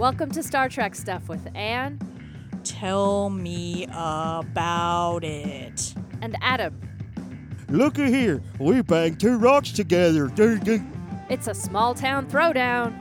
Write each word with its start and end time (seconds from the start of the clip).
Welcome 0.00 0.30
to 0.30 0.42
Star 0.42 0.70
Trek 0.70 0.94
Stuff 0.94 1.28
with 1.28 1.46
Anne 1.54 1.98
Tell 2.64 3.28
me 3.28 3.84
about 3.84 5.24
it. 5.24 5.92
and 6.22 6.38
Adam. 6.40 6.80
Looky 7.68 8.06
here, 8.10 8.42
we 8.58 8.80
banged 8.80 9.20
two 9.20 9.36
rocks 9.36 9.72
together. 9.72 10.28
The 10.28 10.82
It's 11.28 11.48
a 11.48 11.54
small 11.54 11.92
town 11.92 12.30
throwdown. 12.30 12.94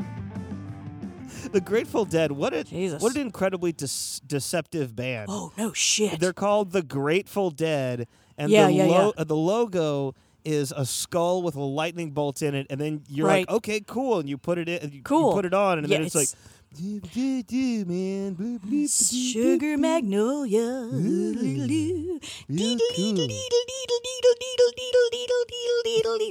The 1.54 1.62
Grateful 1.62 2.04
Dead. 2.04 2.34
What 2.34 2.54
a 2.54 2.66
Jesus. 2.66 3.02
what 3.02 3.16
an 3.16 3.22
incredibly 3.22 3.72
dis- 3.72 4.20
deceptive 4.28 4.94
band. 4.94 5.28
Oh 5.32 5.54
no 5.58 5.72
shit. 5.72 6.20
They're 6.20 6.34
called 6.34 6.74
the 6.74 6.82
Grateful 6.84 7.50
Dead, 7.50 8.08
and 8.38 8.52
Yeah, 8.52 8.68
the 8.68 8.74
yeah, 8.74 8.86
yeah. 8.88 9.12
uh, 9.18 9.24
the 9.24 9.38
logo 9.38 10.16
is 10.44 10.74
a 10.76 10.86
skull 10.86 11.44
with 11.44 11.56
a 11.56 11.62
lightning 11.62 12.12
bolt 12.12 12.42
in 12.42 12.56
it, 12.56 12.68
and 12.70 12.80
then 12.82 13.04
you're 13.08 13.28
like, 13.28 13.50
okay, 13.50 13.80
cool, 13.80 14.20
and 14.20 14.28
you 14.30 14.38
put 14.38 14.58
it 14.58 14.68
in, 14.68 14.80
and 14.82 14.92
you, 14.92 14.98
you 14.98 15.04
Cool. 15.04 15.32
put 15.34 15.46
it 15.46 15.54
on, 15.54 15.78
and 15.80 15.88
Yeah, 15.88 15.98
then 15.98 16.06
it's, 16.06 16.16
it's- 16.16 16.34
like, 16.36 16.59
"Do, 16.76 17.00
do, 17.00 17.44
do, 17.44 17.86
man, 17.86 18.36
bloop, 18.36 18.60
bloop, 18.60 18.86
bloop, 18.86 19.34
Sugar 19.34 19.76
bloop." 19.76 19.80
magnolia. 19.80 20.88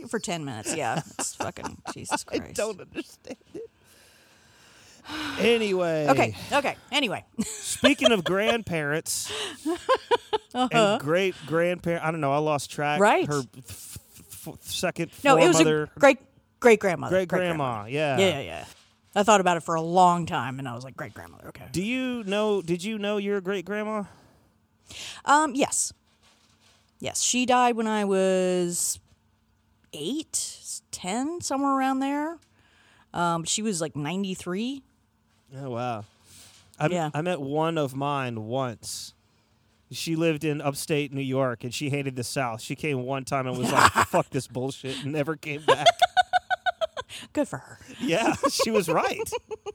For 0.09 0.19
ten 0.19 0.45
minutes, 0.45 0.74
yeah. 0.74 1.02
It's 1.19 1.34
fucking 1.34 1.79
Jesus 1.93 2.24
Christ. 2.24 2.45
I 2.45 2.52
don't 2.52 2.80
understand 2.80 3.37
it. 3.55 3.70
Anyway, 5.38 6.06
Okay, 6.09 6.37
okay. 6.52 6.77
Anyway, 6.93 7.24
Speaking 7.43 8.12
of 8.12 8.24
grandparents 8.24 9.32
and 10.52 11.01
great 11.01 11.34
grandparent, 11.46 12.05
I 12.05 12.10
don't 12.10 12.20
know. 12.20 12.32
I 12.32 12.38
lost 12.38 12.70
track. 12.70 13.01
Uh-huh. 13.01 13.05
Right. 13.05 13.27
Her 13.27 13.43
f- 13.57 13.98
f- 14.46 14.59
second 14.62 15.10
no, 15.24 15.37
it 15.38 15.48
was 15.48 15.60
a 15.60 15.88
great 15.98 16.18
great 16.60 16.79
grandmother. 16.80 17.16
great 17.16 17.29
grandma. 17.29 17.87
Yeah. 17.87 18.18
Yeah, 18.18 18.29
yeah, 18.29 18.41
yeah. 18.41 18.65
I 19.15 19.23
thought 19.23 19.41
about 19.41 19.57
it 19.57 19.62
for 19.62 19.75
a 19.75 19.80
long 19.83 20.27
time, 20.27 20.59
and 20.59 20.69
I 20.69 20.75
was 20.75 20.85
like, 20.85 20.97
great 20.97 21.15
grandmother. 21.15 21.49
Okay. 21.49 21.65
Do 21.73 21.82
you 21.82 22.23
know? 22.24 22.63
Did 22.63 22.85
you 22.85 22.99
know 22.99 23.16
your 23.16 23.41
great 23.41 23.65
grandma? 23.65 24.05
Um, 25.24 25.55
yes. 25.55 25.93
Yes, 27.01 27.23
she 27.23 27.47
died 27.47 27.77
when 27.77 27.87
I 27.87 28.05
was 28.05 28.99
eight, 29.93 30.80
ten, 30.91 31.41
somewhere 31.41 31.73
around 31.73 32.01
there. 32.01 32.38
Um, 33.15 33.45
she 33.45 33.63
was 33.63 33.80
like 33.80 33.97
ninety 33.97 34.35
three. 34.35 34.82
Oh 35.57 35.71
wow. 35.71 36.04
I, 36.79 36.87
Yeah. 36.88 37.10
I 37.15 37.23
met 37.23 37.41
one 37.41 37.79
of 37.79 37.95
mine 37.97 38.45
once. 38.47 39.15
She 39.91 40.16
lived 40.16 40.45
in 40.45 40.60
upstate 40.60 41.13
New 41.15 41.23
York 41.23 41.65
and 41.65 41.73
she 41.73 41.88
hated 41.88 42.15
the 42.15 42.23
South. 42.25 42.60
She 42.60 42.77
came 42.77 43.04
one 43.04 43.25
time 43.25 43.47
and 43.47 43.57
was 43.57 43.73
like, 43.73 43.91
"Fuck 44.09 44.29
this 44.30 44.47
bullshit," 44.47 45.02
and 45.02 45.13
never 45.13 45.35
came 45.37 45.63
back. 45.63 45.87
Good 47.32 47.49
for 47.49 47.59
her. 47.59 47.79
yeah, 48.01 48.35
she 48.51 48.71
was 48.71 48.88
right. 48.88 49.30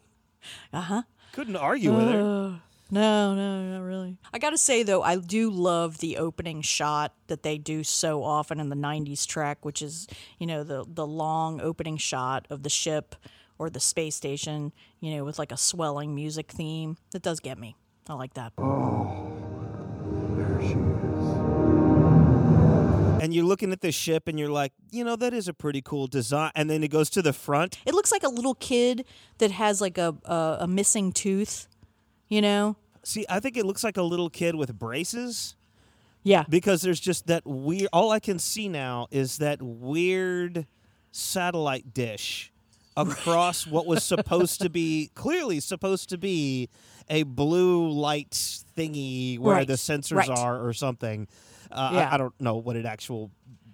Uh 0.74 0.82
huh. 0.82 1.02
Couldn't 1.32 1.56
argue 1.56 1.96
with 1.96 2.10
her. 2.10 2.20
Uh, 2.20 2.54
no, 2.92 3.34
no, 3.34 3.78
not 3.78 3.86
really. 3.86 4.18
I 4.34 4.40
gotta 4.40 4.58
say 4.58 4.84
though, 4.84 5.02
I 5.02 5.16
do 5.16 5.50
love 5.50 6.00
the 6.00 6.18
opening 6.18 6.62
shot 6.62 7.14
that 7.28 7.44
they 7.44 7.58
do 7.58 7.84
so 7.86 8.24
often 8.24 8.60
in 8.60 8.68
the 8.68 8.76
'90s 8.76 9.26
Trek, 9.26 9.64
which 9.64 9.82
is 9.82 10.06
you 10.40 10.46
know 10.48 10.66
the 10.66 10.84
the 10.86 11.08
long 11.08 11.62
opening 11.62 11.96
shot 11.96 12.46
of 12.50 12.64
the 12.64 12.70
ship 12.70 13.16
or 13.58 13.70
the 13.70 13.80
space 13.80 14.16
station, 14.16 14.74
you 15.00 15.16
know, 15.16 15.24
with 15.24 15.40
like 15.40 15.54
a 15.54 15.58
swelling 15.58 16.14
music 16.14 16.52
theme. 16.52 16.98
That 17.12 17.22
does 17.22 17.40
get 17.40 17.58
me. 17.58 17.78
I 18.10 18.16
like 18.16 18.34
that. 18.34 18.52
And 23.24 23.34
you're 23.34 23.46
looking 23.46 23.72
at 23.72 23.80
the 23.80 23.94
ship 23.94 24.28
and 24.28 24.38
you're 24.38 24.50
like, 24.50 24.74
you 24.92 25.02
know, 25.06 25.16
that 25.16 25.34
is 25.34 25.48
a 25.48 25.54
pretty 25.54 25.82
cool 25.82 26.08
design. 26.08 26.52
And 26.56 26.70
then 26.70 26.84
it 26.84 26.90
goes 26.90 27.10
to 27.12 27.22
the 27.22 27.32
front. 27.32 27.78
It 27.86 27.94
looks 27.94 28.12
like 28.12 28.24
a 28.24 28.28
little 28.28 28.54
kid 28.56 29.06
that 29.38 29.50
has 29.52 29.80
like 29.80 29.98
a 29.98 30.14
a, 30.26 30.58
a 30.62 30.68
missing 30.68 31.14
tooth. 31.14 31.70
You 32.28 32.42
know? 32.42 32.76
See, 33.04 33.26
I 33.30 33.40
think 33.40 33.56
it 33.56 33.66
looks 33.66 33.82
like 33.82 33.96
a 33.96 34.04
little 34.04 34.30
kid 34.30 34.56
with 34.56 34.78
braces 34.78 35.56
Yeah. 36.24 36.44
because 36.50 36.82
there's 36.82 37.00
just 37.00 37.28
that 37.28 37.46
weird. 37.46 37.88
All 37.94 38.12
I 38.12 38.20
can 38.20 38.40
see 38.40 38.68
now 38.68 39.08
is 39.10 39.38
that 39.38 39.62
weird 39.62 40.68
satellite 41.14 41.94
dish 41.94 42.52
across 42.98 43.66
what 43.66 43.86
was 43.86 44.04
supposed 44.04 44.60
to 44.62 44.70
be 44.70 45.12
clearly 45.16 45.62
supposed 45.62 46.10
to 46.10 46.18
be 46.18 46.70
a 47.10 47.24
blue 47.24 47.90
light 47.90 48.32
thingy 48.78 49.38
where 49.40 49.56
Right, 49.56 49.68
the 49.68 49.74
sensors 49.74 50.16
right. 50.18 50.30
are 50.30 50.66
or 50.66 50.74
something. 50.74 51.28
Uh, 51.72 51.76
I- 51.76 51.94
Yeah. 51.96 52.10
I, 52.12 52.18
don't 52.18 52.40
know 52.42 52.56
what 52.58 52.76
it 52.76 52.86
actually 52.86 53.30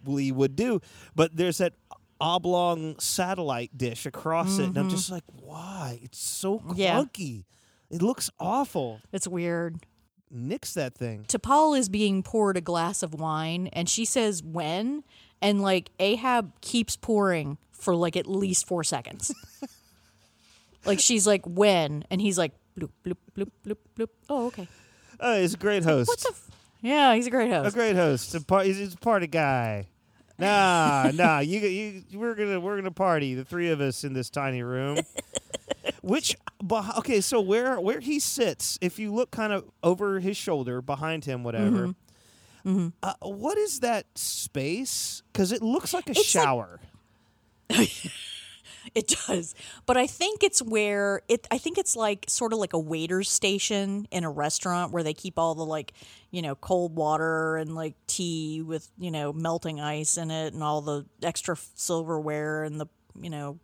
would 0.06 0.56
do, 0.56 0.80
but 1.16 1.36
there's 1.36 1.58
that 1.60 1.74
oblong 2.22 2.98
satellite 3.00 3.78
dish 3.78 4.06
across 4.06 4.58
it, 4.60 4.66
and 4.66 4.78
I'm 4.78 4.90
just 4.90 5.10
like, 5.12 5.24
why? 5.42 6.00
It's 6.02 6.20
so 6.20 6.60
Mm-hmm. 6.60 6.74
Yeah. 6.76 7.00
clunky. 7.02 7.44
It 7.90 8.02
looks 8.02 8.30
awful. 8.40 9.00
It's 9.12 9.28
weird. 9.28 9.86
Nix 10.32 10.74
that 10.76 10.94
thing. 10.96 11.26
T'Pol 11.28 11.78
is 11.78 11.90
being 11.90 12.22
poured 12.22 12.56
a 12.58 12.62
glass 12.62 13.02
of 13.04 13.14
wine, 13.16 13.68
and 13.74 13.90
she 13.90 14.06
says 14.06 14.44
when, 14.44 15.04
and 15.42 15.62
like 15.62 15.90
Ahab 16.00 16.52
keeps 16.62 16.96
pouring 16.96 17.58
for 17.72 17.96
like 17.96 18.16
at 18.16 18.28
least 18.28 18.68
four 18.68 18.84
seconds. 18.84 19.34
like 20.86 21.00
she's 21.00 21.26
like 21.28 21.42
when, 21.46 22.04
and 22.10 22.22
he's 22.22 22.38
like 22.38 22.52
bloop 22.78 22.90
bloop 23.06 23.18
bloop 23.36 23.50
bloop 23.66 23.78
bloop. 23.98 24.10
Oh, 24.30 24.48
okay. 24.48 24.68
Oh, 25.20 25.40
he's 25.42 25.54
a 25.54 25.58
great 25.58 25.84
host. 25.84 26.08
What 26.08 26.20
the? 26.20 26.30
F- 26.30 26.52
yeah, 26.82 27.14
he's 27.16 27.28
a 27.28 27.30
great 27.32 27.50
host. 27.52 27.76
a 27.76 27.78
great 27.78 27.96
host. 27.96 28.36
A 28.36 28.42
par- 28.42 28.64
he's, 28.64 28.94
a 28.94 28.98
party 28.98 29.28
guy. 29.28 29.88
Nah, 30.40 31.12
nah. 31.14 31.40
You, 31.40 31.60
you, 31.60 32.04
we're 32.18 32.34
gonna, 32.34 32.62
we're 32.62 32.78
gonna 32.78 32.92
party. 32.92 33.36
The 33.36 33.44
three 33.44 33.72
of 33.72 33.82
us 33.82 34.06
in 34.06 34.14
this 34.14 34.30
tiny 34.30 34.64
room. 34.64 35.00
Which, 36.02 36.38
okay, 36.72 37.20
so 37.20 37.42
where, 37.42 37.78
where 37.82 38.00
he 38.00 38.22
sits, 38.22 38.78
if 38.80 38.98
you 39.00 39.14
look 39.14 39.32
kind 39.32 39.52
of 39.52 39.70
over 39.84 40.22
his 40.22 40.38
shoulder, 40.38 40.82
behind 40.82 41.26
him, 41.26 41.44
whatever. 41.44 41.94
Mm-hmm. 42.66 42.88
Uh, 43.04 43.14
what 43.22 43.58
is 43.58 43.82
that 43.82 44.06
space? 44.16 45.24
Because 45.34 45.52
it 45.52 45.62
looks 45.62 45.94
like 45.94 46.08
a 46.08 46.12
It's 46.12 46.20
like- 46.20 46.44
shower. 46.46 46.80
It 48.96 49.16
does, 49.28 49.56
but 49.86 49.98
I 49.98 50.08
think 50.08 50.44
it's 50.44 50.62
where 50.62 51.22
it. 51.28 51.48
I 51.52 51.58
think 51.58 51.78
it's 51.78 51.96
like 51.96 52.26
sort 52.28 52.54
of 52.54 52.60
like 52.60 52.74
a 52.74 52.80
waiter's 52.80 53.30
station 53.30 54.08
in 54.12 54.24
a 54.24 54.30
restaurant 54.30 54.92
where 54.92 55.04
they 55.04 55.14
keep 55.14 55.38
all 55.38 55.56
the 55.56 55.66
like, 55.66 55.94
you 56.32 56.42
know, 56.42 56.56
cold 56.56 56.96
water 56.96 57.58
and 57.58 57.76
like 57.76 57.96
tea 58.08 58.62
with 58.62 58.90
you 58.98 59.12
know 59.12 59.32
melting 59.32 59.80
ice 59.80 60.18
in 60.18 60.32
it 60.32 60.54
and 60.54 60.64
all 60.64 60.82
the 60.82 61.06
extra 61.24 61.56
silverware 61.76 62.64
and 62.64 62.80
the 62.80 62.88
you 63.22 63.30
know 63.30 63.60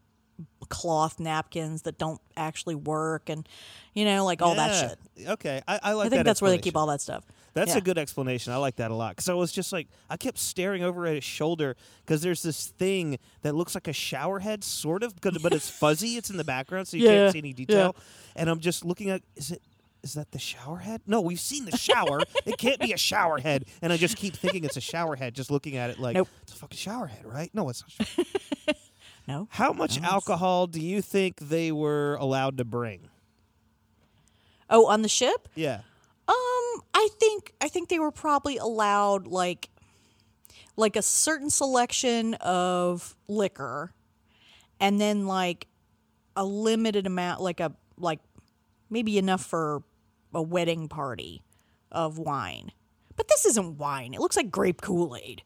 cloth 0.69 1.19
napkins 1.19 1.84
that 1.84 1.97
don't 1.97 2.19
actually 2.35 2.75
work 2.75 3.30
and 3.30 3.47
you 3.94 4.06
know 4.06 4.25
like 4.25 4.41
all 4.41 4.56
that 4.56 4.97
shit. 5.16 5.28
Okay, 5.28 5.62
I, 5.68 5.80
I 5.81 5.94
like 5.94 6.08
I 6.08 6.09
think 6.09 6.19
that 6.19 6.25
that's 6.25 6.41
where 6.41 6.52
they 6.52 6.58
keep 6.58 6.75
all 6.78 6.88
that 6.88 7.02
stuff. 7.02 7.24
That's 7.55 7.71
Yeah. 7.71 7.77
a 7.77 7.81
good 7.81 7.97
explanation. 7.97 8.53
I 8.53 8.57
like 8.57 8.75
that 8.75 8.91
a 8.91 8.93
lot 8.93 9.16
because 9.16 9.27
I 9.29 9.33
was 9.33 9.51
just 9.51 9.71
like, 9.73 9.88
I 10.09 10.17
kept 10.17 10.38
staring 10.38 10.83
over 10.83 11.07
at 11.07 11.16
his 11.16 11.23
shoulder 11.23 11.75
because 12.05 12.21
there's 12.21 12.43
this 12.43 12.67
thing 12.67 13.17
that 13.41 13.55
looks 13.55 13.73
like 13.75 13.88
a 13.88 13.93
shower 13.93 14.39
head, 14.39 14.63
sort 14.63 15.01
of, 15.03 15.19
but 15.21 15.53
it's 15.53 15.69
fuzzy. 15.69 16.17
It's 16.17 16.29
in 16.29 16.38
the 16.38 16.43
background, 16.43 16.88
so 16.88 16.97
you 16.97 17.05
Yeah, 17.05 17.11
can't 17.11 17.31
see 17.33 17.39
any 17.39 17.53
detail. 17.53 17.95
And 18.35 18.49
I'm 18.49 18.59
just 18.59 18.85
looking 18.85 19.09
at, 19.09 19.23
is 19.35 19.49
it? 19.51 19.61
Is 20.03 20.13
that 20.13 20.29
the 20.31 20.38
shower 20.38 20.77
head? 20.77 21.01
No, 21.07 21.19
we've 21.19 21.39
seen 21.39 21.66
the 21.66 21.75
shower. 21.77 22.21
it 22.45 22.59
can't 22.59 22.79
be 22.79 22.91
a 22.93 22.97
shower 22.97 23.39
head. 23.39 23.66
And 23.81 23.91
I 23.91 23.97
just 23.97 24.17
keep 24.17 24.35
thinking 24.35 24.63
it's 24.63 24.77
a 24.77 24.81
shower 24.81 25.16
head, 25.16 25.33
just 25.33 25.49
looking 25.49 25.77
at 25.77 25.89
it 25.89 25.97
like 25.99 26.13
Nope. 26.13 26.27
it's 26.43 26.53
a 26.53 26.55
fucking 26.57 26.77
shower 26.77 27.07
head, 27.07 27.25
right? 27.25 27.49
No, 27.55 27.69
it's 27.69 27.83
not. 27.97 28.77
No, 29.27 29.47
How 29.49 29.73
much 29.73 29.99
No, 29.99 30.07
alcohol 30.09 30.67
do 30.67 30.79
you 30.79 31.01
think 31.01 31.37
they 31.39 31.72
were 31.72 32.13
allowed 32.19 32.57
to 32.57 32.63
bring? 32.66 33.09
oh, 34.69 34.85
on 34.87 35.01
the 35.01 35.09
ship. 35.09 35.47
Yeah. 35.55 35.81
I 36.94 37.09
think 37.19 37.53
I 37.62 37.68
think 37.68 37.90
they 37.90 38.00
were 38.00 38.12
probably 38.12 38.58
allowed 38.58 39.28
like 39.28 39.69
like 40.75 40.96
a 40.96 41.02
certain 41.02 41.50
selection 41.50 42.34
of 42.36 43.16
liquor 43.28 43.94
and 44.80 45.00
then 45.00 45.25
like 45.25 45.68
a 46.35 46.44
limited 46.44 47.08
amount 47.08 47.41
like 47.41 47.59
a 47.59 47.73
like 47.97 48.20
maybe 48.90 49.17
enough 49.17 49.44
for 49.44 49.84
a 50.34 50.41
wedding 50.41 50.88
party 50.88 51.41
of 51.91 52.17
wine. 52.17 52.72
But 53.16 53.29
this 53.29 53.46
isn't 53.46 53.78
wine. 53.78 54.14
It 54.14 54.20
looks 54.20 54.35
like 54.35 54.52
grape 54.52 54.82
Kool-Aid. 54.82 55.44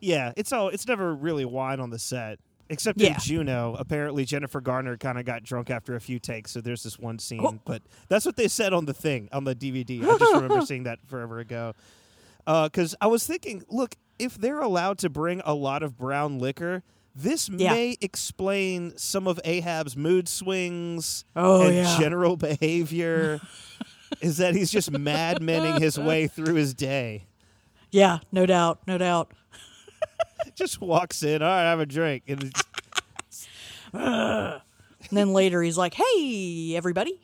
Yeah, 0.00 0.32
it's 0.36 0.52
all 0.52 0.68
it's 0.68 0.86
never 0.86 1.14
really 1.14 1.44
wine 1.44 1.80
on 1.80 1.90
the 1.90 1.98
set. 1.98 2.38
Except 2.72 3.00
Yeah. 3.00 3.14
in 3.14 3.20
Juno, 3.20 3.74
apparently 3.78 4.24
Jennifer 4.24 4.60
Garner 4.60 4.96
kind 4.96 5.18
of 5.18 5.24
got 5.26 5.42
drunk 5.42 5.70
after 5.70 5.96
a 5.96 6.00
few 6.00 6.18
takes, 6.20 6.52
so 6.52 6.60
there's 6.60 6.82
this 6.84 6.98
one 6.98 7.18
scene. 7.18 7.40
Oh. 7.44 7.58
But 7.64 7.82
that's 8.08 8.24
what 8.24 8.36
they 8.36 8.46
said 8.48 8.72
on 8.72 8.86
the 8.86 8.94
thing 8.94 9.28
on 9.32 9.44
the 9.44 9.54
DVD. 9.56 10.02
I 10.04 10.16
just 10.16 10.32
remember 10.34 10.60
seeing 10.66 10.84
that 10.84 11.00
forever 11.06 11.40
ago. 11.40 11.74
Uh, 12.46 12.68
because 12.68 12.94
I 13.00 13.08
was 13.08 13.26
thinking, 13.26 13.64
look, 13.68 13.96
if 14.18 14.38
they're 14.38 14.60
allowed 14.60 14.98
to 14.98 15.10
bring 15.10 15.42
a 15.44 15.52
lot 15.52 15.82
of 15.82 15.98
brown 15.98 16.38
liquor, 16.38 16.82
this 17.14 17.48
Yeah. 17.48 17.72
may 17.72 17.96
explain 18.00 18.96
some 18.96 19.26
of 19.26 19.40
Ahab's 19.44 19.96
mood 19.96 20.28
swings 20.28 21.24
Oh, 21.34 21.62
and 21.66 21.74
yeah. 21.74 21.98
general 21.98 22.36
behavior. 22.48 23.40
is 24.20 24.36
that 24.36 24.54
he's 24.54 24.70
just 24.70 24.90
madmening 24.96 25.80
his 25.80 25.98
way 25.98 26.28
through 26.28 26.54
his 26.54 26.72
day? 26.72 27.26
Yeah, 27.90 28.20
no 28.30 28.46
doubt, 28.46 28.78
no 28.86 28.96
doubt. 28.96 29.32
Just 30.54 30.80
walks 30.80 31.22
in, 31.22 31.42
all 31.42 31.48
right, 31.48 31.62
have 31.64 31.80
a 31.80 31.86
drink, 31.86 32.24
and 32.28 32.52
And 33.92 35.18
then 35.18 35.32
later 35.32 35.62
he's 35.62 35.78
like, 35.78 35.94
"Hey, 35.94 36.74
everybody. 36.76 37.20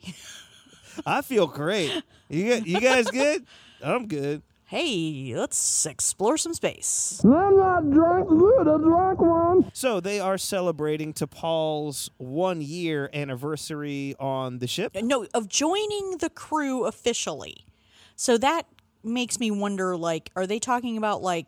I 1.05 1.21
feel 1.21 1.47
great. 1.47 2.03
You 2.27 2.49
got, 2.49 2.67
you 2.67 2.81
guys 2.81 3.05
good? 3.07 3.45
I'm 3.81 4.07
good. 4.07 4.41
Hey, 4.65 5.33
let's 5.35 5.85
explore 5.85 6.37
some 6.37 6.53
space." 6.53 7.21
I'm 7.23 7.57
not 7.57 7.89
drunk, 7.89 8.29
you're 8.29 8.63
the 8.63 8.77
drunk 8.77 9.19
one. 9.19 9.71
So 9.73 9.99
they 9.99 10.19
are 10.19 10.37
celebrating 10.37 11.13
to 11.13 11.27
Paul's 11.27 12.09
one 12.17 12.61
year 12.61 13.09
anniversary 13.13 14.15
on 14.19 14.59
the 14.59 14.67
ship. 14.67 14.93
Uh, 14.95 15.01
no, 15.01 15.25
of 15.33 15.47
joining 15.47 16.17
the 16.17 16.29
crew 16.29 16.85
officially. 16.85 17.65
So 18.15 18.37
that 18.39 18.63
makes 19.03 19.39
me 19.39 19.51
wonder 19.51 19.95
like 19.95 20.31
are 20.35 20.45
they 20.47 20.59
talking 20.59 20.97
about 20.97 21.21
like 21.21 21.45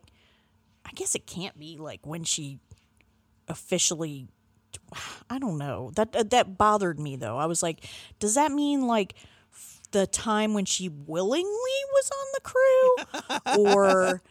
I 0.89 0.91
guess 0.93 1.13
it 1.13 1.27
can't 1.27 1.57
be 1.57 1.77
like 1.77 2.05
when 2.05 2.23
she 2.23 2.59
officially 3.47 4.27
I 5.29 5.37
don't 5.37 5.57
know. 5.57 5.91
That 5.95 6.15
uh, 6.15 6.23
that 6.29 6.57
bothered 6.57 6.99
me 6.99 7.15
though. 7.15 7.37
I 7.37 7.45
was 7.45 7.61
like, 7.61 7.85
does 8.19 8.35
that 8.35 8.51
mean 8.51 8.87
like 8.87 9.13
the 9.91 10.07
time 10.07 10.53
when 10.53 10.65
she 10.65 10.89
willingly 10.89 11.45
was 11.45 12.11
on 12.11 12.27
the 12.33 12.41
crew 12.41 13.73
or 13.73 14.21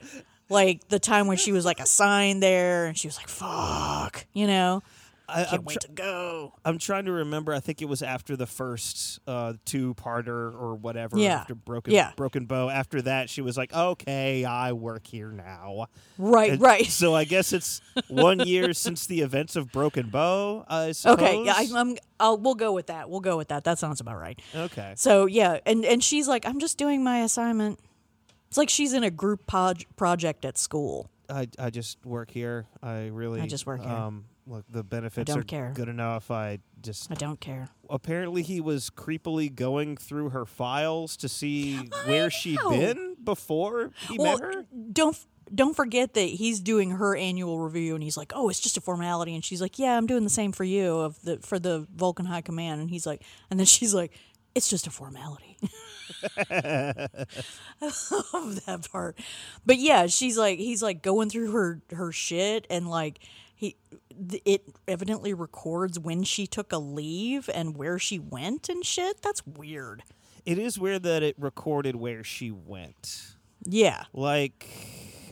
like 0.48 0.88
the 0.88 0.98
time 0.98 1.26
when 1.26 1.36
she 1.36 1.52
was 1.52 1.64
like 1.64 1.80
assigned 1.80 2.42
there 2.42 2.86
and 2.86 2.98
she 2.98 3.06
was 3.06 3.16
like 3.16 3.28
fuck, 3.28 4.26
you 4.32 4.46
know? 4.46 4.82
I, 5.28 5.44
Can't 5.44 5.52
I'm, 5.52 5.64
wait 5.64 5.80
tr- 5.80 5.86
to 5.88 5.92
go. 5.92 6.54
I'm 6.64 6.78
trying 6.78 7.04
to 7.04 7.12
remember. 7.12 7.52
I 7.52 7.60
think 7.60 7.82
it 7.82 7.84
was 7.88 8.02
after 8.02 8.34
the 8.36 8.46
first 8.46 9.20
uh, 9.26 9.54
two-parter 9.64 10.28
or 10.54 10.74
whatever. 10.74 11.18
Yeah. 11.18 11.40
After 11.40 11.54
Broken 11.54 11.92
Yeah. 11.92 12.12
Broken 12.16 12.46
Bow. 12.46 12.70
After 12.70 13.02
that, 13.02 13.28
she 13.28 13.42
was 13.42 13.56
like, 13.56 13.72
"Okay, 13.74 14.44
I 14.44 14.72
work 14.72 15.06
here 15.06 15.30
now." 15.30 15.86
Right, 16.16 16.52
And 16.52 16.60
right. 16.60 16.86
So 16.86 17.14
I 17.14 17.24
guess 17.24 17.52
it's 17.52 17.80
one 18.08 18.40
year 18.40 18.72
since 18.72 19.06
the 19.06 19.20
events 19.20 19.54
of 19.56 19.70
Broken 19.70 20.08
Bow. 20.08 20.64
I 20.68 20.92
suppose. 20.92 21.18
Okay, 21.18 21.44
yeah, 21.44 21.54
I, 21.56 21.68
I'm. 21.76 21.96
I'll, 22.20 22.38
we'll 22.38 22.54
go 22.54 22.72
with 22.72 22.86
that. 22.86 23.10
We'll 23.10 23.20
go 23.20 23.36
with 23.36 23.48
that. 23.48 23.64
That 23.64 23.78
sounds 23.78 24.00
about 24.00 24.18
right. 24.18 24.40
okay. 24.54 24.94
So 24.96 25.26
yeah, 25.26 25.58
and 25.66 25.84
and 25.84 26.02
she's 26.02 26.26
like, 26.26 26.46
I'm 26.46 26.58
just 26.58 26.78
doing 26.78 27.04
my 27.04 27.20
assignment. 27.20 27.78
It's 28.48 28.56
like 28.56 28.70
she's 28.70 28.94
in 28.94 29.04
a 29.04 29.10
group 29.10 29.46
pod- 29.46 29.84
project 29.96 30.46
at 30.46 30.56
school. 30.56 31.10
I, 31.28 31.48
I 31.58 31.68
just 31.68 32.04
work 32.06 32.30
here. 32.30 32.66
I 32.82 33.08
really 33.08 33.42
I 33.42 33.46
just 33.46 33.66
work 33.66 33.82
here. 33.82 33.90
Um, 33.90 34.24
look, 34.48 34.64
the 34.70 34.82
benefits 34.82 35.28
don't 35.30 35.40
are 35.40 35.44
care. 35.44 35.72
good 35.74 35.88
enough. 35.88 36.30
I 36.30 36.58
just 36.82 37.10
I 37.10 37.14
don't 37.14 37.38
care. 37.40 37.68
apparently 37.90 38.42
he 38.42 38.60
was 38.60 38.90
creepily 38.90 39.54
going 39.54 39.96
through 39.96 40.30
her 40.30 40.44
files 40.46 41.16
to 41.18 41.28
see 41.28 41.76
where 42.06 42.30
she'd 42.30 42.56
know. 42.56 42.70
been 42.70 43.16
before 43.22 43.90
he 44.08 44.16
Well, 44.18 44.38
met 44.38 44.54
her. 44.54 44.64
don't 44.92 45.16
don't 45.54 45.74
forget 45.74 46.12
that 46.14 46.20
he's 46.28 46.60
doing 46.60 46.90
her 46.92 47.16
annual 47.16 47.58
review, 47.58 47.94
and 47.94 48.02
he's 48.02 48.16
like, 48.18 48.32
"Oh, 48.34 48.48
it's 48.50 48.60
just 48.60 48.76
a 48.76 48.80
formality," 48.82 49.34
and 49.34 49.42
she's 49.44 49.60
like, 49.62 49.78
"Yeah, 49.78 49.96
I'm 49.96 50.06
doing 50.06 50.24
the 50.24 50.28
same 50.30 50.52
for 50.52 50.64
you 50.64 50.96
of 50.98 51.20
the 51.22 51.38
for 51.38 51.58
the 51.58 51.86
Vulcan 51.94 52.26
High 52.26 52.42
Command," 52.42 52.80
and 52.82 52.90
he's 52.90 53.06
like, 53.06 53.22
and 53.50 53.58
then 53.58 53.66
she's 53.76 53.94
like, 53.94 54.12
"It's 54.54 54.68
just 54.68 54.86
a 54.86 54.90
formality." 54.90 55.56
I 56.50 57.26
love 58.32 58.64
that 58.66 58.88
part, 58.90 59.16
but 59.64 59.78
yeah, 59.78 60.06
she's 60.06 60.36
like, 60.38 60.58
he's 60.58 60.82
like 60.82 61.02
going 61.02 61.30
through 61.30 61.52
her 61.52 61.80
her 61.92 62.12
shit, 62.12 62.66
and 62.70 62.88
like 62.88 63.18
he, 63.58 63.74
it 64.44 64.62
evidently 64.86 65.34
records 65.34 65.98
when 65.98 66.22
she 66.22 66.46
took 66.46 66.72
a 66.72 66.78
leave 66.78 67.50
and 67.52 67.76
where 67.76 67.98
she 67.98 68.16
went 68.20 68.68
and 68.68 68.86
shit. 68.86 69.20
That's 69.20 69.44
weird. 69.44 70.04
It 70.46 70.58
is 70.60 70.78
weird 70.78 71.02
that 71.02 71.24
it 71.24 71.34
recorded 71.36 71.96
where 71.96 72.22
she 72.22 72.52
went. 72.52 73.34
Yeah. 73.64 74.04
Like, 74.12 74.64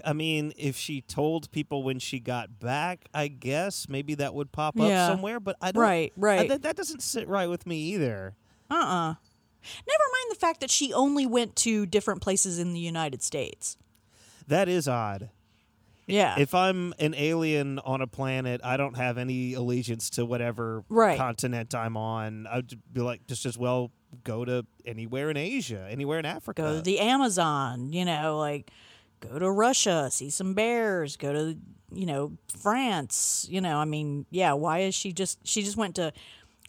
I 0.05 0.13
mean, 0.13 0.53
if 0.59 0.77
she 0.77 1.03
told 1.03 1.53
people 1.53 1.85
when 1.85 2.01
she 2.01 2.19
got 2.19 2.59
back, 2.59 3.07
I 3.15 3.29
guess 3.29 3.89
maybe 3.89 4.17
that 4.17 4.35
would 4.35 4.51
pop 4.51 4.75
Yeah. 4.77 5.05
up 5.07 5.13
somewhere. 5.13 5.39
But 5.39 5.55
I 5.63 5.71
don't. 5.71 5.81
Right, 5.83 6.13
I- 6.17 6.21
right. 6.21 6.49
that, 6.49 6.63
that 6.63 6.75
doesn't 6.77 7.05
sit 7.05 7.29
right 7.29 7.49
with 7.49 7.65
me 7.65 7.79
either. 7.79 8.35
Uh-uh. 8.69 9.15
Never 9.87 10.05
mind 10.13 10.31
the 10.31 10.37
fact 10.41 10.61
that 10.61 10.71
she 10.71 10.93
only 10.93 11.27
went 11.27 11.55
to 11.57 11.87
different 11.87 12.23
places 12.23 12.59
in 12.59 12.73
the 12.73 12.81
United 12.81 13.23
States. 13.23 13.77
That 14.49 14.69
is 14.69 14.89
odd. 14.89 15.31
Yeah. 16.07 16.37
If 16.39 16.55
I'm 16.55 16.95
an 16.99 17.15
alien 17.17 17.79
on 17.81 18.01
a 18.01 18.07
planet, 18.07 18.61
I 18.63 18.77
don't 18.77 18.97
have 18.97 19.19
any 19.19 19.55
allegiance 19.55 20.11
to 20.11 20.25
whatever 20.25 20.85
Right. 20.89 21.19
continent 21.19 21.75
I'm 21.75 21.97
on. 21.97 22.47
I'd 22.47 22.79
be 22.93 23.01
like, 23.01 23.27
just 23.27 23.45
as 23.45 23.59
well 23.59 23.91
go 24.25 24.45
to 24.45 24.65
anywhere 24.85 25.31
in 25.31 25.37
Asia, 25.37 25.87
anywhere 25.91 26.19
in 26.19 26.25
Africa. 26.25 26.63
go 26.63 26.75
to 26.77 26.81
the 26.83 27.01
Amazon, 27.01 27.93
you 27.93 28.05
know, 28.05 28.39
like 28.39 28.71
go 29.21 29.39
to 29.39 29.51
Russia, 29.51 30.09
see 30.11 30.31
some 30.31 30.55
bears, 30.55 31.17
go 31.17 31.33
to, 31.33 31.59
you 31.93 32.07
know, 32.07 32.33
France, 32.57 33.47
you 33.51 33.61
know, 33.61 33.79
I 33.79 33.85
mean, 33.85 34.27
yeah, 34.31 34.53
why 34.53 34.81
is 34.81 34.95
she 34.95 35.13
just 35.13 35.39
she 35.47 35.63
just 35.63 35.77
went 35.77 35.97
to 35.97 36.13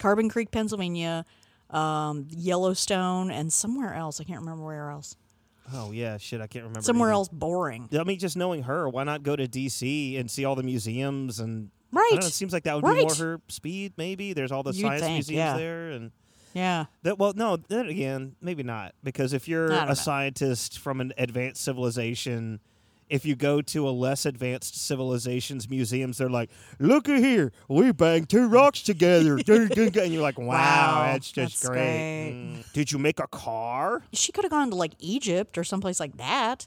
Carbon 0.00 0.28
Creek, 0.28 0.50
Pennsylvania, 0.50 1.24
um, 1.70 2.26
Yellowstone 2.30 3.30
and 3.30 3.52
somewhere 3.52 3.94
else. 3.94 4.20
I 4.20 4.24
can't 4.24 4.40
remember 4.40 4.64
where 4.64 4.90
else. 4.90 5.16
Oh 5.74 5.92
yeah, 5.92 6.16
shit, 6.18 6.40
I 6.40 6.46
can't 6.46 6.64
remember. 6.64 6.82
Somewhere 6.82 7.08
either. 7.10 7.14
else 7.14 7.28
boring. 7.28 7.88
I 7.98 8.04
mean, 8.04 8.18
just 8.18 8.36
knowing 8.36 8.62
her, 8.64 8.88
why 8.88 9.04
not 9.04 9.22
go 9.22 9.36
to 9.36 9.46
D.C. 9.48 10.16
and 10.16 10.30
see 10.30 10.44
all 10.44 10.54
the 10.54 10.62
museums 10.62 11.40
and 11.40 11.70
Right. 11.90 12.10
know, 12.12 12.18
it 12.18 12.32
seems 12.34 12.52
like 12.52 12.64
that 12.64 12.74
would 12.82 12.84
be 12.94 13.00
more 13.02 13.14
her 13.14 13.40
speed. 13.48 13.94
Maybe 13.96 14.34
there's 14.34 14.52
all 14.52 14.62
the 14.62 14.72
You'd 14.72 14.82
science 14.82 15.00
think, 15.00 15.12
museums 15.14 15.36
yeah. 15.38 15.56
there, 15.56 15.90
and 15.92 16.10
Yeah. 16.54 16.84
that. 17.02 17.18
Well, 17.18 17.32
no, 17.34 17.56
then 17.56 17.86
again, 17.88 18.36
maybe 18.42 18.62
not 18.62 18.94
because 19.02 19.32
if 19.32 19.48
you're 19.48 19.68
don't 19.68 19.86
know. 19.86 19.92
a 19.92 19.96
scientist 19.96 20.78
from 20.78 21.00
an 21.00 21.12
advanced 21.16 21.62
civilization, 21.64 22.60
if 23.10 23.24
you 23.24 23.34
go 23.36 23.60
to 23.62 23.88
a 23.88 23.90
less 23.90 24.26
advanced 24.26 24.76
civilization's 24.86 25.68
museums, 25.68 26.18
they're 26.18 26.28
like, 26.30 26.50
"Look 26.78 27.08
at 27.08 27.18
here, 27.18 27.52
we 27.68 27.92
banged 27.92 28.28
two 28.28 28.48
rocks 28.48 28.82
together," 28.82 29.38
and 29.48 29.76
you're 30.12 30.22
like, 30.22 30.38
"Wow, 30.38 30.46
Wow, 30.46 31.02
that's 31.12 31.30
just 31.32 31.62
that's 31.62 31.68
great." 31.68 32.30
great. 32.30 32.32
Mm. 32.34 32.72
Did 32.72 32.92
you 32.92 32.98
make 32.98 33.18
a 33.20 33.26
car? 33.26 34.02
She 34.12 34.32
could 34.32 34.44
have 34.44 34.50
gone 34.52 34.70
to 34.70 34.76
like 34.76 34.92
Egypt 34.98 35.56
or 35.58 35.64
someplace 35.64 35.98
like 36.00 36.16
that. 36.18 36.66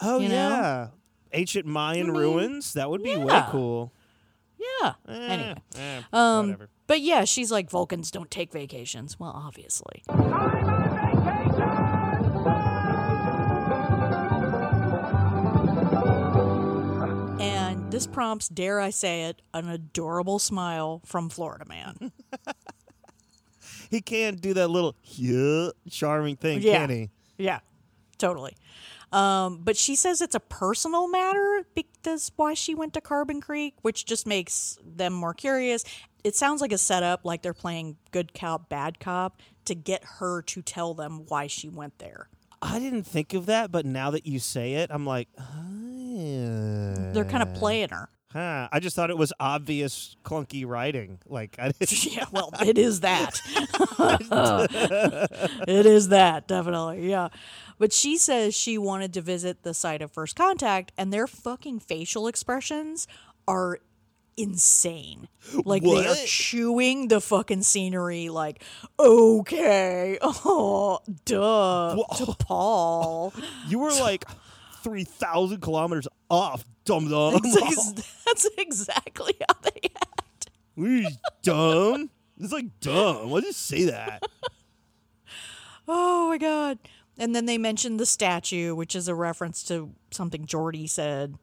Oh 0.00 0.18
You 0.20 0.28
know? 0.28 0.34
yeah, 0.34 0.88
ancient 1.32 1.66
Mayan 1.66 2.06
I 2.08 2.10
mean, 2.12 2.20
ruins. 2.20 2.72
That 2.72 2.90
would 2.90 3.02
be 3.02 3.16
way 3.16 3.42
cool. 3.50 3.92
Yeah. 4.82 4.94
Eh, 5.08 5.12
Anyway. 5.12 5.54
eh, 5.76 6.00
Um, 6.12 6.46
whatever. 6.46 6.68
but 6.86 7.00
yeah, 7.00 7.24
she's 7.24 7.52
like 7.52 7.68
Vulcans 7.70 8.10
don't 8.10 8.30
take 8.30 8.52
vacations. 8.52 9.20
Well, 9.20 9.32
obviously. 9.34 10.02
This 17.94 18.06
prompts, 18.08 18.48
dare 18.48 18.80
I 18.80 18.90
say 18.90 19.24
it, 19.24 19.40
an 19.54 19.68
adorable 19.68 20.38
smile 20.38 21.00
from 21.04 21.28
Florida 21.28 21.64
Man. 21.66 22.12
He 23.90 24.00
can't 24.00 24.40
do 24.40 24.54
that 24.54 24.68
little 24.68 24.96
yeah, 25.04 25.68
charming 25.88 26.36
thing, 26.36 26.62
Yeah. 26.62 26.78
can 26.78 26.90
he? 26.90 27.10
yeah, 27.38 27.60
totally. 28.18 28.56
Um, 29.12 29.60
but 29.62 29.76
she 29.76 29.94
says 29.94 30.20
it's 30.20 30.34
a 30.34 30.40
personal 30.40 31.06
matter 31.06 31.64
because 31.74 32.32
why 32.34 32.54
she 32.54 32.74
went 32.74 32.94
to 32.94 33.00
Carbon 33.00 33.40
Creek, 33.40 33.74
which 33.82 34.04
just 34.04 34.26
makes 34.26 34.78
them 34.84 35.12
more 35.12 35.32
curious. 35.34 35.84
It 36.24 36.34
sounds 36.34 36.60
like 36.60 36.72
a 36.72 36.78
setup, 36.78 37.24
like 37.24 37.42
they're 37.42 37.54
playing 37.54 37.96
good 38.10 38.34
cop, 38.34 38.68
bad 38.68 38.98
cop, 38.98 39.40
to 39.66 39.74
get 39.76 40.02
her 40.18 40.42
to 40.42 40.60
tell 40.62 40.94
them 40.94 41.26
why 41.28 41.46
she 41.46 41.68
went 41.68 41.98
there. 41.98 42.28
I 42.64 42.78
didn't 42.78 43.04
think 43.04 43.34
of 43.34 43.46
that, 43.46 43.70
but 43.70 43.84
now 43.86 44.10
that 44.12 44.26
you 44.26 44.38
say 44.38 44.74
it, 44.74 44.90
I'm 44.90 45.04
like, 45.06 45.28
They're 45.36 47.24
kind 47.24 47.42
of 47.42 47.52
playing 47.54 47.90
her. 47.90 48.08
huh. 48.32 48.68
I 48.72 48.80
just 48.80 48.96
thought 48.96 49.10
it 49.10 49.18
was 49.18 49.32
obvious 49.38 50.16
clunky 50.24 50.66
writing. 50.66 51.18
Like 51.26 51.56
I 51.58 51.72
didn't, 51.72 52.04
Yeah, 52.16 52.24
well, 52.32 52.50
it 52.64 52.78
is 52.78 53.00
that. 53.00 53.40
it 55.68 55.86
is 55.86 56.08
that, 56.08 56.48
definitely. 56.48 57.10
Yeah. 57.10 57.28
But 57.78 57.92
she 57.92 58.16
says 58.16 58.54
she 58.54 58.78
wanted 58.78 59.12
to 59.14 59.20
visit 59.20 59.62
the 59.62 59.74
site 59.74 60.02
of 60.02 60.10
first 60.12 60.36
contact, 60.36 60.92
and 60.96 61.12
their 61.12 61.26
fucking 61.26 61.80
facial 61.80 62.26
expressions 62.28 63.06
are 63.46 63.78
insane. 64.36 65.28
Like 65.64 65.82
they 65.82 66.06
are 66.06 66.14
chewing 66.26 67.08
the 67.08 67.20
fucking 67.20 67.62
scenery, 67.62 68.28
like, 68.28 68.62
okay, 68.98 70.18
oh, 70.22 71.00
duh, 71.24 71.96
T'Pol. 72.12 73.32
you 73.68 73.78
were 73.78 73.90
like 73.90 74.24
three 74.82 75.04
thousand 75.04 75.60
kilometers 75.60 76.08
off, 76.30 76.64
dum 76.84 77.08
dum. 77.10 77.40
That's 77.42 78.48
exactly 78.58 79.34
how 79.40 79.56
they 79.62 79.90
act. 79.96 80.50
we 80.76 81.08
dumb. 81.42 82.10
It's 82.38 82.52
like 82.52 82.80
dumb. 82.80 83.30
Why 83.30 83.40
did 83.40 83.46
you 83.46 83.52
say 83.52 83.84
that? 83.84 84.24
Oh 85.86 86.28
my 86.28 86.38
god. 86.38 86.78
And 87.16 87.34
then 87.34 87.46
they 87.46 87.58
mentioned 87.58 88.00
the 88.00 88.06
statue, 88.06 88.74
which 88.74 88.96
is 88.96 89.06
a 89.06 89.14
reference 89.14 89.62
to 89.64 89.92
something 90.10 90.46
Geordi 90.46 90.88
said 90.88 91.36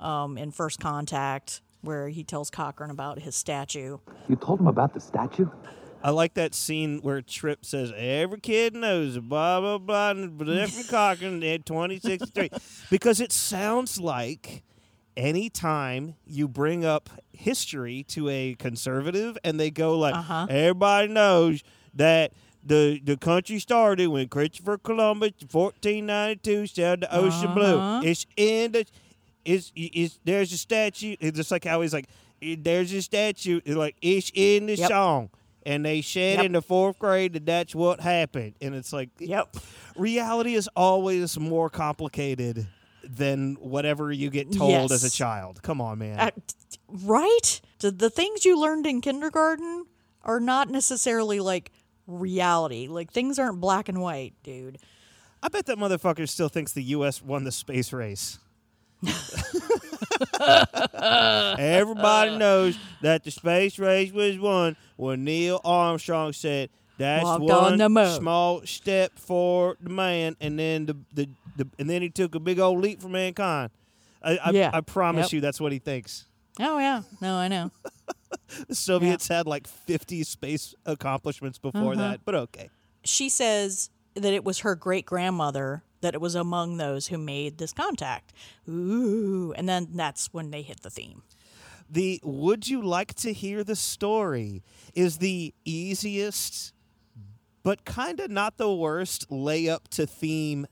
um, 0.00 0.36
in 0.36 0.50
First 0.50 0.80
Contact, 0.80 1.62
where 1.84 2.08
he 2.08 2.24
tells 2.24 2.50
Cochrane 2.50 2.90
about 2.90 3.20
his 3.20 3.36
statue. 3.36 3.98
You 4.28 4.36
told 4.36 4.60
him 4.60 4.66
about 4.66 4.94
the 4.94 5.00
statue? 5.00 5.48
I 6.02 6.10
like 6.10 6.34
that 6.34 6.54
scene 6.54 7.00
where 7.00 7.22
Trip 7.22 7.64
says, 7.64 7.92
"Every 7.96 8.38
kid 8.40 8.74
knows 8.74 9.18
blah 9.18 9.60
blah 9.60 9.78
blah." 9.78 10.10
and 10.10 10.38
Different 10.38 10.88
Cochrane 10.88 11.42
at 11.42 11.64
twenty 11.64 11.98
sixty 11.98 12.30
three, 12.30 12.50
because 12.90 13.20
it 13.20 13.32
sounds 13.32 13.98
like 13.98 14.62
anytime 15.16 16.14
you 16.26 16.46
bring 16.48 16.84
up 16.84 17.08
history 17.32 18.02
to 18.08 18.28
a 18.28 18.54
conservative 18.58 19.38
and 19.44 19.58
they 19.58 19.70
go 19.70 19.96
like, 19.98 20.14
Uh-huh. 20.14 20.46
everybody 20.50 21.08
knows 21.08 21.62
that 21.94 22.32
the 22.62 23.00
the 23.02 23.16
country 23.16 23.58
started 23.58 24.08
when 24.08 24.28
Christopher 24.28 24.76
Columbus, 24.78 25.32
1492, 25.50 26.66
sailed 26.66 27.00
the 27.00 27.14
ocean 27.14 27.50
Uh-huh. 27.50 27.54
blue. 28.00 28.08
It's 28.08 28.26
in 28.36 28.72
the, 28.72 28.84
it's, 29.44 29.72
it's 29.74 30.18
there's 30.24 30.52
a 30.52 30.58
statue. 30.58 31.16
It's 31.20 31.36
just 31.36 31.50
like 31.50 31.64
how 31.64 31.80
he's 31.82 31.92
like, 31.92 32.08
"Eh, 32.42 32.56
there's 32.58 32.92
a 32.92 33.02
statue. 33.02 33.60
It's 33.64 33.76
like 33.76 33.96
it's 34.02 34.30
in 34.34 34.66
the 34.66 34.76
Yep. 34.76 34.88
song. 34.90 35.30
And 35.66 35.84
they 35.84 36.02
said 36.02 36.36
Yep. 36.38 36.44
in 36.46 36.52
the 36.52 36.62
fourth 36.62 36.98
grade 36.98 37.32
that 37.32 37.46
that's 37.46 37.74
what 37.74 38.00
happened. 38.00 38.54
And 38.60 38.74
it's 38.74 38.92
like, 38.92 39.08
Yep. 39.18 39.56
reality 39.96 40.54
is 40.54 40.68
always 40.76 41.38
more 41.38 41.70
complicated 41.70 42.66
than 43.02 43.54
whatever 43.60 44.12
you 44.12 44.28
get 44.30 44.52
told 44.52 44.92
as 44.92 45.04
a 45.04 45.10
child. 45.10 45.62
Come 45.62 45.80
on, 45.80 45.98
man. 45.98 46.18
Uh, 46.18 46.30
right? 46.88 47.60
The 47.80 48.10
things 48.10 48.44
you 48.44 48.58
learned 48.58 48.86
in 48.86 49.00
kindergarten 49.00 49.86
are 50.22 50.40
not 50.40 50.68
necessarily 50.70 51.40
like 51.40 51.70
reality. 52.06 52.86
Like 52.88 53.10
things 53.12 53.38
aren't 53.38 53.60
black 53.60 53.88
and 53.88 54.00
white, 54.00 54.34
dude. 54.42 54.78
I 55.42 55.48
bet 55.48 55.66
that 55.66 55.76
motherfucker 55.78 56.26
still 56.28 56.48
thinks 56.48 56.72
the 56.72 56.82
U.S. 56.84 57.22
won 57.22 57.44
the 57.44 57.52
space 57.52 57.92
race. 57.92 58.38
Everybody 61.58 62.36
knows 62.36 62.78
that 63.02 63.24
the 63.24 63.30
space 63.30 63.78
race 63.78 64.12
was 64.12 64.38
won 64.38 64.76
when 64.96 65.24
Neil 65.24 65.60
Armstrong 65.64 66.32
said, 66.32 66.70
"That's 66.98 67.24
Walked 67.24 67.42
one 67.42 67.72
on 67.72 67.78
the 67.78 67.88
moon." 67.88 68.18
small 68.20 68.62
step 68.66 69.18
for 69.18 69.76
the 69.80 69.90
man," 69.90 70.36
and 70.40 70.58
then 70.58 70.86
the, 70.86 70.96
the, 71.12 71.28
the 71.56 71.68
and 71.78 71.88
then 71.88 72.02
he 72.02 72.10
took 72.10 72.34
a 72.34 72.40
big 72.40 72.58
old 72.58 72.80
leap 72.80 73.00
for 73.02 73.08
mankind. 73.08 73.70
I, 74.22 74.38
I, 74.38 74.50
Yeah. 74.50 74.70
I 74.72 74.80
promise 74.80 75.26
Yep. 75.26 75.32
you, 75.32 75.40
that's 75.40 75.60
what 75.60 75.72
he 75.72 75.78
thinks. 75.78 76.26
Oh 76.60 76.78
yeah. 76.78 77.02
No, 77.20 77.34
I 77.36 77.48
know. 77.48 77.70
The 78.68 78.74
Soviets 78.74 79.28
had 79.28 79.46
like 79.46 79.66
50 79.68 80.24
space 80.24 80.74
accomplishments 80.84 81.58
before 81.58 81.92
Uh-huh. 81.92 82.00
that, 82.10 82.20
but 82.24 82.34
okay. 82.34 82.68
She 83.04 83.28
says 83.28 83.90
that 84.14 84.32
it 84.32 84.44
was 84.44 84.60
her 84.60 84.74
great 84.74 85.06
grandmother 85.06 85.84
that 86.04 86.14
it 86.14 86.20
was 86.20 86.34
among 86.34 86.76
those 86.76 87.06
who 87.06 87.16
made 87.16 87.56
this 87.56 87.72
contact. 87.72 88.34
Ooh, 88.68 89.54
and 89.56 89.66
then 89.66 89.88
that's 89.94 90.34
when 90.34 90.50
they 90.50 90.60
hit 90.60 90.82
the 90.82 90.90
theme. 90.90 91.22
The 91.90 92.20
would 92.22 92.68
you 92.68 92.82
like 92.82 93.14
to 93.14 93.32
hear 93.32 93.64
the 93.64 93.74
story 93.74 94.62
is 94.94 95.16
the 95.16 95.54
easiest, 95.64 96.74
but 97.62 97.86
kind 97.86 98.20
of 98.20 98.30
not 98.30 98.58
the 98.58 98.70
worst 98.70 99.30
layup 99.30 99.88
to 99.92 100.06
theme 100.06 100.66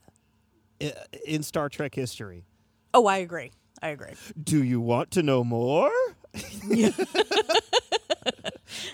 uh, 0.82 0.90
in 1.26 1.42
Star 1.42 1.70
Trek 1.70 1.94
history. 1.94 2.44
Oh, 2.92 3.06
I 3.06 3.16
agree. 3.18 3.52
I 3.80 3.88
agree. 3.88 4.12
Do 4.42 4.62
you 4.62 4.82
want 4.82 5.12
to 5.12 5.22
know 5.22 5.44
more? 5.44 5.90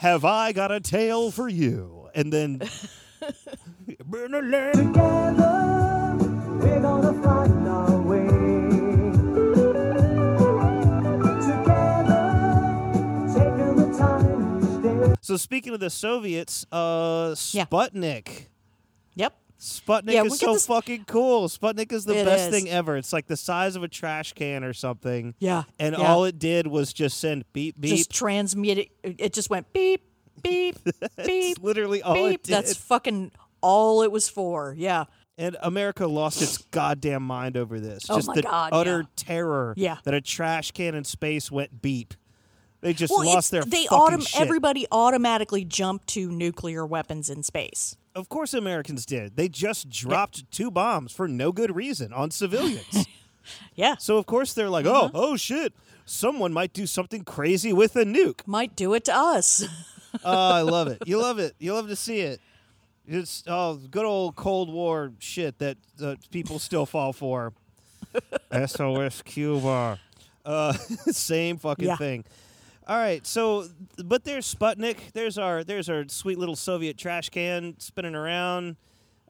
Have 0.01 0.25
I 0.25 0.53
got 0.53 0.71
a 0.71 0.79
tale 0.79 1.33
for 1.33 1.49
you? 1.49 2.11
And 2.15 2.33
then. 2.33 2.63
So 15.21 15.37
speaking 15.37 15.75
of 15.75 15.81
the 15.81 15.91
Soviets, 15.91 16.65
uh, 16.73 17.35
Yeah. 17.53 17.67
Sputnik. 17.67 18.47
Yep. 19.15 19.37
Sputnik 19.61 20.13
Yeah, 20.13 20.23
is 20.25 20.39
so 20.39 20.55
this- 20.55 20.67
fucking 20.67 21.05
cool. 21.05 21.49
Sputnik 21.49 21.93
is 21.93 22.07
the 22.07 22.17
It 22.17 22.25
best 22.25 22.45
is. 22.45 22.51
thing 22.55 22.71
ever. 22.71 22.97
It's 22.97 23.13
like 23.13 23.27
the 23.27 23.37
size 23.37 23.77
of 23.77 23.83
a 23.83 23.89
trash 23.89 24.33
can 24.33 24.65
or 24.65 24.73
something. 24.73 25.35
Yeah, 25.39 25.65
And 25.79 25.97
yeah. 25.99 26.11
all 26.15 26.25
it 26.25 26.39
did 26.39 26.67
was 26.67 26.95
just 26.95 27.19
send 27.19 27.45
beep 27.53 27.79
beep. 27.79 27.91
Just 27.97 28.11
transmit 28.11 28.79
it. 28.79 28.89
It 29.03 29.33
just 29.35 29.51
went 29.51 29.71
beep, 29.75 30.03
beep, 30.43 30.77
beep, 30.85 31.03
It's 31.19 31.59
literally 31.61 32.01
all 32.03 32.15
it 32.15 32.29
beep. 32.31 32.43
did. 32.45 32.53
That's 32.55 32.75
fucking 32.75 33.33
all 33.61 34.03
it 34.03 34.11
was 34.11 34.29
for. 34.31 34.75
Yeah. 34.79 35.05
And 35.39 35.57
America 35.63 36.07
lost 36.07 36.43
its 36.43 36.59
goddamn 36.59 37.23
mind 37.23 37.57
over 37.57 37.81
this. 37.81 38.07
Oh 38.11 38.17
just 38.17 38.29
my 38.29 38.35
the 38.35 38.43
God, 38.43 38.71
utter 38.73 38.99
yeah. 39.01 39.07
terror 39.17 39.75
Yeah. 39.77 39.97
that 40.05 40.13
a 40.13 40.21
trash 40.21 40.73
can 40.73 40.95
in 40.95 41.05
space 41.05 41.51
went 41.51 41.81
beep. 41.81 42.13
They 42.81 42.93
just 42.93 43.13
Well, 43.13 43.25
lost 43.25 43.39
it's, 43.39 43.49
their 43.51 43.63
they 43.65 43.87
fucking 43.87 44.19
autom- 44.19 44.29
shit. 44.29 44.41
everybody 44.41 44.87
automatically 44.93 45.65
jumped 45.65 46.07
to 46.09 46.31
nuclear 46.31 46.85
weapons 46.87 47.31
in 47.31 47.43
space. 47.43 47.97
Of 48.15 48.29
course, 48.29 48.53
Americans 48.55 49.07
did. 49.07 49.37
They 49.37 49.49
just 49.49 49.89
dropped 49.89 50.49
two 50.51 50.71
bombs 50.71 51.13
for 51.13 51.27
no 51.29 51.51
good 51.53 51.75
reason 51.75 52.13
on 52.13 52.31
civilians. 52.31 53.07
Yeah. 53.75 53.97
so 53.99 54.19
of 54.19 54.27
course 54.27 54.53
they're 54.53 54.69
like, 54.69 54.85
Uh-huh. 54.85 55.09
"Oh, 55.15 55.31
oh 55.31 55.37
shit! 55.39 55.73
Someone 56.05 56.53
might 56.53 56.75
do 56.75 56.87
something 56.87 57.25
crazy 57.25 57.73
with 57.73 57.97
a 57.97 58.05
nuke." 58.05 58.47
Might 58.47 58.77
do 58.77 58.93
it 58.93 59.07
to 59.07 59.17
us. 59.17 59.65
oh, 60.23 60.51
I 60.51 60.61
love 60.61 60.89
it. 60.89 60.99
You 61.07 61.19
love 61.19 61.39
it. 61.39 61.55
You 61.59 61.73
love 61.73 61.89
to 61.89 61.97
see 61.97 62.21
it. 62.21 62.41
It's 63.11 63.43
oh, 63.47 63.77
good 63.91 64.05
old 64.05 64.37
Cold 64.37 64.71
War 64.73 65.13
shit 65.19 65.59
that 65.61 65.79
uh, 66.03 66.17
people 66.31 66.59
still 66.59 66.85
fall 66.87 67.13
for. 67.15 67.53
SOS 68.67 69.23
Cuba. 69.23 69.99
Uh, 70.45 70.73
same 71.11 71.57
fucking 71.59 71.87
Yeah. 71.87 71.97
thing. 71.97 72.25
All 72.87 72.97
right, 72.97 73.27
so 73.27 73.67
but 74.05 74.25
there's 74.25 74.53
Sputnik. 74.55 75.13
There's 75.13 75.37
our 75.39 75.63
there's 75.65 75.89
our 75.91 76.05
sweet 76.09 76.39
little 76.39 76.57
Soviet 76.57 76.97
trash 76.97 77.29
can 77.29 77.75
spinning 77.79 78.15
around. 78.15 78.77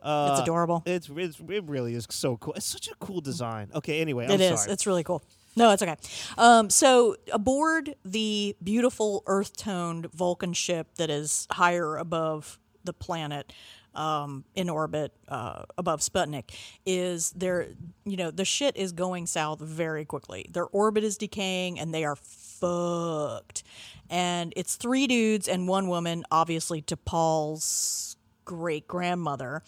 Uh, 0.00 0.28
It's 0.32 0.40
adorable. 0.42 0.82
It's, 0.87 1.08
it's 1.16 1.40
it 1.49 1.64
really 1.64 1.94
is 1.94 2.06
so 2.11 2.37
cool. 2.37 2.54
It's 2.54 2.66
such 2.66 2.87
a 2.88 2.94
cool 3.00 3.20
design. 3.20 3.70
Okay, 3.75 4.00
anyway, 4.00 4.26
I'm 4.26 4.30
It 4.32 4.40
is. 4.40 4.61
sorry. 4.61 4.73
It's 4.73 4.87
really 4.87 5.02
cool. 5.02 5.23
No, 5.56 5.73
it's 5.73 5.82
okay. 5.82 5.97
Um, 6.37 6.70
so 6.70 7.16
aboard 7.32 7.97
the 8.04 8.54
beautiful 8.62 9.25
earth-toned 9.26 10.06
Vulcan 10.12 10.52
ship 10.52 10.94
that 10.99 11.11
is 11.11 11.49
higher 11.50 11.97
above 11.97 12.61
the 12.85 12.92
planet, 12.92 13.52
um, 13.94 14.44
in 14.54 14.68
orbit 14.70 15.12
uh, 15.28 15.64
above 15.76 16.00
Sputnik, 16.00 16.54
is 16.87 17.32
their 17.32 17.68
you 18.04 18.16
know 18.16 18.30
the 18.30 18.44
shit 18.44 18.76
is 18.76 18.92
going 18.92 19.26
south 19.26 19.61
very 19.61 20.04
quickly. 20.04 20.47
Their 20.52 20.66
orbit 20.66 21.04
is 21.04 21.16
decaying, 21.16 21.78
and 21.78 21.92
they 21.92 22.04
are 22.04 22.16
fucked. 22.16 23.62
And 24.11 24.52
it's 24.56 24.76
three 24.76 25.06
dudes 25.06 25.49
and 25.49 25.68
one 25.68 25.88
woman, 25.88 26.25
obviously 26.30 26.80
T'Pol's 26.80 28.16
great 28.44 28.88
grandmother, 28.88 29.62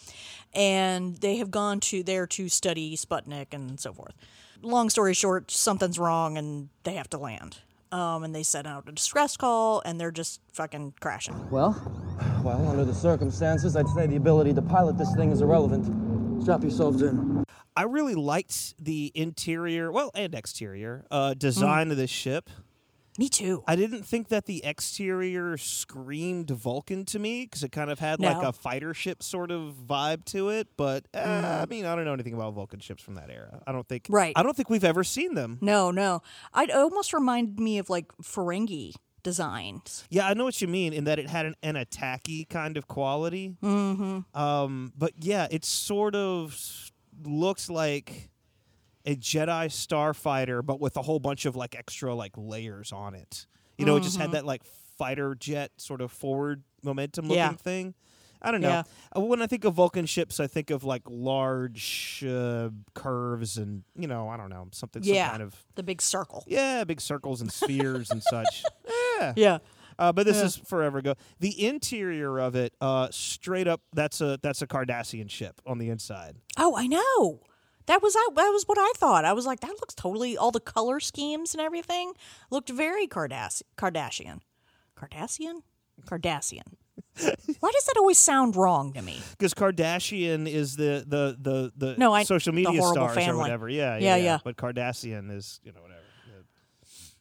and 0.53 1.15
they 1.17 1.37
have 1.37 1.51
gone 1.51 1.79
to 1.79 2.01
there 2.01 2.25
to 2.25 2.49
study 2.49 2.97
Sputnik 2.97 3.47
and 3.53 3.79
so 3.79 3.93
forth. 3.93 4.15
Long 4.63 4.89
story 4.89 5.13
short, 5.13 5.51
something's 5.51 5.99
wrong 5.99 6.37
and 6.37 6.69
they 6.83 6.93
have 6.95 7.09
to 7.11 7.17
land. 7.17 7.59
Um, 7.91 8.23
and 8.23 8.33
they 8.33 8.43
send 8.43 8.67
out 8.67 8.87
a 8.87 8.91
distress 8.93 9.35
call 9.35 9.81
and 9.85 9.99
they're 9.99 10.11
just 10.11 10.39
fucking 10.53 10.93
crashing. 11.01 11.49
Well, 11.49 11.75
well, 12.43 12.67
under 12.69 12.85
the 12.85 12.93
circumstances, 12.93 13.75
I'd 13.75 13.87
say 13.89 14.07
the 14.07 14.15
ability 14.15 14.53
to 14.53 14.61
pilot 14.61 14.97
this 14.97 15.13
thing 15.15 15.31
is 15.31 15.41
irrelevant. 15.41 16.41
Strap 16.43 16.61
yourselves 16.61 17.01
in. 17.01 17.43
I 17.75 17.83
really 17.83 18.15
liked 18.15 18.75
the 18.83 19.11
interior, 19.15 19.91
well, 19.91 20.11
and 20.15 20.33
exterior 20.33 21.05
uh, 21.11 21.33
design 21.33 21.87
Mm. 21.87 21.91
of 21.91 21.97
this 21.97 22.09
ship. 22.09 22.49
Me 23.17 23.27
too. 23.27 23.63
I 23.67 23.75
didn't 23.75 24.03
think 24.03 24.29
that 24.29 24.45
the 24.45 24.63
exterior 24.63 25.57
screamed 25.57 26.49
Vulcan 26.49 27.05
to 27.05 27.19
me 27.19 27.45
because 27.45 27.63
it 27.63 27.71
kind 27.71 27.91
of 27.91 27.99
had 27.99 28.19
like 28.19 28.41
a 28.41 28.53
fighter 28.53 28.93
ship 28.93 29.21
sort 29.21 29.51
of 29.51 29.75
vibe 29.85 30.23
to 30.25 30.49
it. 30.49 30.69
But 30.77 31.05
uh, 31.13 31.59
I 31.61 31.65
mean, 31.69 31.85
I 31.85 31.95
don't 31.95 32.05
know 32.05 32.13
anything 32.13 32.33
about 32.33 32.53
Vulcan 32.53 32.79
ships 32.79 33.03
from 33.03 33.15
that 33.15 33.29
era. 33.29 33.61
I 33.67 33.71
don't 33.73 33.87
think. 33.87 34.05
Mm. 34.05 34.13
Right. 34.13 34.33
I 34.35 34.43
don't 34.43 34.55
think 34.55 34.69
we've 34.69 34.83
ever 34.83 35.03
seen 35.03 35.33
them. 35.33 35.57
No, 35.61 35.91
no. 35.91 36.21
I'd 36.53 36.71
almost 36.71 37.13
remind 37.13 37.59
me 37.59 37.77
of 37.77 37.89
like 37.89 38.07
Ferengi 38.23 38.93
designs. 39.23 40.05
Yeah, 40.09 40.27
I 40.27 40.33
know 40.33 40.45
what 40.45 40.61
you 40.61 40.67
mean 40.67 40.93
in 40.93 41.03
that 41.03 41.19
it 41.19 41.29
had 41.29 41.45
an, 41.45 41.55
an 41.61 41.75
attacky 41.75 42.47
kind 42.49 42.77
of 42.77 42.87
quality. 42.87 43.55
Mm-hmm. 43.61 44.39
Um, 44.39 44.93
but 44.97 45.13
yeah, 45.19 45.47
it 45.51 45.65
sort 45.65 46.15
of 46.15 46.91
looks 47.23 47.69
like 47.69 48.30
a 49.05 49.15
Jedi 49.15 49.67
starfighter, 49.67 50.65
but 50.65 50.79
with 50.79 50.97
a 50.97 51.01
whole 51.01 51.19
bunch 51.19 51.45
of 51.45 51.55
like 51.55 51.75
extra 51.75 52.13
like 52.15 52.33
layers 52.37 52.91
on 52.91 53.15
it. 53.15 53.45
You 53.77 53.85
know, 53.85 53.95
it 53.97 54.03
just 54.03 54.15
Mm-hmm. 54.15 54.21
had 54.21 54.31
that 54.33 54.45
like 54.45 54.63
fighter 54.97 55.33
jet 55.35 55.71
sort 55.77 56.01
of 56.01 56.11
forward 56.11 56.63
momentum 56.83 57.25
looking 57.25 57.37
Yeah. 57.37 57.53
thing. 57.53 57.95
I 58.43 58.51
don't 58.51 58.61
know. 58.61 58.69
Yeah. 58.69 58.83
Uh, 59.15 59.21
When 59.21 59.41
I 59.41 59.47
think 59.47 59.65
of 59.65 59.75
Vulcan 59.75 60.05
ships, 60.07 60.39
I 60.39 60.47
think 60.47 60.71
of 60.71 60.83
like 60.83 61.03
large 61.07 62.23
uh, 62.27 62.69
curves 62.93 63.57
and 63.57 63.83
you 63.95 64.07
know, 64.07 64.29
I 64.29 64.37
don't 64.37 64.49
know, 64.49 64.67
something 64.71 65.03
some 65.03 65.13
yeah. 65.13 65.29
kind 65.29 65.43
of 65.43 65.55
the 65.75 65.83
big 65.83 66.01
circle. 66.01 66.43
yeah, 66.47 66.83
big 66.83 67.01
circles 67.01 67.41
and 67.41 67.51
spheres 67.51 68.11
and 68.11 68.21
such. 68.23 68.63
Yeah. 69.19 69.33
Yeah. 69.35 69.57
Uh, 69.99 70.11
but 70.11 70.25
this 70.25 70.37
Yeah. 70.37 70.45
is 70.45 70.55
forever 70.57 70.97
ago. 70.97 71.13
The 71.39 71.63
interior 71.67 72.39
of 72.39 72.55
it, 72.55 72.73
uh, 72.81 73.09
straight 73.11 73.67
up, 73.67 73.81
that's 73.93 74.19
a 74.19 74.39
that's 74.41 74.63
a 74.63 74.67
Cardassian 74.67 75.29
ship 75.29 75.61
on 75.67 75.77
the 75.77 75.89
inside. 75.89 76.37
Oh, 76.57 76.75
I 76.75 76.87
know. 76.87 77.41
That 77.87 78.01
was 78.01 78.13
that 78.13 78.29
was 78.35 78.63
what 78.67 78.77
I 78.79 78.91
thought. 78.97 79.25
I 79.25 79.33
was 79.33 79.45
like, 79.45 79.59
that 79.61 79.69
looks 79.81 79.93
totally 79.95 80.37
all 80.37 80.51
the 80.51 80.59
color 80.59 80.99
schemes 80.99 81.53
and 81.53 81.61
everything 81.61 82.13
looked 82.49 82.69
very 82.69 83.07
Cardass- 83.07 83.63
Kardashian. 83.77 84.39
Kardashian? 84.95 85.61
Cardassian. 86.05 86.73
Why 87.59 87.71
does 87.71 87.85
that 87.85 87.95
always 87.97 88.17
sound 88.17 88.55
wrong 88.55 88.93
to 88.93 89.01
me? 89.01 89.19
Because 89.31 89.53
Kardashian 89.53 90.47
is 90.47 90.75
the 90.75 91.03
the 91.07 91.35
the 91.39 91.71
the 91.75 91.95
No, 91.97 92.13
I- 92.13 92.23
social 92.23 92.53
media 92.53 92.79
horrible 92.81 93.09
stars 93.09 93.27
or 93.27 93.37
whatever. 93.37 93.67
Yeah, 93.69 93.97
Yeah, 93.97 94.15
yeah, 94.15 94.23
yeah. 94.23 94.37
But 94.43 94.55
Kardashian 94.57 95.35
is 95.35 95.59
you 95.63 95.71
know 95.73 95.81
whatever. 95.81 95.99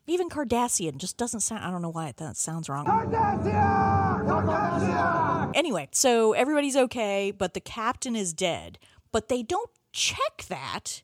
Even 0.06 0.28
Kardashian 0.28 0.96
just 0.96 1.16
doesn't 1.16 1.40
sound. 1.40 1.64
I 1.64 1.70
don't 1.70 1.82
know 1.82 1.90
why 1.90 2.08
it 2.08 2.16
that 2.16 2.36
sounds 2.36 2.68
wrong. 2.68 2.84
Anyway, 5.54 5.88
so 5.92 6.32
everybody's 6.32 6.76
okay, 6.76 7.30
but 7.30 7.54
the 7.54 7.60
captain 7.60 8.16
is 8.16 8.32
dead. 8.32 8.78
But 9.12 9.28
they 9.28 9.42
don't 9.42 9.70
check 9.92 10.44
that. 10.49 11.02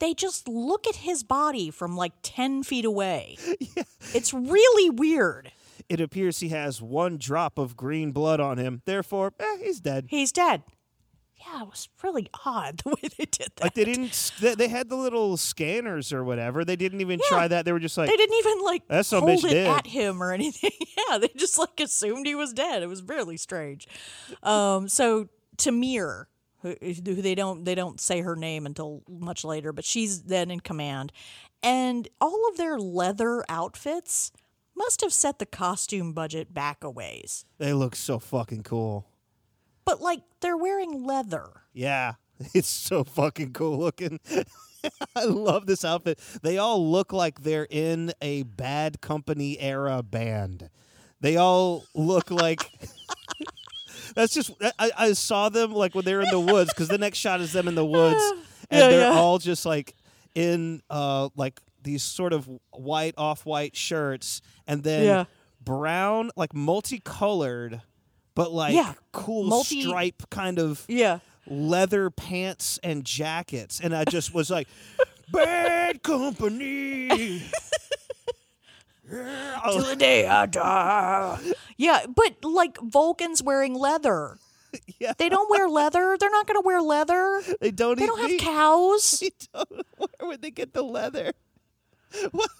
They 0.00 0.14
just 0.14 0.46
look 0.46 0.86
at 0.86 0.96
his 0.96 1.22
body 1.24 1.70
from 1.70 1.96
like 1.96 2.12
10 2.22 2.62
feet 2.62 2.84
away. 2.84 3.36
Yeah. 3.76 3.82
It's 4.14 4.32
really 4.32 4.90
weird. 4.90 5.50
It 5.88 6.00
appears 6.00 6.40
he 6.40 6.50
has 6.50 6.80
one 6.80 7.16
drop 7.18 7.58
of 7.58 7.76
green 7.76 8.12
blood 8.12 8.40
on 8.40 8.58
him. 8.58 8.82
Therefore, 8.84 9.32
eh, 9.40 9.56
he's 9.62 9.80
dead. 9.80 10.06
He's 10.08 10.30
dead. 10.32 10.62
Yeah, 11.36 11.62
it 11.62 11.68
was 11.68 11.88
really 12.02 12.28
odd 12.44 12.78
the 12.84 12.90
way 12.90 13.08
they 13.16 13.24
did 13.24 13.48
that. 13.56 13.62
Like 13.62 13.74
they 13.74 13.84
didn't, 13.84 14.32
they, 14.40 14.54
they 14.54 14.68
had 14.68 14.88
the 14.88 14.96
little 14.96 15.36
scanners 15.36 16.12
or 16.12 16.24
whatever. 16.24 16.64
They 16.64 16.76
didn't 16.76 17.00
even 17.00 17.18
Yeah. 17.20 17.28
try 17.28 17.48
that. 17.48 17.64
They 17.64 17.72
were 17.72 17.78
just 17.80 17.96
like, 17.98 18.08
They 18.10 18.16
didn't 18.16 18.36
even 18.38 18.64
like 18.64 18.86
That 18.88 19.06
son 19.06 19.18
of 19.22 19.28
a 19.28 19.32
hold 19.32 19.44
bitch 19.44 19.50
it 19.50 19.54
dead. 19.54 19.78
at 19.78 19.86
him 19.86 20.22
or 20.22 20.32
anything. 20.38 20.70
yeah, 21.10 21.18
they 21.18 21.30
just 21.36 21.58
like 21.58 21.78
assumed 21.80 22.26
he 22.26 22.34
was 22.34 22.52
dead. 22.52 22.82
It 22.82 22.86
was 22.88 23.02
really 23.02 23.36
strange. 23.36 23.86
Um, 24.42 24.88
so 24.88 25.28
T'Mir, 25.56 26.26
who, 26.62 26.74
who 26.80 27.22
they 27.22 27.34
don't 27.34 27.64
they 27.64 27.74
don't 27.74 28.00
say 28.00 28.20
her 28.20 28.36
name 28.36 28.66
until 28.66 29.02
much 29.08 29.44
later, 29.44 29.72
but 29.72 29.84
she's 29.84 30.22
then 30.22 30.50
in 30.50 30.60
command, 30.60 31.12
and 31.62 32.08
all 32.20 32.48
of 32.50 32.56
their 32.56 32.78
leather 32.78 33.44
outfits 33.48 34.32
must 34.76 35.00
have 35.00 35.12
set 35.12 35.38
the 35.38 35.46
costume 35.46 36.12
budget 36.12 36.54
back 36.54 36.84
a 36.84 36.90
ways. 36.90 37.44
they 37.58 37.72
look 37.72 37.96
so 37.96 38.18
fucking 38.18 38.62
cool. 38.62 39.08
But 39.84 40.00
like 40.00 40.20
they're 40.40 40.56
wearing 40.56 41.04
leather. 41.04 41.48
Yeah, 41.72 42.14
it's 42.54 42.68
so 42.68 43.04
fucking 43.04 43.52
cool 43.52 43.78
looking. 43.78 44.20
I 45.16 45.24
love 45.24 45.66
this 45.66 45.84
outfit. 45.84 46.20
They 46.42 46.58
all 46.58 46.90
look 46.90 47.12
like 47.12 47.42
they're 47.42 47.66
in 47.68 48.12
a 48.22 48.44
bad 48.44 49.00
company 49.00 49.58
era 49.58 50.02
band. 50.02 50.70
They 51.20 51.36
all 51.36 51.84
look 51.94 52.30
like. 52.30 52.70
That's 54.18 54.34
just. 54.34 54.50
I, 54.80 54.90
I 54.98 55.12
saw 55.12 55.48
them 55.48 55.72
like 55.72 55.94
when 55.94 56.04
they're 56.04 56.22
in 56.22 56.30
the 56.30 56.40
woods 56.40 56.70
because 56.74 56.88
the 56.88 56.98
next 56.98 57.18
shot 57.18 57.40
is 57.40 57.52
them 57.52 57.68
in 57.68 57.76
the 57.76 57.84
woods, 57.98 58.20
and 58.68 58.80
Yeah, 58.80 58.88
they're 58.88 59.10
yeah. 59.12 59.16
all 59.18 59.38
just 59.38 59.64
like 59.64 59.94
in 60.34 60.82
uh 60.90 61.28
like 61.36 61.60
these 61.84 62.02
sort 62.02 62.32
of 62.32 62.48
white 62.72 63.14
off 63.16 63.46
white 63.46 63.76
shirts, 63.76 64.42
and 64.66 64.82
then 64.82 65.04
Yeah. 65.04 65.24
brown 65.64 66.30
like 66.34 66.52
multicolored, 66.52 67.80
but 68.34 68.50
like 68.50 68.74
Yeah, 68.74 68.94
cool 69.12 69.44
multi- 69.44 69.82
stripe 69.82 70.24
kind 70.30 70.58
of 70.58 70.84
Yeah. 70.88 71.20
leather 71.46 72.10
pants 72.10 72.80
and 72.82 73.04
jackets, 73.04 73.78
and 73.80 73.94
I 73.94 74.04
just 74.04 74.34
was 74.34 74.50
like, 74.50 74.66
"Bad 75.32 76.02
company." 76.02 77.42
Yeah, 79.10 79.60
the 79.88 79.96
day 79.96 80.26
I 80.26 80.46
die. 80.46 81.38
Yeah, 81.76 82.06
but 82.14 82.36
like 82.44 82.78
Vulcans 82.80 83.42
wearing 83.42 83.74
leather. 83.74 84.38
yeah, 84.98 85.12
They 85.16 85.28
don't 85.28 85.48
wear 85.50 85.68
leather. 85.68 86.16
They're 86.20 86.30
not 86.30 86.46
going 86.46 86.60
to 86.60 86.64
wear 86.66 86.80
leather. 86.82 87.42
they 87.60 87.70
don't. 87.70 87.98
They 87.98 88.06
don't 88.06 88.20
have 88.20 88.30
eat- 88.30 88.40
cows. 88.40 89.18
they 89.20 89.30
don't- 89.54 89.70
Where 89.96 90.28
would 90.28 90.42
they 90.42 90.50
get 90.50 90.74
the 90.74 90.82
leather? 90.82 91.32
What? 92.32 92.50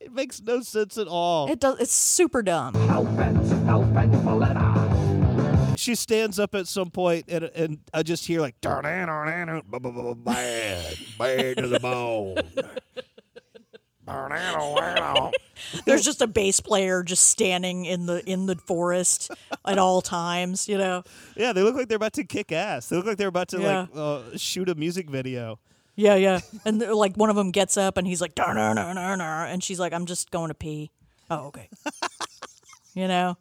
It 0.00 0.12
makes 0.12 0.40
no 0.42 0.60
sense 0.60 0.98
at 0.98 1.08
all. 1.08 1.50
It 1.50 1.58
does. 1.58 1.80
It's 1.80 1.92
super 1.92 2.42
dumb. 2.42 2.74
she 5.76 5.94
stands 5.94 6.38
up 6.38 6.54
at 6.54 6.66
some 6.66 6.90
point, 6.90 7.24
and 7.28 7.44
and 7.54 7.78
I 7.94 8.02
just 8.02 8.26
hear 8.26 8.40
like, 8.40 8.60
"Darn 8.60 8.84
it, 8.84 9.06
darn 9.06 9.48
it, 9.48 9.70
bu- 9.70 9.80
bu- 9.80 9.92
bu- 9.92 10.02
bu- 10.02 10.14
bad, 10.16 10.96
bad 11.18 11.56
to 11.58 11.68
the 11.68 11.80
bone." 11.80 12.34
Darn 12.36 12.44
it, 12.46 12.54
darn 12.56 12.76
it. 12.96 13.02
There's 15.84 16.04
just 16.04 16.22
a 16.22 16.26
bass 16.26 16.60
player 16.60 17.02
just 17.02 17.26
standing 17.26 17.84
in 17.84 18.06
the 18.06 18.22
in 18.28 18.46
the 18.46 18.56
forest 18.56 19.30
at 19.64 19.78
all 19.78 20.00
times. 20.02 20.68
You 20.68 20.78
know. 20.78 21.02
Yeah, 21.36 21.52
they 21.52 21.62
look 21.62 21.74
like 21.74 21.88
they're 21.88 21.96
about 21.96 22.12
to 22.14 22.24
kick 22.24 22.52
ass. 22.52 22.88
They 22.88 22.96
look 22.96 23.06
like 23.06 23.16
they're 23.18 23.28
about 23.28 23.48
to 23.48 23.60
Yeah. 23.60 23.78
like 23.80 23.88
uh, 23.94 24.36
shoot 24.36 24.68
a 24.68 24.74
music 24.74 25.10
video. 25.10 25.58
Yeah, 25.96 26.14
yeah. 26.16 26.40
And 26.64 26.78
like 26.80 27.16
one 27.16 27.30
of 27.30 27.36
them 27.36 27.50
gets 27.50 27.76
up 27.76 27.96
and 27.96 28.06
he's 28.06 28.20
like, 28.20 28.32
and 28.38 29.64
she's 29.64 29.80
like, 29.80 29.92
"I'm 29.92 30.06
just 30.06 30.30
going 30.30 30.48
to 30.48 30.54
pee." 30.54 30.90
Oh, 31.30 31.46
okay. 31.46 31.68
you 32.94 33.08
know. 33.08 33.36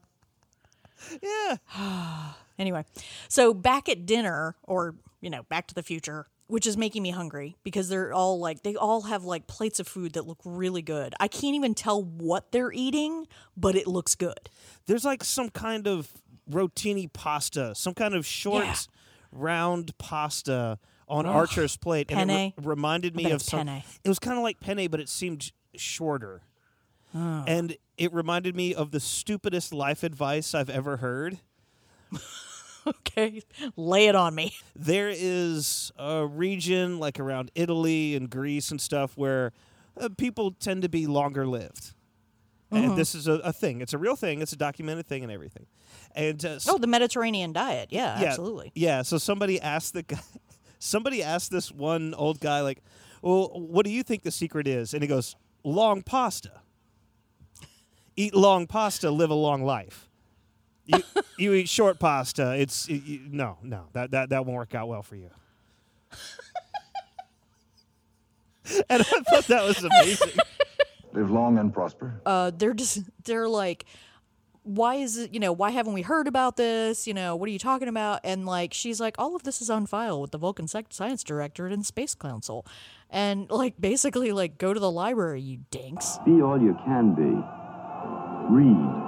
Yeah. 1.22 1.58
Anyway, 2.58 2.86
so 3.28 3.54
back 3.54 3.90
at 3.90 4.06
dinner, 4.06 4.56
or 4.64 4.96
you 5.20 5.30
know, 5.30 5.44
Back 5.50 5.68
to 5.68 5.76
the 5.76 5.84
Future, 5.84 6.26
which 6.48 6.68
is 6.68 6.78
making 6.78 7.02
me 7.04 7.10
hungry 7.12 7.58
because 7.64 7.90
they're 7.90 8.14
all 8.14 8.40
like 8.40 8.64
they 8.64 8.76
all 8.76 9.02
have 9.04 9.24
like 9.24 9.48
plates 9.48 9.80
of 9.80 9.88
food 9.88 10.14
that 10.14 10.28
look 10.28 10.40
really 10.46 10.82
good. 10.82 11.14
I 11.20 11.28
can't 11.28 11.56
even 11.56 11.74
tell 11.74 12.04
what 12.04 12.52
they're 12.52 12.72
eating, 12.72 13.28
but 13.58 13.76
it 13.76 13.88
looks 13.88 14.16
good. 14.16 14.50
There's 14.86 15.04
like 15.06 15.24
some 15.24 15.50
kind 15.50 15.88
of 15.88 16.10
rotini 16.50 17.12
pasta, 17.12 17.74
some 17.76 17.94
kind 17.96 18.14
of 18.14 18.26
short, 18.26 18.66
Yeah. 18.66 18.76
round 19.32 19.98
pasta 19.98 20.78
on 21.08 21.26
Archer's 21.26 21.78
plate, 21.78 22.12
and 22.12 22.30
it 22.30 22.34
re- 22.34 22.54
Penne. 22.58 22.66
reminded 22.66 23.16
me 23.16 23.24
bet 23.24 23.32
of 23.32 23.36
it's 23.42 23.50
some. 23.50 23.66
penne. 23.68 23.84
It 24.04 24.10
was 24.10 24.20
kind 24.20 24.38
of 24.38 24.44
like 24.44 24.60
penne, 24.60 24.88
but 24.90 25.00
it 25.00 25.10
seemed 25.10 25.52
shorter, 25.76 26.42
oh. 27.16 27.44
and 27.48 27.76
it 27.98 28.14
reminded 28.14 28.56
me 28.56 28.74
of 28.74 28.92
the 28.92 29.00
stupidest 29.00 29.74
life 29.74 30.04
advice 30.04 30.54
I've 30.56 30.70
ever 30.70 30.98
heard. 30.98 31.40
Okay, 32.88 33.42
lay 33.78 34.08
it 34.08 34.16
on 34.16 34.36
me. 34.36 34.54
there 34.76 35.10
is 35.12 35.92
a 35.98 36.26
region 36.26 37.00
like 37.00 37.20
around 37.20 37.50
Italy 37.56 38.16
and 38.16 38.30
Greece 38.30 38.72
and 38.72 38.80
stuff 38.80 39.18
where 39.18 39.54
uh, 40.00 40.10
people 40.18 40.52
tend 40.52 40.82
to 40.84 40.90
be 40.90 41.08
longer 41.08 41.48
lived. 41.48 41.94
Mm-hmm. 42.72 42.90
And 42.90 42.98
this 42.98 43.16
is 43.16 43.28
a, 43.28 43.34
a 43.36 43.54
thing. 43.54 43.82
It's 43.82 43.94
a 43.94 43.98
real 43.98 44.16
thing. 44.16 44.42
It's 44.42 44.52
a 44.54 44.58
documented 44.58 45.08
thing 45.08 45.24
and 45.24 45.32
everything. 45.32 45.66
And 46.14 46.44
uh, 46.44 46.60
Oh, 46.68 46.78
the 46.78 46.88
Mediterranean 46.88 47.54
diet. 47.54 47.90
Yeah, 47.92 48.20
yeah, 48.20 48.28
absolutely. 48.28 48.72
Yeah. 48.76 49.02
So 49.04 49.18
somebody 49.18 49.62
asked 49.62 49.94
the 49.94 50.04
guy, 50.04 50.20
somebody 50.80 51.24
asked 51.24 51.52
this 51.52 51.72
one 51.72 52.14
old 52.16 52.40
guy, 52.40 52.62
like, 52.62 52.84
well, 53.22 53.50
what 53.54 53.86
do 53.86 53.92
you 53.92 54.04
think 54.04 54.24
the 54.24 54.32
secret 54.32 54.68
is? 54.68 54.94
And 54.94 55.02
he 55.02 55.08
goes, 55.08 55.36
long 55.64 56.02
pasta. 56.02 56.52
Eat 58.18 58.34
long 58.34 58.66
pasta, 58.68 59.10
live 59.12 59.30
a 59.30 59.36
long 59.36 59.64
life. 59.64 60.10
You, 60.86 61.04
you 61.38 61.54
eat 61.54 61.68
short 61.70 62.00
pasta. 62.00 62.54
It's 62.56 62.88
you, 62.88 63.02
you- 63.06 63.20
no, 63.30 63.58
no. 63.64 63.86
That, 63.94 64.12
that 64.12 64.30
that 64.30 64.46
won't 64.46 64.56
work 64.58 64.76
out 64.76 64.88
well 64.88 65.02
for 65.04 65.16
you. 65.16 65.30
and 68.90 69.02
I 69.02 69.04
thought 69.04 69.48
that 69.48 69.64
was 69.64 69.84
amazing. 69.84 70.32
Live 71.14 71.32
long 71.32 71.58
and 71.58 71.74
prosper. 71.74 72.20
uh, 72.26 72.52
they're 72.56 72.74
just 72.74 73.00
they're 73.24 73.48
like 73.48 73.86
why 74.64 74.96
is 74.96 75.18
it 75.18 75.32
you 75.34 75.40
know 75.40 75.54
why 75.54 75.70
haven't 75.70 75.94
we 75.94 76.02
heard 76.02 76.28
about 76.28 76.58
this 76.58 77.06
you 77.06 77.14
know 77.14 77.36
what 77.36 77.48
are 77.48 77.52
you 77.52 77.60
talking 77.60 77.88
about 77.88 78.20
and 78.24 78.48
like 78.48 78.74
she's 78.74 79.00
like 79.00 79.14
all 79.20 79.36
of 79.36 79.44
this 79.44 79.62
is 79.62 79.70
on 79.70 79.86
file 79.86 80.20
with 80.20 80.32
the 80.32 80.38
vulcan 80.40 80.68
Sec- 80.68 80.88
science 80.90 81.24
directorate 81.24 81.72
and 81.72 81.86
space 81.86 82.16
council 82.16 82.66
and 83.12 83.48
like 83.52 83.80
basically 83.80 84.32
like 84.32 84.58
go 84.58 84.74
to 84.74 84.80
the 84.80 84.90
library 84.90 85.40
you 85.40 85.60
dinks 85.70 86.18
Be 86.26 86.42
all 86.42 86.60
you 86.60 86.76
can 86.84 87.14
be. 87.14 87.44
Read. 88.52 89.05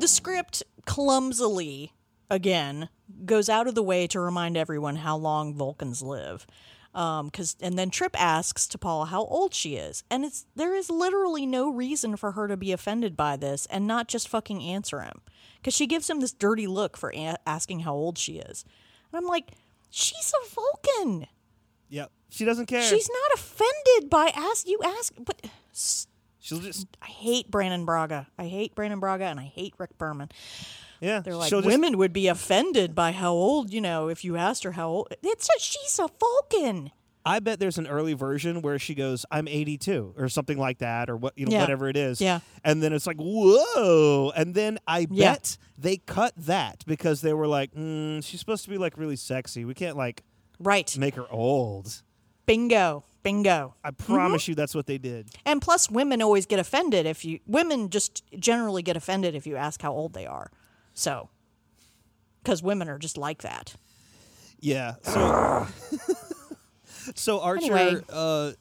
The 0.00 0.08
script 0.08 0.62
clumsily 0.86 1.92
again 2.30 2.88
goes 3.24 3.48
out 3.48 3.66
of 3.66 3.74
the 3.74 3.82
way 3.82 4.06
to 4.06 4.20
remind 4.20 4.56
everyone 4.56 4.96
how 4.96 5.16
long 5.16 5.54
vulcans 5.54 6.02
live 6.02 6.46
um 6.94 7.30
cuz 7.30 7.56
and 7.60 7.78
then 7.78 7.90
trip 7.90 8.18
asks 8.20 8.66
to 8.66 8.78
paula 8.78 9.06
how 9.06 9.24
old 9.26 9.52
she 9.54 9.76
is 9.76 10.02
and 10.10 10.24
it's 10.24 10.46
there 10.56 10.74
is 10.74 10.88
literally 10.90 11.44
no 11.46 11.70
reason 11.70 12.16
for 12.16 12.32
her 12.32 12.48
to 12.48 12.56
be 12.56 12.72
offended 12.72 13.16
by 13.16 13.36
this 13.36 13.66
and 13.66 13.86
not 13.86 14.08
just 14.08 14.28
fucking 14.28 14.62
answer 14.62 15.00
him 15.00 15.20
cuz 15.62 15.74
she 15.74 15.86
gives 15.86 16.08
him 16.08 16.20
this 16.20 16.32
dirty 16.32 16.66
look 16.66 16.96
for 16.96 17.12
a- 17.14 17.36
asking 17.46 17.80
how 17.80 17.94
old 17.94 18.16
she 18.18 18.38
is 18.38 18.64
and 19.12 19.18
i'm 19.18 19.26
like 19.26 19.52
she's 19.90 20.32
a 20.42 20.48
vulcan 20.54 21.26
Yep. 21.90 22.10
She 22.30 22.44
doesn't 22.44 22.66
care. 22.66 22.82
she's 22.82 23.08
not 23.08 23.38
offended 23.40 24.10
by 24.10 24.30
ask 24.34 24.66
you 24.68 24.78
ask 24.84 25.14
but 25.18 25.40
She'll 26.48 26.60
just 26.60 26.86
I 27.02 27.06
hate 27.06 27.50
Brannon 27.50 27.84
Braga. 27.84 28.26
I 28.38 28.46
hate 28.46 28.74
Brannon 28.74 29.00
Braga 29.00 29.24
and 29.26 29.38
I 29.38 29.44
hate 29.44 29.74
Rick 29.76 29.98
Berman. 29.98 30.30
yeah. 31.00 31.20
They're 31.20 31.36
like 31.36 31.50
she'll 31.50 31.60
just, 31.60 31.66
women 31.70 31.98
would 31.98 32.12
be 32.14 32.26
offended 32.28 32.94
by 32.94 33.12
how 33.12 33.32
old, 33.32 33.70
you 33.70 33.82
know, 33.82 34.08
if 34.08 34.24
you 34.24 34.36
asked 34.36 34.64
her 34.64 34.72
how 34.72 34.88
old. 34.88 35.08
It's 35.22 35.46
a, 35.48 35.60
she's 35.60 35.98
a 35.98 36.08
Vulcan. 36.18 36.90
I 37.26 37.40
bet 37.40 37.60
there's 37.60 37.76
an 37.76 37.86
early 37.86 38.14
version 38.14 38.62
where 38.62 38.78
she 38.78 38.94
goes, 38.94 39.26
"I'm 39.30 39.46
82" 39.46 40.14
or 40.16 40.30
something 40.30 40.56
like 40.56 40.78
that, 40.78 41.10
or 41.10 41.16
what 41.18 41.36
you 41.36 41.44
know, 41.44 41.52
Yeah. 41.52 41.60
whatever 41.60 41.88
it 41.90 41.96
is. 41.98 42.22
Yeah. 42.22 42.40
And 42.64 42.82
then 42.82 42.94
it's 42.94 43.06
like, 43.06 43.18
"Whoa!" 43.18 44.32
And 44.34 44.54
then 44.54 44.78
I 44.86 45.06
Yeah. 45.10 45.32
bet 45.34 45.58
they 45.76 45.98
cut 45.98 46.32
that 46.38 46.84
because 46.86 47.20
they 47.20 47.34
were 47.34 47.46
like, 47.46 47.74
mm, 47.74 48.24
"She's 48.24 48.40
supposed 48.40 48.64
to 48.64 48.70
be 48.70 48.78
like 48.78 48.96
really 48.96 49.16
sexy. 49.16 49.66
We 49.66 49.74
can't 49.74 49.96
like 49.96 50.22
Right. 50.58 50.96
make 50.96 51.16
her 51.16 51.30
old." 51.30 52.02
Bingo. 52.46 53.04
Bingo. 53.22 53.74
I 53.84 53.90
promise 53.90 54.48
you, 54.48 54.54
that's 54.54 54.74
what 54.74 54.86
they 54.86 54.98
did. 54.98 55.28
And 55.44 55.60
plus, 55.60 55.90
women 55.90 56.22
always 56.22 56.46
get 56.46 56.58
offended 56.58 57.06
if 57.06 57.24
you. 57.24 57.40
Women 57.46 57.90
just 57.90 58.22
generally 58.38 58.82
get 58.82 58.96
offended 58.96 59.34
if 59.34 59.46
you 59.46 59.56
ask 59.56 59.82
how 59.82 59.92
old 59.92 60.14
they 60.14 60.26
are. 60.26 60.50
So, 60.94 61.28
because 62.42 62.62
women 62.62 62.88
are 62.88 62.98
just 62.98 63.16
like 63.18 63.42
that. 63.42 63.74
Yeah. 64.60 64.94
So, 65.02 65.66
so 67.14 67.40
Archer 67.40 67.76
Anyway. 67.76 68.02
uh, 68.12 68.52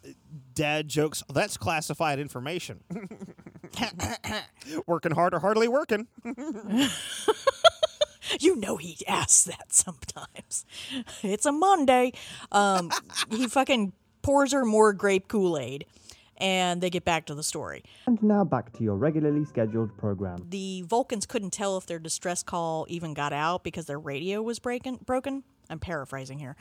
dad 0.54 0.88
jokes. 0.88 1.24
That's 1.34 1.58
classified 1.58 2.20
information. 2.20 2.82
working 4.88 5.12
hard 5.14 5.34
or 5.34 5.40
hardly 5.40 5.68
working. 5.68 6.08
You 8.42 8.58
know 8.58 8.76
he 8.76 8.98
asks 9.08 9.46
that 9.46 9.72
sometimes. 9.74 10.66
It's 11.24 11.46
a 11.46 11.52
Monday. 11.54 12.12
Um, 12.52 12.92
he 13.30 13.48
fucking 13.48 13.94
pours 14.28 14.52
her 14.52 14.66
more 14.66 14.92
grape 14.92 15.30
Kool 15.30 15.58
Aid, 15.58 15.86
and 16.36 16.82
they 16.82 16.90
get 16.90 17.06
back 17.06 17.26
to 17.28 17.34
the 17.34 17.44
story. 17.44 17.82
And 18.08 18.22
now 18.22 18.44
back 18.44 18.74
to 18.74 18.84
your 18.84 18.96
regularly 18.98 19.46
scheduled 19.46 19.98
program. 19.98 20.46
The 20.50 20.82
Vulcans 20.82 21.26
couldn't 21.26 21.52
tell 21.54 21.78
if 21.78 21.86
their 21.86 21.98
distress 21.98 22.44
call 22.44 22.86
even 22.90 23.14
got 23.14 23.32
out 23.32 23.64
because 23.64 23.86
their 23.86 23.98
radio 24.00 24.42
was 24.42 24.60
breaking, 24.60 25.00
broken. 25.06 25.44
I'm 25.70 25.80
paraphrasing 25.80 26.40
here. 26.40 26.58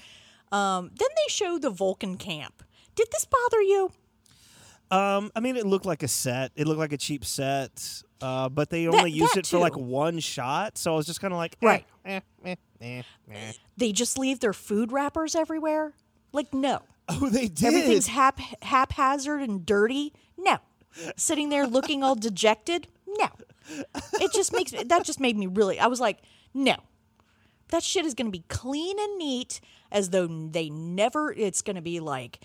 Um, 0.52 0.92
then 0.96 1.08
they 1.16 1.28
show 1.32 1.58
the 1.58 1.70
Vulcan 1.70 2.16
camp. 2.18 2.62
Did 2.94 3.08
this 3.10 3.24
bother 3.24 3.60
you? 3.62 3.90
Um, 4.92 5.32
I 5.34 5.40
mean, 5.40 5.56
it 5.56 5.66
looked 5.66 5.86
like 5.86 6.04
a 6.04 6.08
set. 6.08 6.52
It 6.54 6.68
looked 6.68 6.78
like 6.78 6.92
a 6.92 6.96
cheap 6.96 7.24
set. 7.24 8.02
Uh, 8.20 8.48
but 8.48 8.70
they 8.70 8.86
only 8.86 9.10
used 9.10 9.34
that 9.34 9.40
it 9.40 9.46
for 9.48 9.58
like 9.58 9.76
one 9.76 10.20
shot, 10.20 10.78
so 10.78 10.92
I 10.94 10.96
was 10.96 11.04
just 11.04 11.20
kind 11.20 11.34
of 11.34 11.38
like, 11.38 11.56
eh, 11.62 11.66
Right. 11.66 11.86
eh, 12.04 12.20
eh, 12.44 12.54
eh, 12.80 13.02
eh. 13.32 13.52
They 13.76 13.90
just 13.90 14.18
leave 14.18 14.38
their 14.38 14.52
food 14.52 14.92
wrappers 14.92 15.34
everywhere? 15.34 15.94
Like, 16.32 16.54
no. 16.54 16.82
Oh, 17.22 17.28
they 17.28 17.46
did. 17.46 17.68
Everything's 17.68 18.08
hap- 18.08 18.40
haphazard 18.62 19.40
and 19.40 19.64
dirty? 19.64 20.12
No. 20.36 20.58
Sitting 21.16 21.50
there 21.50 21.66
looking 21.66 22.02
all 22.02 22.16
dejected? 22.16 22.88
No. 23.06 23.28
It 24.14 24.32
just 24.32 24.52
makes 24.52 24.72
me, 24.72 24.82
that 24.82 25.04
just 25.04 25.20
made 25.20 25.36
me 25.36 25.46
really. 25.46 25.78
I 25.78 25.86
was 25.86 26.00
like, 26.00 26.18
no. 26.52 26.74
That 27.68 27.84
shit 27.84 28.04
is 28.04 28.14
going 28.14 28.26
to 28.26 28.32
be 28.32 28.44
clean 28.48 28.98
and 28.98 29.18
neat 29.18 29.60
as 29.92 30.10
though 30.10 30.26
they 30.26 30.68
never 30.68 31.32
it's 31.32 31.62
going 31.62 31.76
to 31.76 31.82
be 31.82 32.00
like 32.00 32.40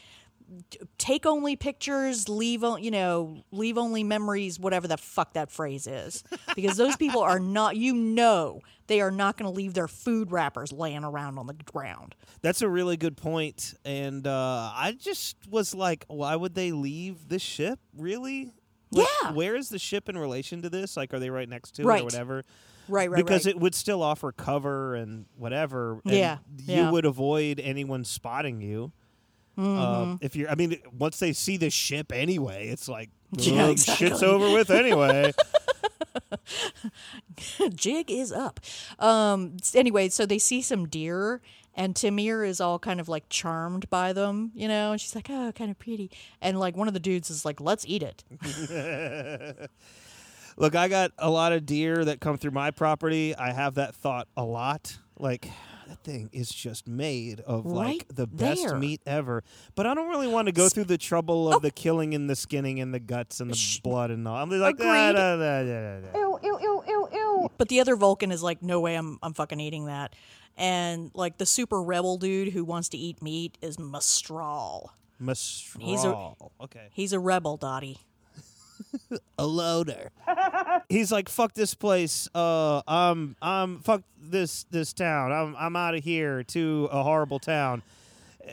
take 0.97 1.25
only 1.25 1.55
pictures, 1.55 2.27
leave 2.27 2.63
you 2.79 2.91
know, 2.91 3.43
leave 3.51 3.77
only 3.77 4.03
memories, 4.03 4.59
whatever 4.59 4.87
the 4.87 4.97
fuck 4.97 5.33
that 5.33 5.51
phrase 5.51 5.87
is. 5.87 6.23
Because 6.55 6.77
those 6.77 6.95
people 6.95 7.21
are 7.21 7.39
not 7.39 7.77
you 7.77 7.93
know, 7.93 8.61
they 8.91 8.99
are 8.99 9.09
not 9.09 9.37
going 9.37 9.49
to 9.49 9.55
leave 9.55 9.73
their 9.73 9.87
food 9.87 10.33
wrappers 10.33 10.73
laying 10.73 11.05
around 11.05 11.37
on 11.37 11.47
the 11.47 11.53
ground. 11.53 12.13
That's 12.41 12.61
a 12.61 12.67
really 12.67 12.97
good 12.97 13.15
point, 13.15 13.73
and 13.85 14.27
uh, 14.27 14.73
I 14.75 14.97
just 14.99 15.37
was 15.49 15.73
like, 15.73 16.03
why 16.09 16.35
would 16.35 16.55
they 16.55 16.73
leave 16.73 17.29
the 17.29 17.39
ship? 17.39 17.79
Really? 17.97 18.51
Like, 18.91 19.07
Yeah. 19.23 19.31
Where 19.31 19.55
is 19.55 19.69
the 19.69 19.79
ship 19.79 20.09
in 20.09 20.17
relation 20.17 20.61
to 20.63 20.69
this? 20.69 20.97
Like, 20.97 21.13
are 21.13 21.19
they 21.19 21.29
right 21.29 21.47
next 21.47 21.75
to 21.75 21.83
it 21.83 21.85
or 21.85 22.03
whatever? 22.03 22.43
Right, 22.89 23.09
right, 23.09 23.23
because 23.23 23.45
right. 23.45 23.55
it 23.55 23.61
would 23.61 23.73
still 23.73 24.03
offer 24.03 24.33
cover 24.33 24.95
and 24.95 25.25
whatever. 25.37 26.01
and 26.03 26.13
Yeah, 26.13 26.39
you 26.57 26.75
yeah. 26.75 26.91
would 26.91 27.05
avoid 27.05 27.61
anyone 27.61 28.03
spotting 28.03 28.59
you. 28.59 28.91
Mm-hmm. 29.57 29.77
Um, 29.77 30.19
if 30.21 30.35
you're, 30.35 30.49
I 30.49 30.55
mean, 30.55 30.77
once 30.97 31.17
they 31.19 31.31
see 31.31 31.55
the 31.55 31.69
ship 31.69 32.11
anyway, 32.11 32.67
it's 32.67 32.89
like 32.89 33.09
Yeah, 33.37 33.67
exactly. 33.67 34.09
shit's 34.09 34.21
over 34.21 34.51
with 34.51 34.69
anyway. 34.69 35.31
jig 37.75 38.11
is 38.11 38.31
up. 38.31 38.59
Um, 38.99 39.57
anyway, 39.73 40.09
so 40.09 40.25
they 40.25 40.37
see 40.39 40.61
some 40.61 40.87
deer, 40.87 41.41
and 41.75 41.95
T'Mir 41.95 42.47
is 42.47 42.59
all 42.59 42.79
kind 42.79 42.99
of 42.99 43.07
like 43.07 43.29
charmed 43.29 43.89
by 43.89 44.13
them, 44.13 44.51
you 44.53 44.67
know, 44.67 44.91
and 44.91 45.01
she's 45.01 45.15
like, 45.15 45.29
oh, 45.29 45.51
kind 45.53 45.71
of 45.71 45.79
pretty. 45.79 46.11
And 46.41 46.59
like 46.59 46.75
one 46.75 46.87
of 46.87 46.93
the 46.93 46.99
dudes 46.99 47.29
is 47.29 47.45
like, 47.45 47.61
let's 47.61 47.85
eat 47.87 48.03
it. 48.03 48.23
Look, 50.57 50.75
I 50.75 50.89
got 50.89 51.11
a 51.17 51.29
lot 51.29 51.53
of 51.53 51.65
deer 51.65 52.03
that 52.05 52.19
come 52.19 52.37
through 52.37 52.51
my 52.51 52.71
property. 52.71 53.35
I 53.35 53.53
have 53.53 53.75
that 53.75 53.95
thought 53.95 54.27
a 54.35 54.43
lot. 54.43 54.97
Like 55.17 55.49
that 55.91 56.03
thing 56.03 56.29
is 56.31 56.49
just 56.49 56.87
made 56.87 57.41
of 57.41 57.65
like 57.65 58.07
the 58.13 58.25
best 58.27 58.63
there. 58.63 58.77
meat 58.77 59.01
ever. 59.05 59.43
But 59.75 59.85
I 59.87 59.93
don't 59.93 60.07
really 60.09 60.27
want 60.27 60.45
to 60.47 60.51
go 60.53 60.69
through 60.69 60.85
the 60.85 60.97
trouble 60.97 61.49
Oh. 61.49 61.57
of 61.57 61.61
the 61.61 61.71
killing 61.71 62.15
and 62.15 62.29
the 62.29 62.35
skinning 62.35 62.79
and 62.79 62.93
the 62.93 62.99
guts 62.99 63.39
and 63.41 63.51
the 63.51 63.79
blood 63.83 64.09
and 64.09 64.25
all. 64.27 64.37
I'm 64.37 64.49
like, 64.49 64.77
"Ah, 64.79 65.11
da, 65.11 65.35
da, 65.35 65.63
da, 65.63 65.99
da, 65.99 66.11
da." 66.11 67.47
But 67.57 67.69
the 67.69 67.79
other 67.81 67.95
Vulcan 67.95 68.31
is 68.31 68.41
like, 68.41 68.61
no 68.63 68.79
way, 68.79 68.95
I'm, 68.95 69.19
I'm 69.21 69.33
fucking 69.33 69.59
eating 69.59 69.85
that. 69.85 70.15
And 70.57 71.11
like 71.13 71.37
the 71.37 71.45
super 71.45 71.81
rebel 71.81 72.17
dude 72.17 72.49
who 72.53 72.63
wants 72.63 72.89
to 72.89 72.97
eat 72.97 73.21
meat 73.21 73.57
is 73.61 73.77
Mestral. 73.79 74.91
Mestral. 75.19 75.85
He's 75.85 76.03
a- 76.03 76.33
okay. 76.63 76.87
He's 76.93 77.13
a 77.13 77.19
rebel, 77.19 77.57
Dottie. 77.57 77.97
a 79.37 79.45
loader. 79.45 80.09
He's 80.89 81.11
like, 81.11 81.29
"Fuck 81.29 81.53
this 81.53 81.73
place. 81.73 82.27
Uh, 82.33 82.81
I'm, 82.87 83.35
I'm, 83.41 83.79
fuck 83.79 84.03
this, 84.21 84.65
this 84.71 84.93
town. 84.93 85.31
I'm, 85.31 85.55
I'm 85.57 85.75
out 85.75 85.95
of 85.95 86.03
here 86.03 86.43
to 86.43 86.89
a 86.91 87.03
horrible 87.03 87.39
town. 87.39 87.81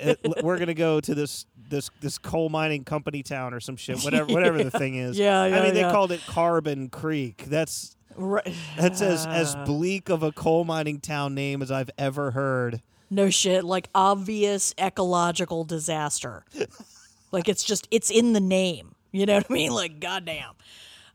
Uh, 0.02 0.14
l- 0.24 0.34
we're 0.42 0.58
gonna 0.58 0.74
go 0.74 1.00
to 1.00 1.14
this, 1.14 1.46
this, 1.68 1.90
this 2.00 2.18
coal 2.18 2.48
mining 2.48 2.84
company 2.84 3.22
town 3.22 3.54
or 3.54 3.60
some 3.60 3.76
shit. 3.76 3.98
Whatever, 4.04 4.32
whatever 4.32 4.62
the 4.62 4.70
thing 4.70 4.96
is. 4.96 5.18
Yeah, 5.18 5.40
I 5.42 5.48
yeah, 5.48 5.62
mean, 5.62 5.74
they 5.74 5.82
called 5.82 6.12
it 6.12 6.20
Carbon 6.26 6.88
Creek. 6.88 7.44
That's 7.46 7.94
Right. 8.16 8.52
that's 8.76 9.00
as 9.00 9.26
as 9.26 9.54
bleak 9.64 10.08
of 10.08 10.24
a 10.24 10.32
coal 10.32 10.64
mining 10.64 10.98
town 10.98 11.34
name 11.34 11.62
as 11.62 11.70
I've 11.70 11.90
ever 11.96 12.32
heard. 12.32 12.82
No 13.10 13.30
shit, 13.30 13.64
like 13.64 13.88
obvious 13.94 14.74
ecological 14.78 15.64
disaster. 15.64 16.44
like 17.32 17.48
it's 17.48 17.62
just 17.64 17.86
it's 17.90 18.10
in 18.10 18.32
the 18.32 18.40
name. 18.40 18.94
You 19.12 19.26
know 19.26 19.34
what 19.36 19.50
I 19.50 19.52
mean? 19.52 19.72
Like 19.72 20.00
goddamn. 20.00 20.54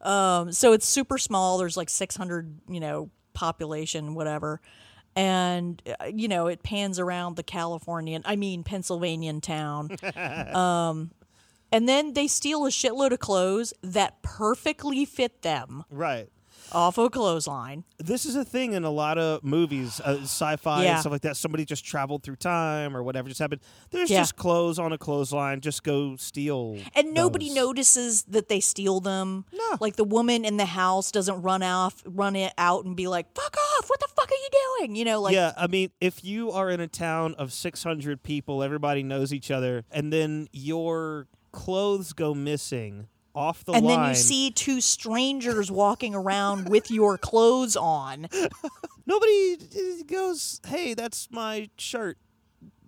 Um, 0.01 0.51
so 0.51 0.73
it's 0.73 0.85
super 0.85 1.17
small. 1.17 1.57
There's 1.57 1.77
like 1.77 1.89
600, 1.89 2.59
you 2.67 2.79
know, 2.79 3.09
population, 3.33 4.15
whatever. 4.15 4.61
And 5.15 5.81
uh, 5.99 6.05
you 6.05 6.27
know, 6.27 6.47
it 6.47 6.63
pans 6.63 6.99
around 6.99 7.35
the 7.35 7.43
Californian, 7.43 8.23
I 8.25 8.35
mean 8.35 8.63
Pennsylvanian 8.63 9.41
town. 9.41 9.95
um, 10.55 11.11
and 11.71 11.89
then 11.89 12.13
they 12.13 12.27
steal 12.27 12.65
a 12.65 12.69
shitload 12.69 13.11
of 13.11 13.19
clothes 13.19 13.73
that 13.81 14.21
perfectly 14.21 15.05
fit 15.05 15.41
them 15.41 15.83
Right. 15.89 16.29
Off 16.71 16.97
a 16.97 17.09
clothesline. 17.09 17.83
this 17.99 18.25
is 18.25 18.35
a 18.35 18.43
thing 18.43 18.73
in 18.73 18.83
a 18.83 18.89
lot 18.89 19.17
of 19.17 19.43
movies, 19.43 20.01
uh, 20.03 20.17
sci-fi 20.23 20.83
Yeah. 20.83 20.91
and 20.91 20.99
stuff 20.99 21.11
like 21.11 21.21
that. 21.21 21.37
Somebody 21.37 21.63
just 21.65 21.85
traveled 21.85 22.23
through 22.23 22.35
time 22.37 22.95
or 22.97 23.01
whatever 23.03 23.29
just 23.29 23.39
happened. 23.39 23.61
There's 23.91 24.09
Yeah. 24.09 24.19
just 24.21 24.35
clothes 24.35 24.77
on 24.79 24.91
a 24.91 24.97
clothesline. 24.97 25.61
Just 25.61 25.83
go 25.83 26.15
steal. 26.17 26.77
And 26.95 27.13
nobody 27.13 27.47
those. 27.47 27.55
notices 27.55 28.23
that 28.23 28.49
they 28.49 28.59
steal 28.59 28.99
them. 28.99 29.45
No. 29.53 29.77
Like 29.79 29.95
the 29.95 30.03
woman 30.03 30.43
in 30.45 30.57
the 30.57 30.65
house 30.65 31.11
doesn't 31.11 31.41
run 31.41 31.63
off, 31.63 32.01
run 32.05 32.35
it 32.35 32.53
out 32.57 32.85
and 32.85 32.95
be 32.95 33.07
like, 33.07 33.33
"Fuck 33.35 33.55
off! 33.77 33.89
What 33.89 33.99
the 33.99 34.07
fuck 34.15 34.29
are 34.29 34.35
you 34.35 34.49
doing?" 34.79 34.95
You 34.95 35.05
know, 35.05 35.21
like 35.21 35.33
yeah, 35.33 35.53
I 35.57 35.67
mean, 35.67 35.91
if 36.01 36.23
you 36.25 36.51
are 36.51 36.69
in 36.69 36.79
a 36.79 36.87
town 36.87 37.35
of 37.35 37.53
600 37.53 38.23
people, 38.23 38.61
everybody 38.63 39.03
knows 39.03 39.31
each 39.33 39.49
other, 39.51 39.85
and 39.91 40.11
then 40.11 40.47
your 40.51 41.27
clothes 41.51 42.13
go 42.13 42.33
missing 42.33 43.07
off 43.35 43.63
the 43.65 43.73
and 43.73 43.85
line. 43.85 43.99
then 44.01 44.09
you 44.09 44.15
see 44.15 44.51
two 44.51 44.79
strangers 44.81 45.71
walking 45.71 46.13
around 46.15 46.69
with 46.69 46.91
your 46.91 47.17
clothes 47.17 47.75
on. 47.75 48.27
nobody 49.05 49.57
uh, 49.75 50.03
goes, 50.07 50.61
"Hey, 50.67 50.93
that's 50.93 51.29
my 51.31 51.69
shirt." 51.77 52.17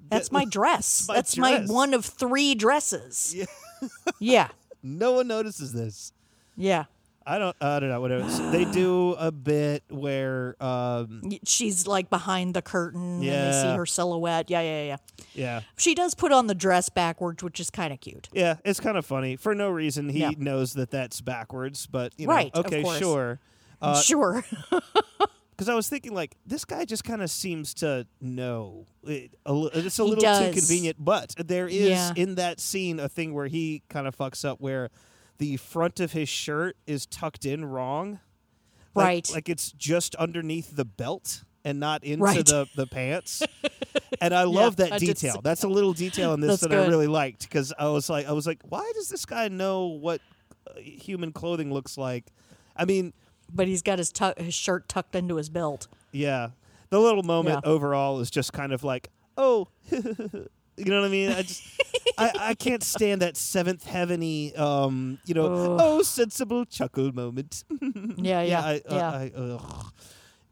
That's 0.10 0.32
my 0.32 0.46
dress. 0.46 1.06
My 1.08 1.16
That's 1.16 1.34
dress. 1.34 1.68
my 1.68 1.74
one 1.74 1.94
of 1.96 2.06
three 2.06 2.54
dresses. 2.56 3.34
Yeah. 3.36 3.46
Yeah. 4.20 4.48
No 4.84 5.14
one 5.14 5.28
notices 5.28 5.74
this. 5.74 6.12
yeah. 6.56 6.86
I 7.28 7.40
don't. 7.40 7.56
I 7.60 7.80
don't 7.80 7.90
know. 7.90 8.02
Whatever. 8.02 8.30
So 8.30 8.52
they 8.52 8.66
do 8.66 9.14
a 9.14 9.32
bit 9.32 9.84
where, 9.90 10.56
um, 10.64 11.24
She's 11.44 11.88
like 11.88 12.10
behind 12.10 12.54
the 12.54 12.62
curtain 12.62 13.22
and 13.22 13.24
they 13.24 13.52
see 13.62 13.76
her 13.76 13.86
silhouette. 13.86 14.50
Yeah, 14.50 14.62
yeah, 14.62 14.84
yeah. 14.84 14.98
yeah, 15.34 15.62
She 15.78 15.96
does 15.96 16.14
put 16.14 16.32
on 16.32 16.48
the 16.48 16.56
dress 16.56 16.90
backwards, 16.90 17.42
which 17.44 17.60
is 17.60 17.70
kind 17.72 17.92
of 17.92 18.00
cute. 18.00 18.30
Yeah, 18.32 18.58
it's 18.64 18.80
kind 18.80 18.96
of 18.98 19.06
funny. 19.06 19.36
For 19.38 19.56
no 19.56 19.70
reason, 19.70 20.10
he 20.10 20.20
Yeah. 20.20 20.32
knows 20.38 20.74
that 20.74 20.92
that's 20.92 21.20
backwards, 21.22 21.88
but 21.88 22.14
you 22.18 22.28
know, 22.28 22.34
Right, 22.34 22.56
okay, 22.56 22.84
sure. 23.00 23.40
Uh, 23.82 24.00
sure. 24.02 24.44
Because 25.58 25.70
I 25.70 25.74
was 25.74 25.88
thinking, 25.88 26.14
like, 26.14 26.36
this 26.46 26.66
guy 26.66 26.84
just 26.84 27.06
kind 27.06 27.22
of 27.22 27.32
seems 27.32 27.74
to 27.76 28.06
know. 28.20 28.88
It, 29.04 29.36
a, 29.46 29.54
li- 29.54 29.70
it's 29.74 29.98
a 30.00 30.04
He 30.04 30.10
little 30.10 30.40
too 30.48 30.52
convenient, 30.52 30.98
but 31.00 31.34
there 31.38 31.66
is 31.70 31.88
Yeah. 31.92 32.12
in 32.18 32.36
that 32.36 32.60
scene 32.60 33.00
a 33.00 33.08
thing 33.08 33.34
where 33.34 33.48
he 33.48 33.82
kind 33.88 34.06
of 34.06 34.18
fucks 34.18 34.44
up, 34.44 34.60
where 34.60 34.90
the 35.38 35.58
front 35.58 36.00
of 36.00 36.12
his 36.14 36.30
shirt 36.30 36.78
is 36.88 37.06
tucked 37.06 37.46
in 37.46 37.66
wrong, 37.66 38.20
Like- 38.94 39.06
Right. 39.06 39.32
Like 39.34 39.50
it's 39.50 39.72
just 39.72 40.16
underneath 40.16 40.76
the 40.76 40.86
belt 40.86 41.44
and 41.66 41.80
not 41.80 42.04
into 42.04 42.24
Right. 42.24 42.46
the 42.46 42.68
the 42.76 42.88
pants. 42.88 43.44
and 44.22 44.34
I 44.34 44.44
love 44.44 44.78
that 44.78 44.94
I 44.94 44.98
detail. 45.00 45.42
That's 45.44 45.64
a 45.64 45.68
little 45.68 45.94
detail 45.94 46.34
in 46.34 46.40
this 46.40 46.62
That's 46.62 46.72
that 46.72 46.72
I 46.72 46.88
really 46.88 47.08
liked 47.08 47.42
because 47.42 47.74
I 47.78 47.88
was 47.88 48.10
like, 48.10 48.28
I 48.28 48.32
was 48.32 48.48
like, 48.48 48.62
why 48.70 48.90
does 48.96 49.10
this 49.10 49.26
guy 49.26 49.48
know 49.50 49.88
what 49.88 50.22
uh, 50.70 50.80
human 50.80 51.32
clothing 51.34 51.74
looks 51.74 51.98
like? 51.98 52.32
I 52.76 52.86
mean, 52.86 53.14
but 53.54 53.68
he's 53.68 53.82
got 53.82 53.98
his 54.00 54.12
tu- 54.12 54.34
his 54.38 54.54
shirt 54.54 54.88
tucked 54.88 55.16
into 55.16 55.36
his 55.36 55.50
belt. 55.50 55.88
yeah, 56.12 56.50
the 56.90 57.00
little 57.00 57.24
moment 57.24 57.62
Yeah. 57.66 57.70
overall 57.72 58.20
is 58.22 58.30
just 58.32 58.54
kind 58.54 58.72
of 58.72 58.84
like, 58.84 59.10
oh, 59.38 59.68
you 60.78 60.86
know 60.86 61.02
what 61.02 61.08
I 61.08 61.12
mean? 61.12 61.32
I 61.32 61.42
just, 61.42 61.64
I, 62.18 62.32
I 62.40 62.54
can't 62.56 62.84
stand 62.84 63.22
that 63.22 63.38
seventh 63.38 63.86
heaveny, 63.86 64.58
um, 64.60 65.20
you 65.26 65.34
know, 65.34 65.46
Ugh. 65.46 65.80
oh, 65.82 66.02
sensible 66.04 66.66
chuckle 66.66 67.12
moment. 67.14 67.64
Yeah, 68.18 68.42
yeah, 68.42 68.62
I, 68.62 68.76
uh, 68.88 68.96
yeah. 68.96 69.10
I, 69.12 69.32
ugh. 69.36 69.94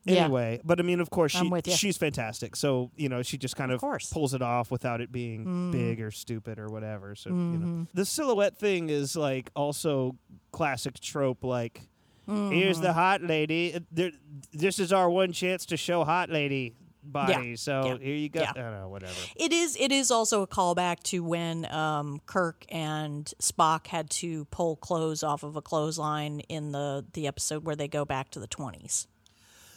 Yeah. 0.05 0.25
Anyway, 0.25 0.59
but 0.65 0.81
I 0.81 0.83
mean, 0.83 0.99
of 0.99 1.09
course, 1.09 1.31
she 1.31 1.49
she's 1.71 1.95
fantastic. 1.97 2.57
So 2.57 2.91
you 2.97 3.07
know, 3.07 3.21
she 3.21 3.37
just 3.37 3.55
kind 3.55 3.71
of. 3.71 3.79
Mm. 3.81 4.11
pulls 4.11 4.33
it 4.33 4.41
off 4.41 4.69
without 4.69 4.99
it 4.99 5.13
being 5.13 5.71
big 5.71 6.01
or 6.01 6.11
stupid 6.11 6.59
or 6.59 6.67
whatever. 6.67 7.15
So 7.15 7.29
you 7.29 7.35
Mm-hmm. 7.35 7.79
know, 7.81 7.87
the 7.93 8.03
silhouette 8.05 8.57
thing 8.57 8.89
is 8.89 9.15
like 9.15 9.49
also 9.55 10.17
classic 10.51 10.99
trope. 10.99 11.43
Like, 11.45 11.87
here's 12.27 12.77
Mm-hmm. 12.77 12.83
the 12.83 12.91
hot 12.93 13.21
lady. 13.21 13.79
There, 13.93 14.11
this 14.51 14.77
is 14.77 14.91
our 14.91 15.09
one 15.09 15.31
chance 15.31 15.65
to 15.67 15.77
show 15.77 16.03
hot 16.03 16.29
lady 16.29 16.73
body. 17.03 17.55
So 17.55 17.85
Yeah. 17.85 17.97
here 17.97 18.15
you 18.15 18.29
go. 18.29 18.41
Yeah. 18.41 18.51
I 18.51 18.59
don't 18.59 18.71
know, 18.73 18.87
whatever. 18.89 19.13
It 19.35 19.51
is. 19.53 19.75
It 19.79 19.91
is 19.91 20.11
also 20.11 20.41
a 20.41 20.47
callback 20.47 21.03
to 21.03 21.23
when 21.23 21.65
um, 21.73 22.19
Kirk 22.25 22.65
and 22.69 23.31
Spock 23.41 23.87
had 23.87 24.09
to 24.11 24.45
pull 24.45 24.75
clothes 24.77 25.23
off 25.23 25.43
of 25.43 25.55
a 25.55 25.61
clothesline 25.61 26.39
in 26.41 26.71
the 26.71 27.05
the 27.13 27.27
episode 27.27 27.65
where 27.65 27.75
they 27.75 27.87
go 27.87 28.05
back 28.05 28.29
to 28.31 28.39
the 28.39 28.47
twenties. 28.47 29.07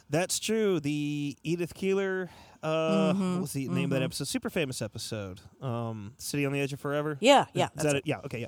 That's 0.09 0.39
true. 0.39 0.79
The 0.79 1.37
Edith 1.43 1.75
Keeler, 1.75 2.31
uh, 2.63 3.13
Mm-hmm. 3.13 3.33
what 3.35 3.41
was 3.43 3.53
the 3.55 3.67
name 3.69 3.85
of 3.87 3.91
that 3.91 4.03
episode? 4.03 4.29
Super 4.29 4.51
famous 4.51 4.81
episode. 4.81 5.41
Um, 5.61 6.13
City 6.19 6.47
on 6.47 6.53
the 6.53 6.61
Edge 6.61 6.73
of 6.73 6.79
Forever. 6.79 7.19
Yeah, 7.21 7.47
yeah, 7.55 7.65
Is 7.67 7.71
that's 7.75 7.83
that 7.87 7.97
it. 7.97 7.99
it? 7.99 8.07
Yeah. 8.07 8.19
Okay. 8.25 8.41
Yeah. 8.41 8.47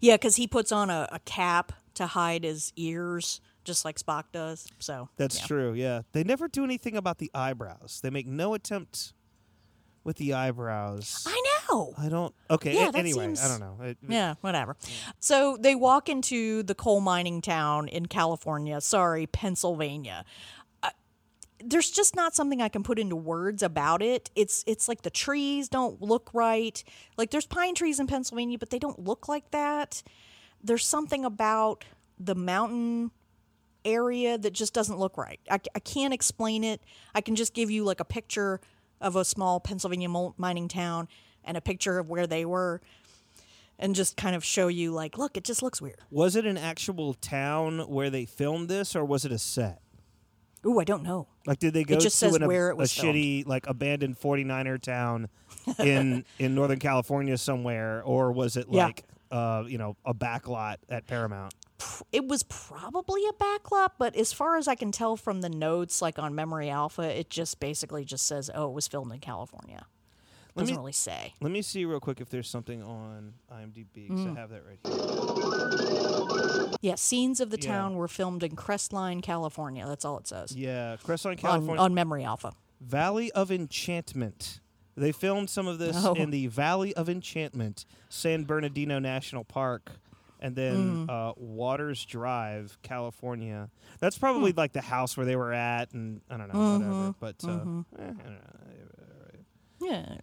Yeah, 0.00 0.16
because 0.16 0.36
he 0.36 0.46
puts 0.46 0.72
on 0.72 0.90
a, 0.90 1.08
a 1.12 1.18
cap 1.20 1.72
to 1.94 2.06
hide 2.06 2.44
his 2.44 2.72
ears, 2.76 3.40
just 3.64 3.84
like 3.84 3.98
Spock 3.98 4.24
does. 4.32 4.66
So 4.78 5.08
That's 5.16 5.40
yeah. 5.40 5.46
true. 5.46 5.72
Yeah. 5.74 6.02
They 6.12 6.24
never 6.24 6.48
do 6.48 6.64
anything 6.64 6.96
about 6.96 7.18
the 7.18 7.30
eyebrows. 7.34 8.00
They 8.02 8.10
make 8.10 8.26
no 8.26 8.54
attempt 8.54 9.12
with 10.04 10.16
the 10.16 10.34
eyebrows. 10.34 11.24
I 11.28 11.42
know. 11.70 11.94
I 11.96 12.08
don't. 12.08 12.34
Okay. 12.50 12.74
Yeah, 12.74 12.90
a- 12.92 12.98
anyway, 12.98 13.24
seems- 13.26 13.44
I 13.44 13.48
don't 13.48 13.60
know. 13.60 13.84
It- 13.84 13.98
Yeah, 14.08 14.34
whatever. 14.40 14.76
So 15.20 15.56
they 15.56 15.74
walk 15.76 16.08
into 16.08 16.62
the 16.64 16.74
coal 16.74 17.00
mining 17.00 17.40
town 17.40 17.86
in 17.88 18.06
California. 18.06 18.80
Sorry, 18.80 19.26
Pennsylvania. 19.28 20.24
Uh, 20.82 20.90
there's 21.64 21.88
just 21.90 22.16
not 22.16 22.34
something 22.34 22.60
I 22.60 22.68
can 22.68 22.82
put 22.82 22.98
into 22.98 23.14
words 23.14 23.62
about 23.62 24.02
it. 24.02 24.28
It's 24.34 24.64
it's 24.66 24.88
like 24.88 25.02
the 25.02 25.10
trees 25.10 25.68
don't 25.68 26.02
look 26.02 26.30
right. 26.34 26.82
Like 27.16 27.30
there's 27.30 27.46
pine 27.46 27.76
trees 27.76 28.00
in 28.00 28.08
Pennsylvania, 28.08 28.58
but 28.58 28.70
they 28.70 28.80
don't 28.80 28.98
look 28.98 29.28
like 29.28 29.52
that. 29.52 30.02
There's 30.64 30.84
something 30.84 31.24
about 31.24 31.84
the 32.18 32.34
mountain 32.34 33.12
area 33.84 34.38
that 34.38 34.52
just 34.52 34.72
doesn't 34.74 34.98
look 34.98 35.16
right. 35.16 35.40
I, 35.50 35.60
I 35.74 35.78
can't 35.80 36.14
explain 36.14 36.64
it. 36.64 36.80
I 37.14 37.20
can 37.20 37.36
just 37.36 37.54
give 37.54 37.70
you 37.70 37.84
like 37.84 38.00
a 38.00 38.04
picture 38.04 38.60
of 39.00 39.16
a 39.16 39.24
small 39.24 39.60
Pennsylvania 39.60 40.08
mining 40.36 40.68
town 40.68 41.08
and 41.44 41.56
a 41.56 41.60
picture 41.60 41.98
of 41.98 42.08
where 42.08 42.26
they 42.26 42.44
were 42.44 42.80
and 43.78 43.94
just 43.96 44.16
kind 44.16 44.36
of 44.36 44.44
show 44.44 44.68
you 44.68 44.92
like, 44.92 45.18
look, 45.18 45.36
it 45.36 45.42
just 45.44 45.62
looks 45.62 45.82
weird. 45.82 45.98
Was 46.10 46.36
it 46.36 46.46
an 46.46 46.56
actual 46.56 47.14
town 47.14 47.80
where 47.80 48.10
they 48.10 48.24
filmed 48.26 48.68
this, 48.68 48.94
or 48.94 49.04
was 49.04 49.24
it 49.24 49.32
a 49.32 49.38
set? 49.38 49.80
Ooh, 50.64 50.78
I 50.78 50.84
don't 50.84 51.02
know. 51.02 51.26
Like, 51.46 51.58
did 51.58 51.74
they 51.74 51.82
go 51.82 51.94
it 51.96 52.00
just 52.00 52.20
to 52.20 52.26
says 52.26 52.36
an, 52.36 52.46
where 52.46 52.68
it 52.68 52.74
a 52.74 52.76
was 52.76 52.92
filmed. 52.92 53.16
shitty, 53.16 53.46
like, 53.48 53.66
abandoned 53.66 54.20
49er 54.20 54.80
town 54.80 55.28
in 55.80 56.24
in 56.38 56.54
Northern 56.54 56.78
California 56.78 57.36
somewhere, 57.36 58.02
or 58.04 58.30
was 58.30 58.56
it 58.56 58.66
Yeah. 58.70 58.84
like, 58.86 59.02
uh, 59.32 59.64
you 59.66 59.78
know, 59.78 59.96
a 60.04 60.14
backlot 60.14 60.76
at 60.88 61.08
Paramount? 61.08 61.52
It 62.12 62.26
was 62.28 62.42
probably 62.42 63.22
a 63.26 63.32
backlot, 63.32 63.90
but 63.98 64.14
as 64.16 64.32
far 64.32 64.56
as 64.56 64.68
I 64.68 64.74
can 64.74 64.92
tell 64.92 65.16
from 65.16 65.40
the 65.40 65.48
notes, 65.48 66.02
like 66.02 66.18
on 66.18 66.34
Memory 66.34 66.68
Alpha, 66.70 67.02
it 67.02 67.30
just 67.30 67.58
basically 67.60 68.04
just 68.04 68.26
says, 68.26 68.50
oh, 68.54 68.68
it 68.68 68.72
was 68.72 68.86
filmed 68.88 69.12
in 69.12 69.18
California. 69.20 69.86
Let 70.54 70.64
Doesn't 70.64 70.74
me- 70.74 70.78
really 70.80 70.92
say. 70.92 71.32
Let 71.40 71.50
me 71.50 71.62
see 71.62 71.84
real 71.86 72.00
quick 72.00 72.20
if 72.20 72.28
there's 72.28 72.48
something 72.50 72.82
on 72.82 73.32
IMDb. 73.50 74.10
Mm. 74.10 74.36
I 74.36 74.40
have 74.40 74.50
that 74.50 74.62
right 74.66 74.78
here. 74.84 76.72
Yeah, 76.82 76.96
scenes 76.96 77.40
of 77.40 77.48
the 77.50 77.58
Yeah. 77.60 77.68
town 77.72 77.94
were 77.94 78.08
filmed 78.08 78.42
in 78.42 78.54
Crestline, 78.56 79.22
California. 79.22 79.86
That's 79.86 80.04
all 80.04 80.18
it 80.18 80.26
says. 80.26 80.52
Yeah, 80.54 80.96
Crestline, 81.02 81.30
on, 81.30 81.36
California. 81.38 81.82
on 81.82 81.94
Memory 81.94 82.24
Alpha. 82.24 82.52
Valley 82.80 83.32
of 83.32 83.50
Enchantment. 83.50 84.60
They 84.94 85.12
filmed 85.12 85.48
some 85.48 85.66
of 85.66 85.78
this 85.78 86.04
Oh. 86.04 86.12
in 86.14 86.30
the 86.30 86.48
Valley 86.48 86.94
of 86.96 87.08
Enchantment, 87.08 87.86
San 88.10 88.44
Bernardino 88.44 88.98
National 88.98 89.44
Park, 89.44 89.92
and 90.42 90.54
then 90.54 91.06
Mm. 91.06 91.10
uh, 91.10 91.32
Waters 91.38 92.04
Drive, 92.04 92.76
California. 92.82 93.70
That's 94.00 94.18
probably 94.18 94.50
Hmm. 94.52 94.58
like 94.58 94.72
the 94.72 94.82
house 94.82 95.16
where 95.16 95.24
they 95.24 95.36
were 95.36 95.52
at, 95.54 95.92
and 95.94 96.20
I 96.28 96.36
don't 96.36 96.48
know, 96.52 96.54
Mm-hmm. 96.58 96.90
whatever. 96.90 97.14
But 97.18 97.44
uh, 97.44 97.48
eh, 97.48 97.54
I 98.02 98.06
don't 98.06 98.18
know. 98.18 98.40
Yeah. 99.80 100.16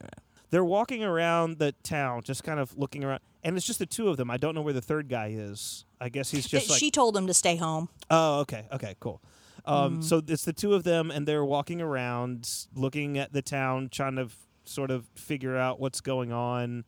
they're 0.51 0.63
walking 0.65 1.03
around 1.03 1.59
the 1.59 1.73
town, 1.83 2.21
just 2.23 2.43
kind 2.43 2.59
of 2.59 2.75
looking 2.77 3.03
around, 3.03 3.19
and 3.43 3.55
it's 3.57 3.65
just 3.67 3.79
the 3.79 3.85
two 3.85 4.07
of 4.09 4.17
them. 4.17 4.31
I 4.31 4.37
don't 4.37 4.55
know 4.55 4.61
where 4.61 4.73
the 4.73 4.81
third 4.81 5.07
guy 5.09 5.27
is. 5.35 5.85
I 6.01 6.09
guess 6.09 6.31
he's 6.31 6.47
just 6.47 6.69
like 6.69 6.79
she 6.79 6.89
told 6.91 7.15
him 7.15 7.27
to 7.27 7.33
stay 7.33 7.55
home. 7.57 7.89
Oh, 8.09 8.39
okay, 8.41 8.67
okay, 8.71 8.95
cool. 8.99 9.21
Um, 9.65 9.93
Mm-hmm. 9.99 10.01
So 10.01 10.21
it's 10.27 10.45
the 10.45 10.53
two 10.53 10.73
of 10.73 10.83
them, 10.83 11.11
and 11.11 11.27
they're 11.27 11.45
walking 11.45 11.81
around, 11.81 12.49
looking 12.73 13.17
at 13.17 13.33
the 13.33 13.41
town, 13.41 13.89
trying 13.91 14.15
to 14.15 14.23
f- 14.23 14.47
sort 14.65 14.89
of 14.91 15.07
figure 15.13 15.55
out 15.57 15.79
what's 15.79 16.01
going 16.01 16.31
on. 16.31 16.85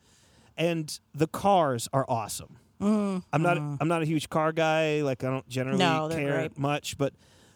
And 0.58 0.98
the 1.14 1.28
cars 1.28 1.88
are 1.94 2.06
awesome. 2.08 2.58
I'm 2.82 3.42
not. 3.42 3.58
I'm 3.58 3.88
not 3.88 4.02
a 4.02 4.06
huge 4.06 4.30
car 4.30 4.52
guy. 4.52 5.02
Like 5.02 5.24
I 5.24 5.28
don't 5.30 5.48
generally 5.50 5.80
Mm-hmm. 5.84 6.10
No, 6.10 6.16
care 6.16 6.38
great. 6.40 6.58
much, 6.58 6.98
but 6.98 7.14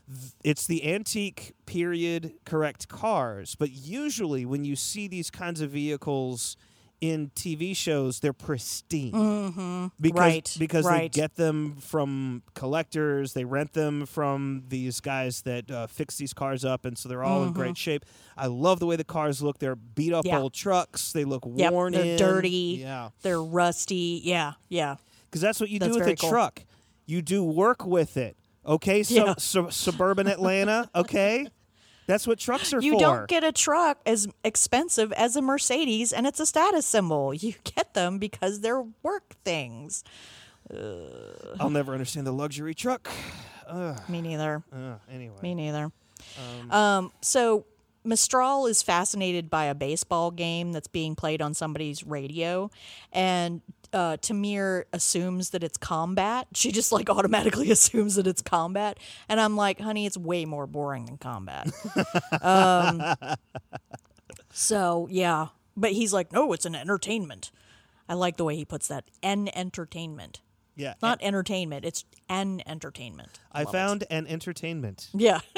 th- 0.08 0.32
it's 0.44 0.68
the 0.68 0.92
antique 0.94 1.54
period 1.66 2.34
correct 2.46 2.88
cars. 2.88 3.56
But 3.56 3.72
usually, 3.72 4.46
when 4.46 4.64
you 4.66 4.76
see 4.76 5.08
these 5.08 5.30
kinds 5.32 5.62
of 5.62 5.72
vehicles 5.72 6.58
in 7.02 7.30
TV 7.36 7.76
shows, 7.76 8.22
they're 8.22 8.32
pristine 8.34 9.12
Mm-hmm. 9.12 9.88
because 10.00 10.18
Right, 10.20 10.56
because 10.58 10.86
right. 10.86 11.12
they 11.12 11.22
get 11.22 11.36
them 11.36 11.76
from 11.82 12.42
collectors, 12.54 13.34
they 13.34 13.44
rent 13.44 13.74
them 13.74 14.06
from 14.06 14.64
these 14.70 15.02
guys 15.02 15.42
that 15.42 15.70
uh, 15.70 15.88
fix 15.88 16.16
these 16.18 16.34
cars 16.34 16.64
up, 16.64 16.86
and 16.86 16.98
so 16.98 17.10
they're 17.10 17.24
all 17.24 17.44
in 17.44 17.52
great 17.52 17.78
shape. 17.78 18.06
I 18.38 18.48
love 18.48 18.80
the 18.80 18.86
way 18.86 18.96
the 18.96 19.04
cars 19.04 19.42
look. 19.42 19.60
They're 19.60 19.76
beat 19.76 20.14
up 20.14 20.24
Mm-hmm. 20.24 20.36
Yeah. 20.36 20.42
old 20.42 20.54
trucks. 20.54 21.12
They 21.12 21.26
look 21.26 21.44
Yep, 21.46 21.74
worn 21.74 21.94
they're 21.94 22.04
in, 22.06 22.18
dirty. 22.18 22.78
Yeah, 22.80 23.10
They're 23.24 23.44
rusty. 23.44 24.22
Yeah, 24.24 24.54
yeah. 24.70 24.96
Because 25.36 25.42
that's 25.42 25.60
what 25.60 25.70
you 25.70 25.80
That's 25.80 25.92
do 25.92 26.00
with 26.00 26.08
a 26.08 26.16
cool. 26.16 26.30
truck. 26.30 26.64
You 27.06 27.22
do 27.22 27.44
work 27.44 27.86
with 27.86 28.16
it. 28.16 28.38
Okay, 28.66 29.04
so, 29.04 29.14
Yeah. 29.26 29.34
su- 29.38 29.70
suburban 29.70 30.28
Atlanta. 30.28 30.90
Okay, 30.96 31.46
that's 32.08 32.26
what 32.26 32.40
trucks 32.40 32.74
are 32.74 32.82
You 32.82 32.94
for. 32.94 32.96
You 32.96 33.00
don't 33.02 33.28
get 33.28 33.44
a 33.44 33.52
truck 33.52 33.98
as 34.06 34.30
expensive 34.46 35.12
as 35.12 35.36
a 35.36 35.42
Mercedes 35.42 36.14
and 36.14 36.26
it's 36.26 36.40
a 36.40 36.46
status 36.46 36.86
symbol. 36.86 37.34
You 37.34 37.54
get 37.66 37.94
them 37.96 38.18
because 38.18 38.62
they're 38.62 38.86
work 39.04 39.36
things. 39.44 40.06
I'll 41.60 41.70
never 41.70 41.92
understand 41.92 42.26
the 42.26 42.32
luxury 42.32 42.74
truck. 42.74 43.10
Me 44.08 44.22
neither. 44.22 44.64
Uh, 44.74 44.96
anyway, 45.12 45.36
Me 45.42 45.54
neither. 45.54 45.92
Um, 46.72 47.12
so 47.22 47.66
Mestral 48.06 48.68
is 48.68 48.82
fascinated 48.84 49.50
by 49.50 49.66
a 49.66 49.76
baseball 49.76 50.30
game 50.32 50.72
that's 50.72 50.88
being 50.88 51.16
played 51.16 51.42
on 51.42 51.54
somebody's 51.56 52.04
radio, 52.06 52.70
and 53.12 53.62
uh, 53.94 54.18
T'Mir 54.18 54.84
assumes 54.94 55.52
that 55.52 55.64
it's 55.64 55.78
combat. 55.78 56.48
She 56.54 56.72
just 56.72 56.92
like 56.92 57.10
automatically 57.10 57.72
assumes 57.72 58.16
that 58.16 58.28
it's 58.28 58.42
combat, 58.42 59.00
and 59.30 59.40
I'm 59.40 59.56
like, 59.56 59.80
honey, 59.80 60.06
it's 60.06 60.18
way 60.18 60.46
more 60.46 60.68
boring 60.68 61.06
than 61.06 61.18
combat. 61.18 61.72
um, 62.42 63.16
so 64.52 65.08
yeah, 65.10 65.48
but 65.76 65.92
he's 65.92 66.14
like, 66.14 66.32
no, 66.32 66.54
it's 66.54 66.66
an 66.66 66.76
entertainment. 66.76 67.52
I 68.08 68.14
like 68.14 68.38
the 68.38 68.44
way 68.44 68.56
he 68.56 68.66
puts 68.66 68.88
that. 68.88 69.06
An 69.24 69.50
entertainment, 69.56 70.42
yeah, 70.76 70.94
not 71.02 71.20
entertainment. 71.22 71.86
It's 71.86 72.06
an 72.30 72.62
entertainment. 72.66 73.40
I 73.52 73.64
it. 73.64 73.70
found 73.70 74.04
an 74.10 74.28
entertainment. 74.28 75.10
Yeah. 75.14 75.40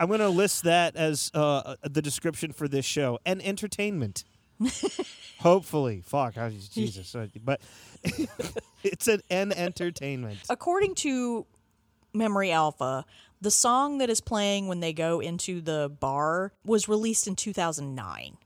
I'm 0.00 0.08
going 0.08 0.20
to 0.20 0.28
list 0.28 0.64
that 0.64 0.96
as 0.96 1.30
uh, 1.34 1.76
the 1.82 2.02
description 2.02 2.52
for 2.52 2.66
this 2.66 2.84
show 2.84 3.18
an 3.24 3.40
entertainment. 3.40 4.24
Hopefully. 5.40 6.02
Fuck. 6.04 6.38
I- 6.38 6.50
Jesus. 6.50 7.14
uh, 7.14 7.26
But 7.44 7.60
it's 8.82 9.08
an, 9.08 9.20
an 9.30 9.52
entertainment. 9.52 10.38
according 10.48 10.94
to 10.96 11.46
Memory 12.12 12.50
Alpha, 12.52 13.04
the 13.40 13.50
song 13.50 13.98
that 13.98 14.08
is 14.10 14.20
playing 14.20 14.68
when 14.68 14.80
they 14.80 14.92
go 14.92 15.20
into 15.20 15.60
the 15.60 15.90
bar 16.00 16.52
was 16.64 16.88
released 16.88 17.26
in 17.26 17.36
2009. 17.36 18.36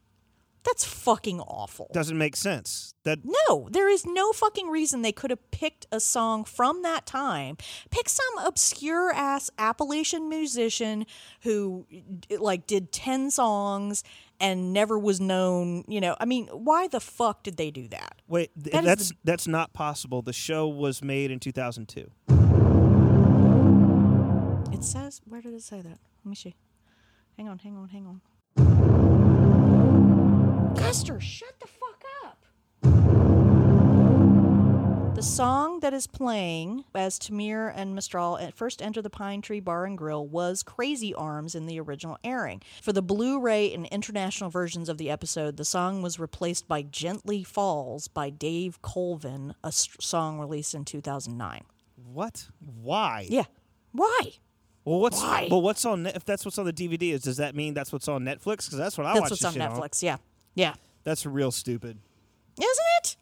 That's 0.65 0.85
fucking 0.85 1.41
awful. 1.41 1.89
Doesn't 1.95 2.19
make 2.19 2.37
sense. 2.37 2.93
That 3.05 3.21
No, 3.25 3.69
there 3.71 3.89
is 3.89 4.05
no 4.05 4.33
fucking 4.33 4.69
reason 4.69 5.01
they 5.01 5.13
could 5.13 5.31
have 5.31 5.51
picked 5.51 5.87
a 5.93 6.01
song 6.01 6.45
from 6.45 6.83
that 6.83 7.07
time. 7.07 7.57
Pick 7.91 8.09
some 8.09 8.39
obscure 8.45 9.11
ass 9.13 9.51
Appalachian 9.57 10.29
musician 10.29 11.07
who 11.43 11.87
like 12.39 12.67
did 12.67 12.93
10 12.93 13.31
songs 13.31 14.03
and 14.41 14.73
never 14.73 14.99
was 14.99 15.21
known, 15.21 15.85
you 15.89 16.01
know. 16.01 16.17
I 16.21 16.25
mean, 16.25 16.47
why 16.49 16.87
the 16.89 17.01
fuck 17.01 17.43
did 17.43 17.57
they 17.57 17.71
do 17.71 17.89
that? 17.89 18.23
wait, 18.29 18.51
th- 18.63 18.73
That 18.73 18.85
that's 18.85 19.09
the- 19.11 19.17
that's 19.25 19.47
not 19.49 19.73
possible. 19.73 20.23
The 20.23 20.33
show 20.33 20.69
was 20.69 21.03
made 21.03 21.31
in 21.31 21.41
2002. 21.41 22.11
It 24.73 24.85
says, 24.85 25.21
where 25.25 25.41
did 25.41 25.55
it 25.55 25.63
say 25.63 25.81
that? 25.81 25.99
Let 26.25 26.27
me 26.27 26.35
see. 26.37 26.55
Hang 27.37 27.49
on, 27.49 27.59
hang 27.59 27.77
on, 27.77 27.89
hang 27.89 28.07
on. 28.07 28.21
Custer, 30.77 31.21
shut 31.21 31.55
the 31.61 31.67
fuck 31.67 31.98
The 35.19 35.25
song 35.25 35.81
that 35.81 35.93
is 35.93 36.07
playing 36.07 36.85
as 36.95 37.19
T'Mir 37.19 37.73
and 37.75 37.93
Mestral 37.93 38.39
first 38.55 38.81
enter 38.81 39.03
the 39.03 39.11
Pine 39.11 39.43
Tree 39.43 39.59
Bar 39.59 39.85
and 39.85 39.99
Grill 39.99 40.25
was 40.25 40.63
Crazy 40.63 41.13
Arms 41.13 41.57
in 41.57 41.67
the 41.67 41.81
original 41.81 42.19
airing. 42.23 42.63
For 42.81 42.93
the 42.93 43.03
Blu 43.03 43.41
ray 43.41 43.75
and 43.75 43.87
international 43.87 44.49
versions 44.49 44.89
of 44.89 44.97
the 44.97 45.11
episode, 45.11 45.57
the 45.57 45.65
song 45.65 46.03
was 46.03 46.21
replaced 46.21 46.69
by 46.69 46.83
Gently 46.83 47.43
Falls 47.43 48.07
by 48.07 48.31
Dave 48.31 48.81
Colvin, 48.81 49.57
a 49.65 49.67
s- 49.67 49.89
song 49.99 50.39
released 50.39 50.73
in 50.73 50.85
2009. 50.85 51.63
What? 52.13 52.47
Why? 52.61 53.27
Yeah. 53.29 53.47
Why? 53.91 54.21
Well, 54.85 55.01
what's 55.01 55.21
Why? 55.21 55.49
well, 55.51 55.63
what's 55.63 55.85
on? 55.85 56.07
If 56.07 56.25
that's 56.25 56.45
what's 56.45 56.59
on 56.59 56.65
the 56.67 56.73
DVD, 56.73 57.13
is 57.15 57.23
does 57.23 57.39
that 57.39 57.57
mean 57.57 57.75
that's 57.75 57.93
what's 57.93 58.07
on 58.07 58.23
Netflix? 58.23 58.67
Because 58.67 58.79
that's 58.79 58.97
what 58.97 59.09
I 59.09 59.15
That's 59.15 59.23
watch. 59.23 59.43
what's 59.43 59.45
on 59.47 59.55
Netflix. 59.55 60.01
Yeah. 60.01 60.19
Yeah. 60.55 60.75
That's 61.03 61.27
real 61.27 61.51
stupid. 61.51 61.99
Isn't 62.57 62.87
it? 63.03 63.17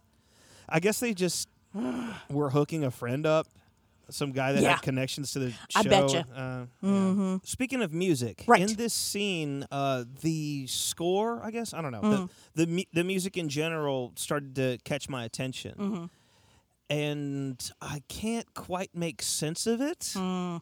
I 0.69 0.79
guess 0.81 1.01
they 1.01 1.15
just 1.15 1.49
were 2.31 2.51
hooking 2.51 2.85
a 2.85 2.91
friend 2.91 3.27
up, 3.27 3.47
some 4.11 4.33
guy 4.33 4.53
that 4.53 4.63
Yeah. 4.63 4.73
had 4.73 4.83
connections 4.83 5.33
to 5.33 5.39
the 5.41 5.51
show. 5.51 5.57
I 5.77 5.83
betcha. 5.83 6.27
Uh, 6.35 6.67
yeah. 6.87 7.39
Speaking 7.45 7.83
of 7.83 7.93
music, 7.93 8.45
Right. 8.47 8.61
in 8.69 8.77
this 8.77 8.95
scene, 8.95 9.67
uh, 9.71 10.05
the 10.23 10.67
score, 10.69 11.41
I 11.45 11.51
guess, 11.51 11.75
I 11.75 11.83
don't 11.83 11.93
know, 11.93 12.01
Mm. 12.03 12.31
the 12.55 12.67
the, 12.67 12.89
the 12.93 13.05
music 13.05 13.37
in 13.37 13.49
general 13.49 14.13
started 14.17 14.55
to 14.57 14.79
catch 14.85 15.09
my 15.09 15.25
attention, 15.25 15.75
Mm-hmm. 15.79 16.05
and 16.89 17.71
I 17.81 18.03
can't 18.09 18.53
quite 18.55 18.95
make 18.95 19.23
sense 19.23 19.67
of 19.67 19.81
it. 19.81 20.01
Mm. 20.15 20.61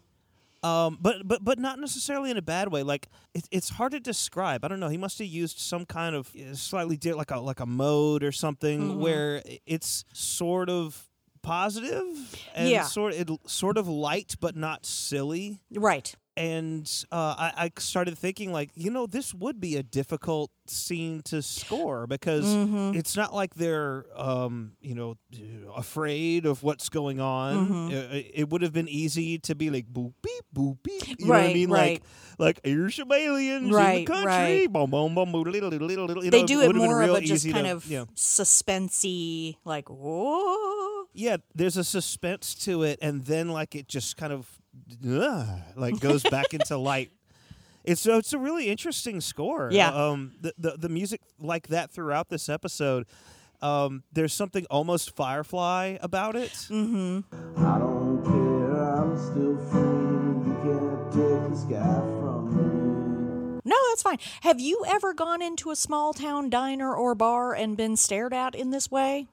Um, 0.64 0.98
but 1.00 1.16
but 1.28 1.44
but 1.44 1.58
not 1.58 1.78
necessarily 1.78 2.30
in 2.30 2.38
a 2.38 2.42
bad 2.42 2.68
way. 2.72 2.82
Like 2.82 3.08
it, 3.34 3.46
it's 3.50 3.68
hard 3.68 3.92
to 3.92 4.00
describe. 4.00 4.64
I 4.64 4.68
don't 4.68 4.80
know. 4.80 4.88
He 4.88 4.96
must 4.96 5.18
have 5.18 5.28
used 5.28 5.58
some 5.58 5.84
kind 5.84 6.14
of 6.16 6.30
uh, 6.34 6.54
slightly 6.54 6.96
di- 6.96 7.12
like 7.12 7.30
a 7.30 7.38
like 7.38 7.60
a 7.60 7.66
mode 7.66 8.22
or 8.24 8.32
something 8.32 8.80
Mm-hmm. 8.80 9.00
where 9.00 9.42
it's 9.66 10.04
sort 10.14 10.70
of 10.70 11.08
positive 11.42 12.06
and 12.54 12.68
Yeah. 12.70 12.84
sort 12.84 13.12
it, 13.14 13.28
sort 13.46 13.76
of 13.76 13.86
light 13.88 14.34
but 14.40 14.56
not 14.56 14.86
silly. 14.86 15.60
Right. 15.70 16.14
And 16.36 16.90
uh, 17.12 17.34
I, 17.38 17.52
I 17.56 17.70
started 17.78 18.18
thinking 18.18 18.50
like 18.52 18.70
you 18.74 18.90
know 18.90 19.06
this 19.06 19.32
would 19.32 19.60
be 19.60 19.76
a 19.76 19.82
difficult 19.84 20.50
scene 20.66 21.22
to 21.26 21.42
score 21.42 22.06
because 22.08 22.44
Mm-hmm. 22.44 22.96
it's 22.98 23.16
not 23.16 23.32
like 23.34 23.54
they're 23.54 24.06
um, 24.16 24.72
you 24.80 24.94
know 24.96 25.16
afraid 25.76 26.44
of 26.46 26.62
what's 26.64 26.88
going 26.88 27.20
on. 27.20 27.68
Mm-hmm. 27.68 27.86
Uh, 27.86 28.16
It, 28.16 28.30
it 28.34 28.48
would 28.50 28.62
have 28.62 28.72
been 28.72 28.88
easy 28.88 29.38
to 29.40 29.54
be 29.54 29.70
like 29.70 29.86
boop 29.86 30.12
beep 30.22 30.44
boop 30.52 30.78
beep. 30.82 31.20
You 31.20 31.26
know 31.26 31.34
what 31.34 31.44
I 31.44 31.52
mean? 31.54 31.70
right. 31.70 32.02
Like 32.38 32.58
like 32.58 32.60
here's 32.64 32.96
some 32.96 33.12
aliens 33.12 33.66
in 33.66 33.70
the 33.70 34.04
country. 34.04 34.26
right. 34.26 34.72
Boom 34.72 34.90
boom 34.90 35.14
boom 35.14 35.30
little 35.32 35.68
little 35.70 35.86
little. 35.86 36.06
little. 36.06 36.22
They 36.30 36.40
know, 36.42 36.46
do 36.46 36.60
it 36.60 36.64
it 36.64 36.66
would 36.68 36.76
have 36.76 36.82
been 36.82 36.90
more 36.90 37.02
of 37.02 37.14
a 37.14 37.20
just 37.20 37.48
kind 37.48 37.66
to- 37.66 37.72
of 37.72 37.86
yeah. 37.86 38.04
suspensey, 38.16 39.56
like 39.64 39.88
whoa. 39.88 41.06
yeah. 41.12 41.36
There's 41.54 41.76
a 41.76 41.84
suspense 41.84 42.54
to 42.66 42.82
it, 42.82 42.98
and 43.02 43.24
then 43.24 43.48
like 43.50 43.74
it 43.74 43.88
just 43.88 44.16
kind 44.16 44.32
of 44.32 44.48
uh, 45.08 45.46
like 45.76 46.00
goes 46.00 46.22
back 46.30 46.54
into 46.54 46.76
light. 46.76 47.10
It's 47.84 48.00
so 48.00 48.16
it's 48.18 48.32
a 48.32 48.38
really 48.38 48.68
interesting 48.68 49.20
score. 49.20 49.68
Yeah. 49.72 49.90
Um. 49.90 50.32
The 50.40 50.54
the, 50.58 50.76
the 50.78 50.88
music 50.88 51.20
like 51.38 51.68
that 51.68 51.90
throughout 51.90 52.28
this 52.28 52.48
episode. 52.48 53.06
Um. 53.60 54.02
There's 54.12 54.32
something 54.32 54.66
almost 54.70 55.14
Firefly 55.16 55.98
about 56.00 56.34
it. 56.36 56.52
Mm-hmm. 56.70 57.20
I 57.64 57.78
don't 57.78 58.24
care, 58.24 58.82
I'm 58.82 59.16
still 59.18 59.58
free. 59.70 59.80
You 59.80 60.56
can't 60.62 61.12
take 61.12 61.50
the 61.50 61.56
sky 61.56 62.00
from 62.20 63.54
me. 63.54 63.60
No, 63.66 63.76
that's 63.90 64.02
fine. 64.02 64.18
Have 64.42 64.60
you 64.60 64.84
ever 64.86 65.14
gone 65.14 65.40
into 65.42 65.70
a 65.70 65.76
small 65.76 66.12
town 66.14 66.50
diner 66.50 66.94
or 66.94 67.14
bar 67.14 67.54
and 67.54 67.76
been 67.76 67.96
stared 67.96 68.32
at 68.34 68.54
in 68.54 68.70
this 68.70 68.90
way? 68.90 69.26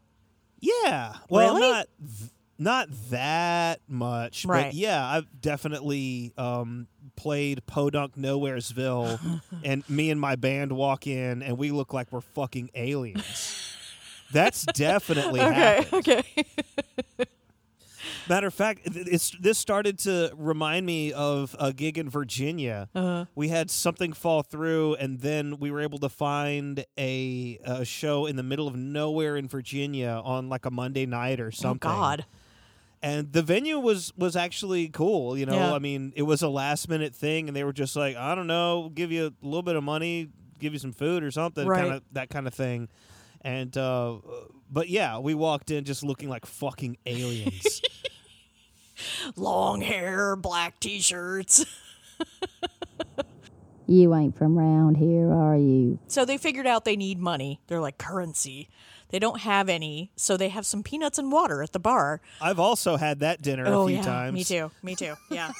Yeah. 0.59 1.15
Well, 1.29 1.55
Really? 1.55 1.71
not 1.71 1.87
th- 1.99 2.29
not 2.61 2.87
that 3.09 3.81
much, 3.87 4.45
Right. 4.45 4.65
but 4.67 4.73
yeah, 4.75 5.05
I've 5.05 5.25
definitely 5.41 6.31
um, 6.37 6.87
played 7.15 7.65
Podunk 7.65 8.15
Nowheresville, 8.15 9.41
and 9.63 9.87
me 9.89 10.11
and 10.11 10.21
my 10.21 10.35
band 10.35 10.71
walk 10.71 11.07
in, 11.07 11.41
and 11.41 11.57
we 11.57 11.71
look 11.71 11.93
like 11.93 12.11
we're 12.11 12.21
fucking 12.21 12.69
aliens. 12.75 13.75
That's 14.31 14.63
definitely 14.73 15.39
happened. 15.39 15.93
okay. 16.07 16.23
Matter 18.29 18.47
of 18.47 18.53
fact, 18.53 18.81
it's 18.85 19.31
this 19.39 19.57
started 19.57 19.97
to 19.99 20.31
remind 20.37 20.85
me 20.85 21.11
of 21.11 21.55
a 21.59 21.73
gig 21.73 21.97
in 21.97 22.07
Virginia. 22.09 22.87
Uh-huh. 22.95 23.25
We 23.35 23.47
had 23.49 23.69
something 23.71 24.13
fall 24.13 24.41
through, 24.43 24.95
and 24.95 25.19
then 25.19 25.57
we 25.59 25.69
were 25.71 25.81
able 25.81 25.97
to 25.99 26.09
find 26.09 26.85
a, 26.97 27.59
a 27.65 27.83
show 27.83 28.27
in 28.27 28.35
the 28.37 28.43
middle 28.43 28.67
of 28.67 28.75
nowhere 28.75 29.35
in 29.37 29.47
Virginia 29.47 30.21
on 30.23 30.49
like 30.49 30.65
a 30.65 30.71
Monday 30.71 31.05
night 31.05 31.39
or 31.39 31.47
Oh 31.47 31.49
something. 31.49 31.89
God. 31.89 32.25
And 33.03 33.31
the 33.33 33.41
venue 33.41 33.79
was 33.79 34.13
was 34.17 34.35
actually 34.35 34.87
cool 34.89 35.37
you 35.37 35.45
know 35.45 35.55
Yeah. 35.55 35.73
i 35.73 35.79
mean 35.79 36.13
it 36.15 36.23
was 36.23 36.41
a 36.41 36.49
last 36.49 36.87
minute 36.89 37.15
thing 37.15 37.47
and 37.47 37.55
they 37.55 37.63
were 37.63 37.73
just 37.73 37.95
like 37.95 38.15
i 38.15 38.35
don't 38.35 38.47
know 38.47 38.91
give 38.93 39.11
you 39.11 39.27
a 39.27 39.45
little 39.45 39.63
bit 39.63 39.75
of 39.75 39.83
money 39.83 40.29
give 40.59 40.73
you 40.73 40.79
some 40.79 40.91
food 40.93 41.23
or 41.23 41.31
something 41.31 41.67
Right. 41.67 41.81
kind 41.81 41.93
of 41.93 42.03
that 42.11 42.29
kind 42.29 42.45
of 42.47 42.53
thing 42.53 42.89
and 43.41 43.75
uh 43.77 44.17
but 44.69 44.87
yeah 44.89 45.17
we 45.19 45.33
walked 45.33 45.71
in 45.71 45.83
just 45.83 46.03
looking 46.03 46.29
like 46.29 46.45
fucking 46.45 46.97
aliens 47.05 47.81
Long 49.35 49.81
hair, 49.81 50.35
black 50.35 50.79
t-shirts. 50.79 51.65
You 53.87 54.13
ain't 54.15 54.37
from 54.37 54.57
round 54.57 54.95
here, 54.97 55.33
are 55.33 55.57
you? 55.57 55.99
So 56.07 56.23
they 56.23 56.37
figured 56.37 56.67
out 56.67 56.85
they 56.85 56.95
need 56.95 57.17
money. 57.19 57.59
They're 57.67 57.81
like 57.81 57.97
currency. 57.97 58.69
They 59.11 59.19
don't 59.19 59.41
have 59.41 59.69
any, 59.69 60.11
so 60.15 60.37
they 60.37 60.49
have 60.49 60.65
some 60.65 60.83
peanuts 60.83 61.17
and 61.17 61.31
water 61.31 61.61
at 61.61 61.73
the 61.73 61.79
bar. 61.79 62.21
i've 62.41 62.59
also 62.59 62.95
had 62.97 63.19
that 63.19 63.41
dinner 63.41 63.65
oh 63.67 63.83
a 63.83 63.87
few 63.87 63.97
yeah, 63.97 64.01
times 64.03 64.33
me 64.33 64.43
too. 64.43 64.71
Me 64.81 64.95
too. 64.95 65.13
Yeah. 65.29 65.51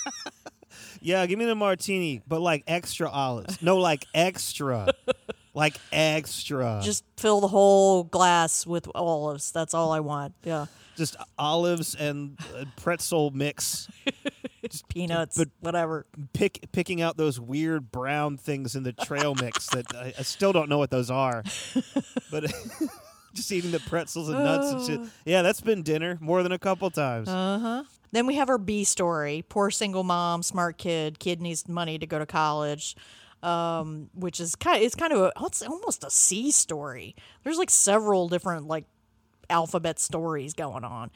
yeah 1.02 1.26
give 1.26 1.38
me 1.38 1.46
the 1.46 1.56
martini 1.56 2.22
but 2.28 2.42
like 2.42 2.64
extra 2.68 3.10
olives 3.10 3.62
no 3.62 3.78
like 3.78 4.06
extra 4.14 4.88
like 5.54 5.76
extra 5.92 6.80
Just 6.84 7.04
fill 7.18 7.42
the 7.42 7.48
whole 7.48 8.04
glass 8.06 8.66
with 8.66 8.88
olives. 8.96 9.52
That's 9.52 9.74
all 9.74 9.92
I 9.92 10.00
want. 10.00 10.34
Yeah. 10.44 10.68
just 10.96 11.18
olives 11.38 11.94
and 11.96 12.38
uh, 12.58 12.66
pretzel 12.78 13.32
mix 13.32 13.88
Just 14.70 14.88
peanuts, 14.88 15.38
but- 15.38 15.50
whatever. 15.60 16.06
pick 16.34 16.68
picking 16.72 17.02
out 17.02 17.18
those 17.18 17.40
weird 17.40 17.92
brown 17.92 18.38
things 18.38 18.76
in 18.76 18.84
the 18.84 18.94
trail 18.94 19.34
mix 19.36 19.68
that 19.72 19.86
I, 19.96 20.14
I 20.18 20.22
still 20.22 20.54
don't 20.54 20.70
know 20.70 20.78
what 20.78 20.92
those 20.92 21.10
are. 21.10 21.44
But 22.30 22.46
just 23.34 23.52
eating 23.52 23.72
the 23.72 23.80
pretzels 23.80 24.30
and 24.30 24.44
nuts 24.44 24.72
and 24.72 24.86
shit. 24.86 25.12
Yeah, 25.26 25.42
that's 25.42 25.62
been 25.62 25.84
dinner 25.84 26.18
more 26.22 26.44
than 26.44 26.52
a 26.52 26.60
couple 26.60 26.90
times. 26.90 27.28
Then 28.12 28.26
we 28.26 28.36
have 28.36 28.50
our 28.50 28.58
B 28.58 28.84
story. 28.84 29.44
Poor 29.48 29.72
single 29.72 30.04
mom, 30.04 30.44
smart 30.44 30.78
kid. 30.78 31.20
Kid 31.20 31.42
needs 31.42 31.68
money 31.68 31.98
to 31.98 32.06
go 32.06 32.20
to 32.20 32.26
college. 32.26 32.96
Um, 33.44 34.12
which 34.14 34.40
is 34.40 34.56
kind 34.56 34.78
of 34.78 34.84
it's 34.84 34.94
kind 34.94 35.12
of 35.14 35.20
a 35.20 35.32
it's 35.46 35.64
almost 35.64 36.04
a 36.04 36.12
C 36.12 36.52
story. 36.52 37.16
There's 37.44 37.58
like 37.58 37.72
several 37.72 38.30
different 38.30 38.68
like 38.68 38.86
alphabet 39.50 40.00
stories 40.00 40.54
going 40.54 40.84
on. 40.84 41.10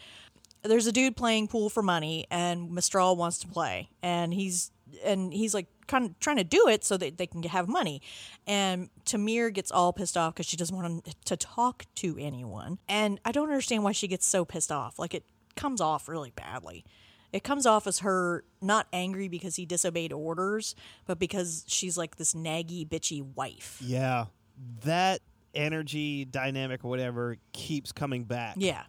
There's 0.63 0.87
a 0.87 0.91
dude 0.91 1.15
playing 1.15 1.49
pool 1.49 1.69
for 1.69 1.83
money, 1.83 2.25
and 2.31 2.71
Mestral 2.71 3.15
wants 3.15 3.37
to 3.39 3.47
play, 3.47 3.89
and 4.01 4.33
he's 4.33 4.71
and 5.03 5.31
he's 5.31 5.53
like 5.53 5.67
kind 5.87 6.05
of 6.05 6.19
trying 6.19 6.37
to 6.37 6.43
do 6.43 6.67
it 6.67 6.83
so 6.83 6.97
that 6.97 7.17
they 7.17 7.27
can 7.27 7.43
have 7.43 7.67
money. 7.67 8.01
And 8.47 8.89
T'Mir 9.05 9.53
gets 9.53 9.71
all 9.71 9.93
pissed 9.93 10.17
off 10.17 10.33
because 10.33 10.45
she 10.45 10.57
doesn't 10.57 10.75
want 10.75 11.07
to 11.25 11.37
talk 11.37 11.85
to 11.95 12.17
anyone. 12.19 12.79
And 12.87 13.19
I 13.25 13.31
don't 13.31 13.49
understand 13.49 13.83
why 13.83 13.91
she 13.91 14.07
gets 14.07 14.25
so 14.25 14.45
pissed 14.45 14.71
off. 14.71 14.99
Like 14.99 15.13
it 15.13 15.25
comes 15.55 15.81
off 15.81 16.07
really 16.07 16.31
badly. 16.31 16.85
It 17.31 17.43
comes 17.43 17.65
off 17.65 17.85
as 17.85 17.99
her 17.99 18.45
not 18.61 18.87
angry 18.93 19.27
because 19.27 19.57
he 19.57 19.65
disobeyed 19.65 20.13
orders, 20.13 20.73
but 21.05 21.19
because 21.19 21.65
she's 21.67 21.97
like 21.97 22.15
this 22.15 22.33
naggy, 22.33 22.87
bitchy 22.87 23.21
wife. 23.35 23.77
yeah, 23.81 24.25
that 24.83 25.19
energy 25.53 26.25
dynamic 26.25 26.83
or 26.83 26.89
whatever 26.89 27.37
keeps 27.53 27.91
coming 27.91 28.23
back. 28.23 28.55
Yeah, 28.57 28.83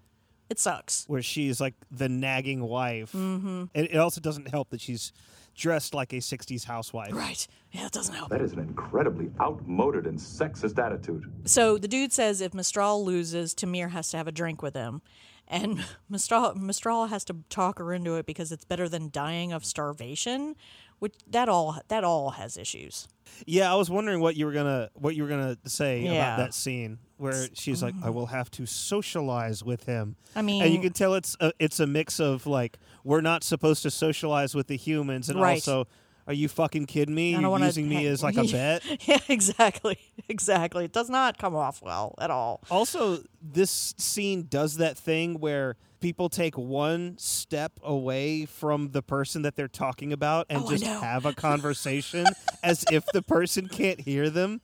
it 0.48 0.58
sucks. 0.60 1.04
Where 1.08 1.22
she's 1.22 1.60
like 1.60 1.74
the 1.90 2.08
nagging 2.08 2.60
wife. 2.60 3.12
Mm-hmm. 3.12 3.64
And 3.74 3.86
it 3.86 3.96
also 3.96 4.20
doesn't 4.20 4.48
help 4.48 4.70
that 4.70 4.80
she's 4.80 5.12
dressed 5.56 5.94
like 5.94 6.12
a 6.12 6.16
60s 6.16 6.64
housewife. 6.64 7.12
Right. 7.14 7.46
Yeah, 7.72 7.86
it 7.86 7.92
doesn't 7.92 8.14
help. 8.14 8.30
That 8.30 8.40
is 8.42 8.52
an 8.52 8.60
incredibly 8.60 9.30
outmoded 9.40 10.06
and 10.06 10.18
sexist 10.18 10.78
attitude. 10.82 11.30
So 11.44 11.78
the 11.78 11.88
dude 11.88 12.12
says 12.12 12.40
if 12.40 12.54
Mestral 12.54 13.04
loses, 13.04 13.54
T'Mir 13.54 13.90
has 13.90 14.10
to 14.10 14.16
have 14.16 14.28
a 14.28 14.32
drink 14.32 14.62
with 14.62 14.74
him. 14.74 15.02
And 15.48 15.84
Mestral, 16.08 16.54
Mestral 16.54 17.06
has 17.06 17.24
to 17.26 17.36
talk 17.48 17.78
her 17.78 17.92
into 17.92 18.14
it 18.16 18.26
because 18.26 18.52
it's 18.52 18.64
better 18.64 18.88
than 18.88 19.10
dying 19.10 19.52
of 19.52 19.64
starvation, 19.64 20.56
which 20.98 21.14
that 21.30 21.48
all 21.48 21.78
that 21.88 22.04
all 22.04 22.30
has 22.30 22.56
issues. 22.56 23.08
Yeah, 23.46 23.70
I 23.72 23.76
was 23.76 23.90
wondering 23.90 24.20
what 24.20 24.36
you 24.36 24.46
were 24.46 24.52
gonna 24.52 24.90
what 24.94 25.14
you 25.14 25.22
were 25.22 25.28
gonna 25.28 25.56
say 25.66 26.00
Yeah. 26.02 26.34
about 26.34 26.38
that 26.38 26.54
scene 26.54 26.98
where 27.18 27.46
she's 27.54 27.82
like, 27.82 27.94
"I 28.02 28.10
will 28.10 28.26
have 28.26 28.50
to 28.52 28.66
socialize 28.66 29.62
with 29.64 29.84
him." 29.84 30.16
I 30.34 30.42
mean- 30.42 30.62
and 30.62 30.72
you 30.72 30.80
can 30.80 30.92
tell 30.92 31.14
it's 31.14 31.36
a, 31.40 31.52
it's 31.58 31.80
a 31.80 31.86
mix 31.86 32.20
of 32.20 32.46
like 32.46 32.78
we're 33.04 33.20
not 33.20 33.44
supposed 33.44 33.82
to 33.84 33.90
socialize 33.90 34.54
with 34.54 34.66
the 34.66 34.76
humans, 34.76 35.28
and 35.28 35.40
Right. 35.40 35.54
also, 35.54 35.86
are 36.26 36.32
you 36.34 36.48
fucking 36.48 36.86
kidding 36.86 37.14
me? 37.14 37.36
You're 37.36 37.58
using 37.60 37.88
me 37.88 38.06
as 38.06 38.22
like 38.22 38.36
a 38.36 38.44
bet. 38.52 38.82
yeah, 39.08 39.18
exactly, 39.28 39.98
exactly. 40.28 40.84
It 40.84 40.92
does 40.92 41.08
not 41.08 41.38
come 41.38 41.54
off 41.54 41.80
well 41.82 42.14
at 42.18 42.30
all. 42.30 42.62
Also, 42.70 43.18
this 43.40 43.94
scene 43.96 44.46
does 44.48 44.76
that 44.78 44.96
thing 44.98 45.38
where 45.40 45.76
people 46.00 46.28
take 46.28 46.58
one 46.58 47.16
step 47.16 47.72
away 47.82 48.44
from 48.44 48.90
the 48.90 49.02
person 49.02 49.42
that 49.42 49.56
they're 49.56 49.66
talking 49.68 50.12
about 50.12 50.46
and 50.50 50.62
Oh, 50.64 50.68
just 50.70 50.84
have 50.84 51.24
a 51.24 51.32
conversation 51.32 52.26
as 52.62 52.84
if 52.92 53.04
the 53.14 53.22
person 53.22 53.66
can't 53.68 54.00
hear 54.00 54.28
them. 54.28 54.60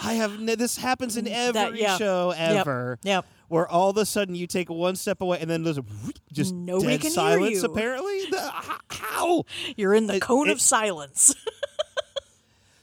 I 0.00 0.14
have 0.14 0.32
n- 0.34 0.46
this 0.58 0.76
happens 0.76 1.16
in 1.16 1.26
every 1.28 1.52
That- 1.52 1.74
yeah. 1.76 1.96
show 1.98 2.32
ever. 2.36 2.98
Yep. 3.02 3.26
Where 3.48 3.68
all 3.68 3.90
of 3.90 3.96
a 3.98 4.06
sudden 4.06 4.34
you 4.34 4.46
take 4.46 4.70
one 4.70 4.96
step 4.96 5.20
away 5.20 5.38
and 5.40 5.50
then 5.50 5.62
there's 5.62 5.76
a 5.78 5.84
just 6.32 6.54
Nobody 6.54 6.92
dead 6.92 7.00
can 7.02 7.10
hear 7.10 7.14
silence. 7.14 7.62
you. 7.62 7.64
Apparently, 7.64 8.26
The- 8.30 8.52
h- 8.56 8.80
how 8.98 9.44
You're 9.76 9.94
in 9.94 10.06
the 10.06 10.14
It- 10.16 10.22
cone 10.22 10.48
it- 10.48 10.52
of 10.52 10.60
silence. 10.60 11.34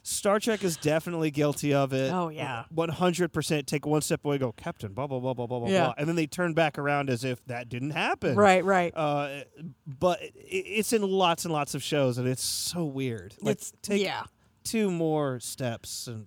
Star 0.04 0.40
Trek 0.40 0.64
is 0.64 0.76
definitely 0.76 1.30
guilty 1.30 1.72
of 1.74 1.94
it. 1.94 2.12
Oh, 2.12 2.30
yeah. 2.30 2.64
one 2.74 2.90
hundred 2.90 3.32
percent. 3.32 3.68
Take 3.68 3.86
one 3.86 4.02
step 4.02 4.26
away, 4.26 4.40
go 4.40 4.52
Captain, 4.54 4.92
blah 4.94 5.06
blah 5.06 5.20
blah 5.20 5.34
blah 5.36 5.46
blah 5.46 5.60
blah, 5.60 5.70
Yeah. 5.70 5.86
blah, 5.86 5.94
and 5.98 6.08
then 6.10 6.16
they 6.16 6.26
turn 6.26 6.54
back 6.54 6.80
around 6.80 7.10
as 7.12 7.24
if 7.24 7.44
that 7.46 7.70
didn't 7.70 7.92
happen. 7.92 8.36
right, 8.36 8.64
right. 8.66 8.92
Uh, 8.96 9.42
but 9.86 10.20
it, 10.24 10.32
it's 10.50 10.94
in 10.94 11.04
lots 11.04 11.46
and 11.46 11.54
lots 11.54 11.76
of 11.76 11.84
shows, 11.84 12.18
and 12.18 12.28
it's 12.28 12.44
so 12.44 12.86
weird. 12.86 13.36
Like, 13.42 13.58
it's 13.58 13.72
take 13.84 14.02
yeah. 14.02 14.24
two 14.64 14.90
more 14.90 15.40
steps, 15.40 16.08
and 16.08 16.26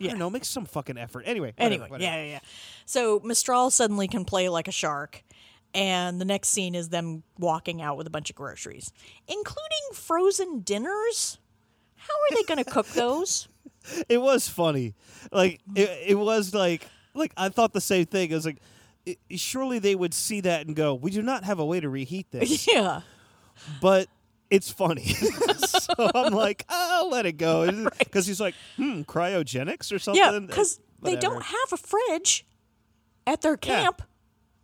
I 0.00 0.04
Yeah. 0.04 0.10
don't 0.10 0.18
know, 0.18 0.30
make 0.30 0.44
some 0.44 0.66
fucking 0.66 0.98
effort. 0.98 1.22
Anyway, 1.26 1.48
whatever, 1.56 1.66
Anyway, 1.74 1.88
whatever. 1.90 2.02
yeah, 2.02 2.22
yeah, 2.24 2.30
yeah. 2.32 2.40
So 2.84 3.20
Mestral 3.24 3.70
suddenly 3.70 4.08
can 4.08 4.24
play 4.24 4.48
like 4.48 4.68
a 4.68 4.72
shark, 4.72 5.24
and 5.74 6.20
the 6.20 6.24
next 6.24 6.48
scene 6.50 6.74
is 6.74 6.90
them 6.90 7.22
walking 7.38 7.80
out 7.82 7.96
with 7.96 8.06
a 8.06 8.10
bunch 8.10 8.30
of 8.30 8.36
groceries, 8.36 8.92
including 9.28 9.94
frozen 9.94 10.60
dinners. 10.60 11.38
How 11.96 12.12
are 12.14 12.36
they 12.36 12.42
going 12.42 12.62
to 12.64 12.70
cook 12.70 12.86
those? 12.88 13.48
It 14.08 14.18
was 14.20 14.48
funny. 14.48 14.94
Like 15.32 15.60
it, 15.74 15.90
it 16.08 16.14
was 16.18 16.52
like 16.54 16.86
like 17.14 17.32
I 17.36 17.48
thought 17.48 17.72
the 17.72 17.80
same 17.80 18.04
thing. 18.06 18.30
It 18.30 18.34
was 18.34 18.46
like. 18.46 18.58
i 19.08 19.16
surely 19.36 19.78
they 19.78 19.94
would 19.94 20.12
see 20.12 20.40
that 20.40 20.66
and 20.66 20.74
go, 20.74 20.92
"We 20.94 21.10
do 21.12 21.22
not 21.22 21.44
have 21.44 21.58
a 21.60 21.64
way 21.64 21.78
to 21.80 21.88
reheat 21.88 22.30
this." 22.32 22.66
yeah. 22.72 23.02
but 23.80 24.08
it's 24.50 24.70
funny. 24.70 25.04
so 25.58 25.92
I'm 26.14 26.32
like, 26.32 26.64
I'll 26.68 27.10
let 27.10 27.26
it 27.26 27.32
go. 27.38 27.86
Because 27.98 28.26
he's 28.26 28.40
like, 28.40 28.54
hmm, 28.76 29.02
cryogenics 29.02 29.92
or 29.92 29.98
something? 29.98 30.22
Yeah, 30.22 30.38
because 30.38 30.80
they 31.02 31.16
don't 31.16 31.42
have 31.42 31.72
a 31.72 31.76
fridge 31.76 32.46
at 33.26 33.42
their 33.42 33.58
Yeah. 33.62 33.82
camp. 33.82 34.02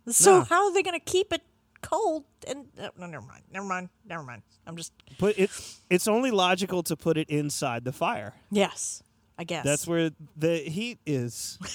So 0.09 0.39
No. 0.39 0.43
how 0.43 0.65
are 0.67 0.73
they 0.73 0.83
going 0.83 0.99
to 0.99 1.05
keep 1.05 1.31
it 1.33 1.41
cold? 1.81 2.25
And 2.47 2.65
uh, 2.79 2.89
no, 2.97 3.07
never 3.07 3.25
mind, 3.25 3.43
never 3.51 3.65
mind, 3.65 3.89
never 4.05 4.23
mind. 4.23 4.41
I'm 4.67 4.75
just 4.77 4.91
But 5.19 5.37
it, 5.39 5.49
it's 5.89 6.07
only 6.07 6.31
logical 6.31 6.83
to 6.83 6.95
put 6.95 7.17
it 7.17 7.29
inside 7.29 7.85
the 7.85 7.93
fire. 7.93 8.33
yes, 8.51 9.03
I 9.37 9.43
guess 9.45 9.63
That's 9.65 9.87
where 9.87 10.11
the 10.37 10.57
heat 10.57 10.99
is. 11.05 11.57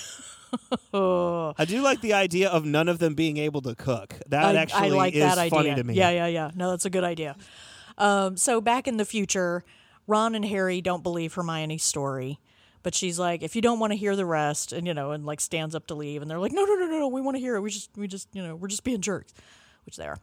Oh, 0.95 1.53
I 1.59 1.67
do 1.67 1.83
like 1.83 2.01
the 2.01 2.15
idea 2.15 2.49
of 2.49 2.65
none 2.65 2.89
of 2.89 2.99
them 2.99 3.15
being 3.15 3.37
able 3.37 3.61
to 3.61 3.75
cook. 3.75 4.15
That 4.29 4.57
I, 4.57 4.59
actually 4.59 4.87
I 4.93 4.97
like 4.97 5.13
is 5.15 5.21
that 5.21 5.37
idea. 5.37 5.51
funny 5.51 5.75
to 5.75 5.85
me. 5.85 5.93
Yeah, 5.93 6.09
yeah, 6.09 6.27
yeah. 6.27 6.51
No, 6.55 6.71
that's 6.71 6.87
a 6.87 6.91
good 6.91 7.05
idea. 7.05 7.37
Um, 7.99 8.37
so 8.37 8.61
back 8.61 8.89
in 8.89 8.97
the 8.97 9.05
future, 9.05 9.65
Ron 10.07 10.35
and 10.35 10.45
Harry 10.45 10.81
don't 10.81 11.03
believe 11.03 11.35
Hermione's 11.35 11.83
story. 11.83 12.41
But 12.85 12.95
she's 12.95 13.19
like, 13.19 13.43
if 13.43 13.57
you 13.57 13.61
don't 13.61 13.81
want 13.81 13.93
to 13.93 13.99
hear 13.99 14.15
the 14.15 14.25
rest, 14.25 14.73
and 14.73 14.87
you 14.87 14.95
know, 14.95 15.11
and 15.11 15.27
like 15.27 15.41
stands 15.41 15.75
up 15.75 15.89
to 15.89 15.95
leave, 15.95 16.23
and 16.23 16.31
they're 16.31 16.39
like, 16.39 16.53
no, 16.53 16.65
no, 16.65 16.75
no, 16.75 16.87
no, 16.87 16.99
no, 17.01 17.09
we 17.09 17.21
want 17.21 17.37
to 17.37 17.41
hear 17.41 17.57
it. 17.57 17.61
We 17.61 17.71
just, 17.71 17.91
we 17.97 18.07
just, 18.07 18.29
you 18.33 18.43
know, 18.43 18.55
we're 18.55 18.69
just 18.69 18.85
being 18.85 19.01
jerks, 19.01 19.35
which 19.85 19.97
they 19.97 20.07
are. 20.07 20.19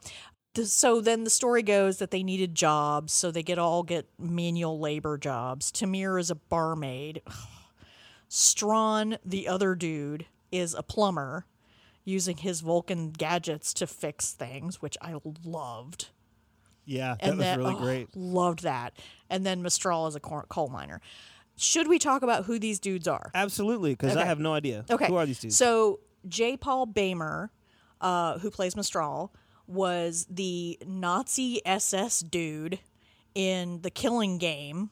So 0.63 1.01
then 1.01 1.25
the 1.25 1.29
story 1.29 1.63
goes 1.63 1.97
that 1.97 2.11
they 2.11 2.23
needed 2.23 2.55
jobs, 2.55 3.11
so 3.11 3.29
they 3.29 3.43
get 3.43 3.59
all 3.59 3.83
get 3.83 4.07
manual 4.17 4.79
labor 4.79 5.17
jobs. 5.17 5.69
T'Mir 5.69 6.17
is 6.19 6.31
a 6.31 6.35
barmaid. 6.35 7.21
Stron, 8.29 9.17
the 9.25 9.49
other 9.49 9.75
dude, 9.75 10.25
is 10.51 10.73
a 10.73 10.81
plumber, 10.81 11.45
using 12.05 12.37
his 12.37 12.61
Vulcan 12.61 13.11
gadgets 13.11 13.73
to 13.73 13.85
fix 13.85 14.31
things, 14.31 14.81
which 14.81 14.97
I 15.01 15.15
loved. 15.43 16.07
Yeah, 16.85 17.15
that 17.19 17.27
And 17.29 17.37
was 17.37 17.45
then- 17.45 17.59
really 17.59 17.75
oh, 17.75 17.79
great. 17.79 18.15
Loved 18.15 18.63
that. 18.63 18.93
And 19.29 19.45
then 19.45 19.61
Mestral 19.61 20.07
is 20.07 20.15
a 20.15 20.19
coal 20.19 20.69
miner. 20.69 21.01
Should 21.57 21.87
we 21.87 21.99
talk 21.99 22.21
about 22.21 22.45
who 22.45 22.59
these 22.59 22.79
dudes 22.79 23.07
are? 23.07 23.31
Absolutely, 23.33 23.91
because 23.91 24.17
I 24.17 24.25
have 24.25 24.39
no 24.39 24.53
idea. 24.53 24.85
Okay. 24.89 25.07
Who 25.07 25.15
are 25.15 25.25
these 25.25 25.39
dudes? 25.39 25.57
So 25.57 25.99
J. 26.27 26.57
Paul 26.57 26.85
Boehmer, 26.85 27.49
uh, 28.01 28.39
who 28.39 28.51
plays 28.51 28.75
Mestral, 28.75 29.33
was 29.67 30.27
the 30.29 30.77
Nazi 30.85 31.61
SS 31.65 32.19
dude 32.19 32.79
in 33.33 33.81
the 33.81 33.89
Killing 33.89 34.37
Game, 34.37 34.89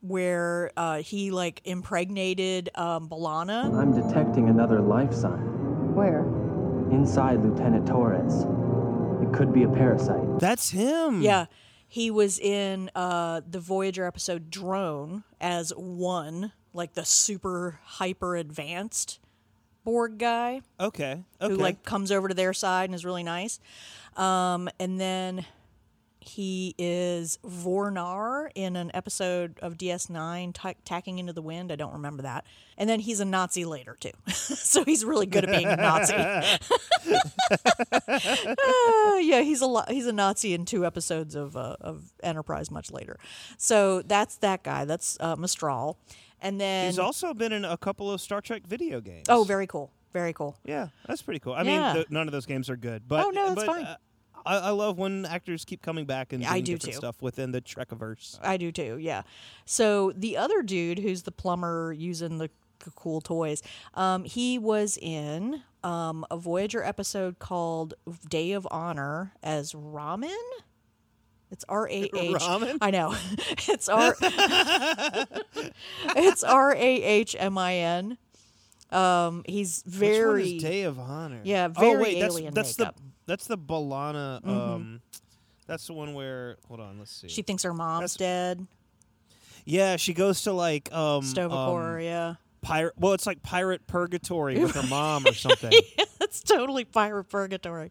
where 0.00 0.70
uh, 0.76 0.96
he 1.02 1.30
like 1.30 1.62
impregnated 1.64 2.68
um, 2.74 3.08
B'Elanna. 3.08 3.72
I'm 3.74 3.94
detecting 3.94 4.48
another 4.48 4.80
life 4.80 5.14
sign 5.14 5.94
Where? 5.94 6.24
inside 6.90 7.42
Lieutenant 7.42 7.86
Torres. 7.86 8.44
It 9.32 9.36
could 9.36 9.52
be 9.52 9.62
a 9.62 9.68
parasite. 9.68 10.38
That's 10.40 10.70
him. 10.70 11.22
Yeah. 11.22 11.46
He 11.88 12.10
was 12.10 12.38
in 12.38 12.90
uh, 12.94 13.40
the 13.48 13.60
Voyager 13.60 14.06
episode 14.06 14.50
Drone 14.50 15.24
as 15.40 15.72
one, 15.74 16.52
like 16.74 16.92
the 16.92 17.04
super 17.04 17.80
hyper 17.82 18.36
advanced 18.36 19.20
Borg 19.84 20.18
guy. 20.18 20.60
Okay. 20.78 21.24
Okay. 21.40 21.52
who 21.54 21.56
like 21.56 21.82
comes 21.82 22.12
over 22.12 22.28
to 22.28 22.34
their 22.34 22.52
side 22.52 22.84
and 22.90 22.94
is 22.94 23.04
really 23.04 23.22
nice. 23.22 23.58
Um, 24.16 24.68
and 24.78 25.00
then 25.00 25.46
he 26.22 26.74
is 26.78 27.38
Vornar 27.44 28.48
in 28.54 28.76
an 28.76 28.90
episode 28.94 29.58
of 29.60 29.76
DS9, 29.76 30.52
ta 30.54 30.72
tacking 30.84 31.18
into 31.18 31.32
the 31.32 31.42
wind. 31.42 31.72
I 31.72 31.76
don't 31.76 31.92
remember 31.92 32.22
that. 32.22 32.44
And 32.78 32.88
then 32.88 33.00
he's 33.00 33.20
a 33.20 33.24
Nazi 33.24 33.64
later 33.64 33.96
too, 34.00 34.12
so 34.30 34.84
he's 34.84 35.04
really 35.04 35.26
good 35.26 35.44
at 35.44 35.50
being 35.50 35.66
a 35.66 35.76
Nazi. 35.76 36.14
Uh, 36.14 36.56
yeah, 39.20 39.40
he's 39.42 39.60
a 39.60 39.66
lo- 39.66 39.84
he's 39.88 40.06
a 40.06 40.12
Nazi 40.12 40.54
in 40.54 40.64
two 40.64 40.86
episodes 40.86 41.34
of 41.34 41.56
uh, 41.56 41.76
of 41.80 42.12
Enterprise 42.22 42.70
much 42.70 42.90
later. 42.90 43.18
So 43.58 44.02
that's 44.02 44.36
that 44.36 44.62
guy. 44.62 44.84
That's 44.84 45.16
uh, 45.20 45.36
Mestral. 45.36 45.98
And 46.40 46.60
then 46.60 46.86
He's 46.86 46.98
also 46.98 47.34
been 47.34 47.52
in 47.52 47.64
a 47.64 47.76
couple 47.76 48.10
of 48.10 48.20
Star 48.20 48.40
Trek 48.40 48.66
video 48.66 49.00
games. 49.00 49.26
oh, 49.28 49.44
very 49.44 49.66
cool, 49.68 49.92
very 50.12 50.32
cool. 50.32 50.58
Yeah, 50.64 50.88
that's 51.06 51.22
pretty 51.22 51.38
cool. 51.38 51.52
I 51.52 51.62
Yeah. 51.62 51.86
mean, 51.86 51.94
th- 51.94 52.10
none 52.10 52.26
of 52.26 52.32
those 52.32 52.46
games 52.46 52.68
are 52.68 52.76
good, 52.76 53.06
but 53.06 53.26
Oh, 53.26 53.30
no, 53.30 53.54
that's 53.54 53.64
but, 53.64 53.66
fine. 53.66 53.96
I, 54.44 54.56
I 54.56 54.70
love 54.70 54.98
when 54.98 55.24
actors 55.26 55.64
keep 55.64 55.82
coming 55.82 56.04
back 56.04 56.32
and 56.32 56.44
I 56.44 56.60
doing 56.60 56.64
do 56.64 56.72
different 56.74 56.94
too. 56.94 56.98
stuff 56.98 57.22
within 57.22 57.52
the 57.52 57.60
Trekiverse. 57.60 58.38
I 58.42 58.56
do 58.56 58.72
too, 58.72 58.98
yeah. 58.98 59.22
So 59.64 60.12
the 60.12 60.36
other 60.36 60.62
dude 60.62 60.98
who's 60.98 61.22
the 61.22 61.32
plumber 61.32 61.92
using 61.92 62.38
the 62.38 62.50
c- 62.84 62.90
cool 62.94 63.20
toys, 63.20 63.62
um, 63.94 64.24
he 64.24 64.58
was 64.58 64.98
in 65.00 65.62
um, 65.84 66.24
a 66.30 66.36
Voyager 66.36 66.82
episode 66.82 67.38
called 67.38 67.94
Day 68.28 68.52
of 68.52 68.66
Honor 68.70 69.32
as 69.42 69.72
Ramen. 69.72 70.36
It's 71.50 71.64
R 71.68 71.86
A 71.86 71.92
H. 71.92 72.10
Ramen? 72.14 72.78
I 72.80 72.90
know. 72.90 73.14
it's 73.68 73.88
R. 73.88 74.16
it's 76.16 76.42
R 76.42 76.72
A 76.74 76.78
H 76.78 77.36
M 77.38 77.58
I 77.58 77.74
N. 77.74 78.18
Um, 78.90 79.42
he's 79.46 79.82
very. 79.86 80.58
Day 80.58 80.82
of 80.82 80.98
Honor? 80.98 81.40
Yeah, 81.44 81.68
oh, 81.74 81.80
very 81.80 82.02
wait, 82.02 82.20
that's, 82.20 82.34
alien 82.34 82.54
that's 82.54 82.78
makeup. 82.78 82.96
the 82.96 83.02
that's 83.26 83.46
the 83.46 83.56
B'Elanna. 83.58 84.46
Um, 84.46 85.00
that's 85.66 85.86
the 85.86 85.92
one 85.92 86.14
where. 86.14 86.56
Hold 86.68 86.80
on, 86.80 86.98
let's 86.98 87.12
see. 87.12 87.28
she 87.28 87.42
thinks 87.42 87.62
her 87.62 87.72
mom's 87.74 88.16
That's- 88.16 88.56
dead. 88.56 88.66
yeah, 89.64 89.96
she 89.96 90.12
goes 90.14 90.42
to 90.42 90.52
like 90.52 90.92
um, 90.92 91.22
Sto-vo-kor, 91.22 91.96
um, 91.98 92.00
yeah. 92.00 92.34
pirate. 92.62 92.94
Well, 92.98 93.12
it's 93.12 93.26
like 93.26 93.42
pirate 93.42 93.86
purgatory 93.86 94.58
with 94.58 94.74
her 94.74 94.82
mom 94.88 95.26
or 95.26 95.32
something. 95.34 95.72
That's 96.18 96.40
totally 96.42 96.84
pirate 96.84 97.24
purgatory. 97.24 97.90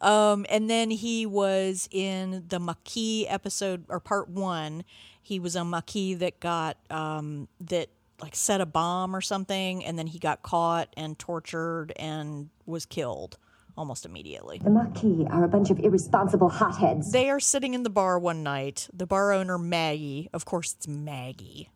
Um, 0.00 0.46
and 0.48 0.68
then 0.70 0.90
he 0.90 1.26
was 1.26 1.88
in 1.90 2.44
the 2.48 2.58
Maquis 2.60 3.26
episode 3.28 3.84
or 3.88 4.00
part 4.00 4.28
one. 4.28 4.84
He 5.22 5.38
was 5.40 5.56
a 5.56 5.64
Maquis 5.64 6.18
that 6.18 6.40
got 6.40 6.76
um, 6.90 7.48
that 7.60 7.88
like 8.22 8.34
set 8.34 8.60
a 8.60 8.66
bomb 8.66 9.14
or 9.14 9.20
something, 9.20 9.84
and 9.84 9.98
then 9.98 10.06
he 10.08 10.18
got 10.18 10.42
caught 10.42 10.88
and 10.96 11.18
tortured 11.18 11.92
and 11.96 12.48
was 12.66 12.84
killed 12.86 13.38
almost 13.78 14.04
immediately. 14.04 14.58
The 14.62 14.70
Maquis 14.70 15.26
are 15.30 15.44
a 15.44 15.48
bunch 15.48 15.70
of 15.70 15.78
irresponsible 15.78 16.48
hotheads. 16.50 17.12
They 17.12 17.30
are 17.30 17.40
sitting 17.40 17.72
in 17.74 17.82
the 17.84 17.90
bar 17.90 18.18
one 18.18 18.42
night. 18.42 18.88
The 18.92 19.06
bar 19.06 19.32
owner 19.32 19.56
Maggie, 19.56 20.28
of 20.32 20.44
course, 20.44 20.74
it's 20.76 20.88
Maggie. 20.88 21.70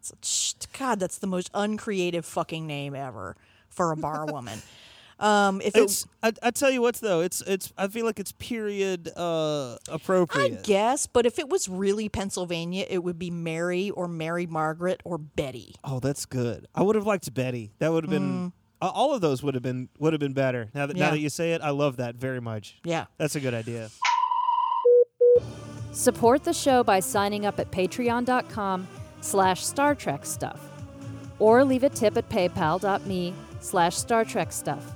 It's, 0.00 0.54
God, 0.78 1.00
that's 1.00 1.18
the 1.18 1.26
most 1.26 1.50
uncreative 1.54 2.24
fucking 2.26 2.66
name 2.66 2.94
ever 2.94 3.36
for 3.70 3.92
a 3.92 3.96
bar 3.96 4.26
woman. 4.26 4.60
Um, 5.18 5.62
if 5.62 5.74
it, 5.74 5.80
It's 5.84 6.06
I, 6.22 6.30
I 6.42 6.50
tell 6.50 6.70
you 6.70 6.82
what 6.82 6.96
though, 6.96 7.22
it's 7.22 7.40
it's 7.40 7.72
I 7.78 7.88
feel 7.88 8.04
like 8.04 8.20
it's 8.20 8.32
period 8.32 9.10
uh 9.16 9.76
I 9.76 9.76
appropriate. 9.94 10.62
guess, 10.62 11.06
but 11.06 11.24
if 11.24 11.38
it 11.38 11.48
was 11.48 11.70
really 11.70 12.10
Pennsylvania, 12.10 12.84
it 12.86 12.98
would 13.02 13.18
be 13.18 13.30
Mary 13.30 13.88
or 13.88 14.08
Mary 14.08 14.46
Margaret 14.46 15.00
or 15.06 15.16
Betty. 15.16 15.74
oh, 15.84 16.00
that's 16.00 16.26
good. 16.26 16.66
I 16.74 16.82
would 16.82 16.96
have 16.96 17.06
liked 17.06 17.32
Betty. 17.32 17.72
That 17.78 17.92
would 17.92 18.04
have 18.04 18.10
been 18.10 18.52
uh, 18.80 18.90
all 18.92 19.14
of 19.14 19.20
those 19.20 19.42
would 19.42 19.54
have 19.54 19.62
been 19.62 19.88
would 19.98 20.12
have 20.12 20.20
been 20.20 20.32
better. 20.32 20.70
Now 20.74 20.86
that. 20.86 20.96
Yeah. 20.96 21.06
now 21.06 21.10
that 21.12 21.20
you 21.20 21.28
say 21.30 21.52
it, 21.52 21.60
I 21.62 21.70
love 21.70 21.96
that 21.96 22.16
very 22.16 22.40
much. 22.40 22.78
Yeah. 22.84 23.06
That's 23.18 23.36
a 23.36 23.40
good 23.40 23.54
idea. 23.54 23.90
Support 25.92 26.44
the 26.44 26.52
show 26.52 26.84
by 26.84 27.00
signing 27.00 27.46
up 27.46 27.58
at 27.58 27.70
patreon.com 27.70 28.86
slash 29.22 29.64
Star 29.64 29.94
Trek 29.94 30.26
stuff. 30.26 30.60
Or 31.38 31.64
leave 31.64 31.84
a 31.84 31.88
tip 31.88 32.16
at 32.16 32.28
paypal.me 32.28 33.34
slash 33.60 33.96
Star 33.96 34.24
Trek 34.24 34.52
stuff. 34.52 34.92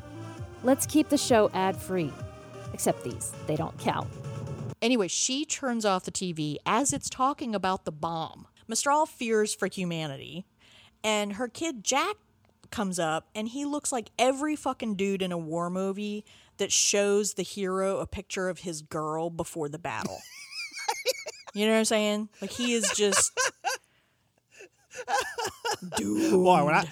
Let's 0.62 0.84
keep 0.84 1.08
the 1.08 1.16
show 1.16 1.50
ad 1.54 1.76
free. 1.76 2.12
Except 2.74 3.02
these, 3.02 3.32
they 3.46 3.56
don't 3.56 3.76
count. 3.78 4.08
Anyway, 4.82 5.08
she 5.08 5.44
turns 5.44 5.84
off 5.84 6.04
the 6.04 6.10
TV 6.12 6.56
as 6.64 6.92
it's 6.92 7.10
talking 7.10 7.54
about 7.54 7.84
the 7.84 7.92
bomb. 7.92 8.46
Mestral 8.68 9.04
fears 9.06 9.54
for 9.54 9.68
humanity, 9.68 10.46
and 11.02 11.34
her 11.34 11.48
kid 11.48 11.82
Jack 11.82 12.16
comes 12.70 12.98
up 12.98 13.28
and 13.34 13.48
he 13.48 13.64
looks 13.64 13.92
like 13.92 14.10
every 14.18 14.56
fucking 14.56 14.94
dude 14.94 15.22
in 15.22 15.32
a 15.32 15.38
war 15.38 15.70
movie 15.70 16.24
that 16.58 16.72
shows 16.72 17.34
the 17.34 17.42
hero 17.42 17.98
a 17.98 18.06
picture 18.06 18.48
of 18.48 18.60
his 18.60 18.82
girl 18.82 19.30
before 19.30 19.68
the 19.68 19.78
battle. 19.78 20.18
you 21.54 21.66
know 21.66 21.72
what 21.72 21.78
I'm 21.78 21.84
saying? 21.84 22.28
Like 22.40 22.50
he 22.50 22.74
is 22.74 22.90
just 22.94 23.32
doomed. 25.96 26.30
Boy, 26.44 26.64
when 26.64 26.74
I 26.74 26.84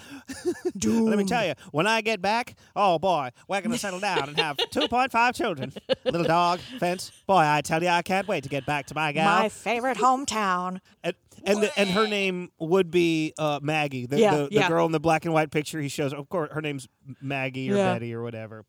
let 0.85 1.17
me 1.17 1.25
tell 1.25 1.45
you, 1.45 1.53
when 1.71 1.87
I 1.87 2.01
get 2.01 2.21
back, 2.21 2.55
oh 2.75 2.99
boy, 2.99 3.29
we're 3.47 3.61
gonna 3.61 3.77
settle 3.79 3.99
down 3.99 4.29
and 4.29 4.39
have 4.39 4.57
two 4.71 4.87
point 4.87 5.11
five 5.11 5.33
children. 5.35 5.73
Little 6.05 6.23
dog, 6.23 6.59
fence. 6.79 7.11
Boy, 7.27 7.37
I 7.45 7.61
tell 7.61 7.81
you, 7.81 7.89
I 7.89 8.01
can't 8.01 8.27
wait 8.27 8.43
to 8.43 8.49
get 8.49 8.65
back 8.65 8.87
to 8.87 8.95
my 8.95 9.11
gal. 9.11 9.39
My 9.41 9.49
favorite 9.49 9.97
hometown. 9.97 10.79
and 11.03 11.15
and, 11.45 11.63
the, 11.63 11.79
and 11.79 11.89
her 11.91 12.05
name 12.05 12.51
would 12.59 12.91
be 12.91 13.33
uh, 13.37 13.59
Maggie, 13.61 14.05
the, 14.05 14.19
Yeah, 14.19 14.35
the, 14.35 14.43
the 14.49 14.53
yeah. 14.55 14.67
girl 14.67 14.85
in 14.85 14.91
the 14.91 14.99
black 14.99 15.23
and 15.23 15.33
white 15.33 15.51
picture 15.51 15.79
he 15.79 15.87
shows. 15.87 16.13
Of 16.13 16.27
course, 16.27 16.51
her 16.51 16.61
name's 16.61 16.87
Maggie 17.21 17.71
or 17.71 17.77
Yeah. 17.77 17.93
Betty 17.93 18.13
or 18.13 18.21
whatever. 18.21 18.65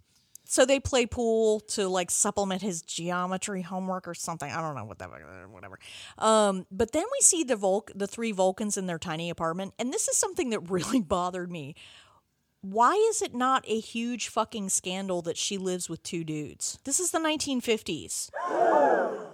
So 0.50 0.66
they 0.66 0.80
play 0.80 1.06
pool 1.06 1.60
to 1.60 1.86
like 1.86 2.10
supplement 2.10 2.60
his 2.60 2.82
geometry 2.82 3.62
homework 3.62 4.08
or 4.08 4.14
something. 4.14 4.50
I 4.50 4.60
don't 4.60 4.74
know 4.74 4.84
what 4.84 4.98
that 4.98 5.08
whatever. 5.48 5.78
Um, 6.18 6.66
but 6.72 6.90
then 6.90 7.04
we 7.04 7.20
see 7.20 7.44
the 7.44 7.54
Volk, 7.54 7.92
the 7.94 8.08
three 8.08 8.32
Vulcans 8.32 8.76
in 8.76 8.86
their 8.86 8.98
tiny 8.98 9.30
apartment, 9.30 9.74
and 9.78 9.92
this 9.92 10.08
is 10.08 10.16
something 10.16 10.50
that 10.50 10.68
really 10.68 11.00
bothered 11.08 11.52
me. 11.52 11.76
Why 12.62 12.94
is 13.10 13.22
it 13.22 13.32
not 13.32 13.64
a 13.68 13.78
huge 13.78 14.26
fucking 14.26 14.70
scandal 14.70 15.22
that 15.22 15.36
she 15.36 15.56
lives 15.56 15.88
with 15.88 16.02
two 16.02 16.24
dudes? 16.24 16.80
This 16.82 16.98
is 16.98 17.12
the 17.12 17.20
1950s. 17.20 18.30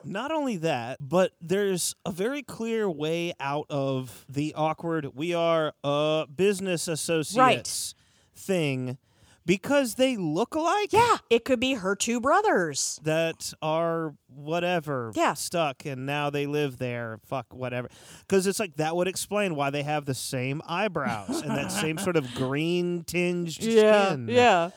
Not 0.05 0.31
only 0.31 0.59
that, 0.59 0.99
but 1.01 1.33
there's 1.41 1.95
a 2.05 2.13
very 2.13 2.43
clear 2.43 2.91
way 2.91 3.33
out 3.41 3.65
of 3.71 4.27
the 4.29 4.53
awkward 4.55 5.13
"we 5.15 5.33
are 5.33 5.73
uh, 5.83 6.27
business 6.27 6.89
associates" 6.89 7.95
thing 8.35 8.99
because 9.47 9.95
they 9.95 10.17
look 10.17 10.55
alike. 10.55 10.93
Yeah, 10.93 11.17
it 11.31 11.45
could 11.47 11.61
be 11.61 11.75
her 11.75 11.97
two 11.97 12.21
brothers. 12.21 13.01
that 13.05 13.53
are 13.63 14.15
whatever 14.29 15.13
Yeah. 15.15 15.33
stuck 15.35 15.87
and 15.87 16.05
now 16.05 16.29
they 16.29 16.45
live 16.47 16.77
there 16.79 17.19
fuck 17.25 17.47
whatever 17.55 17.89
because 18.21 18.47
it's 18.47 18.61
like 18.61 18.77
that 18.77 18.95
would 18.95 19.09
explain 19.09 19.55
why 19.55 19.71
they 19.71 19.83
have 19.83 20.05
the 20.05 20.15
same 20.15 20.61
eyebrows 20.67 21.41
and 21.41 21.53
that 21.57 21.73
same 21.73 21.97
sort 21.97 22.17
of 22.17 22.35
green 22.35 23.03
tinged 23.05 23.53
skin 23.53 24.29
yeah. 24.29 24.71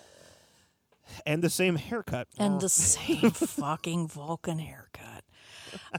and 1.26 1.42
the 1.44 1.50
same 1.50 1.76
haircut 1.76 2.28
and 2.38 2.62
the 2.62 2.70
same 2.96 3.32
fucking 3.32 4.08
Vulcan 4.08 4.60
haircut. 4.60 4.89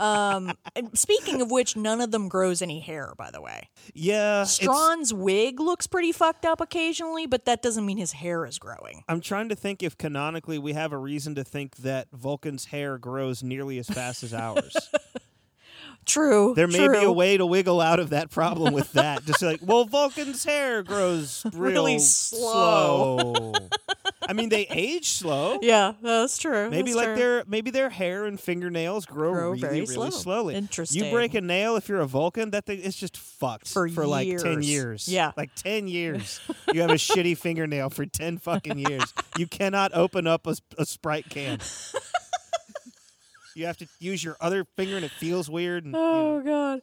Um, 0.00 0.52
speaking 0.94 1.40
of 1.42 1.50
which, 1.50 1.76
none 1.76 2.00
of 2.00 2.10
them 2.10 2.28
grows 2.28 2.62
any 2.62 2.80
hair, 2.80 3.12
by 3.16 3.30
the 3.30 3.40
way. 3.40 3.68
yeah 3.94 4.44
Stron's 4.44 5.12
wig 5.14 5.60
looks 5.60 5.86
pretty 5.86 6.12
fucked 6.12 6.44
up 6.44 6.60
occasionally, 6.60 7.26
but 7.26 7.44
that 7.44 7.62
doesn't 7.62 7.84
mean 7.86 7.98
his 7.98 8.12
hair 8.12 8.44
is 8.46 8.58
growing. 8.58 9.02
i'm 9.08 9.20
trying 9.20 9.48
to 9.48 9.54
think 9.56 9.82
if 9.82 9.96
canonically 9.98 10.58
we 10.58 10.72
have 10.72 10.92
a 10.92 10.98
reason 10.98 11.34
to 11.34 11.44
think 11.44 11.76
that 11.76 12.08
vulcan's 12.12 12.66
hair 12.66 12.98
grows 12.98 13.42
nearly 13.42 13.78
as 13.78 13.88
fast 13.88 14.22
as 14.22 14.32
ours 14.34 14.76
True. 16.06 16.54
there 16.56 16.66
may 16.66 16.88
be 16.88 17.04
a 17.04 17.12
way 17.12 17.36
to 17.36 17.44
wiggle 17.46 17.80
out 17.80 18.00
of 18.00 18.10
that 18.10 18.30
problem 18.30 18.72
with 18.72 18.92
that 18.94 19.24
just 19.26 19.42
like 19.42 19.60
well 19.62 19.84
vulcan's 19.84 20.44
hair 20.44 20.82
grows 20.82 21.44
real 21.52 21.72
Really 21.72 21.98
slow. 21.98 23.20
slow. 23.34 23.52
I 24.30 24.32
mean 24.32 24.48
they 24.48 24.66
age 24.70 25.08
slow 25.10 25.58
Yeah, 25.62 25.92
that's 26.00 26.38
true. 26.38 26.70
Maybe 26.70 26.92
that's 26.92 26.96
like 26.96 27.06
true. 27.06 27.16
their 27.16 27.44
maybe 27.46 27.70
their 27.70 27.90
hair 27.90 28.24
and 28.26 28.38
fingernails 28.40 29.04
grow, 29.06 29.32
Grow 29.32 29.48
really 29.50 29.60
very 29.60 29.80
really 29.80 29.94
slow. 29.94 30.10
slowly. 30.10 30.54
Interesting. 30.54 31.04
You 31.04 31.10
break 31.10 31.34
a 31.34 31.40
nail 31.40 31.76
if 31.76 31.88
you're 31.88 32.00
a 32.00 32.06
Vulcan, 32.06 32.50
that 32.52 32.66
thing 32.66 32.80
it's 32.82 32.96
just 32.96 33.16
fucked 33.16 33.68
For 33.68 33.88
for 33.88 34.06
like 34.06 34.38
ten 34.38 34.62
years. 34.62 35.08
Yeah. 35.08 35.32
like 35.36 35.54
ten 35.54 35.88
years. 35.88 36.40
you 36.72 36.80
have 36.80 36.90
a 36.90 36.94
shitty 36.94 37.36
fingernail 37.36 37.90
for 37.90 38.06
ten 38.06 38.38
fucking 38.38 38.78
years. 38.78 39.12
You 39.36 39.46
cannot 39.46 39.92
open 39.94 40.26
up 40.26 40.46
a, 40.46 40.56
a 40.78 40.86
Sprite 40.86 41.28
can. 41.28 41.58
you 43.54 43.66
have 43.66 43.76
to 43.78 43.88
use 43.98 44.22
your 44.22 44.36
other 44.40 44.64
finger, 44.76 44.96
and 44.96 45.04
it 45.04 45.10
feels 45.12 45.50
weird. 45.50 45.84
And, 45.84 45.94
you 45.94 46.00
oh, 46.00 46.04
know. 46.04 46.36
Oh 46.36 46.40
god. 46.40 46.82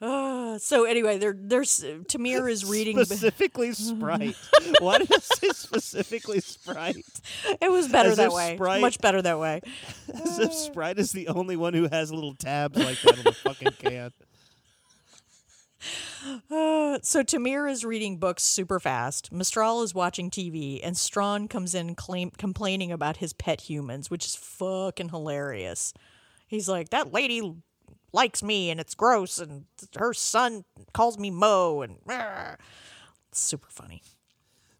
Uh, 0.00 0.58
so 0.58 0.84
anyway, 0.84 1.16
there, 1.16 1.34
there's 1.38 1.80
T'Mir 1.80 2.50
is 2.50 2.64
reading. 2.70 3.02
Specifically 3.02 3.72
Sprite. 3.72 4.36
Why 4.80 4.98
did 4.98 5.10
it 5.10 5.22
say 5.22 5.48
specifically 5.48 6.40
Sprite? 6.40 6.96
it 7.62 7.70
was 7.70 7.88
better 7.88 8.10
as 8.10 8.18
that 8.18 8.32
way. 8.32 8.56
Sprite- 8.56 8.82
Much 8.82 8.98
better 9.00 9.22
that 9.22 9.38
way. 9.38 9.62
As 10.14 10.38
if 10.38 10.52
Sprite 10.52 10.98
is 10.98 11.12
the 11.12 11.28
only 11.28 11.56
one 11.56 11.72
who 11.72 11.88
has 11.90 12.12
little 12.12 12.34
tabs 12.34 12.76
like 12.78 13.00
that 13.02 13.18
on 13.18 13.24
the 13.24 13.32
fucking 13.32 13.72
can. 13.78 14.10
Uh, 16.50 16.98
so 17.02 17.22
T'Mir 17.22 17.70
is 17.70 17.84
reading 17.84 18.18
books 18.18 18.42
super 18.42 18.80
fast. 18.80 19.30
Mestral 19.32 19.82
is 19.82 19.94
watching 19.94 20.30
TV, 20.30 20.80
and 20.82 20.96
Stron 20.96 21.48
comes 21.48 21.74
in 21.74 21.94
claim, 21.94 22.30
complaining 22.32 22.90
about 22.90 23.18
his 23.18 23.32
pet 23.32 23.62
humans, 23.62 24.10
which 24.10 24.26
is 24.26 24.34
fucking 24.34 25.10
hilarious. 25.10 25.94
He's 26.48 26.68
like, 26.68 26.90
"That 26.90 27.12
lady 27.12 27.54
likes 28.12 28.42
me, 28.42 28.70
and 28.70 28.80
it's 28.80 28.94
gross, 28.94 29.38
and 29.38 29.64
her 29.96 30.12
son 30.12 30.64
calls 30.92 31.18
me 31.18 31.30
Mo, 31.30 31.82
and 31.82 31.98
it's 33.30 33.40
super 33.40 33.68
funny." 33.70 34.02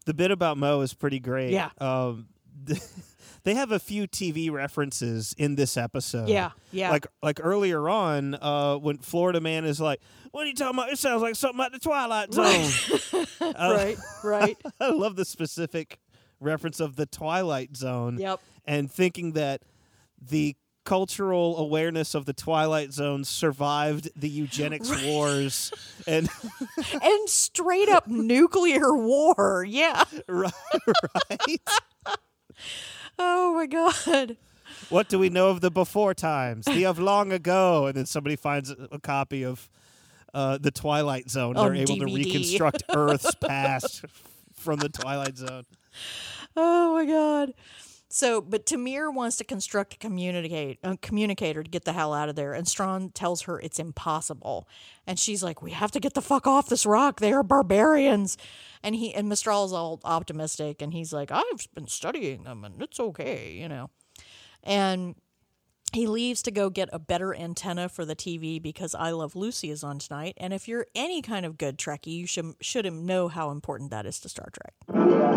The 0.05 0.13
bit 0.13 0.31
about 0.31 0.57
Mo 0.57 0.81
is 0.81 0.93
pretty 0.93 1.19
great. 1.19 1.51
Yeah. 1.51 1.69
Um, 1.79 2.27
they 3.43 3.55
have 3.55 3.71
a 3.71 3.79
few 3.79 4.07
TV 4.07 4.51
references 4.51 5.33
in 5.37 5.55
this 5.55 5.77
episode. 5.77 6.29
Yeah, 6.29 6.51
yeah. 6.71 6.89
Like 6.91 7.07
like 7.21 7.39
earlier 7.41 7.87
on, 7.87 8.35
uh, 8.35 8.75
when 8.75 8.97
Florida 8.97 9.39
Man 9.39 9.65
is 9.65 9.79
like, 9.79 10.01
"What 10.31 10.43
are 10.43 10.47
you 10.47 10.53
talking 10.53 10.77
about? 10.77 10.91
It 10.91 10.97
sounds 10.97 11.21
like 11.21 11.35
something 11.35 11.63
at 11.63 11.71
the 11.71 11.79
Twilight 11.79 12.33
Zone." 12.33 13.25
Uh, 13.39 13.73
right, 13.75 13.97
right. 14.23 14.57
I 14.81 14.89
love 14.89 15.15
the 15.15 15.23
specific 15.23 15.99
reference 16.39 16.79
of 16.79 16.95
the 16.95 17.05
Twilight 17.05 17.77
Zone. 17.77 18.17
Yep. 18.17 18.41
And 18.65 18.91
thinking 18.91 19.33
that 19.33 19.61
the 20.21 20.55
cultural 20.87 21.57
awareness 21.57 22.15
of 22.15 22.23
the 22.23 22.31
Twilight 22.31 22.93
Zone 22.93 23.25
survived 23.25 24.09
the 24.15 24.29
eugenics 24.29 24.89
wars 25.03 25.73
and 26.07 26.29
and 27.03 27.29
straight 27.29 27.89
up 27.89 28.07
nuclear 28.07 28.95
war. 28.95 29.65
Yeah. 29.67 30.05
right, 30.29 30.53
right. 31.29 31.59
Oh 33.19 33.53
my 33.53 33.65
god. 33.65 34.37
What 34.87 35.09
do 35.09 35.19
we 35.19 35.27
know 35.27 35.49
of 35.49 35.59
the 35.59 35.69
before 35.69 36.13
times? 36.13 36.63
The 36.63 36.85
of 36.85 36.99
long 36.99 37.33
ago. 37.33 37.87
And 37.87 37.97
then 37.97 38.05
somebody 38.05 38.37
finds 38.37 38.69
a, 38.69 38.99
copy 38.99 39.43
of 39.43 39.69
uh, 40.33 40.57
the 40.57 40.71
Twilight 40.71 41.29
Zone. 41.29 41.57
On 41.57 41.65
They're 41.65 41.81
able 41.81 41.97
to 41.97 42.05
reconstruct 42.05 42.83
Earth's 42.95 43.35
past 43.35 44.05
from 44.55 44.79
the 44.79 44.87
Twilight 44.87 45.35
Zone. 45.35 45.65
Oh 46.55 46.93
my 46.93 47.05
god. 47.05 47.53
So, 48.09 48.39
but 48.39 48.65
T'Mir 48.65 49.13
wants 49.13 49.35
to 49.37 49.43
construct 49.43 49.95
a 49.95 49.97
communicate 49.97 50.79
a 50.81 50.95
communicator 50.97 51.61
to 51.61 51.69
get 51.69 51.83
the 51.83 51.91
hell 51.91 52.13
out 52.13 52.29
of 52.29 52.35
there, 52.35 52.53
and 52.53 52.65
Stron 52.65 53.11
tells 53.13 53.41
her 53.41 53.59
it's 53.59 53.79
impossible, 53.79 54.67
and 55.05 55.19
she's 55.19 55.43
like, 55.43 55.61
"We 55.61 55.71
have 55.71 55.91
to 55.91 55.99
get 55.99 56.13
the 56.13 56.21
fuck 56.21 56.47
off 56.47 56.69
this 56.69 56.85
rock. 56.85 57.19
They 57.19 57.33
are 57.33 57.43
barbarians." 57.43 58.37
And 58.81 58.95
he 58.95 59.13
and 59.13 59.27
Mestral 59.27 59.65
is 59.65 59.73
all 59.73 59.99
optimistic, 60.05 60.81
and 60.81 60.93
he's 60.93 61.11
like, 61.11 61.31
"I've 61.31 61.67
been 61.75 61.87
studying 61.87 62.43
them, 62.43 62.63
and 62.63 62.81
it's 62.81 62.99
okay, 62.99 63.51
you 63.51 63.67
know." 63.67 63.89
And 64.63 65.15
he 65.93 66.07
leaves 66.07 66.41
to 66.43 66.51
go 66.51 66.69
get 66.69 66.89
a 66.93 66.99
better 66.99 67.35
antenna 67.35 67.89
for 67.89 68.05
the 68.05 68.15
TV 68.15 68.61
because 68.61 68.95
I 68.95 69.11
Love 69.11 69.35
Lucy 69.35 69.69
is 69.69 69.83
on 69.83 69.99
tonight. 69.99 70.33
And 70.37 70.53
if 70.53 70.67
you're 70.67 70.87
any 70.95 71.21
kind 71.21 71.45
of 71.45 71.57
good 71.57 71.77
Trekkie, 71.77 72.07
you 72.07 72.27
should 72.27 72.55
should 72.61 72.91
know 72.91 73.27
how 73.27 73.51
important 73.51 73.91
that 73.91 74.05
is 74.05 74.19
to 74.21 74.29
Star 74.29 74.47
Trek. 74.51 75.36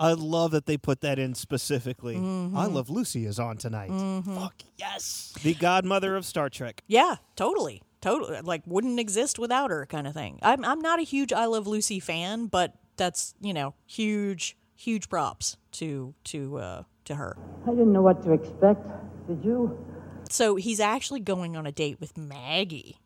I 0.00 0.12
love 0.12 0.52
that 0.52 0.66
they 0.66 0.76
put 0.76 1.00
that 1.02 1.18
in 1.18 1.34
specifically. 1.34 2.16
Mm-hmm. 2.16 2.56
I 2.56 2.66
Love 2.66 2.90
Lucy 2.90 3.26
is 3.26 3.38
on 3.38 3.56
tonight. 3.56 3.90
Fuck 4.24 4.62
yes. 4.76 5.34
The 5.42 5.54
godmother 5.54 6.16
of 6.16 6.24
Star 6.24 6.48
Trek. 6.48 6.82
Yeah, 6.86 7.16
totally. 7.36 7.82
Totally. 8.00 8.40
Like 8.42 8.62
wouldn't 8.66 9.00
exist 9.00 9.38
without 9.38 9.70
her 9.70 9.86
kind 9.86 10.06
of 10.06 10.14
thing. 10.14 10.38
I'm 10.42 10.64
I'm 10.64 10.80
not 10.80 11.00
a 11.00 11.02
huge 11.02 11.32
I 11.32 11.46
Love 11.46 11.66
Lucy 11.66 12.00
fan, 12.00 12.46
but 12.46 12.74
that's, 12.96 13.34
you 13.40 13.52
know, 13.52 13.74
huge 13.86 14.56
huge 14.76 15.08
props 15.08 15.56
to 15.72 16.14
to 16.24 16.58
uh 16.58 16.82
to 17.06 17.16
her. 17.16 17.36
I 17.66 17.70
didn't 17.70 17.92
know 17.92 18.02
what 18.02 18.22
to 18.22 18.32
expect. 18.32 18.86
Did 19.26 19.44
you? 19.44 19.84
So 20.30 20.56
he's 20.56 20.78
actually 20.78 21.20
going 21.20 21.56
on 21.56 21.66
a 21.66 21.72
date 21.72 22.00
with 22.00 22.16
Maggie. 22.16 22.98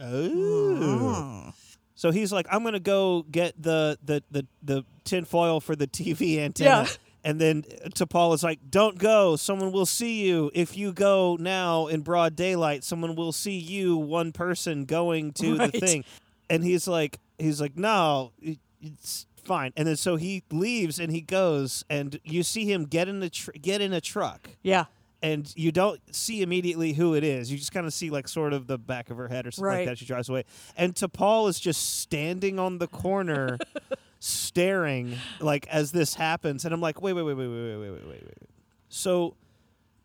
Oh. 0.00 1.52
So 2.00 2.10
he's 2.10 2.32
like, 2.32 2.46
I'm 2.50 2.64
gonna 2.64 2.80
go 2.80 3.26
get 3.30 3.62
the 3.62 3.98
the 4.02 4.22
the, 4.30 4.46
the 4.62 4.84
tinfoil 5.04 5.60
for 5.60 5.76
the 5.76 5.86
TV 5.86 6.38
antenna. 6.38 6.84
Yeah. 6.84 6.86
And 7.24 7.38
then 7.38 7.64
uh, 7.84 7.90
T'Pol 7.90 8.34
is 8.34 8.42
like, 8.42 8.58
"Don't 8.70 8.96
go. 8.96 9.36
Someone 9.36 9.70
will 9.70 9.84
see 9.84 10.26
you. 10.26 10.50
If 10.54 10.78
you 10.78 10.94
go 10.94 11.36
now 11.38 11.88
in 11.88 12.00
broad 12.00 12.36
daylight, 12.36 12.84
someone 12.84 13.16
will 13.16 13.32
see 13.32 13.58
you, 13.58 13.98
one 13.98 14.32
person 14.32 14.86
going 14.86 15.32
to 15.34 15.58
Right. 15.58 15.70
the 15.70 15.78
thing." 15.78 16.04
And 16.48 16.64
he's 16.64 16.88
like, 16.88 17.18
"He's 17.38 17.60
like, 17.60 17.76
no, 17.76 18.32
it's 18.40 19.26
fine. 19.44 19.74
And 19.76 19.86
then 19.86 19.96
so 19.96 20.16
he 20.16 20.42
leaves 20.50 20.98
and 20.98 21.12
he 21.12 21.20
goes, 21.20 21.84
and 21.90 22.18
you 22.24 22.42
see 22.42 22.64
him 22.64 22.86
get 22.86 23.08
in 23.08 23.20
the 23.20 23.28
tr- 23.28 23.50
get 23.60 23.82
in 23.82 23.92
a 23.92 24.00
truck, 24.00 24.48
Yeah. 24.62 24.86
And 25.22 25.52
you 25.56 25.70
don't 25.72 26.00
see 26.14 26.42
immediately 26.42 26.92
who 26.94 27.14
it 27.14 27.22
is. 27.24 27.50
You 27.52 27.58
just 27.58 27.72
kind 27.72 27.86
of 27.86 27.92
see 27.92 28.10
like 28.10 28.26
sort 28.28 28.52
of 28.52 28.66
the 28.66 28.78
back 28.78 29.10
of 29.10 29.16
her 29.18 29.28
head 29.28 29.46
or 29.46 29.50
something 29.50 29.66
Right. 29.66 29.78
like 29.80 29.88
that. 29.88 29.98
She 29.98 30.04
drives 30.06 30.28
away, 30.28 30.44
and 30.76 30.94
T'Pol 30.94 31.48
is 31.48 31.60
just 31.60 32.00
standing 32.00 32.58
on 32.58 32.78
the 32.78 32.86
corner, 32.86 33.58
staring 34.18 35.16
like 35.40 35.66
as 35.68 35.92
this 35.92 36.14
happens, 36.14 36.64
and 36.64 36.72
I'm 36.74 36.80
like, 36.80 37.00
wait, 37.02 37.12
wait, 37.14 37.22
wait, 37.22 37.34
wait, 37.34 37.48
wait, 37.48 37.76
wait, 37.76 37.76
wait, 37.78 37.90
wait, 37.90 38.06
wait, 38.06 38.22
wait. 38.24 38.50
So 38.88 39.36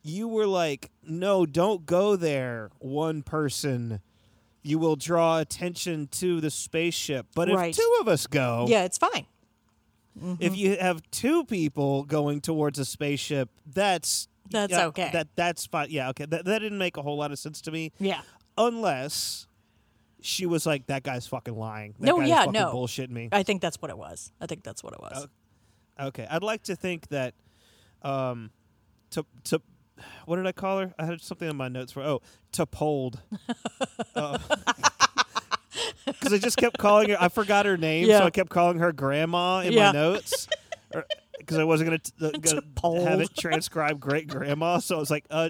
you 0.04 0.28
were 0.28 0.46
like, 0.48 0.92
no, 1.08 1.46
don't 1.46 1.86
go 1.86 2.16
there, 2.16 2.70
one 2.80 3.24
person. 3.24 4.02
You 4.62 4.80
will 4.80 4.96
draw 4.96 5.40
attention 5.40 6.08
to 6.14 6.42
the 6.42 6.50
spaceship. 6.50 7.28
But 7.36 7.50
Right. 7.50 7.70
if 7.70 7.76
two 7.76 7.98
of 8.02 8.08
us 8.08 8.26
go, 8.28 8.66
Yeah, 8.68 8.84
it's 8.84 8.98
fine. 8.98 9.26
if 10.16 10.22
mm-hmm. 10.22 10.54
you 10.56 10.78
have 10.78 11.02
two 11.12 11.44
people 11.46 12.04
going 12.04 12.42
towards 12.42 12.80
a 12.80 12.86
spaceship, 12.86 13.50
that's 13.66 14.28
That's 14.50 14.72
yeah, 14.72 14.86
okay. 14.88 15.10
That 15.14 15.28
that's 15.36 15.66
fine. 15.66 15.88
Yeah, 15.90 16.10
okay. 16.10 16.26
That, 16.26 16.46
that 16.46 16.60
didn't 16.60 16.78
make 16.78 16.98
a 16.98 17.02
whole 17.02 17.18
lot 17.18 17.32
of 17.32 17.40
sense 17.40 17.62
to 17.62 17.72
me. 17.72 17.92
Yeah. 18.00 18.22
Unless 18.58 19.48
she 20.22 20.46
was 20.46 20.66
like, 20.66 20.88
"That 20.88 21.04
guy's 21.04 21.28
fucking 21.28 21.56
lying." 21.56 21.96
That 22.00 22.06
No, 22.06 22.20
yeah, 22.22 22.46
no. 22.46 22.72
bullshitting 22.74 23.10
me. 23.10 23.30
I 23.32 23.44
think 23.44 23.62
that's 23.62 23.82
what 23.82 23.92
it 23.92 23.98
was. 23.98 24.32
I 24.40 24.46
think 24.46 24.64
that's 24.64 24.84
what 24.84 24.94
it 24.94 25.00
was. 25.02 25.28
Okay, 26.00 26.28
I'd 26.30 26.44
like 26.44 26.64
to 26.64 26.76
think 26.76 27.08
that, 27.10 27.34
um, 28.02 28.52
to 29.12 29.26
to, 29.46 29.62
what 30.26 30.36
did 30.38 30.48
I 30.48 30.52
call 30.52 30.80
her? 30.80 30.94
I 31.00 31.06
had 31.06 31.22
something 31.22 31.50
in 31.50 31.56
my 31.56 31.68
notes 31.68 31.92
for 31.92 32.02
oh, 32.04 32.22
Topold. 32.52 33.22
Because 34.14 34.42
I 36.34 36.38
just 36.38 36.58
kept 36.58 36.78
calling 36.78 37.10
her. 37.10 37.18
I 37.20 37.30
forgot 37.30 37.66
her 37.66 37.78
name, 37.78 38.08
Yeah. 38.08 38.20
so 38.20 38.26
I 38.26 38.30
kept 38.30 38.50
calling 38.50 38.80
her 38.80 38.92
Grandma 38.92 39.62
in 39.62 39.74
Yeah. 39.74 39.88
my 39.88 39.92
notes. 39.92 40.48
Because 41.38 41.58
I 41.58 41.64
wasn't 41.64 41.88
gonna, 41.90 42.00
t- 42.00 42.12
uh, 42.22 42.32
gonna 42.42 42.62
Topold. 42.62 43.08
have 43.08 43.22
it 43.22 43.36
transcribe 43.36 44.00
Great 44.00 44.28
Grandma, 44.28 44.80
so 44.80 44.96
I 44.96 45.00
was 45.00 45.12
like, 45.12 45.26
uh, 45.30 45.50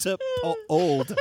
to 0.00 0.18
old. 0.68 1.18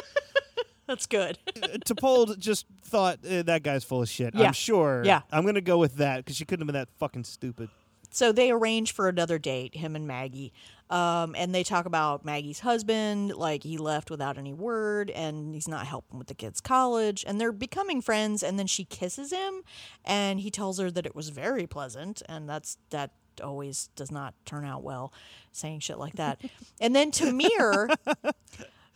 That's 0.88 1.06
good. 1.08 1.38
Topold 1.86 2.40
just 2.40 2.66
thought 2.84 3.20
eh, 3.26 3.42
that 3.44 3.64
guy's 3.64 3.84
full 3.84 4.02
of 4.02 4.10
shit. 4.10 4.36
Yeah. 4.36 4.48
I'm 4.48 4.54
sure. 4.54 5.02
Yeah. 5.04 5.22
I'm 5.32 5.46
gonna 5.46 5.62
go 5.62 5.78
with 5.78 5.96
that 5.96 6.18
because 6.18 6.36
she 6.36 6.46
couldn't 6.46 6.62
have 6.62 6.68
been 6.68 6.80
that 6.80 6.90
fucking 7.00 7.24
stupid. 7.24 7.70
So 8.12 8.32
they 8.32 8.50
arrange 8.50 8.94
for 8.94 9.10
another 9.10 9.38
date, 9.38 9.76
him 9.76 9.96
and 9.96 10.08
Maggie. 10.08 10.54
Um, 10.90 11.36
and 11.36 11.54
they 11.54 11.64
talk 11.64 11.86
about 11.86 12.24
Maggie's 12.24 12.60
husband, 12.60 13.34
like 13.36 13.64
he 13.64 13.78
left 13.78 14.10
without 14.12 14.38
any 14.38 14.54
word 14.54 15.10
and 15.10 15.54
he's 15.54 15.68
not 15.68 15.86
helping 15.88 16.18
with 16.20 16.28
the 16.28 16.36
kids' 16.36 16.62
college. 16.62 17.26
And 17.28 17.42
they're 17.42 17.52
becoming 17.52 18.02
friends. 18.02 18.42
And 18.44 18.58
then 18.58 18.68
she 18.68 18.86
kisses 18.86 19.34
him 19.34 19.64
and 20.06 20.40
he 20.40 20.50
tells 20.52 20.80
her 20.80 20.90
that 20.92 21.06
it 21.06 21.16
was 21.16 21.30
very 21.30 21.68
pleasant. 21.68 22.22
And 22.30 22.48
that's 22.48 22.78
that 22.92 23.12
always 23.42 23.90
does 23.96 24.12
not 24.12 24.34
turn 24.46 24.66
out 24.66 24.84
well 24.84 25.12
saying 25.56 25.80
shit 25.80 25.98
like 25.98 26.16
that. 26.16 26.40
and 26.82 26.96
then 26.96 27.12
T'Mir, 27.12 27.96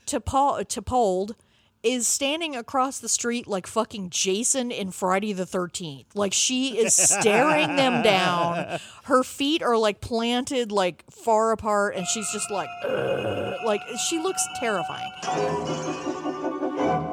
to 0.05 0.19
Paul, 0.19 0.63
to 0.65 0.81
Pold, 0.81 1.35
is 1.81 2.07
standing 2.07 2.55
across 2.57 2.99
the 2.99 3.07
street 3.07 3.47
like 3.47 3.65
fucking 3.65 4.09
Jason 4.09 4.69
in 4.69 4.91
Friday 4.91 5.31
the 5.31 5.45
13th. 5.45 6.07
Like 6.13 6.33
she 6.33 6.77
is 6.77 6.93
staring 6.93 7.77
them 7.77 8.01
down. 8.03 8.79
Her 9.03 9.23
feet 9.23 9.63
are 9.63 9.77
like 9.77 10.01
planted 10.01 10.71
like 10.71 11.05
far 11.09 11.51
apart 11.51 11.95
and 11.95 12.05
she's 12.05 12.29
just 12.31 12.51
like 12.51 12.69
"Ugh." 12.85 13.55
like 13.65 13.81
she 14.09 14.19
looks 14.19 14.45
terrifying. 14.59 15.11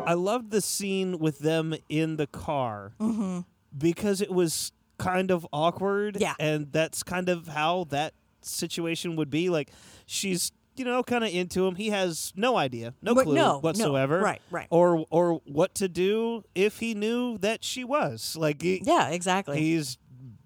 I 0.06 0.14
loved 0.14 0.50
the 0.50 0.60
scene 0.60 1.18
with 1.18 1.38
them 1.38 1.74
in 1.88 2.16
the 2.16 2.26
car 2.26 2.92
mm-hmm. 3.00 3.40
because 3.76 4.20
it 4.20 4.30
was 4.30 4.72
kind 4.98 5.30
of 5.30 5.46
awkward. 5.52 6.18
Yeah. 6.20 6.34
And 6.38 6.72
that's 6.72 7.02
kind 7.02 7.28
of 7.28 7.48
how 7.48 7.84
that 7.90 8.14
situation 8.42 9.16
would 9.16 9.30
be. 9.30 9.48
Like, 9.50 9.70
she's, 10.06 10.52
you 10.76 10.84
know, 10.84 11.02
kind 11.02 11.24
of 11.24 11.30
into 11.32 11.66
him. 11.66 11.74
He 11.74 11.88
has 11.90 12.32
no 12.36 12.56
idea, 12.56 12.94
no 13.02 13.14
But 13.14 13.24
clue 13.24 13.34
no, 13.34 13.52
no. 13.54 13.58
whatsoever. 13.58 14.20
Right, 14.20 14.40
right. 14.50 14.66
Or, 14.70 15.04
or 15.10 15.40
what 15.44 15.74
to 15.76 15.88
do 15.88 16.42
if 16.54 16.78
he 16.78 16.94
knew 16.94 17.38
that 17.38 17.64
she 17.64 17.84
was. 17.84 18.36
Like, 18.38 18.62
he, 18.62 18.82
Yeah, 18.84 19.08
exactly. 19.08 19.58
he's 19.60 19.98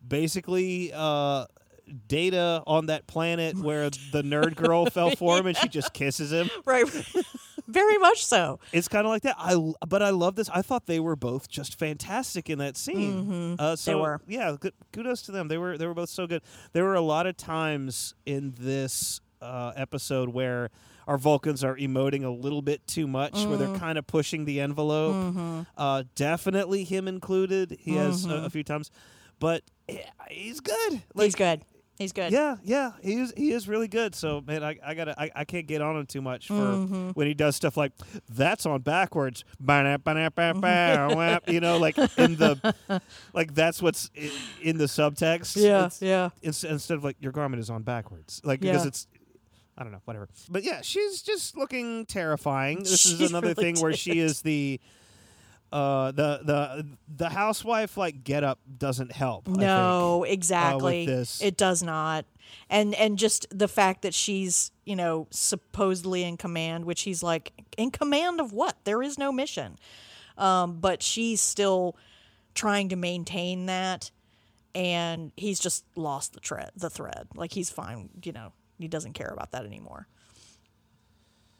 basically 0.06 0.92
uh, 0.94 1.46
data 2.08 2.62
on 2.66 2.86
that 2.86 3.06
planet 3.06 3.56
where 3.56 3.90
the 4.12 4.22
nerd 4.22 4.56
girl 4.56 4.86
fell 4.86 5.10
for 5.16 5.38
him 5.38 5.46
and 5.46 5.56
she 5.56 5.68
just 5.68 5.92
kisses 5.92 6.32
him. 6.32 6.48
right. 6.64 6.86
Very 7.70 7.98
much 7.98 8.24
so. 8.24 8.58
It's 8.72 8.88
kind 8.88 9.06
of 9.06 9.10
like 9.10 9.22
that. 9.22 9.36
I 9.38 9.56
but 9.88 10.02
I 10.02 10.10
love 10.10 10.34
this. 10.36 10.48
I 10.50 10.62
thought 10.62 10.86
they 10.86 11.00
were 11.00 11.16
both 11.16 11.48
just 11.48 11.78
fantastic 11.78 12.50
in 12.50 12.58
that 12.58 12.76
scene. 12.76 13.56
Uh, 13.58 13.76
so 13.76 14.00
were. 14.00 14.20
yeah, 14.26 14.56
kudos 14.92 15.22
to 15.22 15.32
them. 15.32 15.48
They 15.48 15.58
were 15.58 15.78
they 15.78 15.86
were 15.86 15.94
both 15.94 16.10
so 16.10 16.26
good. 16.26 16.42
There 16.72 16.84
were 16.84 16.94
a 16.94 17.00
lot 17.00 17.26
of 17.26 17.36
times 17.36 18.14
in 18.26 18.54
this 18.58 19.20
uh, 19.40 19.72
episode 19.76 20.30
where 20.30 20.70
our 21.06 21.18
Vulcans 21.18 21.64
are 21.64 21.76
emoting 21.76 22.24
a 22.24 22.28
little 22.30 22.62
bit 22.62 22.86
too 22.86 23.06
much, 23.06 23.32
where 23.44 23.56
they're 23.56 23.78
kind 23.78 23.98
of 23.98 24.06
pushing 24.06 24.44
the 24.44 24.60
envelope. 24.60 25.66
Uh, 25.76 26.04
definitely 26.14 26.84
him 26.84 27.08
included. 27.08 27.76
He 27.80 27.94
has 27.96 28.26
a, 28.26 28.44
a 28.44 28.50
few 28.50 28.62
times, 28.62 28.90
but 29.40 29.62
eh, 29.88 29.98
he's 30.28 30.60
good. 30.60 31.02
Like, 31.14 31.24
He's 31.24 31.34
good. 31.34 31.62
He's 32.00 32.12
good. 32.12 32.32
yeah, 32.32 32.56
yeah, 32.64 32.92
he 33.02 33.14
is. 33.14 33.32
He 33.36 33.52
is 33.52 33.68
really 33.68 33.86
good. 33.86 34.14
So 34.14 34.42
man, 34.46 34.64
I, 34.64 34.78
I 34.84 34.94
gotta, 34.94 35.14
I, 35.20 35.30
I 35.36 35.44
can't 35.44 35.66
get 35.66 35.82
on 35.82 35.96
him 35.96 36.06
too 36.06 36.22
much 36.22 36.48
for 36.48 36.54
Mm-hmm. 36.54 37.10
when 37.10 37.26
he 37.26 37.34
does 37.34 37.54
stuff 37.54 37.76
like 37.76 37.92
that's 38.28 38.64
on 38.66 38.80
backwards. 38.80 39.44
You 41.46 41.60
know, 41.60 41.78
like 41.78 41.98
in 41.98 42.36
the, 42.36 42.74
like 43.34 43.54
that's 43.54 43.82
what's 43.82 44.10
in 44.62 44.78
the 44.78 44.86
subtext. 44.86 45.56
Yeah, 45.56 45.78
It's- 45.86 46.00
yeah. 46.02 46.30
ins- 46.42 46.64
Instead 46.64 46.96
of 46.96 47.04
like 47.04 47.16
your 47.20 47.32
garment 47.32 47.60
is 47.60 47.68
on 47.70 47.82
backwards, 47.82 48.40
like 48.44 48.60
because 48.60 48.82
Yeah. 48.82 48.88
it's. 48.88 49.06
I 49.78 49.82
don't 49.82 49.92
know, 49.92 50.00
whatever. 50.04 50.28
But 50.50 50.62
yeah, 50.62 50.80
she's 50.82 51.22
just 51.22 51.56
looking 51.56 52.04
terrifying. 52.04 52.80
This 52.80 53.06
is 53.06 53.20
another 53.30 53.48
really 53.56 53.72
thing 53.74 53.80
where 53.82 53.94
she 53.94 54.18
is 54.18 54.42
the 54.42 54.78
uh 55.72 56.10
the 56.12 56.40
the 56.42 56.86
the 57.16 57.28
housewife 57.28 57.96
like 57.96 58.24
get 58.24 58.42
up 58.44 58.58
doesn't 58.78 59.12
help. 59.12 59.48
I 59.48 59.50
think. 59.50 59.60
No, 59.60 60.22
uh, 60.22 60.24
exactly. 60.24 61.06
this. 61.06 61.40
It 61.42 61.56
does 61.56 61.82
not. 61.82 62.24
And 62.68 62.94
and 62.94 63.18
just 63.18 63.46
the 63.50 63.68
fact 63.68 64.02
that 64.02 64.14
she's, 64.14 64.72
you 64.84 64.96
know, 64.96 65.28
supposedly 65.30 66.24
in 66.24 66.36
command, 66.36 66.84
which 66.84 67.02
he's 67.02 67.22
like, 67.22 67.52
in 67.76 67.90
command 67.90 68.40
of 68.40 68.52
what? 68.52 68.76
There 68.84 69.02
is 69.02 69.18
no 69.18 69.30
mission. 69.30 69.78
Um, 70.36 70.80
but 70.80 71.02
she's 71.02 71.40
still 71.40 71.96
trying 72.54 72.88
to 72.88 72.96
maintain 72.96 73.66
that 73.66 74.10
and 74.74 75.32
he's 75.36 75.58
just 75.58 75.84
lost 75.96 76.32
the 76.32 76.40
thread 76.40 76.70
the 76.76 76.90
thread. 76.90 77.28
Like 77.34 77.52
he's 77.52 77.70
fine, 77.70 78.08
you 78.22 78.32
know, 78.32 78.52
he 78.78 78.88
doesn't 78.88 79.14
care 79.14 79.30
about 79.32 79.52
that 79.52 79.64
anymore. 79.64 80.06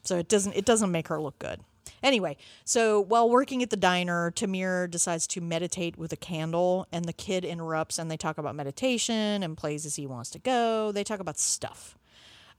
So 0.03 0.17
it 0.17 0.27
doesn't 0.27 0.53
it 0.53 0.65
doesn't 0.65 0.91
make 0.91 1.07
her 1.09 1.21
look 1.21 1.37
good. 1.39 1.61
Anyway, 2.03 2.37
so 2.65 2.99
while 2.99 3.29
working 3.29 3.61
at 3.63 3.69
the 3.69 3.77
diner, 3.77 4.31
T'Mir 4.31 4.89
decides 4.89 5.27
to 5.27 5.41
meditate 5.41 5.97
with 5.97 6.11
a 6.13 6.15
candle, 6.15 6.87
and 6.91 7.05
the 7.05 7.13
kid 7.13 7.45
interrupts, 7.45 7.99
and 7.99 8.09
they 8.09 8.17
talk 8.17 8.37
about 8.37 8.55
meditation 8.55 9.43
and 9.43 9.57
places 9.57 9.95
he 9.95 10.07
wants 10.07 10.29
to 10.31 10.39
go. 10.39 10.91
They 10.91 11.03
talk 11.03 11.19
about 11.19 11.37
stuff, 11.37 11.97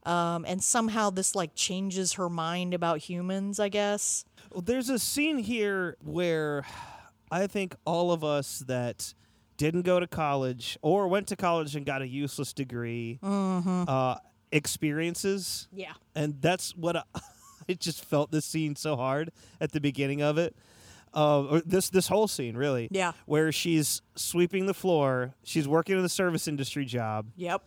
um, 0.03 0.45
and 0.47 0.63
somehow 0.63 1.09
this 1.09 1.35
like 1.35 1.55
changes 1.55 2.13
her 2.13 2.29
mind 2.29 2.73
about 2.73 2.99
humans. 2.99 3.59
I 3.59 3.69
guess. 3.69 4.25
Well, 4.51 4.61
there's 4.61 4.89
a 4.89 4.99
scene 4.99 5.39
here 5.39 5.97
where 6.03 6.65
I 7.31 7.47
think 7.47 7.75
all 7.85 8.11
of 8.11 8.23
us 8.23 8.59
that 8.67 9.13
didn't 9.57 9.83
go 9.83 9.99
to 9.99 10.07
college 10.07 10.77
or 10.81 11.07
went 11.07 11.27
to 11.27 11.35
college 11.35 11.75
and 11.75 11.85
got 11.85 12.01
a 12.01 12.07
useless 12.07 12.53
degree 12.53 13.19
uh, 13.23 14.15
experiences. 14.51 15.67
Yeah. 15.71 15.93
And 16.15 16.41
that's 16.41 16.75
what 16.75 16.97
I, 16.97 17.03
I 17.69 17.73
just 17.73 18.03
felt 18.05 18.31
this 18.31 18.45
scene 18.45 18.75
so 18.75 18.95
hard 18.95 19.31
at 19.61 19.71
the 19.71 19.79
beginning 19.81 20.21
of 20.21 20.37
it. 20.37 20.55
Uh, 21.15 21.43
or 21.43 21.61
this 21.61 21.89
this 21.91 22.07
whole 22.07 22.27
scene 22.27 22.57
really, 22.57 22.87
Yeah. 22.89 23.11
where 23.27 23.51
she's 23.51 24.01
sweeping 24.15 24.65
the 24.65 24.73
floor. 24.73 25.35
She's 25.43 25.67
working 25.67 25.95
in 25.95 26.01
the 26.01 26.09
service 26.09 26.47
industry 26.47 26.85
job, 26.85 27.27
Yep. 27.35 27.61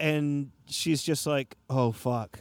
and 0.00 0.50
she's 0.66 1.02
just 1.02 1.26
like, 1.26 1.56
"Oh 1.68 1.92
fuck, 1.92 2.38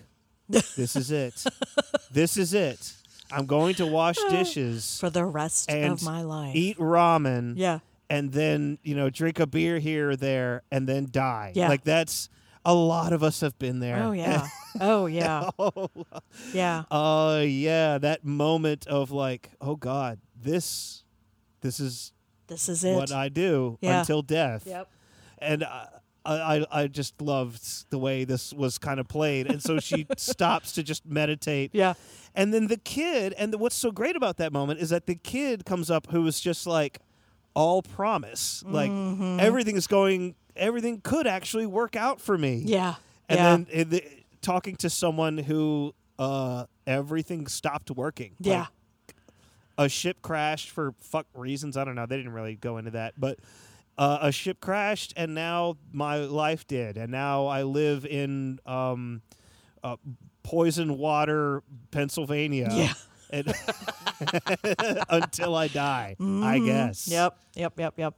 this 0.47 0.95
is 0.95 1.11
it. 1.11 1.43
this 2.11 2.37
is 2.37 2.53
it. 2.53 2.93
I'm 3.29 3.45
going 3.45 3.75
to 3.75 3.85
wash 3.85 4.15
dishes 4.29 4.97
For 5.01 5.09
the 5.09 5.25
rest 5.25 5.69
of 5.69 6.01
my 6.03 6.21
life. 6.21 6.55
eat 6.55 6.77
ramen, 6.77 7.55
Yeah. 7.57 7.79
and 8.09 8.31
then 8.31 8.77
you 8.83 8.95
know 8.95 9.09
drink 9.09 9.39
a 9.41 9.47
beer 9.47 9.79
here 9.79 10.11
or 10.11 10.15
there, 10.15 10.63
and 10.71 10.87
then 10.87 11.09
die. 11.11 11.51
Yeah. 11.55 11.67
like 11.67 11.83
that's 11.83 12.29
a 12.68 12.74
lot 12.76 13.13
of 13.13 13.24
us 13.24 13.39
have 13.41 13.57
been 13.57 13.80
there. 13.80 13.97
Oh 14.03 14.11
yeah. 14.11 14.47
oh 14.82 15.05
yeah. 15.07 15.49
oh, 15.57 15.89
Yeah. 16.53 16.84
uh, 16.91 17.43
yeah, 17.47 17.97
that 17.97 18.26
moment 18.26 18.86
of 18.88 19.09
like, 19.11 19.49
oh 19.61 19.76
god, 19.76 20.20
this, 20.39 21.03
this 21.61 21.80
is 21.80 22.11
This 22.47 22.68
is 22.70 22.84
it. 22.84 22.93
what 22.95 23.11
I 23.11 23.30
do 23.30 23.78
Yeah. 23.82 23.99
until 24.01 24.22
death. 24.22 24.63
Yep. 24.68 24.88
and 25.39 25.63
I, 25.63 25.88
I 26.26 26.65
I 26.82 26.88
just 26.88 27.22
loved 27.22 27.89
the 27.89 27.97
way 27.97 28.26
this 28.26 28.53
was 28.53 28.78
kind 28.78 28.99
of 28.99 29.07
played, 29.07 29.47
and 29.49 29.61
so 29.63 29.80
she 29.80 30.05
stops 30.18 30.74
to 30.74 30.84
just 30.84 31.05
meditate. 31.05 31.70
Yeah. 31.74 31.93
and 32.36 32.53
then 32.53 32.68
the 32.68 32.76
kid, 32.78 33.34
and 33.39 33.53
the, 33.53 33.57
what's 33.57 33.76
so 33.78 33.91
great 33.91 34.18
about 34.18 34.36
that 34.38 34.51
moment 34.51 34.82
is 34.82 34.89
that 34.89 35.05
the 35.05 35.15
kid 35.15 35.63
comes 35.65 35.89
up 35.89 36.07
who 36.11 36.28
is 36.28 36.41
just 36.41 36.68
like 36.68 36.99
all 37.55 37.82
promise, 37.82 38.61
like 38.68 38.91
Mm-hmm. 38.91 39.39
everything 39.39 39.78
is 39.78 39.88
going 39.88 40.36
everything 40.57 41.01
could 41.01 41.27
actually 41.27 41.65
work 41.65 41.95
out 41.95 42.19
for 42.21 42.37
me. 42.37 42.61
Yeah. 42.65 42.95
And 43.29 43.37
yeah. 43.39 43.49
then 43.51 43.67
in 43.71 43.89
the, 43.89 44.03
talking 44.41 44.75
to 44.77 44.89
someone 44.89 45.37
who 45.37 45.93
uh, 46.19 46.65
everything 46.85 47.47
stopped 47.47 47.91
working. 47.91 48.35
Like, 48.39 48.47
yeah. 48.47 48.65
a 49.77 49.89
ship 49.89 50.21
crashed 50.21 50.69
for 50.69 50.93
fuck 50.99 51.27
reasons. 51.33 51.77
I 51.77 51.83
don't 51.83 51.95
know. 51.95 52.05
They 52.05 52.17
didn't 52.17 52.33
really 52.33 52.55
go 52.55 52.77
into 52.77 52.91
that, 52.91 53.13
but 53.19 53.39
uh, 53.97 54.19
a 54.21 54.31
ship 54.31 54.61
crashed, 54.61 55.13
and 55.17 55.33
now 55.33 55.77
my 55.91 56.17
life 56.17 56.67
did, 56.67 56.97
and 56.97 57.11
now 57.11 57.47
I 57.47 57.63
live 57.63 58.05
in 58.05 58.59
um, 58.65 59.21
uh, 59.83 59.97
poison 60.43 60.97
water, 60.97 61.63
Pennsylvania. 61.91 62.69
Yeah. 62.71 62.93
and- 63.31 63.53
until 65.09 65.55
I 65.55 65.67
die, 65.67 66.15
I 66.19 66.23
Mhm. 66.23 66.65
guess. 66.65 67.07
Yep, 67.07 67.37
yep, 67.55 67.79
yep, 67.79 67.93
yep. 67.97 68.15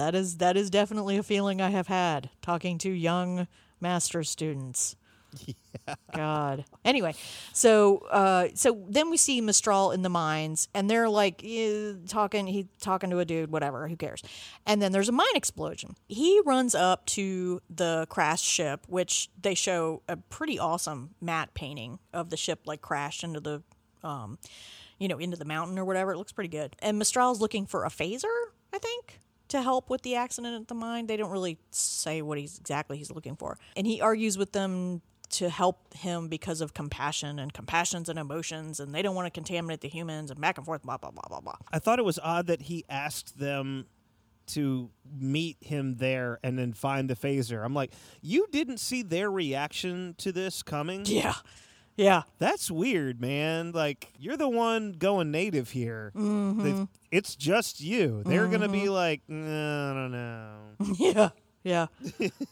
That 0.00 0.14
is 0.14 0.38
that 0.38 0.56
is 0.56 0.70
definitely 0.70 1.18
a 1.18 1.22
feeling 1.22 1.60
I 1.60 1.68
have 1.68 1.86
had 1.86 2.30
talking 2.40 2.78
to 2.78 2.90
young 2.90 3.46
master 3.82 4.24
students. 4.24 4.96
Yeah. 5.44 5.54
God. 6.16 6.64
Anyway, 6.86 7.14
so 7.52 7.98
uh, 8.10 8.48
so 8.54 8.82
then 8.88 9.10
we 9.10 9.18
see 9.18 9.42
Mestral 9.42 9.90
in 9.92 10.00
the 10.00 10.08
mines, 10.08 10.68
and 10.74 10.88
they're 10.88 11.10
like 11.10 11.42
eh, 11.44 11.92
talking. 12.08 12.46
He 12.46 12.66
talking 12.80 13.10
to 13.10 13.18
a 13.18 13.26
dude, 13.26 13.52
whatever. 13.52 13.88
Who 13.88 13.96
cares? 13.96 14.22
And 14.64 14.80
then 14.80 14.90
there's 14.90 15.10
a 15.10 15.12
mine 15.12 15.26
explosion. 15.34 15.96
He 16.08 16.40
runs 16.46 16.74
up 16.74 17.04
to 17.08 17.60
the 17.68 18.06
crashed 18.08 18.46
ship, 18.46 18.86
which 18.88 19.28
they 19.38 19.54
show 19.54 20.00
a 20.08 20.16
pretty 20.16 20.58
awesome 20.58 21.10
matte 21.20 21.52
painting 21.52 21.98
of 22.14 22.30
the 22.30 22.38
ship 22.38 22.60
like 22.64 22.80
crashed 22.80 23.22
into 23.22 23.40
the, 23.40 23.62
um, 24.02 24.38
you 24.98 25.08
know, 25.08 25.18
into 25.18 25.36
the 25.36 25.44
mountain 25.44 25.78
or 25.78 25.84
whatever. 25.84 26.12
It 26.12 26.16
looks 26.16 26.32
pretty 26.32 26.48
good. 26.48 26.74
And 26.78 26.98
Mestral's 26.98 27.42
looking 27.42 27.66
for 27.66 27.84
a 27.84 27.90
phaser, 27.90 28.46
I 28.72 28.78
think. 28.78 29.20
To 29.50 29.62
help 29.62 29.90
with 29.90 30.02
the 30.02 30.16
accident 30.16 30.60
at 30.60 30.68
the 30.68 30.74
mine, 30.74 31.06
they 31.06 31.16
don't 31.16 31.30
really 31.30 31.58
say 31.70 32.22
what 32.22 32.38
he's 32.38 32.58
exactly 32.58 32.98
he's 32.98 33.10
looking 33.10 33.36
for, 33.36 33.58
and 33.76 33.86
he 33.86 34.00
argues 34.00 34.38
with 34.38 34.52
them 34.52 35.02
to 35.30 35.48
help 35.48 35.94
him 35.94 36.26
because 36.28 36.60
of 36.60 36.74
compassion 36.74 37.38
and 37.38 37.52
compassions 37.52 38.08
and 38.08 38.18
emotions, 38.18 38.80
and 38.80 38.94
they 38.94 39.02
don't 39.02 39.14
want 39.14 39.26
to 39.26 39.30
contaminate 39.30 39.80
the 39.80 39.88
humans 39.88 40.30
and 40.30 40.40
back 40.40 40.56
and 40.58 40.66
forth, 40.66 40.82
blah 40.82 40.96
blah 40.96 41.10
blah 41.10 41.22
blah 41.28 41.40
blah. 41.40 41.56
I 41.72 41.78
thought 41.78 41.98
it 41.98 42.04
was 42.04 42.18
odd 42.22 42.46
that 42.48 42.62
he 42.62 42.84
asked 42.88 43.38
them 43.38 43.86
to 44.48 44.90
meet 45.18 45.56
him 45.60 45.96
there 45.96 46.40
and 46.42 46.58
then 46.58 46.72
find 46.72 47.08
the 47.08 47.14
phaser. 47.14 47.64
I'm 47.64 47.74
like, 47.74 47.92
you 48.20 48.46
didn't 48.50 48.78
see 48.78 49.02
their 49.02 49.30
reaction 49.30 50.14
to 50.18 50.32
this 50.32 50.62
coming? 50.62 51.04
Yeah. 51.06 51.34
Yeah. 52.00 52.22
That's 52.38 52.70
weird, 52.70 53.20
man. 53.20 53.72
Like, 53.72 54.08
you're 54.18 54.38
the 54.38 54.48
one 54.48 54.92
going 54.92 55.30
native 55.30 55.70
here. 55.70 56.12
Mhm. 56.16 56.88
It's 57.10 57.36
just 57.36 57.80
you. 57.80 58.22
They're 58.24 58.46
going 58.48 58.62
to 58.62 58.68
be 58.68 58.84
Mhm. 58.84 58.90
like, 58.94 59.20
"Nah, 59.28 59.90
I 59.90 59.94
don't 59.94 60.12
know. 60.12 60.56
yeah. 60.98 61.28
Yeah. 61.62 61.86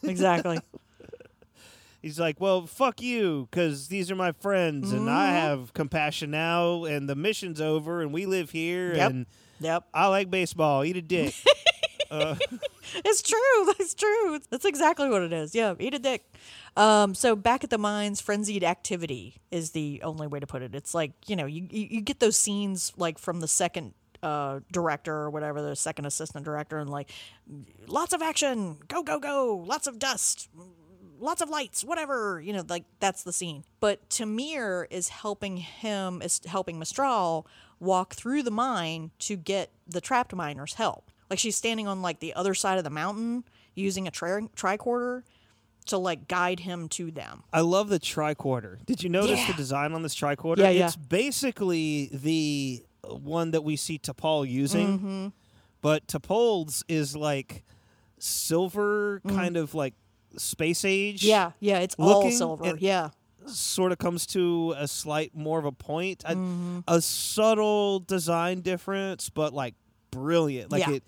Exactly. 0.03 0.59
He's 2.01 2.19
like, 2.19 2.39
well, 2.39 2.65
fuck 2.67 3.01
you, 3.01 3.47
because 3.51 3.87
these 3.89 4.09
are 4.11 4.15
my 4.15 4.31
friends, 4.31 4.91
and 4.93 5.09
I 5.09 5.27
Mhm. 5.29 5.41
have 5.41 5.73
compassion 5.73 6.31
now, 6.31 6.85
and 6.85 7.09
the 7.09 7.15
mission's 7.15 7.59
over, 7.59 8.01
and 8.01 8.13
we 8.13 8.25
live 8.25 8.51
here, 8.51 8.95
Yep. 8.95 9.09
and 9.11 9.25
Yep. 9.59 9.83
I 9.93 10.07
like 10.07 10.29
baseball. 10.29 10.85
Eat 10.85 10.95
a 10.95 11.01
dick. 11.01 11.33
uh, 12.11 12.35
It's 12.95 13.21
true. 13.21 13.73
That's 13.77 13.93
true. 13.93 14.39
That's 14.49 14.65
exactly 14.65 15.09
what 15.09 15.21
it 15.21 15.33
is. 15.33 15.55
Yeah, 15.55 15.75
eat 15.79 15.93
a 15.93 15.99
dick. 15.99 16.23
Um, 16.75 17.13
so 17.15 17.35
back 17.35 17.63
at 17.63 17.69
the 17.69 17.77
mines, 17.77 18.21
frenzied 18.21 18.63
activity 18.63 19.35
is 19.51 19.71
the 19.71 20.01
only 20.03 20.27
way 20.27 20.39
to 20.39 20.47
put 20.47 20.61
it. 20.61 20.75
It's 20.75 20.93
like 20.93 21.11
you 21.27 21.35
know, 21.35 21.45
you 21.45 21.67
you, 21.69 22.01
get 22.01 22.19
those 22.19 22.37
scenes 22.37 22.93
like 22.97 23.17
from 23.19 23.39
the 23.39 23.47
second 23.47 23.93
uh, 24.23 24.59
director 24.71 25.13
or 25.13 25.29
whatever, 25.29 25.61
the 25.61 25.75
second 25.75 26.05
assistant 26.05 26.45
director, 26.45 26.77
and 26.77 26.89
like 26.89 27.11
lots 27.87 28.13
of 28.13 28.21
action, 28.21 28.77
go 28.87 29.03
go 29.03 29.19
go, 29.19 29.63
lots 29.65 29.87
of 29.87 29.99
dust, 29.99 30.49
lots 31.19 31.41
of 31.41 31.49
lights, 31.49 31.83
whatever. 31.83 32.41
You 32.41 32.53
know, 32.53 32.63
like 32.67 32.85
that's 32.99 33.23
the 33.23 33.33
scene. 33.33 33.63
But 33.79 34.09
T'Mir 34.09 34.85
is 34.89 35.09
helping 35.09 35.57
him, 35.57 36.21
is 36.21 36.41
helping 36.45 36.79
Mestral 36.79 37.47
walk 37.79 38.13
through 38.13 38.43
the 38.43 38.51
mine 38.51 39.11
to 39.19 39.35
get 39.35 39.71
the 39.87 40.01
trapped 40.01 40.33
miners 40.33 40.75
help. 40.75 41.11
Like 41.29 41.39
she's 41.39 41.55
standing 41.55 41.87
on 41.87 42.01
like 42.01 42.19
the 42.19 42.33
other 42.33 42.53
side 42.53 42.77
of 42.77 42.83
the 42.83 42.89
mountain 42.89 43.43
using 43.75 44.07
a 44.07 44.11
tri- 44.11 44.47
tricorder 44.55 45.23
to 45.87 45.97
like 45.97 46.27
guide 46.27 46.59
him 46.61 46.89
to 46.89 47.11
them. 47.11 47.43
I 47.53 47.61
love 47.61 47.89
the 47.89 47.99
tricorder. 47.99 48.83
Did 48.85 49.03
you 49.03 49.09
notice 49.09 49.45
the 49.47 49.53
design 49.53 49.93
on 49.93 50.01
this 50.03 50.15
tricorder? 50.15 50.57
Yeah, 50.59 50.69
yeah. 50.69 50.85
It's 50.87 50.95
basically 50.95 52.09
the 52.13 52.83
one 53.03 53.51
that 53.51 53.63
we 53.63 53.75
see 53.75 53.97
T'Pol 53.97 54.47
using, 54.49 54.99
Mhm. 54.99 55.33
but 55.81 56.05
T'Pol's 56.07 56.83
is 56.87 57.15
like 57.15 57.63
silver, 58.19 59.21
kind 59.27 59.57
of 59.57 59.73
like 59.73 59.93
space 60.37 60.85
age. 60.85 61.23
Yeah, 61.23 61.51
yeah, 61.59 61.79
it's 61.79 61.95
all 61.97 62.29
silver. 62.31 62.65
and 62.65 62.81
Yeah. 62.81 63.09
Sort 63.45 63.91
of 63.91 63.97
comes 63.97 64.27
to 64.27 64.75
a 64.77 64.87
slight 64.87 65.33
more 65.35 65.57
of 65.57 65.65
a 65.65 65.71
point, 65.71 66.23
a, 66.25 66.35
Mhm. 66.35 66.83
a 66.87 67.01
subtle 67.01 67.99
design 67.99 68.61
difference, 68.61 69.29
but 69.29 69.53
like 69.53 69.73
brilliant. 70.11 70.71
Like 70.71 70.87
Yeah. 70.87 70.93
it, 70.95 71.03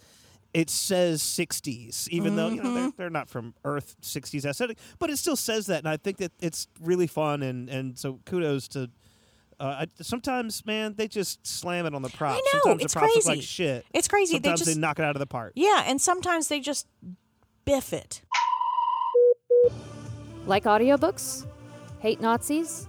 it 0.54 0.70
says 0.70 1.22
60s, 1.22 2.10
even 2.10 2.36
though 2.36 2.49
you 2.49 2.62
know 2.62 2.74
they're, 2.74 2.88
Mhm. 2.89 2.95
they're 2.97 3.10
not 3.10 3.30
from 3.30 3.54
Earth 3.64 3.95
60s 4.02 4.45
aesthetic, 4.45 4.78
but 4.99 5.10
it 5.10 5.18
still 5.18 5.36
says 5.38 5.68
that, 5.68 5.78
and 5.80 5.88
I 5.88 5.95
think 5.97 6.18
that 6.18 6.34
it's 6.41 6.68
really 6.82 7.08
fun. 7.08 7.41
And 7.41 7.70
and 7.70 7.97
so 7.97 8.20
kudos 8.26 8.68
to. 8.70 8.89
Uh, 9.60 9.86
I, 9.86 9.88
sometimes, 10.02 10.66
man, 10.66 10.95
they 10.97 11.08
just 11.08 11.45
slam 11.45 11.86
it 11.86 11.93
on 11.93 12.02
the 12.02 12.10
props. 12.10 12.41
I 12.43 12.58
know, 12.58 12.62
sometimes 12.64 12.84
it's 12.84 12.93
the 12.95 12.99
props 12.99 13.16
look 13.16 13.26
like 13.26 13.36
crazy. 13.36 13.45
shit. 13.45 13.86
It's 13.93 14.08
crazy. 14.08 14.34
Sometimes 14.34 14.60
they, 14.62 14.66
just- 14.66 14.78
knock 14.80 14.97
it 14.97 15.06
out 15.06 15.16
of 15.16 15.20
the 15.20 15.28
park. 15.28 15.54
Yeah, 15.56 15.84
and 15.86 16.02
sometimes 16.02 16.47
they 16.47 16.60
just 16.60 16.88
biff 17.64 17.93
it. 17.93 18.22
Like 20.45 20.64
audiobooks? 20.64 21.45
Hate 21.99 22.20
Nazis? 22.20 22.88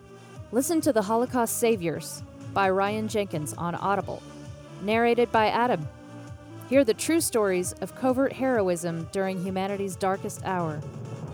Listen 0.50 0.80
to 0.80 0.92
The 0.92 1.02
Holocaust 1.02 1.58
Saviors 1.58 2.22
by 2.54 2.70
Ryan 2.70 3.06
Jenkins 3.08 3.52
on 3.54 3.74
Audible, 3.74 4.22
narrated 4.82 5.30
by 5.30 5.48
Adam. 5.48 5.86
Hear 6.72 6.84
the 6.84 6.94
true 6.94 7.20
stories 7.20 7.74
of 7.82 7.94
covert 7.94 8.32
heroism 8.32 9.06
during 9.12 9.44
humanity's 9.44 9.94
darkest 9.94 10.40
hour. 10.46 10.80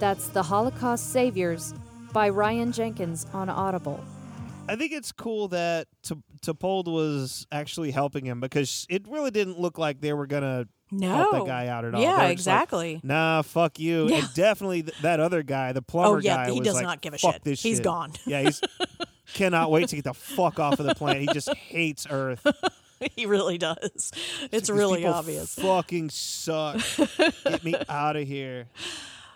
That's 0.00 0.26
The 0.30 0.42
Holocaust 0.42 1.12
Saviors 1.12 1.74
by 2.12 2.28
Ryan 2.28 2.72
Jenkins 2.72 3.24
on 3.32 3.48
Audible. 3.48 4.02
I 4.68 4.74
think 4.74 4.90
it's 4.90 5.12
cool 5.12 5.46
that 5.46 5.86
T- 6.02 6.16
T'Pold 6.42 6.86
was 6.88 7.46
actually 7.52 7.92
helping 7.92 8.24
him 8.26 8.40
because 8.40 8.84
it 8.90 9.06
really 9.06 9.30
didn't 9.30 9.60
look 9.60 9.78
like 9.78 10.00
they 10.00 10.12
were 10.12 10.26
gonna 10.26 10.66
help 10.90 11.30
No. 11.30 11.30
that 11.30 11.46
guy 11.46 11.68
out 11.68 11.84
at 11.84 11.94
all. 11.94 12.02
Yeah, 12.02 12.16
They 12.16 12.30
were 12.30 12.34
just 12.34 12.48
like, 12.48 12.56
exactly. 12.56 13.00
nah, 13.04 13.42
fuck 13.42 13.78
you. 13.78 14.08
Yeah. 14.08 14.16
And 14.16 14.34
definitely 14.34 14.82
th- 14.82 14.98
that 15.02 15.20
other 15.20 15.44
guy, 15.44 15.70
the 15.72 15.82
plumber 15.82 16.16
Oh, 16.16 16.20
yeah, 16.20 16.46
guy, 16.46 16.50
he 16.50 16.58
was 16.58 16.66
does 16.66 16.74
like, 16.74 16.82
not 16.82 17.00
give 17.00 17.14
a 17.14 17.18
fuck 17.18 17.34
shit. 17.34 17.44
This 17.44 17.62
He's 17.62 17.76
shit. 17.76 17.84
gone. 17.84 18.10
Yeah, 18.26 18.42
he's 18.42 18.60
cannot 19.34 19.70
wait 19.70 19.86
to 19.90 19.94
get 19.94 20.04
the 20.04 20.14
fuck 20.14 20.58
off 20.58 20.80
of 20.80 20.86
the 20.86 20.96
planet. 20.96 21.20
He 21.22 21.28
just 21.28 21.54
hates 21.54 22.08
Earth. 22.10 22.44
he 23.16 23.26
really 23.26 23.58
does. 23.58 24.12
It's 24.50 24.70
really 24.70 25.04
obvious. 25.06 25.54
Fucking 25.54 26.10
suck. 26.10 26.80
Get 27.44 27.64
me 27.64 27.74
out 27.88 28.16
of 28.16 28.26
here. 28.26 28.68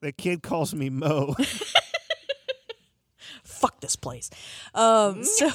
The 0.00 0.12
kid 0.12 0.42
calls 0.42 0.74
me 0.74 0.90
Mo. 0.90 1.34
Fuck 3.44 3.80
this 3.80 3.94
place. 3.94 4.30
Um, 4.74 5.22
so, 5.22 5.50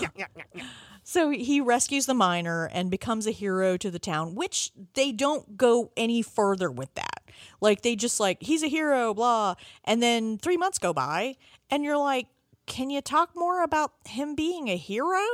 so 1.03 1.29
he 1.29 1.59
rescues 1.59 2.05
the 2.05 2.13
miner 2.13 2.69
and 2.71 2.89
becomes 2.89 3.27
a 3.27 3.31
hero 3.31 3.75
to 3.77 3.91
the 3.91 3.99
town, 3.99 4.35
which 4.35 4.71
they 4.93 5.11
don't 5.11 5.57
go 5.57 5.91
any 5.97 6.21
further 6.21 6.71
with 6.71 6.93
that. 6.95 7.23
Like 7.59 7.81
they 7.81 7.95
just 7.97 8.19
like 8.19 8.41
he's 8.41 8.63
a 8.63 8.67
hero, 8.67 9.13
blah. 9.13 9.55
And 9.83 10.01
then 10.01 10.37
three 10.37 10.57
months 10.57 10.79
go 10.79 10.93
by, 10.93 11.35
and 11.69 11.83
you're 11.83 11.97
like, 11.97 12.27
can 12.65 12.89
you 12.89 13.01
talk 13.01 13.31
more 13.35 13.63
about 13.63 13.91
him 14.05 14.35
being 14.35 14.69
a 14.69 14.77
hero? 14.77 15.25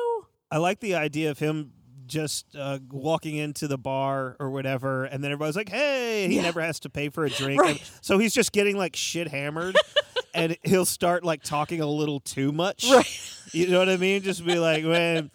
I 0.50 0.58
like 0.58 0.80
the 0.80 0.96
idea 0.96 1.32
of 1.32 1.40
him 1.40 1.74
just 2.08 2.46
uh, 2.56 2.80
walking 2.92 3.36
into 3.36 3.68
the 3.68 3.78
bar 3.78 4.36
or 4.40 4.50
whatever, 4.50 5.06
and 5.06 5.24
then 5.24 5.32
everybody's 5.32 5.56
like, 5.56 5.70
"Hey!" 5.70 6.28
He 6.28 6.36
Yeah. 6.38 6.44
never 6.44 6.62
has 6.62 6.80
to 6.82 6.90
pay 6.90 7.10
for 7.10 7.26
a 7.26 7.30
drink, 7.30 7.62
Right. 7.62 7.92
So 8.02 8.18
he's 8.18 8.34
just 8.34 8.52
getting 8.52 8.78
like 8.78 8.96
shit 8.96 9.28
hammered, 9.28 9.78
and 10.34 10.58
he'll 10.64 10.86
start 10.86 11.24
like 11.24 11.44
talking 11.44 11.82
a 11.82 11.88
little 11.88 12.20
too 12.20 12.52
much. 12.52 12.90
Right. 12.90 13.08
You 13.52 13.68
know 13.68 13.80
what 13.80 13.90
I 13.90 13.98
mean? 13.98 14.22
Just 14.24 14.46
be 14.46 14.58
like, 14.60 14.84
"Man, 14.84 15.30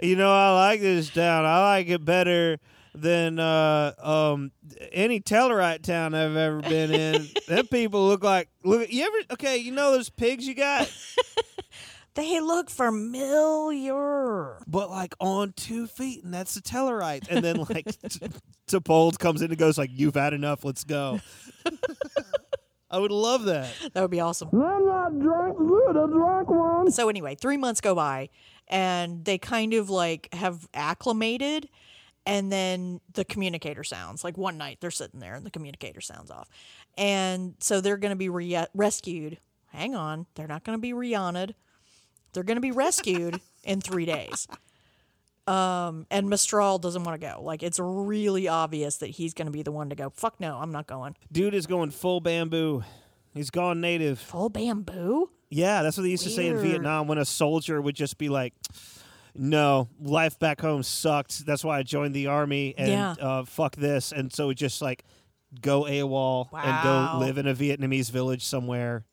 you 0.00 0.16
know, 0.16 0.32
I 0.32 0.52
like 0.54 0.80
this 0.80 1.10
town. 1.10 1.44
I 1.44 1.60
like 1.76 1.88
it 1.88 2.04
better." 2.04 2.58
Than 2.92 3.38
uh, 3.38 3.92
um, 4.02 4.50
any 4.90 5.20
Tellarite 5.20 5.82
town 5.82 6.12
I've 6.12 6.34
ever 6.34 6.60
been 6.60 6.90
in. 6.90 7.28
Them 7.46 7.68
people 7.68 8.08
look 8.08 8.24
like 8.24 8.48
look. 8.64 8.92
You 8.92 9.04
ever 9.04 9.16
okay? 9.34 9.58
You 9.58 9.70
know 9.70 9.92
those 9.92 10.10
pigs 10.10 10.44
you 10.44 10.56
got? 10.56 10.90
They 12.14 12.40
look 12.40 12.70
familiar. 12.70 14.58
but 14.66 14.90
like 14.90 15.14
on 15.20 15.52
two 15.56 15.86
feet, 15.86 16.24
and 16.24 16.34
that's 16.34 16.54
the 16.54 16.60
Tellarite. 16.60 17.28
And 17.28 17.44
then 17.44 17.56
like 17.68 17.86
t- 18.08 18.28
T'Pold 18.68 19.18
comes 19.18 19.42
in 19.42 19.50
and 19.50 19.58
goes 19.58 19.78
like, 19.78 19.90
"You've 19.92 20.14
had 20.16 20.32
enough. 20.32 20.64
Let's 20.64 20.84
go." 20.84 21.20
I 22.90 22.98
would 22.98 23.12
love 23.12 23.44
that. 23.44 23.72
That 23.92 24.00
would 24.02 24.10
be 24.10 24.18
awesome. 24.18 24.48
I'm 24.52 24.84
not 24.84 25.16
drunk, 25.20 25.56
good, 25.58 25.96
I 25.96 26.06
drank 26.06 26.50
one. 26.50 26.90
So 26.90 27.08
anyway, 27.08 27.36
three 27.36 27.56
months 27.56 27.80
go 27.80 27.94
by, 27.94 28.30
and 28.66 29.24
they 29.24 29.38
kind 29.38 29.74
of 29.74 29.88
like 29.90 30.28
have 30.34 30.68
acclimated, 30.74 31.68
and 32.26 32.50
then 32.50 33.00
the 33.12 33.24
communicator 33.24 33.84
sounds. 33.84 34.24
Like 34.24 34.36
one 34.36 34.58
night 34.58 34.78
they're 34.80 34.90
sitting 34.90 35.20
there, 35.20 35.36
and 35.36 35.46
the 35.46 35.52
communicator 35.52 36.00
sounds 36.00 36.32
off, 36.32 36.48
and 36.98 37.54
so 37.60 37.80
they're 37.80 37.96
going 37.96 38.10
to 38.10 38.16
be 38.16 38.28
re- 38.28 38.66
rescued. 38.74 39.38
Hang 39.68 39.94
on, 39.94 40.26
they're 40.34 40.48
not 40.48 40.64
going 40.64 40.76
to 40.76 40.82
be 40.82 40.92
Rihanna. 40.92 41.54
They're 42.32 42.42
going 42.44 42.56
to 42.56 42.60
be 42.62 42.70
rescued 42.72 43.40
in 43.64 43.80
three 43.80 44.06
days. 44.06 44.46
Um, 45.46 46.06
and 46.10 46.28
Mestral 46.28 46.78
doesn't 46.78 47.02
want 47.02 47.20
to 47.20 47.26
go. 47.26 47.42
Like 47.42 47.62
it's 47.62 47.78
really 47.80 48.46
obvious 48.46 48.98
that 48.98 49.08
he's 49.08 49.34
going 49.34 49.46
to 49.46 49.52
be 49.52 49.62
the 49.62 49.72
one 49.72 49.88
to 49.90 49.96
go. 49.96 50.10
Fuck 50.10 50.38
no, 50.38 50.56
I'm 50.56 50.70
not 50.70 50.86
going. 50.86 51.16
Dude 51.32 51.54
is 51.54 51.66
going 51.66 51.90
full 51.90 52.20
bamboo. 52.20 52.84
He's 53.34 53.50
gone 53.50 53.80
native. 53.80 54.18
Full 54.20 54.48
bamboo. 54.48 55.30
Yeah, 55.48 55.82
that's 55.82 55.96
what 55.96 56.04
they 56.04 56.10
used 56.10 56.24
to 56.24 56.30
say 56.30 56.46
in 56.46 56.58
Vietnam 56.58 57.08
when 57.08 57.18
a 57.18 57.24
soldier 57.24 57.80
would 57.80 57.96
just 57.96 58.18
be 58.18 58.28
like, 58.28 58.54
"No, 59.34 59.88
life 60.00 60.38
back 60.38 60.60
home 60.60 60.84
sucked. 60.84 61.44
That's 61.44 61.64
why 61.64 61.78
I 61.78 61.82
joined 61.82 62.14
the 62.14 62.28
army, 62.28 62.74
and 62.78 62.88
Yeah. 62.88 63.10
uh, 63.20 63.44
fuck 63.44 63.74
this." 63.74 64.12
And 64.12 64.32
so 64.32 64.50
it 64.50 64.54
just 64.54 64.80
like 64.80 65.04
go 65.60 65.82
AWOL 65.82 66.48
and 66.52 66.82
go 66.84 67.18
live 67.18 67.38
in 67.38 67.48
a 67.48 67.54
Vietnamese 67.54 68.10
village 68.10 68.44
somewhere, 68.44 69.04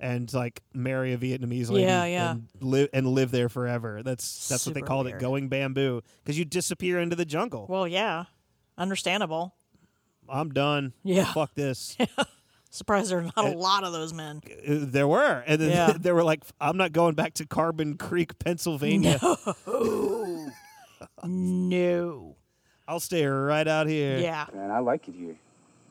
and 0.00 0.32
like 0.34 0.62
marry 0.72 1.12
a 1.12 1.18
Vietnamese 1.18 1.70
lady, 1.70 1.86
Yeah, 1.86 2.04
yeah. 2.04 2.30
and 2.32 2.48
live 2.60 2.88
and 2.92 3.06
live 3.08 3.30
there 3.30 3.48
forever. 3.48 4.02
That's 4.02 4.48
that's 4.48 4.66
what 4.66 4.74
they 4.74 4.82
called 4.82 5.06
weird. 5.06 5.18
it, 5.18 5.20
going 5.20 5.48
bamboo, 5.48 6.02
because 6.22 6.38
you 6.38 6.44
disappear 6.44 6.98
into 7.00 7.16
the 7.16 7.24
jungle. 7.24 7.66
Well, 7.68 7.86
yeah, 7.88 8.24
understandable. 8.78 9.54
I'm 10.28 10.50
done. 10.52 10.94
Yeah. 11.02 11.32
fuck 11.32 11.54
this. 11.54 11.96
Surprised 12.70 13.10
there 13.12 13.18
are 13.18 13.22
not 13.36 13.44
a 13.44 13.56
lot 13.56 13.84
of 13.84 13.92
those 13.92 14.12
men. 14.12 14.40
Uh, 14.46 14.78
There 14.80 15.06
were, 15.06 15.44
and 15.46 15.60
then 15.60 15.70
Yeah. 15.70 15.92
they 16.00 16.10
were 16.12 16.24
like, 16.24 16.42
"I'm 16.60 16.76
not 16.76 16.92
going 16.92 17.14
back 17.14 17.34
to 17.34 17.46
Carbon 17.46 17.96
Creek, 17.96 18.36
Pennsylvania. 18.40 19.20
No. 19.22 20.50
no. 21.24 22.36
I'll 22.88 23.00
stay 23.00 23.24
right 23.26 23.66
out 23.68 23.86
here." 23.86 24.18
Yeah. 24.18 24.46
Man, 24.52 24.70
I 24.70 24.80
like 24.80 25.08
it 25.08 25.14
here. 25.14 25.36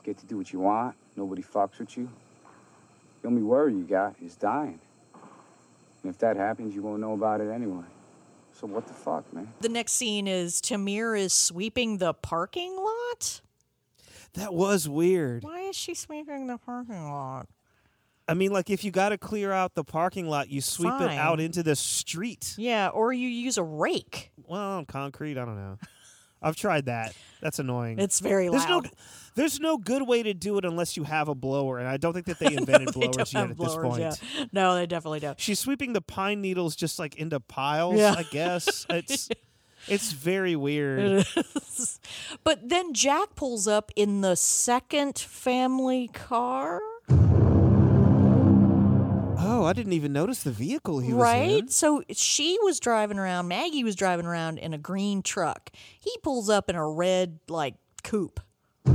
Get 0.02 0.18
to 0.18 0.26
do 0.26 0.36
what 0.36 0.52
you 0.52 0.60
want. 0.60 0.94
Nobody 1.16 1.42
fucks 1.42 1.78
with 1.78 1.96
you. 1.96 2.10
The 3.24 3.30
only 3.30 3.42
worry 3.42 3.72
you 3.72 3.84
got 3.84 4.16
is 4.22 4.36
dying. 4.36 4.78
And 6.02 6.12
if 6.12 6.18
that 6.18 6.36
happens, 6.36 6.74
you 6.74 6.82
won't 6.82 7.00
know 7.00 7.14
about 7.14 7.40
it 7.40 7.50
anyway. 7.50 7.86
So 8.52 8.66
what 8.66 8.86
the 8.86 8.92
fuck, 8.92 9.32
man? 9.32 9.50
The 9.62 9.70
next 9.70 9.92
scene 9.92 10.28
is 10.28 10.60
T'Mir 10.60 11.18
is 11.18 11.32
sweeping 11.32 11.96
the 11.96 12.12
parking 12.12 12.76
lot. 12.76 13.40
That 14.34 14.52
was 14.52 14.90
weird. 14.90 15.42
Why 15.42 15.60
is 15.60 15.74
she 15.74 15.94
sweeping 15.94 16.48
the 16.48 16.58
parking 16.58 17.02
lot? 17.10 17.46
I 18.28 18.34
mean, 18.34 18.52
like 18.52 18.68
if 18.68 18.84
you 18.84 18.90
got 18.90 19.08
to 19.08 19.16
clear 19.16 19.52
out 19.52 19.74
the 19.74 19.84
parking 19.84 20.28
lot, 20.28 20.50
you 20.50 20.60
sweep 20.60 21.00
it 21.00 21.12
out 21.12 21.40
into 21.40 21.62
the 21.62 21.76
street. 21.76 22.52
Yeah, 22.58 22.88
or 22.88 23.14
you 23.14 23.30
use 23.30 23.56
a 23.56 23.62
rake. 23.62 24.32
Well, 24.46 24.60
on 24.60 24.84
concrete, 24.84 25.38
I 25.38 25.46
don't 25.46 25.56
know. 25.56 25.78
I've 26.44 26.56
tried 26.56 26.86
that. 26.86 27.14
That's 27.40 27.58
annoying. 27.58 27.98
It's 27.98 28.20
very 28.20 28.48
there's 28.48 28.64
loud. 28.64 28.84
No, 28.84 28.90
there's 29.34 29.58
no 29.60 29.76
good 29.78 30.06
way 30.06 30.22
to 30.22 30.32
do 30.34 30.58
it 30.58 30.64
unless 30.64 30.96
you 30.96 31.04
have 31.04 31.28
a 31.28 31.34
blower, 31.34 31.78
and 31.78 31.88
I 31.88 31.96
don't 31.96 32.12
think 32.12 32.26
that 32.26 32.38
they 32.38 32.46
invented 32.56 32.88
They 32.88 33.08
blowers 33.08 33.32
yet 33.32 33.50
at 33.50 33.58
this 33.58 33.74
point. 33.76 34.00
yeah. 34.00 34.44
No, 34.52 34.74
they 34.74 34.86
definitely 34.86 35.20
don't. 35.20 35.40
She's 35.40 35.58
sweeping 35.58 35.92
the 35.92 36.00
pine 36.00 36.40
needles 36.40 36.76
just 36.76 36.98
like 36.98 37.16
into 37.16 37.40
piles. 37.40 37.96
Yeah. 37.96 38.14
I 38.16 38.22
guess 38.24 38.86
it's 38.90 39.28
it's 39.88 40.12
very 40.12 40.54
weird. 40.54 41.26
It. 41.36 41.98
But 42.44 42.68
then 42.68 42.94
Jack 42.94 43.34
pulls 43.34 43.66
up 43.66 43.90
in 43.96 44.20
the 44.20 44.36
second 44.36 45.18
family 45.18 46.08
car. 46.12 46.80
Oh, 49.46 49.64
I 49.64 49.72
didn't 49.74 49.92
even 49.92 50.12
notice 50.12 50.42
the 50.42 50.50
vehicle 50.50 50.98
he 51.00 51.12
was 51.12 51.22
right? 51.22 51.58
in. 51.60 51.68
So 51.68 52.02
she 52.10 52.58
was 52.62 52.80
driving 52.80 53.18
around, 53.18 53.46
Maggie 53.48 53.84
was 53.84 53.94
driving 53.94 54.24
around 54.26 54.58
in 54.58 54.72
a 54.74 54.78
green 54.78 55.22
truck. 55.22 55.70
He 56.00 56.10
pulls 56.22 56.48
up 56.48 56.70
in 56.70 56.76
a 56.76 56.88
red, 56.88 57.38
like, 57.48 57.74
coupe. 58.02 58.40
And 58.86 58.94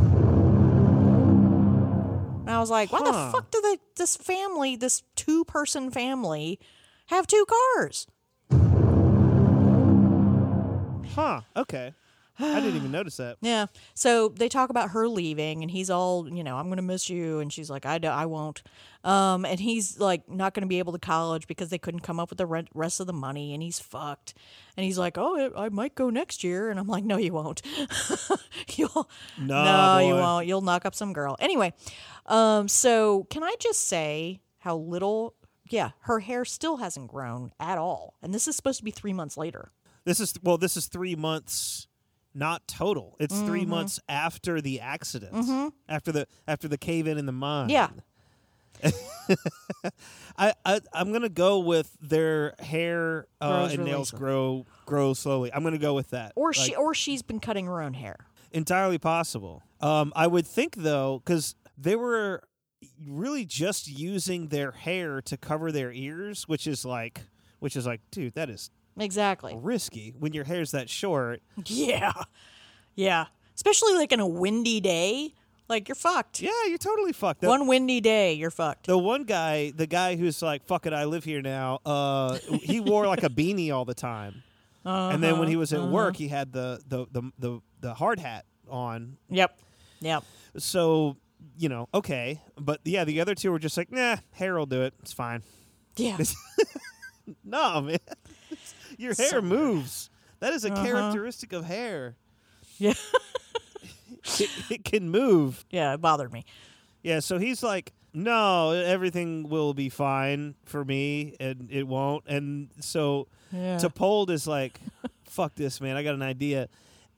I 2.50 2.60
was 2.60 2.70
like, 2.72 2.92
why 2.92 3.00
Huh. 3.04 3.12
the 3.12 3.32
fuck 3.32 3.52
do 3.52 3.62
they, 3.62 3.78
this 3.96 4.18
family, 4.18 4.76
this 4.76 5.04
two 5.16 5.46
person 5.46 5.92
family, 5.92 6.60
have 7.08 7.28
two 7.28 7.46
cars? 7.76 8.08
Huh. 11.16 11.42
Okay. 11.56 11.94
I 12.40 12.60
didn't 12.62 12.76
even 12.78 12.92
notice 12.92 13.18
that. 13.18 13.38
Yeah. 13.42 13.66
So 13.94 14.30
they 14.30 14.50
talk 14.50 14.70
about 14.70 14.92
her 14.92 15.08
leaving, 15.08 15.62
and 15.62 15.70
he's 15.70 15.90
all, 15.90 16.28
you 16.30 16.44
know, 16.44 16.58
I'm 16.58 16.66
going 16.68 16.78
to 16.78 16.82
miss 16.84 17.10
you. 17.10 17.40
And 17.40 17.52
she's 17.52 17.70
like, 17.70 17.86
I, 17.86 17.98
do, 17.98 18.08
I 18.08 18.26
won't. 18.26 18.64
Um, 19.04 19.46
and 19.46 19.60
he's 19.60 20.00
like, 20.00 20.30
not 20.30 20.54
going 20.54 20.62
to 20.62 20.68
be 20.68 20.80
able 20.80 20.94
to 20.94 21.00
college 21.00 21.48
because 21.48 21.70
they 21.70 21.78
couldn't 21.78 22.02
come 22.02 22.20
up 22.20 22.30
with 22.30 22.38
the 22.38 22.46
re- 22.46 22.68
rest 22.74 23.00
of 23.00 23.08
the 23.08 23.14
money, 23.14 23.54
and 23.54 23.62
he's 23.64 23.80
fucked. 23.80 24.34
And 24.78 24.86
he's 24.86 24.98
like, 24.98 25.18
Oh, 25.18 25.52
I 25.56 25.66
I 25.66 25.70
might 25.70 25.96
go 25.96 26.10
next 26.10 26.44
year. 26.44 26.70
And 26.70 26.80
I'm 26.80 26.88
like, 26.88 27.04
No, 27.04 27.18
you 27.18 27.34
won't. 27.34 27.62
You'll, 28.76 29.10
Nah, 29.38 30.00
no, 30.00 30.08
you 30.08 30.14
won't. 30.16 30.48
You'll 30.48 30.62
knock 30.62 30.86
up 30.86 30.96
some 30.96 31.12
girl. 31.14 31.36
Anyway, 31.40 31.74
um, 32.26 32.68
so 32.68 33.26
can 33.30 33.44
I 33.44 33.56
just 33.60 33.86
say 33.88 34.40
how 34.60 34.78
little, 34.78 35.36
yeah, 35.70 35.92
her 36.02 36.20
hair 36.20 36.46
still 36.46 36.78
hasn't 36.78 37.10
grown 37.10 37.52
at 37.60 37.78
all. 37.78 38.16
And 38.22 38.34
this 38.34 38.48
is 38.48 38.56
supposed 38.56 38.78
to 38.80 38.86
be 38.86 38.92
three 38.92 39.14
months 39.14 39.36
later. 39.38 39.72
This 40.06 40.20
is 40.22 40.34
well, 40.42 40.58
this 40.58 40.78
is 40.78 40.88
three 40.88 41.16
months, 41.16 41.88
not 42.34 42.68
total. 42.68 43.16
It's 43.20 43.38
three 43.42 43.64
Mhm. 43.66 43.70
months 43.70 44.00
after 44.08 44.62
the 44.62 44.80
accident, 44.80 45.34
Mhm. 45.34 45.72
after 45.88 46.12
the 46.12 46.28
after 46.48 46.68
the 46.68 46.78
cave 46.78 47.08
in 47.08 47.18
in 47.18 47.26
the 47.26 47.32
mine. 47.32 47.70
Yeah. 47.70 47.90
I, 50.38 50.54
I 50.66 50.80
I'm 50.94 51.12
gonna 51.12 51.28
go 51.30 51.60
with 51.60 51.96
their 52.02 52.56
hair 52.60 53.28
uh, 53.42 53.68
and 53.72 53.80
really 53.80 53.92
nails 53.92 54.10
slow. 54.10 54.20
grow 54.20 54.66
grow 54.86 55.14
slowly. 55.14 55.54
I'm 55.54 55.64
gonna 55.64 55.78
go 55.78 55.94
with 55.94 56.12
that. 56.12 56.32
Or 56.36 56.54
she, 56.54 56.76
or 56.76 56.94
she's 56.94 57.22
been 57.22 57.40
cutting 57.40 57.66
her 57.66 57.82
own 57.82 57.94
hair. 57.94 58.28
entirely 58.52 58.98
possible. 58.98 59.62
Um, 59.82 60.12
I 60.16 60.28
would 60.28 60.48
think 60.48 60.76
though, 60.78 61.22
because 61.24 61.56
they 61.78 61.96
were 61.96 62.42
really 63.06 63.46
just 63.46 63.88
using 63.88 64.48
their 64.48 64.72
hair 64.72 65.22
to 65.24 65.38
cover 65.38 65.72
their 65.72 65.92
ears, 65.92 66.48
which 66.48 66.66
is 66.66 66.84
like, 66.86 67.22
which 67.60 67.76
is 67.76 67.86
like, 67.86 68.02
dude, 68.12 68.34
that 68.36 68.50
is 68.50 68.72
Exactly. 69.00 69.56
risky 69.58 70.14
when 70.18 70.34
your 70.34 70.44
hair's 70.44 70.72
that 70.72 70.90
short. 70.90 71.42
Yeah. 71.66 72.14
Yeah. 72.96 73.28
Especially 73.56 73.94
like 73.96 74.12
in 74.12 74.20
a 74.20 74.28
windy 74.28 74.80
day. 74.80 75.34
Like 75.68 75.88
you're 75.88 75.96
fucked. 75.96 76.42
Yeah, 76.42 76.50
you're 76.68 76.80
totally 76.80 77.14
fucked. 77.14 77.42
The- 77.42 77.48
One 77.48 77.68
windy 77.68 78.02
day, 78.02 78.34
you're 78.34 78.50
fucked. 78.50 78.88
The 78.88 78.98
one 78.98 79.24
guy, 79.24 79.72
the 79.76 79.86
guy 79.86 80.16
who's 80.16 80.42
like, 80.42 80.66
"Fuck 80.66 80.88
it, 80.88 80.94
I 80.94 81.04
live 81.06 81.24
here 81.24 81.44
now." 81.44 81.80
Uh, 81.86 82.40
he 82.64 82.80
wore 82.80 83.06
like 83.06 83.22
a 83.22 83.30
beanie 83.30 83.72
all 83.72 83.86
the 83.86 83.94
time, 83.94 84.42
and 84.84 85.22
then 85.22 85.38
when 85.38 85.48
he 85.48 85.56
was 85.56 85.72
at 85.72 85.80
Uh-huh, 85.82 85.92
work, 85.92 86.16
uh-huh. 86.16 86.18
he 86.18 86.28
had 86.28 86.52
the 86.54 86.82
the 86.88 87.06
the 87.12 87.32
the, 87.38 87.60
the 87.82 87.94
hard 87.94 88.20
hat 88.20 88.46
on. 88.68 89.18
Yep. 89.30 89.60
Yep. 90.00 90.24
So 90.58 91.18
you 91.56 91.70
know, 91.70 91.88
okay, 91.94 92.42
but 92.60 92.80
yeah, 92.84 93.04
the 93.04 93.22
other 93.22 93.36
two 93.36 93.52
were 93.52 93.60
just 93.60 93.78
like, 93.78 93.92
"Nah, 93.92 94.16
hair 94.32 94.56
will 94.58 94.66
do 94.66 94.82
it. 94.82 94.96
It's 95.04 95.14
fine." 95.14 95.44
Yeah. 95.98 96.18
no, 97.44 97.82
man, 97.82 97.98
your 99.06 99.14
hair 99.16 99.28
So 99.30 99.42
weird. 99.42 99.44
moves. 99.46 100.10
That 100.40 100.54
is 100.54 100.64
a 100.66 100.72
Uh-huh. 100.72 100.84
characteristic 100.86 101.54
of 101.54 101.66
hair. 101.66 102.16
Yeah. 102.78 102.94
it, 104.40 104.50
it 104.70 104.84
can 104.86 105.10
move. 105.10 105.66
Yeah, 105.70 105.94
it 105.94 106.02
bothered 106.02 106.32
me. 106.32 106.46
Yeah, 107.04 107.20
so 107.20 107.38
he's 107.38 107.64
like, 107.64 107.94
no, 108.14 108.72
everything 108.72 109.48
will 109.50 109.74
be 109.74 109.90
fine 109.90 110.56
for 110.66 110.84
me, 110.84 111.36
and 111.40 111.68
it 111.72 111.88
won't. 111.88 112.26
And 112.28 112.70
so 112.80 113.28
Yeah. 113.52 113.78
Topold 113.78 114.30
is 114.32 114.48
like, 114.48 114.80
fuck 115.26 115.56
this, 115.56 115.80
man. 115.82 115.96
I 115.96 116.04
got 116.04 116.14
an 116.16 116.22
idea. 116.22 116.68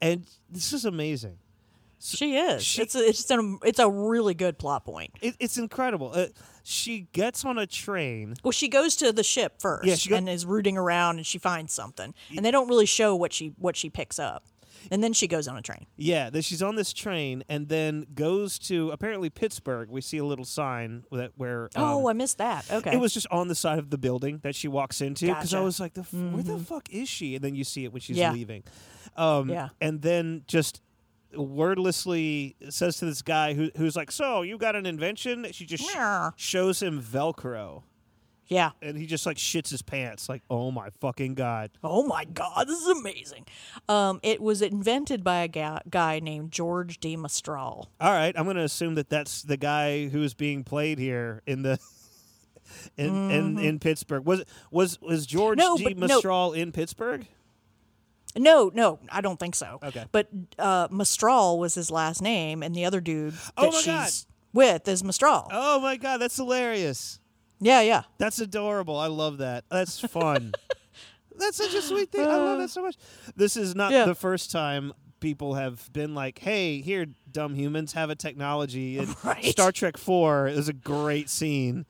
And 0.02 0.26
this 0.50 0.74
is 0.74 0.86
amazing. 0.86 1.38
She 2.00 2.36
is. 2.36 2.64
she- 2.64 2.82
it's 2.82 2.96
a, 2.96 3.00
it's 3.08 3.30
an, 3.30 3.60
it's 3.64 3.80
a 3.80 3.90
really 3.90 4.34
good 4.34 4.58
plot 4.58 4.84
point. 4.86 5.12
It, 5.22 5.36
it's 5.40 5.58
incredible. 5.58 6.12
Uh, 6.14 6.28
she 6.64 7.08
gets 7.14 7.44
on 7.46 7.58
a 7.58 7.66
train. 7.68 8.36
Well, 8.44 8.52
she 8.52 8.68
goes 8.68 8.96
to 8.98 9.12
the 9.12 9.24
ship 9.24 9.60
first 9.60 9.86
Yeah, 9.86 9.96
she 9.96 10.10
go- 10.10 10.16
and 10.18 10.30
is 10.30 10.46
rooting 10.46 10.78
around 10.78 11.18
and 11.18 11.26
she 11.26 11.38
finds 11.38 11.74
something. 11.74 12.14
And 12.36 12.46
they 12.46 12.52
don't 12.52 12.68
really 12.68 12.86
show 12.86 13.16
what 13.16 13.34
she 13.34 13.54
what 13.58 13.76
she 13.76 13.90
picks 13.90 14.20
up. 14.20 14.46
And 14.90 15.04
then 15.04 15.14
she 15.14 15.28
goes 15.28 15.48
on 15.48 15.56
a 15.58 15.62
train. 15.62 15.86
Yeah, 15.96 16.32
that 16.32 16.44
she's 16.44 16.64
on 16.64 16.74
this 16.76 16.92
train 16.92 17.44
and 17.48 17.70
then 17.70 18.08
goes 18.16 18.58
to 18.60 18.90
apparently 18.90 19.30
Pittsburgh. 19.30 19.90
We 19.92 20.02
see 20.02 20.18
a 20.18 20.26
little 20.26 20.44
sign 20.46 21.04
that 21.12 21.34
where 21.36 21.70
um, 21.76 21.84
oh, 21.84 22.10
I 22.10 22.14
missed 22.14 22.40
that. 22.40 22.66
Okay. 22.72 22.92
It 22.94 23.00
was 23.00 23.14
just 23.14 23.28
on 23.30 23.48
the 23.48 23.54
side 23.54 23.78
of 23.78 23.92
the 23.92 24.00
building 24.00 24.40
that 24.42 24.56
she 24.56 24.68
walks 24.68 25.00
into 25.02 25.28
because 25.28 25.54
I 25.54 25.60
was 25.60 25.80
like, 25.80 25.94
the 25.94 26.02
f- 26.02 26.14
"Where 26.14 26.42
the 26.42 26.58
fuck 26.58 26.90
is 26.90 27.08
she?" 27.08 27.36
And 27.36 27.44
then 27.44 27.54
you 27.54 27.64
see 27.64 27.84
it 27.86 27.94
when 27.94 28.02
she's 28.02 28.18
Yeah. 28.18 28.32
leaving, 28.32 28.64
um, 29.18 29.50
Yeah. 29.50 29.70
and 29.80 30.02
then 30.02 30.44
just 30.48 30.82
wordlessly 31.36 32.56
says 32.70 32.98
to 32.98 33.06
this 33.06 33.22
guy 33.22 33.54
who, 33.54 33.70
who's 33.78 33.96
like, 33.96 34.12
"So 34.12 34.42
you 34.42 34.58
got 34.58 34.76
an 34.76 34.86
invention?" 34.86 35.48
She 35.52 35.66
just 35.66 35.84
sh- 35.90 35.96
shows 36.36 36.82
him 36.82 37.02
Velcro, 37.02 37.84
Yeah. 38.48 38.72
and 38.82 38.98
he 38.98 39.06
just 39.06 39.26
like 39.26 39.38
shits 39.38 39.70
his 39.70 39.82
pants, 39.82 40.28
like, 40.30 40.42
"Oh 40.50 40.72
my 40.72 40.90
fucking 41.00 41.36
god!" 41.36 41.72
Oh 41.84 42.04
my 42.04 42.26
God, 42.26 42.68
this 42.68 42.80
is 42.82 42.88
amazing. 43.00 43.46
Um, 43.90 44.20
it 44.24 44.42
was 44.42 44.62
invented 44.62 45.24
by 45.24 45.44
a 45.44 45.48
ga- 45.48 45.80
guy 45.90 46.20
named 46.20 46.52
George 46.52 47.00
de 47.00 47.16
Mestral. 47.16 47.90
All 48.00 48.12
right, 48.12 48.34
I'm 48.38 48.46
gonna 48.46 48.64
assume 48.64 48.96
that 48.96 49.10
that's 49.10 49.42
the 49.44 49.58
guy 49.58 50.08
who's 50.08 50.34
being 50.34 50.64
played 50.64 51.00
here 51.00 51.42
in 51.46 51.62
the. 51.64 51.80
In, 52.96 53.30
in, 53.32 53.60
in 53.60 53.80
Pittsburgh 53.80 54.26
was 54.26 54.46
was 54.72 55.02
was 55.02 55.26
George 55.26 55.60
Mm-hmm. 55.60 55.68
No, 55.68 55.78
G. 55.78 55.94
but 55.94 56.24
no. 56.24 56.54
In 56.54 56.72
Pittsburgh? 56.72 57.28
No, 58.38 58.72
no, 58.74 59.00
I 59.12 59.22
don't 59.22 59.40
think 59.40 59.56
so. 59.56 59.80
Okay. 59.84 60.06
But 60.12 60.30
uh, 60.58 60.88
was 60.90 61.76
his 61.76 61.92
last 61.92 62.22
name, 62.22 62.64
and 62.64 62.74
the 62.76 62.86
other 62.86 63.02
dude 63.02 63.34
that 63.34 63.52
Oh 63.58 63.72
she's 63.72 63.86
God. 63.86 64.10
with 64.54 64.88
is 64.88 65.04
Mestral. 65.04 65.48
Oh 65.52 65.80
my 65.80 65.98
god, 65.98 66.18
that's 66.18 66.38
hilarious. 66.38 67.20
Yeah, 67.60 67.82
yeah. 67.82 68.04
That's 68.18 68.40
adorable. 68.40 68.98
I 68.98 69.08
love 69.08 69.38
that. 69.40 69.66
That's 69.70 70.00
fun. 70.00 70.54
that's 71.38 71.58
such 71.58 71.74
a 71.74 71.82
sweet 71.82 72.12
thing. 72.12 72.22
I 72.28 72.36
love 72.38 72.60
that 72.60 72.70
so 72.70 72.82
much. 72.82 72.96
This 73.36 73.56
is 73.56 73.76
not 73.76 73.92
Yeah. 73.92 74.06
the 74.06 74.16
first 74.16 74.52
time 74.52 74.94
people 75.20 75.54
have 75.54 75.92
been 75.94 76.16
like, 76.16 76.40
"Hey, 76.40 76.82
here, 76.82 77.06
dumb 77.32 77.54
humans, 77.54 77.94
have 77.94 78.10
a 78.10 78.16
technology." 78.16 78.98
And 78.98 79.16
Right. 79.24 79.46
Star 79.46 79.72
Trek 79.72 79.98
Four 79.98 80.48
is 80.48 80.68
a 80.70 80.74
great 80.74 81.30
scene. 81.30 81.86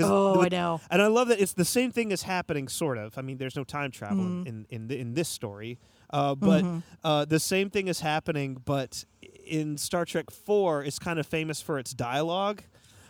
Oh, 0.00 0.34
the- 0.34 0.46
I 0.46 0.48
know. 0.48 0.80
and 0.90 1.02
I 1.02 1.06
love 1.08 1.28
that 1.28 1.40
it's 1.40 1.52
the 1.52 1.64
same 1.64 1.90
thing 1.92 2.10
is 2.12 2.22
happening, 2.22 2.68
sort 2.68 2.98
of. 2.98 3.18
I 3.18 3.22
mean, 3.22 3.36
there's 3.38 3.56
no 3.56 3.64
time 3.64 3.90
travel 3.90 4.24
Mhm. 4.24 4.46
in 4.46 4.66
in 4.70 4.90
in, 4.90 5.14
this 5.14 5.28
story, 5.28 5.78
uh, 6.10 6.34
but 6.34 6.64
Mhm. 6.64 6.82
uh, 7.04 7.24
the 7.26 7.38
same 7.40 7.68
thing 7.70 7.88
is 7.88 8.00
happening. 8.00 8.60
But 8.64 9.04
in 9.46 9.76
Star 9.76 10.04
Trek 10.04 10.30
Four, 10.30 10.82
it's 10.84 10.98
kind 10.98 11.18
of 11.18 11.26
famous 11.26 11.60
for 11.60 11.78
its 11.78 11.92
dialogue, 11.92 12.62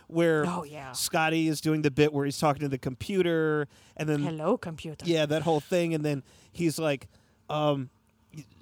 where 0.07 0.45
Oh, 0.45 0.63
yeah. 0.63 0.91
Scotty 0.91 1.47
is 1.47 1.61
doing 1.61 1.81
the 1.83 1.91
bit 1.91 2.11
where 2.11 2.25
he's 2.25 2.37
talking 2.39 2.61
to 2.61 2.69
the 2.69 2.77
computer, 2.77 3.67
and 3.95 4.09
then 4.09 4.21
Hello, 4.23 4.57
computer. 4.57 5.05
yeah, 5.05 5.25
that 5.25 5.43
whole 5.43 5.59
thing, 5.61 5.93
and 5.93 6.03
then 6.03 6.21
he's 6.51 6.77
like, 6.79 7.07
um, 7.49 7.89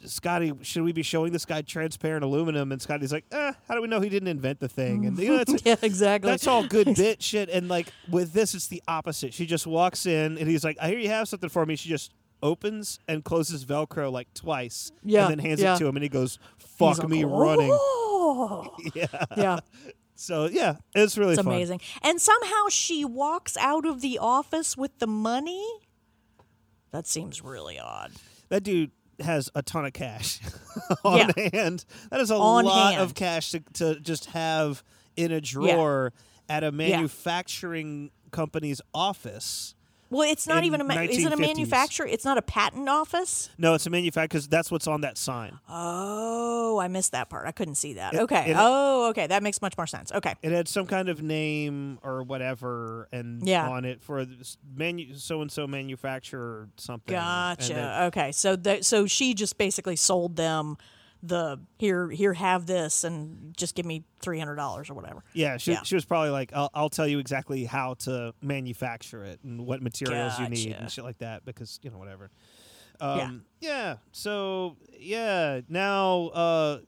Scotty, 0.05 0.53
should 0.61 0.83
we 0.83 0.91
be 0.91 1.03
showing 1.03 1.31
this 1.31 1.45
guy 1.45 1.61
transparent 1.61 2.23
aluminum? 2.23 2.71
And 2.71 2.81
Scotty's 2.81 3.13
like, 3.13 3.25
eh, 3.31 3.53
how 3.67 3.75
do 3.75 3.81
we 3.81 3.87
know 3.87 4.01
he 4.01 4.09
didn't 4.09 4.27
invent 4.27 4.59
the 4.59 4.67
thing? 4.67 5.05
And 5.05 5.17
you 5.17 5.35
know, 5.35 5.43
it's, 5.47 5.61
yeah, 5.65 5.75
exactly. 5.81 6.29
that's 6.29 6.47
all 6.47 6.65
good 6.67 6.95
bit 6.95 7.21
shit. 7.21 7.49
And 7.49 7.67
like 7.67 7.87
with 8.09 8.33
this, 8.33 8.53
it's 8.53 8.67
the 8.67 8.81
opposite. 8.87 9.33
She 9.33 9.45
just 9.45 9.67
walks 9.67 10.05
in, 10.05 10.37
and 10.37 10.47
he's 10.47 10.63
like, 10.63 10.77
I 10.81 10.89
hear 10.89 10.99
you 10.99 11.09
have 11.09 11.27
something 11.27 11.49
for 11.49 11.65
me. 11.65 11.75
She 11.75 11.89
just 11.89 12.13
opens 12.43 12.99
and 13.07 13.23
closes 13.23 13.65
Velcro 13.65 14.11
like 14.11 14.33
twice, 14.33 14.91
Yeah, 15.03 15.27
and 15.27 15.31
then 15.31 15.39
hands 15.39 15.61
yeah. 15.61 15.75
it 15.75 15.79
to 15.79 15.87
him, 15.87 15.95
and 15.95 16.03
he 16.03 16.09
goes, 16.09 16.39
"Fuck 16.57 16.99
like, 16.99 17.09
me 17.09 17.23
running." 17.23 17.69
"Oh." 17.71 18.75
Yeah, 18.95 19.07
Yeah. 19.37 19.59
So 20.15 20.45
yeah, 20.45 20.75
it's 20.93 21.17
really 21.17 21.33
It's 21.33 21.41
amazing. 21.41 21.81
And 22.03 22.21
somehow 22.21 22.69
she 22.69 23.03
walks 23.03 23.57
out 23.57 23.85
of 23.85 24.01
the 24.01 24.19
office 24.19 24.77
with 24.77 24.99
the 24.99 25.07
money. 25.07 25.65
That 26.91 27.07
seems 27.07 27.41
really 27.41 27.79
odd. 27.79 28.11
That 28.49 28.63
dude 28.63 28.91
has 29.23 29.49
a 29.55 29.61
ton 29.61 29.85
of 29.85 29.93
cash 29.93 30.39
on 31.03 31.17
Yeah. 31.35 31.49
hand. 31.53 31.85
That 32.09 32.19
is 32.21 32.31
a 32.31 32.35
On 32.35 32.65
lot 32.65 32.93
hand. 32.93 33.03
of 33.03 33.13
cash 33.15 33.51
to, 33.51 33.59
to 33.73 33.99
just 33.99 34.25
have 34.27 34.83
in 35.15 35.31
a 35.31 35.41
drawer 35.41 36.13
at 36.49 36.63
a 36.63 36.71
manufacturing 36.71 38.11
company's 38.31 38.81
office. 38.93 39.75
Well, 40.11 40.29
it's 40.29 40.45
not 40.45 40.59
in 40.59 40.65
even 40.65 40.81
a. 40.81 40.83
Ma- 40.83 40.93
is 41.01 41.23
it 41.25 41.31
a 41.31 41.35
1950s. 41.35 41.39
manufacturer? 41.39 42.05
It's 42.05 42.25
not 42.25 42.37
a 42.37 42.41
patent 42.43 42.87
office. 42.89 43.49
No, 43.57 43.73
it's 43.73 43.85
a 43.85 43.89
manufacturer 43.89 44.27
because 44.27 44.47
that's 44.47 44.69
what's 44.69 44.85
on 44.85 45.01
that 45.01 45.17
sign. 45.17 45.57
Oh, 45.69 46.77
I 46.79 46.87
missed 46.89 47.13
that 47.13 47.29
part. 47.29 47.47
I 47.47 47.51
couldn't 47.51 47.75
see 47.75 47.93
that. 47.93 48.13
It- 48.13 48.19
okay. 48.21 48.51
it- 48.51 48.55
oh, 48.59 49.09
okay. 49.11 49.27
That 49.27 49.41
makes 49.41 49.61
much 49.61 49.77
more 49.77 49.87
sense. 49.87 50.11
Okay. 50.11 50.35
It 50.41 50.51
had 50.51 50.67
some 50.67 50.85
kind 50.85 51.09
of 51.09 51.21
name 51.23 51.97
or 52.03 52.23
whatever, 52.23 53.07
and 53.11 53.45
Yeah. 53.47 53.67
on 53.69 53.85
it 53.85 54.03
for 54.03 54.25
this 54.25 54.57
manu 54.75 55.15
so 55.15 55.41
and 55.41 55.51
so 55.51 55.65
manufacturer 55.67 56.69
something. 56.77 57.15
and 57.15 57.57
Gotcha. 57.59 57.73
then- 57.73 58.03
okay. 58.03 58.31
So 58.31 58.55
the, 58.55 58.83
so 58.83 59.07
she 59.07 59.33
just 59.33 59.57
basically 59.57 59.95
sold 59.95 60.35
them 60.35 60.77
the 61.23 61.59
here 61.77 62.09
here 62.09 62.33
have 62.33 62.65
this 62.65 63.03
and 63.03 63.55
just 63.55 63.75
give 63.75 63.85
me 63.85 64.03
three 64.21 64.39
hundred 64.39 64.55
dollars 64.55 64.89
or 64.89 64.93
whatever. 64.95 65.23
yeah, 65.33 65.57
she, 65.57 65.71
Yeah. 65.73 65.83
she 65.83 65.95
was 65.95 66.05
probably 66.05 66.29
like, 66.31 66.51
I'll, 66.53 66.69
"I'll 66.73 66.89
tell 66.89 67.07
you 67.07 67.19
exactly 67.19 67.65
how 67.65 67.93
to 68.05 68.33
manufacture 68.41 69.23
it 69.23 69.39
and 69.43 69.65
what 69.65 69.81
materials 69.81 70.39
you 70.39 70.49
need 70.49 70.71
and 70.73 70.89
shit 70.91 71.03
like 71.03 71.19
that," 71.19 71.45
because 71.45 71.79
you 71.83 71.89
know 71.91 71.97
whatever. 71.97 72.31
Um, 72.99 73.45
yeah. 73.59 73.97
So 74.11 74.77
yeah, 74.99 75.61
now 75.67 76.27
uh, 76.27 76.79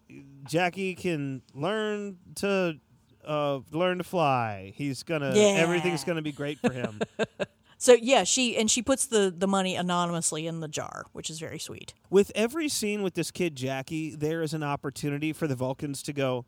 Jackie 0.48 0.94
can 0.96 1.42
learn 1.56 2.18
to 2.36 2.80
uh, 3.26 3.60
learn 3.72 3.98
to 4.00 4.04
fly. 4.04 4.74
He's 4.76 5.04
gonna. 5.04 5.34
Yeah. 5.36 5.56
Everything's 5.58 6.04
gonna 6.04 6.22
be 6.22 6.32
great 6.32 6.60
for 6.60 6.72
him. 6.72 7.00
So 7.84 7.98
yeah, 8.02 8.24
she 8.24 8.56
and 8.56 8.72
she 8.72 8.82
puts 8.82 9.08
the 9.08 9.30
the 9.38 9.46
money 9.46 9.76
anonymously 9.76 10.48
in 10.48 10.62
the 10.62 10.70
jar, 10.70 11.04
which 11.12 11.30
is 11.30 11.38
very 11.38 11.60
sweet. 11.60 11.94
with 12.10 12.32
every 12.34 12.70
scene 12.70 13.04
with 13.04 13.14
this 13.16 13.30
kid 13.30 13.58
Jackie, 13.58 14.16
there 14.16 14.42
is 14.42 14.54
an 14.54 14.64
opportunity 14.64 15.34
for 15.34 15.48
the 15.48 15.56
Vulcans 15.56 16.02
to 16.04 16.14
go. 16.14 16.46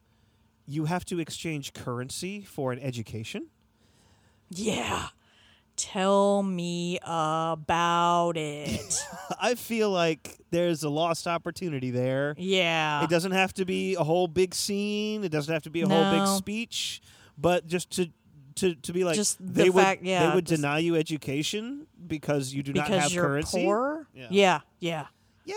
You 0.65 0.85
have 0.85 1.03
to 1.07 1.19
exchange 1.19 1.73
currency 1.73 2.39
for 2.39 2.71
an 2.71 2.79
education. 2.79 3.47
Yeah. 4.49 5.07
Tell 5.75 6.41
me 6.41 6.99
about 7.03 8.37
it. 8.37 9.05
I 9.41 9.55
feel 9.55 9.89
like 9.91 10.37
there's 10.51 10.83
a 10.83 10.89
lost 10.89 11.27
opportunity 11.27 11.91
there. 11.91 12.35
yeah. 12.37 13.03
It 13.03 13.09
doesn't 13.09 13.33
have 13.33 13.53
to 13.55 13.65
be 13.65 13.95
a 13.95 14.05
whole 14.05 14.29
big 14.29 14.55
scene. 14.55 15.25
It 15.25 15.33
doesn't 15.33 15.53
have 15.53 15.63
to 15.63 15.69
be 15.69 15.81
a 15.81 15.87
whole 15.89 16.11
big 16.17 16.27
speech, 16.27 17.01
but 17.37 17.67
just 17.67 17.89
to 17.97 18.09
to, 18.55 18.75
to 18.75 18.93
be 18.93 19.03
like 19.03 19.15
Just 19.15 19.37
the 19.39 19.63
they 19.63 19.69
would 19.69 19.83
fact- 19.83 20.03
yeah, 20.03 20.29
they 20.29 20.35
would 20.35 20.45
just- 20.45 20.61
deny 20.61 20.79
you 20.79 20.95
education 20.95 21.87
because 22.07 22.53
you 22.53 22.63
do 22.63 22.73
not 22.73 22.87
have 22.87 23.11
you're 23.11 23.25
currency. 23.25 23.63
poor. 23.63 24.07
Yeah. 24.13 24.27
Yeah. 24.29 24.59
Yeah. 24.79 25.05
Yeah. 25.47 25.55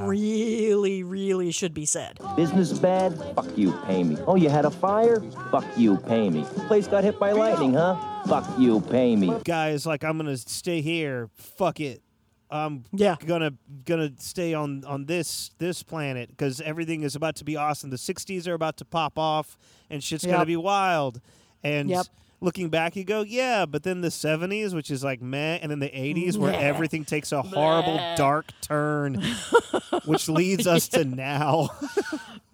That 0.00 0.08
really, 0.08 1.02
really 1.02 1.50
should 1.52 1.74
be 1.74 1.84
said. 1.84 2.18
Business 2.34 2.72
bad? 2.78 3.18
Fuck 3.34 3.56
you, 3.58 3.72
pay 3.86 4.02
me. 4.02 4.16
Oh, 4.26 4.36
you 4.36 4.48
had 4.48 4.64
a 4.64 4.70
fire? 4.70 5.20
Fuck 5.50 5.66
you, 5.76 5.98
pay 5.98 6.30
me. 6.30 6.44
Place 6.66 6.86
got 6.88 7.04
hit 7.04 7.18
by 7.18 7.32
lightning, 7.32 7.74
huh? 7.74 7.96
Fuck 8.26 8.46
you, 8.58 8.80
pay 8.80 9.14
me. 9.14 9.32
guys 9.44 9.86
like 9.86 10.02
i'm 10.02 10.16
gonna 10.16 10.36
stay 10.36 10.80
here 10.80 11.28
fuck 11.36 11.78
it 11.78 12.02
i'm 12.50 12.82
Yeah. 12.92 13.14
gonna 13.24 13.52
gonna 13.84 14.10
stay 14.18 14.52
on 14.52 14.82
on 14.84 15.04
this 15.06 15.50
this 15.58 15.84
planet 15.84 16.30
because 16.30 16.60
everything 16.60 17.02
is 17.04 17.14
about 17.14 17.36
to 17.36 17.44
be 17.44 17.56
awesome 17.56 17.90
the 17.90 17.96
60s 17.96 18.48
are 18.48 18.54
about 18.54 18.78
to 18.78 18.84
pop 18.84 19.16
off 19.16 19.56
and 19.90 20.02
shit's 20.02 20.24
gonna 20.26 20.44
be 20.44 20.56
wild 20.56 21.20
and 21.66 21.90
Yep. 21.90 22.06
looking 22.40 22.68
back 22.68 22.96
you 22.96 23.04
go 23.04 23.22
yeah 23.22 23.66
but 23.66 23.82
then 23.82 24.00
the 24.02 24.08
70s 24.08 24.74
which 24.74 24.90
is 24.90 25.02
like 25.02 25.20
meh 25.22 25.58
and 25.62 25.70
then 25.70 25.78
the 25.80 25.88
80s 25.88 26.36
where 26.36 26.54
everything 26.54 27.04
takes 27.04 27.32
a 27.32 27.42
horrible 27.42 27.98
dark 28.16 28.46
turn 28.60 29.22
which 30.04 30.28
leads 30.28 30.66
us 30.66 30.88
to 30.88 31.04
now 31.04 31.68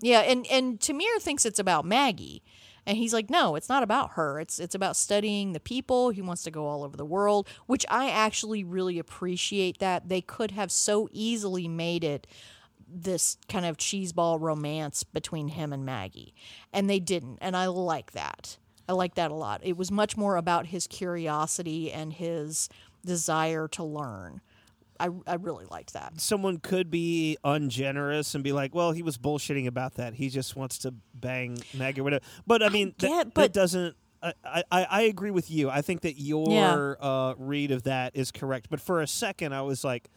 Yeah, 0.04 0.22
and 0.22 0.44
and 0.50 0.80
T'Mir 0.80 1.20
thinks 1.20 1.46
it's 1.46 1.60
about 1.60 1.84
Maggie. 1.84 2.42
And 2.84 2.96
he's 2.98 3.12
like, 3.14 3.30
"No, 3.30 3.54
it's 3.54 3.68
not 3.68 3.84
about 3.84 4.14
her. 4.14 4.40
It's 4.40 4.58
it's 4.58 4.74
about 4.74 4.96
studying 4.96 5.52
the 5.52 5.60
people. 5.60 6.10
He 6.10 6.20
wants 6.20 6.42
to 6.42 6.50
go 6.50 6.66
all 6.66 6.82
over 6.82 6.96
the 6.96 7.04
world, 7.04 7.46
which 7.66 7.86
I 7.88 8.10
actually 8.10 8.64
really 8.64 8.98
appreciate 8.98 9.78
that. 9.78 10.08
They 10.08 10.20
could 10.20 10.50
have 10.50 10.72
so 10.72 11.08
easily 11.12 11.68
made 11.68 12.02
it 12.02 12.26
this 12.92 13.36
kind 13.48 13.64
of 13.64 13.76
cheeseball 13.76 14.40
romance 14.40 15.04
between 15.04 15.46
him 15.48 15.72
and 15.72 15.84
Maggie. 15.86 16.34
And 16.72 16.90
they 16.90 16.98
didn't. 16.98 17.38
And 17.40 17.56
I 17.56 17.66
like 17.66 18.10
that. 18.10 18.58
I 18.88 18.92
like 18.94 19.14
that 19.14 19.30
a 19.30 19.34
lot. 19.34 19.60
It 19.62 19.76
was 19.76 19.90
much 19.90 20.16
more 20.16 20.36
about 20.36 20.66
his 20.66 20.86
curiosity 20.86 21.92
and 21.92 22.12
his 22.12 22.68
desire 23.04 23.68
to 23.68 23.84
learn. 23.84 24.40
I, 25.00 25.08
I 25.26 25.34
really 25.34 25.64
liked 25.66 25.94
that. 25.94 26.20
someone 26.20 26.58
could 26.58 26.88
be 26.90 27.36
ungenerous 27.42 28.34
and 28.34 28.44
be 28.44 28.52
like, 28.52 28.74
"Well, 28.74 28.92
he 28.92 29.02
was 29.02 29.18
bullshitting 29.18 29.66
about 29.66 29.94
that. 29.94 30.14
He 30.14 30.28
just 30.28 30.54
wants 30.54 30.78
to 30.78 30.94
bang 31.14 31.58
Maggie 31.74 32.00
or 32.00 32.04
whatever." 32.04 32.24
But 32.46 32.62
I 32.62 32.68
mean, 32.68 32.94
that, 32.98 33.08
get, 33.08 33.24
that 33.26 33.34
but- 33.34 33.52
doesn't. 33.52 33.96
I, 34.22 34.62
I 34.70 34.84
I 34.84 35.02
agree 35.02 35.32
with 35.32 35.50
you. 35.50 35.68
I 35.68 35.82
think 35.82 36.02
that 36.02 36.20
your 36.20 36.96
uh, 37.00 37.34
read 37.38 37.72
of 37.72 37.82
that 37.84 38.14
is 38.14 38.30
correct. 38.30 38.68
But 38.70 38.80
for 38.80 39.00
a 39.00 39.06
second, 39.08 39.52
I 39.52 39.62
was 39.62 39.82
like, 39.82 40.08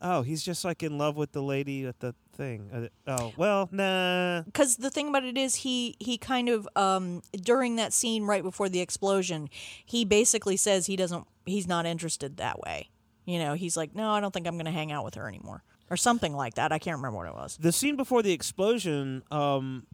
"Oh, 0.00 0.22
he's 0.22 0.42
just 0.42 0.64
like 0.64 0.82
in 0.82 0.96
love 0.96 1.18
with 1.18 1.32
the 1.32 1.42
lady 1.42 1.84
at 1.84 2.00
the 2.00 2.14
thing." 2.32 2.70
Uh, 3.06 3.16
oh, 3.18 3.32
well, 3.36 3.68
nah. 3.72 4.42
because 4.42 4.76
the 4.76 4.90
thing 4.90 5.08
about 5.08 5.24
it 5.24 5.36
is 5.38 5.56
he 5.56 5.96
he 6.00 6.18
kind 6.18 6.48
of 6.48 6.68
um 6.76 7.22
during 7.40 7.76
that 7.76 7.92
scene 7.92 8.24
right 8.24 8.42
before 8.42 8.68
the 8.68 8.80
explosion 8.80 9.48
he 9.84 10.04
basically 10.04 10.56
says 10.56 10.86
he 10.86 10.96
doesn't 10.96 11.26
he's 11.46 11.66
not 11.66 11.86
interested 11.86 12.36
that 12.36 12.60
way 12.60 12.88
you 13.24 13.38
know 13.38 13.54
he's 13.54 13.76
like 13.76 13.94
no 13.94 14.10
i 14.10 14.20
don't 14.20 14.32
think 14.32 14.46
i'm 14.46 14.56
gonna 14.56 14.70
hang 14.70 14.92
out 14.92 15.04
with 15.04 15.14
her 15.14 15.28
anymore 15.28 15.62
or 15.90 15.96
something 15.96 16.34
like 16.34 16.54
that 16.54 16.72
i 16.72 16.78
can't 16.78 16.96
remember 16.96 17.18
what 17.18 17.26
it 17.26 17.34
was 17.34 17.56
The 17.60 17.72
scene 17.72 17.96
before 17.96 18.22
the 18.22 18.32
explosion 18.32 19.22
um, 19.30 19.86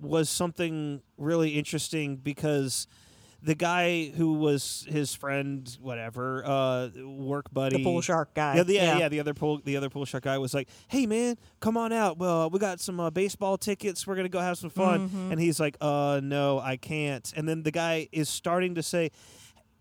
was 0.00 0.28
something 0.28 1.02
really 1.16 1.50
interesting 1.50 2.16
because 2.16 2.86
the 3.42 3.54
guy 3.54 4.06
who 4.16 4.32
was 4.34 4.86
his 4.88 5.14
friend, 5.14 5.76
whatever, 5.80 6.42
uh, 6.44 6.88
work 7.04 7.52
buddy, 7.52 7.76
the 7.76 7.84
pool 7.84 8.00
shark 8.00 8.34
guy. 8.34 8.56
yeah, 8.56 8.62
the, 8.62 8.72
yeah, 8.74 8.98
Yeah. 8.98 9.08
the 9.08 9.20
other 9.20 9.34
pool, 9.34 9.60
the 9.64 9.76
other 9.76 9.88
pool 9.90 10.04
shark 10.04 10.24
guy 10.24 10.38
was 10.38 10.54
like, 10.54 10.68
"Hey, 10.88 11.06
man, 11.06 11.36
come 11.60 11.76
on 11.76 11.92
out. 11.92 12.18
Well, 12.18 12.50
we 12.50 12.58
got 12.58 12.80
some 12.80 12.98
uh, 12.98 13.10
baseball 13.10 13.56
tickets. 13.58 14.06
We're 14.06 14.16
gonna 14.16 14.28
go 14.28 14.40
have 14.40 14.58
some 14.58 14.70
fun." 14.70 15.08
Mhm. 15.08 15.32
And 15.32 15.40
he's 15.40 15.60
like, 15.60 15.76
"Uh, 15.80 16.20
no, 16.22 16.58
I 16.58 16.76
can't." 16.76 17.32
And 17.36 17.48
then 17.48 17.62
the 17.62 17.70
guy 17.72 18.08
is 18.12 18.28
starting 18.28 18.74
to 18.76 18.82
say. 18.82 19.10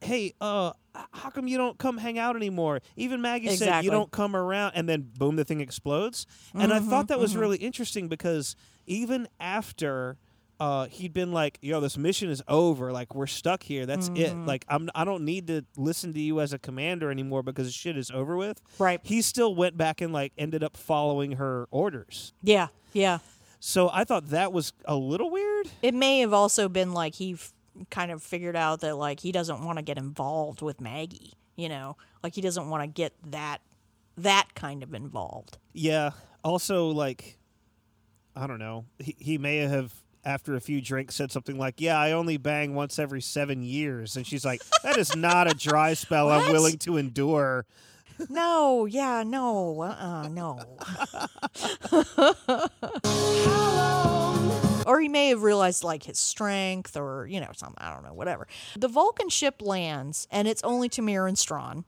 Hey, 0.02 0.34
uh, 0.42 0.74
how 1.14 1.30
come 1.32 1.48
you 1.48 1.58
don't 1.58 1.80
come 1.80 1.98
hang 1.98 2.20
out 2.20 2.36
anymore? 2.36 2.82
Even 2.98 3.22
Maggie 3.22 3.56
said 3.56 3.84
you 3.84 3.90
don't 3.90 4.12
come 4.12 4.36
around, 4.36 4.74
and 4.76 4.88
then 4.88 5.10
boom, 5.18 5.38
the 5.38 5.46
thing 5.46 5.62
explodes. 5.62 6.28
And 6.54 6.72
I 6.74 6.80
thought 6.80 7.06
Mhm, 7.06 7.08
that 7.08 7.20
was 7.20 7.34
mhm. 7.34 7.40
really 7.40 7.58
interesting 7.58 8.08
because 8.10 8.56
even 8.86 9.28
after 9.40 10.18
uh, 10.60 10.88
he'd 10.88 11.14
been 11.14 11.32
like, 11.32 11.58
"Yo, 11.62 11.80
this 11.80 11.98
mission 11.98 12.30
is 12.30 12.42
over. 12.48 12.92
Like 12.92 13.14
we're 13.14 13.28
stuck 13.28 13.64
here. 13.64 13.86
That's 13.86 14.08
it. 14.10 14.34
Mhm. 14.34 14.48
Like 14.48 14.66
I'm. 14.70 14.90
I 14.96 15.04
don't 15.04 15.26
need 15.26 15.48
to 15.48 15.66
listen 15.76 16.14
to 16.14 16.20
you 16.20 16.40
as 16.42 16.54
a 16.54 16.60
commander 16.60 17.12
anymore 17.12 17.44
because 17.44 17.74
shit 17.74 17.98
is 17.98 18.10
over 18.12 18.38
with." 18.38 18.62
Right. 18.80 19.00
He 19.04 19.22
still 19.22 19.54
went 19.56 19.78
back 19.78 20.00
and 20.02 20.14
like 20.14 20.32
ended 20.38 20.64
up 20.64 20.78
following 20.78 21.34
her 21.34 21.68
orders. 21.72 22.34
yeah 22.42 22.68
yeah 22.94 23.20
So 23.60 23.90
I 23.92 24.04
thought 24.06 24.30
that 24.30 24.54
was 24.54 24.72
a 24.86 24.96
little 24.96 25.30
weird. 25.30 25.68
It 25.82 25.94
may 25.94 26.20
have 26.20 26.32
also 26.34 26.70
been 26.70 26.94
like 26.94 27.16
he 27.16 27.34
f- 27.34 27.54
kind 27.90 28.10
of 28.12 28.24
figured 28.24 28.56
out 28.56 28.80
that 28.82 28.96
like 28.96 29.20
he 29.20 29.32
doesn't 29.34 29.64
want 29.66 29.78
to 29.80 29.84
get 29.84 29.98
involved 29.98 30.62
with 30.62 30.80
Maggie, 30.80 31.34
you 31.58 31.68
know, 31.68 31.98
like 32.24 32.34
he 32.36 32.42
doesn't 32.42 32.70
want 32.70 32.84
to 32.84 32.88
get 32.88 33.12
that 33.32 33.60
that 34.18 34.48
kind 34.56 34.82
of 34.84 34.94
involved. 34.94 35.58
Yeah. 35.74 36.12
Also, 36.42 36.88
like, 36.92 37.38
I 38.36 38.48
don't 38.48 38.60
know. 38.60 38.86
He, 39.00 39.16
he 39.20 39.38
may 39.38 39.58
have, 39.58 39.94
after 40.26 40.56
a 40.56 40.62
few 40.62 40.82
drinks, 40.82 41.16
said 41.16 41.32
something 41.32 41.58
like, 41.58 41.80
Yeah, 41.80 42.00
I 42.00 42.12
only 42.12 42.38
bang 42.38 42.74
once 42.74 43.00
every 43.00 43.22
seven 43.22 43.64
years. 43.64 44.16
And 44.16 44.26
she's 44.26 44.44
like, 44.44 44.62
That 44.84 44.98
is 44.98 45.16
not 45.16 45.50
a 45.50 45.56
dry 45.56 45.94
spell 45.94 46.30
I'm 46.30 46.52
willing 46.52 46.78
to 46.80 46.98
endure. 46.98 47.66
No, 48.30 48.86
yeah, 48.86 49.24
no, 49.24 49.82
uh, 49.82 50.30
no. 50.30 50.60
or 54.86 55.02
he 55.02 55.10
may 55.10 55.30
have 55.30 55.44
realized 55.44 55.84
like 55.84 56.04
his 56.04 56.18
strength, 56.18 56.96
or 56.96 57.28
you 57.28 57.42
know, 57.42 57.52
something. 57.54 57.78
I 57.78 57.94
don't 57.94 58.04
know, 58.04 58.14
whatever. 58.14 58.48
The 58.78 58.88
Vulcan 58.88 59.30
ship 59.30 59.62
lands, 59.62 60.28
and 60.32 60.48
it's 60.48 60.64
only 60.64 60.88
T'Mir 60.88 61.28
and 61.28 61.36
Stron, 61.36 61.84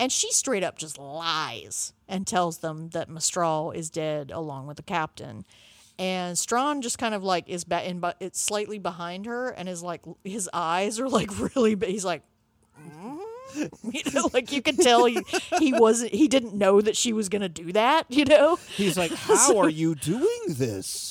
and 0.00 0.10
she 0.10 0.30
straight 0.32 0.62
up 0.62 0.78
just 0.78 0.98
lies 0.98 1.92
and 2.08 2.26
tells 2.26 2.58
them 2.58 2.90
that 2.90 3.08
Mestral 3.08 3.72
is 3.72 3.90
dead 3.90 4.30
along 4.30 4.66
with 4.66 4.76
the 4.76 4.82
captain. 4.82 5.44
And 5.98 6.36
Stron 6.36 6.80
just 6.82 6.98
kind 6.98 7.14
of 7.14 7.24
like 7.24 7.48
is 7.48 7.64
ba- 7.64 7.88
in, 7.88 7.98
but 8.00 8.16
it's 8.20 8.40
slightly 8.40 8.78
behind 8.78 9.26
her, 9.26 9.48
and 9.50 9.68
is 9.68 9.82
like 9.82 10.02
his 10.24 10.48
eyes 10.52 11.00
are 11.00 11.08
like 11.08 11.30
really. 11.56 11.74
Big. 11.74 11.90
He's 11.90 12.04
like. 12.04 12.22
Mm? 12.80 13.18
you 13.82 14.02
know, 14.12 14.28
like 14.34 14.52
you 14.52 14.60
could 14.60 14.78
tell 14.78 15.06
he, 15.06 15.22
he 15.58 15.72
wasn't 15.72 16.12
he 16.12 16.28
didn't 16.28 16.52
know 16.52 16.82
that 16.82 16.94
she 16.94 17.14
was 17.14 17.30
gonna 17.30 17.48
do 17.48 17.72
that, 17.72 18.04
you 18.10 18.26
know? 18.26 18.56
He's 18.76 18.98
like, 18.98 19.10
How 19.14 19.56
are 19.56 19.70
you 19.70 19.94
doing 19.94 20.38
this? 20.48 21.10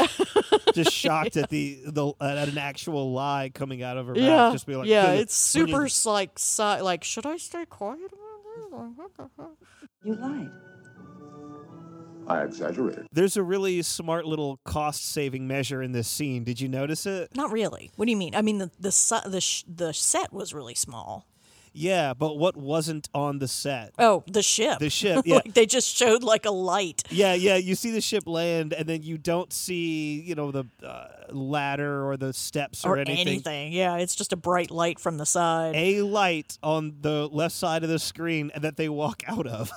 Just 0.75 0.91
shocked 0.93 1.35
at 1.35 1.49
the, 1.49 1.79
the 1.87 2.13
at 2.21 2.47
an 2.47 2.59
actual 2.59 3.11
lie 3.11 3.49
coming 3.53 3.81
out 3.81 3.97
of 3.97 4.05
her 4.05 4.13
Yeah. 4.15 4.29
mouth. 4.29 4.53
Just 4.53 4.67
be 4.67 4.75
like, 4.75 4.87
yeah, 4.87 5.13
it's 5.13 5.55
when 5.55 5.67
you- 5.67 5.73
super 5.89 6.09
like 6.11 6.37
si- 6.37 6.81
like 6.81 7.03
should 7.03 7.25
I 7.25 7.37
stay 7.37 7.65
quiet 7.65 8.01
about 8.13 8.43
this? 8.55 8.65
Like, 8.71 8.97
what 8.97 9.15
the 9.15 9.29
heck? 9.43 9.49
You 10.03 10.13
lied. 10.13 10.51
I 12.27 12.43
exaggerated. 12.43 13.07
There's 13.11 13.37
a 13.37 13.43
really 13.43 13.81
smart 13.81 14.25
little 14.25 14.59
cost 14.65 15.05
saving 15.11 15.47
measure 15.47 15.81
in 15.81 15.91
this 15.93 16.07
scene. 16.07 16.43
Did 16.43 16.59
you 16.59 16.67
notice 16.67 17.05
it? 17.05 17.35
Not 17.35 17.51
really. 17.51 17.91
What 17.95 18.05
do 18.05 18.11
you 18.11 18.17
mean? 18.17 18.35
I 18.35 18.41
mean 18.41 18.57
the 18.57 18.69
the 18.79 18.91
su- 18.91 19.17
the 19.25 19.41
sh- 19.41 19.63
the 19.67 19.93
set 19.93 20.33
was 20.33 20.53
really 20.53 20.75
small. 20.75 21.25
Yeah, 21.77 22.13
but 22.15 22.37
what 22.37 22.57
wasn't 22.57 23.07
on 23.13 23.37
the 23.37 23.47
set? 23.47 23.93
Oh, 23.99 24.23
the 24.27 24.41
ship. 24.41 24.79
The 24.79 24.89
ship, 24.89 25.21
yeah. 25.25 25.35
like 25.35 25.53
they 25.53 25.67
just 25.67 25.95
showed 25.95 26.23
like 26.23 26.45
a 26.45 26.51
light. 26.51 27.03
Yeah, 27.11 27.33
yeah. 27.33 27.57
You 27.57 27.75
see 27.75 27.91
the 27.91 28.01
ship 28.01 28.23
land, 28.27 28.73
and 28.73 28.87
then 28.87 29.03
you 29.03 29.17
don't 29.19 29.53
see, 29.53 30.21
you 30.21 30.33
know, 30.33 30.51
the 30.51 30.65
uh, 30.83 31.07
ladder 31.29 32.07
or 32.07 32.17
the 32.17 32.33
steps 32.33 32.83
or, 32.83 32.95
Or 32.95 32.97
anything. 32.97 33.71
Yeah, 33.73 33.97
it's 33.97 34.15
just 34.15 34.33
a 34.33 34.35
bright 34.35 34.71
light 34.71 34.99
from 34.99 35.17
the 35.17 35.25
side. 35.25 35.75
A 35.75 36.01
light 36.01 36.57
on 36.63 36.95
the 37.01 37.27
left 37.31 37.53
side 37.53 37.83
of 37.83 37.89
the 37.89 37.99
screen 37.99 38.51
that 38.57 38.77
they 38.77 38.89
walk 38.89 39.23
out 39.27 39.45
of. 39.45 39.71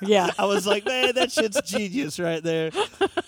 Yeah. 0.00 0.30
I 0.38 0.46
was 0.46 0.66
like, 0.66 0.86
man, 0.86 1.14
that 1.16 1.32
shit's 1.32 1.60
genius 1.62 2.18
right 2.18 2.42
there. 2.42 2.70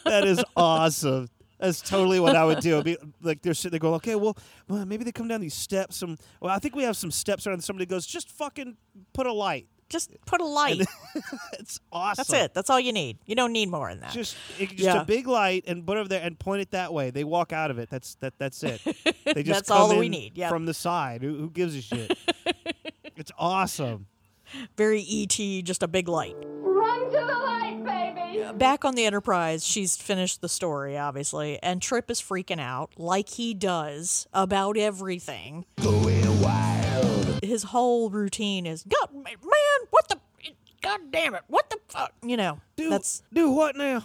That 0.05 0.25
is 0.25 0.43
awesome. 0.57 1.29
That's 1.59 1.81
totally 1.81 2.21
what 2.21 2.37
I 2.37 2.45
would 2.45 2.61
do. 2.61 2.79
I'd 2.79 2.85
be 2.85 2.97
like 3.21 3.43
they're 3.43 3.55
sitting 3.55 3.73
there 3.73 3.81
going, 3.81 3.95
okay, 3.97 4.15
well, 4.15 4.37
well, 4.69 4.87
maybe 4.87 5.05
they 5.05 5.13
come 5.13 5.27
down 5.29 5.41
these 5.41 5.55
steps. 5.55 5.97
Some, 5.97 6.17
well, 6.41 6.55
I 6.55 6.59
think 6.59 6.77
we 6.77 6.85
have 6.85 6.97
some 6.97 7.11
steps 7.11 7.47
around. 7.47 7.63
Somebody 7.65 7.87
goes, 7.87 8.07
just 8.07 8.31
fucking 8.31 8.77
put 9.13 9.27
a 9.27 9.33
light. 9.33 9.67
Just 9.89 10.11
put 10.27 10.41
a 10.41 10.45
light. 10.45 10.83
it's 11.59 11.81
awesome. 11.91 12.17
That's 12.29 12.33
it. 12.45 12.55
That's 12.55 12.69
all 12.69 12.79
you 12.79 12.93
need. 12.93 13.19
You 13.25 13.35
don't 13.35 13.53
need 13.53 13.71
more 13.71 13.89
than 13.89 14.01
that. 14.01 14.13
Just, 14.13 14.37
it, 14.59 14.69
just 14.69 14.81
Yeah. 14.83 15.01
a 15.01 15.05
big 15.05 15.27
light 15.27 15.65
and 15.67 15.87
put 15.87 15.97
over 15.97 16.09
there 16.09 16.21
and 16.23 16.39
point 16.39 16.61
it 16.61 16.73
that 16.73 16.93
way. 16.93 17.09
They 17.11 17.25
walk 17.25 17.53
out 17.55 17.71
of 17.71 17.79
it. 17.79 17.89
That's 17.89 18.15
that. 18.17 18.35
That's 18.39 18.63
it. 18.63 18.83
They 19.35 19.43
just 19.43 19.67
That's 19.67 19.71
all 19.71 19.99
we 19.99 20.09
need, 20.09 20.37
yeah. 20.39 20.49
from 20.49 20.65
the 20.67 20.73
side. 20.75 21.23
Who, 21.23 21.37
who 21.37 21.51
gives 21.51 21.75
a 21.77 21.83
shit? 21.83 22.17
it's 23.17 23.31
awesome. 23.39 24.07
Very 24.77 25.03
ET, 25.09 25.65
just 25.65 25.83
a 25.83 25.89
big 25.89 26.09
light. 26.09 26.37
Run 26.99 27.11
to 27.13 27.27
the 27.27 27.33
light, 27.33 27.85
baby! 27.85 28.59
Back 28.59 28.85
on 28.85 28.95
the 28.95 29.05
Enterprise, 29.05 29.65
she's 29.65 29.97
finished 29.97 30.41
the 30.41 30.49
story, 30.49 30.97
obviously, 30.99 31.59
and 31.63 31.81
Trip 31.81 32.11
is 32.11 32.21
freaking 32.21 32.61
out, 32.61 32.91
like 32.97 33.29
he 33.31 33.55
does, 33.55 34.27
about 34.33 34.77
everything. 34.77 35.65
Going 35.83 36.43
wild. 36.43 37.41
His 37.43 37.65
whole 37.65 38.11
routine 38.11 38.67
is, 38.67 38.85
God, 38.85 39.15
man, 39.15 39.37
what 39.91 40.09
the, 40.09 40.19
God 40.83 41.01
damn 41.11 41.35
it, 41.35 41.43
what 41.47 41.71
the 41.71 41.79
fuck, 41.89 42.13
you 42.23 42.37
know. 42.37 42.61
Do 42.77 42.91
that's 42.91 43.23
do 43.33 43.51
what 43.51 43.77
now? 43.77 44.05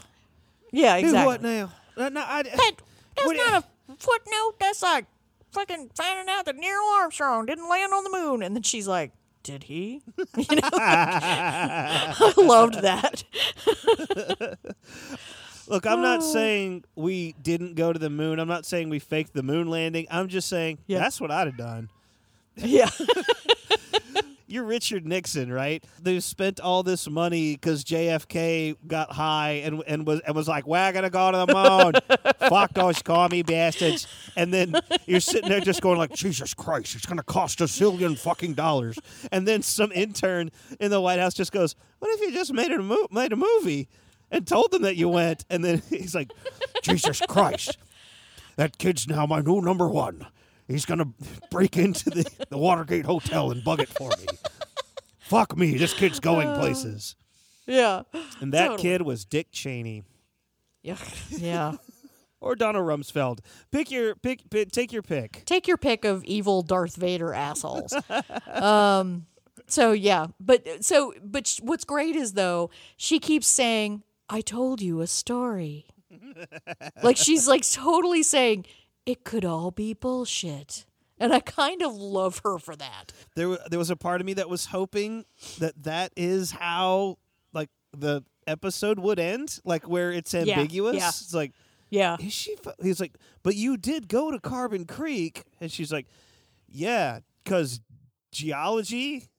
Yeah, 0.72 0.96
exactly. 0.98 1.20
Do 1.20 1.26
what 1.26 1.42
now? 1.42 1.72
Uh, 1.96 2.10
no, 2.10 2.24
I, 2.26 2.44
That, 2.44 2.72
that's 3.16 3.32
not 3.32 3.64
a 3.90 3.96
footnote. 3.98 4.56
That's 4.60 4.82
like 4.82 5.06
fucking 5.52 5.92
finding 5.96 6.34
out 6.34 6.46
that 6.46 6.56
Neil 6.56 6.80
Armstrong 6.96 7.46
didn't 7.46 7.70
land 7.70 7.94
on 7.94 8.04
the 8.04 8.10
moon. 8.10 8.42
And 8.42 8.56
then 8.56 8.64
she's 8.64 8.88
like, 8.88 9.12
did 9.44 9.64
he? 9.64 10.02
You 10.38 10.56
know, 10.56 10.70
I 10.74 12.34
loved 12.38 12.82
that. 12.82 13.24
Look, 15.68 15.86
I'm 15.86 16.02
not 16.02 16.20
Oh. 16.22 16.34
saying 16.34 16.84
we 16.96 17.34
didn't 17.42 17.76
go 17.76 17.94
to 17.94 18.00
the 18.00 18.10
moon. 18.10 18.40
I'm 18.40 18.48
not 18.48 18.66
saying 18.66 18.90
we 18.90 19.00
faked 19.00 19.34
the 19.34 19.44
moon 19.44 19.70
landing. 19.70 20.08
I'm 20.12 20.28
just 20.28 20.50
saying 20.50 20.80
Yeah. 20.88 21.00
that's 21.00 21.22
what 21.22 21.32
I'd 21.32 21.48
have 21.48 21.58
done. 21.58 21.90
Yeah. 22.56 22.90
You're 24.54 24.66
Richard 24.66 25.08
Nixon, 25.08 25.52
right? 25.52 25.84
They've 26.00 26.24
spent 26.24 26.60
all 26.60 26.84
this 26.84 27.10
money 27.10 27.54
because 27.54 27.84
JFK 27.84 28.76
got 28.86 29.12
high 29.12 29.64
and 29.66 29.82
and 29.88 30.06
was 30.06 30.20
and 30.20 30.36
was 30.36 30.48
like, 30.48 30.68
"We're 30.68 30.92
gonna 30.92 31.10
go 31.10 31.32
to 31.32 31.38
the 31.40 31.48
moon." 31.52 32.20
Fuck 32.50 32.76
those 32.76 33.02
commie 33.02 33.42
bastards. 33.42 34.06
And 34.36 34.54
then 34.54 34.76
you're 35.08 35.22
sitting 35.22 35.50
there 35.50 35.60
just 35.60 35.82
going 35.82 35.98
like, 35.98 36.14
"Jesus 36.14 36.54
Christ, 36.54 36.94
it's 36.94 37.08
gonna 37.08 37.24
cost 37.24 37.62
a 37.62 37.64
zillion 37.64 38.16
fucking 38.16 38.54
dollars." 38.54 39.00
And 39.32 39.48
then 39.48 39.64
some 39.64 39.92
intern 39.92 40.52
in 40.80 40.92
the 40.92 41.02
White 41.02 41.18
House 41.18 41.34
just 41.34 41.52
goes, 41.52 41.76
"What 41.98 42.12
if 42.12 42.22
you 42.22 42.32
just 42.32 42.54
made 42.54 42.70
it 42.70 42.80
a 42.80 42.84
mo- 42.84 43.08
made 43.10 43.34
a 43.34 43.36
movie 43.36 43.90
and 44.30 44.46
told 44.46 44.70
them 44.70 44.84
that 44.84 44.98
you 44.98 45.10
went?" 45.10 45.46
And 45.50 45.66
then 45.66 45.82
he's 45.90 46.14
like, 46.14 46.32
"Jesus 46.84 47.24
Christ, 47.28 47.80
that 48.58 48.78
kid's 48.78 49.08
now 49.08 49.26
my 49.26 49.42
new 49.42 49.62
number 49.62 49.90
one." 49.90 50.28
He's 50.68 50.86
gonna 50.86 51.08
break 51.52 51.78
into 51.78 52.10
the, 52.10 52.46
the 52.50 52.58
Watergate 52.58 53.06
Hotel 53.06 53.52
and 53.52 53.64
bug 53.64 53.80
it 53.82 53.90
for 53.90 54.10
me. 54.10 54.26
Fuck 55.20 55.58
me, 55.58 55.78
this 55.78 55.94
kid's 55.94 56.20
going 56.20 56.54
places. 56.60 57.16
Yeah. 57.66 58.04
And 58.42 58.54
that 58.54 58.68
Totally. 58.68 58.82
kid 58.82 59.02
was 59.04 59.26
Dick 59.26 59.48
Cheney 59.52 60.04
Yeah. 60.82 60.98
Yeah. 61.30 61.74
or 62.42 62.56
Donald 62.56 62.86
Rumsfeld. 62.86 63.40
Pick 63.72 63.90
your 63.90 64.16
pick, 64.16 64.50
pick 64.50 64.72
take 64.72 64.92
your 64.92 65.02
pick. 65.02 65.44
Take 65.46 65.68
your 65.68 65.78
pick 65.78 66.04
of 66.06 66.24
evil 66.26 66.62
Darth 66.62 66.96
Vader 66.98 67.34
assholes. 67.34 67.94
um, 68.52 69.26
so 69.68 69.92
yeah, 69.94 70.28
but 70.42 70.68
so 70.84 71.14
but 71.24 71.48
sh- 71.48 71.60
what's 71.64 71.86
great 71.86 72.16
is 72.18 72.34
though 72.34 72.70
she 72.98 73.18
keeps 73.20 73.48
saying, 73.48 74.04
"I 74.30 74.42
told 74.42 74.82
you 74.82 75.00
a 75.02 75.08
story." 75.08 75.86
like 77.02 77.16
she's 77.18 77.48
like 77.48 77.64
totally 77.70 78.24
saying 78.24 78.66
it 79.06 79.24
could 79.24 79.46
all 79.46 79.72
be 79.72 79.94
bullshit, 79.94 80.86
and 81.20 81.34
I 81.34 81.40
kind 81.40 81.82
of 81.82 81.94
love 81.94 82.42
her 82.44 82.58
for 82.58 82.76
that. 82.76 83.12
There 83.36 83.58
there 83.70 83.80
was 83.80 83.90
a 83.90 83.96
part 83.96 84.22
of 84.22 84.26
me 84.28 84.34
that 84.36 84.50
was 84.50 84.68
hoping 84.68 85.26
that 85.60 85.84
that 85.84 86.12
is 86.16 86.52
how 86.52 87.18
like 87.54 87.70
the 87.96 88.24
episode 88.48 89.00
would 89.00 89.20
end, 89.20 89.60
like 89.66 89.88
where 89.88 90.12
it's 90.12 90.34
ambiguous. 90.34 90.96
yeah. 90.98 91.10
It's 91.10 91.34
like 91.34 91.52
Yeah. 91.90 92.18
is 92.20 92.34
she 92.34 92.56
he's 92.82 93.00
like, 93.00 93.14
"But 93.44 93.56
you 93.56 93.78
did 93.78 94.08
go 94.08 94.32
to 94.32 94.40
Carbon 94.40 94.86
Creek." 94.86 95.44
And 95.62 95.72
she's 95.72 95.92
like, 95.94 96.08
"Yeah, 96.68 97.20
cuz 97.46 97.80
geology 98.32 99.30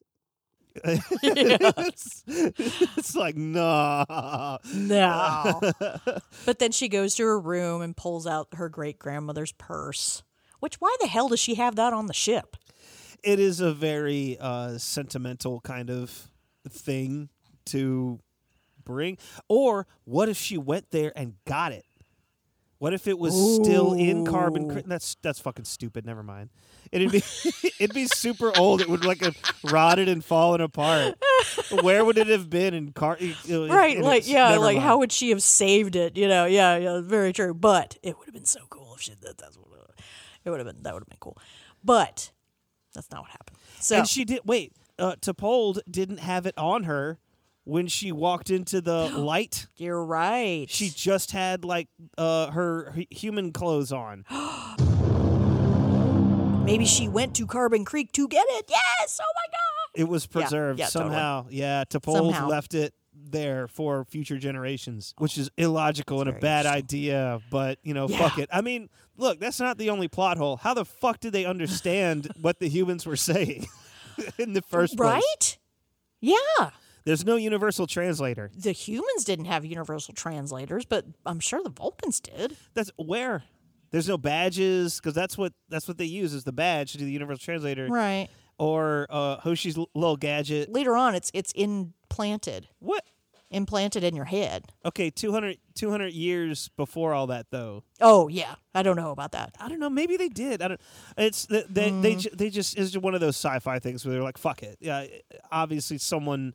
it's, 0.84 2.24
it's 2.26 3.14
like 3.14 3.36
no 3.36 4.58
No. 4.74 5.60
but 6.46 6.58
then 6.58 6.72
she 6.72 6.88
goes 6.88 7.14
to 7.14 7.24
her 7.24 7.38
room 7.38 7.82
and 7.82 7.96
pulls 7.96 8.26
out 8.26 8.48
her 8.54 8.68
great 8.68 8.98
grandmother's 8.98 9.52
purse. 9.52 10.22
Which 10.60 10.76
why 10.76 10.96
the 11.00 11.06
hell 11.06 11.28
does 11.28 11.40
she 11.40 11.54
have 11.56 11.76
that 11.76 11.92
on 11.92 12.06
the 12.06 12.14
ship? 12.14 12.56
it 13.24 13.40
is 13.40 13.60
a 13.60 13.72
very 13.72 14.36
uh, 14.38 14.78
sentimental 14.78 15.60
kind 15.60 15.90
of 15.90 16.30
thing 16.68 17.30
to 17.66 18.20
bring. 18.84 19.18
Or 19.48 19.86
what 20.04 20.28
if 20.28 20.36
she 20.36 20.58
went 20.58 20.90
there 20.90 21.12
and 21.16 21.34
got 21.46 21.72
it? 21.72 21.84
What 22.84 22.92
if 22.92 23.08
it 23.08 23.18
was 23.18 23.32
still 23.54 23.94
in 23.94 24.26
carbon? 24.26 24.68
Cre- 24.68 24.86
that's 24.86 25.16
that's 25.22 25.40
fucking 25.40 25.64
stupid. 25.64 26.04
Never 26.04 26.22
mind. 26.22 26.50
It'd 26.92 27.10
be 27.10 27.22
it'd 27.80 27.94
be 27.94 28.06
super 28.08 28.52
old. 28.58 28.82
It 28.82 28.90
would 28.90 29.06
like 29.06 29.22
have 29.22 29.38
rotted 29.64 30.06
and 30.06 30.22
fallen 30.22 30.60
apart. 30.60 31.14
Where 31.80 32.04
would 32.04 32.18
it 32.18 32.26
have 32.26 32.50
been 32.50 32.74
in 32.74 32.92
car? 32.92 33.16
right, 33.48 33.98
like 34.02 34.28
yeah, 34.28 34.58
like 34.58 34.76
how 34.76 34.98
would 34.98 35.12
she 35.12 35.30
have 35.30 35.42
saved 35.42 35.96
it? 35.96 36.18
You 36.18 36.28
know, 36.28 36.44
yeah, 36.44 36.76
yeah, 36.76 37.00
very 37.00 37.32
true. 37.32 37.54
But 37.54 37.96
it 38.02 38.18
would 38.18 38.26
have 38.26 38.34
been 38.34 38.44
so 38.44 38.60
cool 38.68 38.92
if 38.94 39.00
she 39.00 39.12
did. 39.12 39.38
That's 39.38 39.56
what 39.56 39.68
it 40.44 40.50
would 40.50 40.60
have 40.60 40.66
been. 40.66 40.82
That 40.82 40.92
would 40.92 41.00
have 41.00 41.08
been 41.08 41.16
cool. 41.20 41.38
But 41.82 42.32
that's 42.92 43.10
not 43.10 43.22
what 43.22 43.30
happened. 43.30 43.56
So 43.80 43.96
and 43.96 44.06
she 44.06 44.26
did 44.26 44.40
wait. 44.44 44.74
Uh, 44.98 45.14
T'Pol 45.22 45.78
didn't 45.90 46.18
have 46.18 46.44
it 46.44 46.52
on 46.58 46.84
her 46.84 47.18
when 47.64 47.86
she 47.86 48.12
walked 48.12 48.50
into 48.50 48.80
the 48.80 49.08
light. 49.18 49.66
You're 49.76 50.04
right. 50.04 50.66
She 50.68 50.90
just 50.90 51.32
had 51.32 51.64
like 51.64 51.88
uh, 52.16 52.50
her, 52.50 52.94
human 53.10 53.52
clothes 53.52 53.92
on. 53.92 54.24
Maybe 56.64 56.86
she 56.86 57.08
went 57.08 57.34
to 57.36 57.46
Carbon 57.46 57.84
Creek 57.84 58.10
to 58.12 58.26
get 58.26 58.46
it. 58.48 58.66
Yes. 58.70 59.20
Oh 59.20 59.32
my 59.34 59.50
god. 59.50 60.00
It 60.00 60.08
was 60.08 60.26
preserved 60.26 60.78
yeah, 60.78 60.86
totally. 60.86 61.12
somehow. 61.12 61.46
Yeah, 61.50 61.84
Somehow. 61.90 62.48
left 62.48 62.74
it 62.74 62.94
there 63.14 63.68
for 63.68 64.04
future 64.04 64.38
generations, 64.38 65.14
which 65.18 65.38
is 65.38 65.50
illogical 65.56 66.20
and 66.20 66.28
a 66.28 66.32
bad 66.32 66.66
idea. 66.66 67.40
But 67.50 67.78
you 67.82 67.94
know, 67.94 68.08
fuck 68.08 68.38
it. 68.38 68.48
I 68.52 68.60
mean, 68.60 68.88
look, 69.16 69.38
that's 69.38 69.60
not 69.60 69.78
the 69.78 69.90
only 69.90 70.08
plot 70.08 70.36
hole. 70.36 70.56
How 70.56 70.74
the 70.74 70.84
fuck 70.84 71.20
did 71.20 71.32
they 71.32 71.44
understand 71.44 72.28
what 72.40 72.58
the 72.58 72.68
humans 72.68 73.06
were 73.06 73.16
saying 73.16 73.66
in 74.38 74.52
the 74.52 74.62
first 74.62 74.96
place? 74.96 75.22
Right? 75.22 75.58
Yeah. 76.20 76.70
There's 77.04 77.24
no 77.24 77.36
universal 77.36 77.86
translator. 77.86 78.50
The 78.56 78.72
humans 78.72 79.24
didn't 79.24 79.44
have 79.46 79.64
universal 79.64 80.14
translators, 80.14 80.84
but 80.86 81.04
I'm 81.26 81.40
sure 81.40 81.62
the 81.62 81.70
Vulcans 81.70 82.20
did. 82.20 82.56
That's 82.74 82.90
where. 82.96 83.44
There's 83.90 84.08
no 84.08 84.18
badges 84.18 84.96
because 84.96 85.14
that's 85.14 85.38
what 85.38 85.52
that's 85.68 85.86
what 85.86 85.98
they 85.98 86.04
use 86.06 86.32
is 86.34 86.44
the 86.44 86.52
badge 86.52 86.92
to 86.92 86.98
do 86.98 87.04
the 87.04 87.12
universal 87.12 87.44
translator, 87.44 87.86
Right. 87.88 88.28
Or 88.58 89.06
uh, 89.10 89.36
Hoshi's 89.38 89.76
little 89.94 90.16
gadget. 90.16 90.72
Later 90.72 90.96
on, 90.96 91.14
it's 91.14 91.30
it's 91.34 91.52
implanted. 91.52 92.68
What? 92.78 93.04
Implanted 93.50 94.02
in 94.02 94.16
your 94.16 94.24
head. 94.24 94.64
Okay, 94.84 95.10
200, 95.10 95.58
200 95.74 96.12
years 96.12 96.70
before 96.76 97.14
all 97.14 97.28
that 97.28 97.46
though. 97.50 97.84
Oh 98.00 98.26
yeah, 98.28 98.56
I 98.74 98.82
don't 98.82 98.96
know 98.96 99.10
about 99.12 99.32
that. 99.32 99.54
I 99.60 99.68
don't 99.68 99.78
know. 99.78 99.90
Maybe 99.90 100.16
they 100.16 100.28
did. 100.28 100.60
I 100.62 100.68
don't. 100.68 100.80
It's 101.16 101.46
they 101.46 101.64
they 101.68 101.90
Mm. 101.90 102.02
they, 102.02 102.14
they 102.36 102.50
just 102.50 102.76
is 102.76 102.98
one 102.98 103.14
of 103.14 103.20
those 103.20 103.36
sci-fi 103.36 103.78
things 103.78 104.04
where 104.04 104.14
they're 104.14 104.22
like, 104.24 104.38
"Fuck 104.38 104.62
it." 104.64 104.78
Yeah, 104.80 105.04
obviously 105.52 105.98
someone 105.98 106.54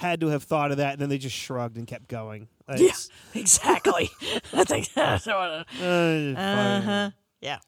had 0.00 0.20
to 0.20 0.28
have 0.28 0.42
thought 0.42 0.70
of 0.70 0.78
that, 0.78 0.94
and 0.94 1.02
then 1.02 1.10
they 1.10 1.18
just 1.18 1.36
shrugged 1.36 1.76
and 1.76 1.86
kept 1.86 2.08
going. 2.08 2.48
Like, 2.66 2.80
Yeah, 2.80 2.92
exactly. 3.34 4.10
I 4.52 4.64
think 4.64 4.90
that's 4.94 5.26
what. 5.26 5.66
Uh, 5.80 5.84
Uh 5.84 6.80
huh. 6.80 7.10
Yeah. 7.42 7.58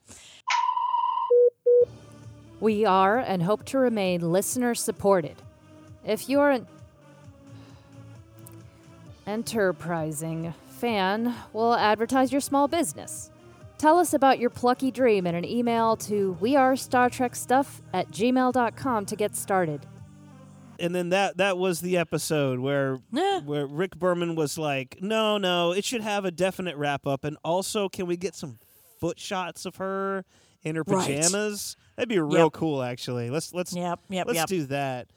We 2.59 2.87
are 2.87 3.19
and 3.19 3.43
hope 3.43 3.65
to 3.67 3.79
remain 3.79 4.21
listener 4.33 4.75
supported. 4.75 5.37
If 6.07 6.29
you're 6.29 6.51
an 6.51 6.67
enterprising 9.27 10.55
fan, 10.69 11.35
we'll 11.53 11.75
advertise 11.75 12.33
your 12.33 12.41
small 12.41 12.67
business. 12.67 13.31
Tell 13.79 13.99
us 13.99 14.15
about 14.15 14.39
your 14.39 14.49
plucky 14.51 14.91
dream 14.91 15.27
in 15.27 15.35
an 15.35 15.45
email 15.45 15.97
to 15.97 16.39
wearestartrekstuff 16.41 17.81
at 17.93 18.11
gmail.com 18.11 19.07
to 19.07 19.17
get 19.17 19.37
started. 19.37 19.87
And 20.83 20.95
then 20.95 21.09
that 21.11 21.39
that 21.39 21.57
was 21.57 21.81
the 21.81 21.97
episode 21.97 22.59
where 22.61 22.99
where 23.45 23.67
Rick 23.67 23.97
Berman 23.99 24.35
was 24.35 24.59
like, 24.59 24.99
"No, 25.01 25.39
no, 25.39 25.73
it 25.73 25.85
should 25.85 26.03
have 26.03 26.27
a 26.27 26.31
definite 26.31 26.77
wrap 26.77 27.07
up, 27.07 27.25
and 27.25 27.39
also, 27.43 27.89
can 27.89 28.07
we 28.07 28.19
get 28.19 28.35
some 28.35 28.59
foot 29.01 29.19
shots 29.19 29.65
of 29.65 29.77
her 29.77 30.25
in 30.63 30.77
her 30.77 30.85
Right. 30.87 31.07
pajamas? 31.07 31.77
That'd 31.97 32.11
be 32.11 32.19
real 32.19 32.45
Yep. 32.45 32.53
cool, 32.53 32.83
actually. 32.83 33.31
Let's 33.31 33.55
let's 33.55 33.75
Yep, 33.75 34.01
yep, 34.11 34.27
let's 34.27 34.39
yep. 34.41 34.49
do 34.49 34.65
that." 34.67 35.09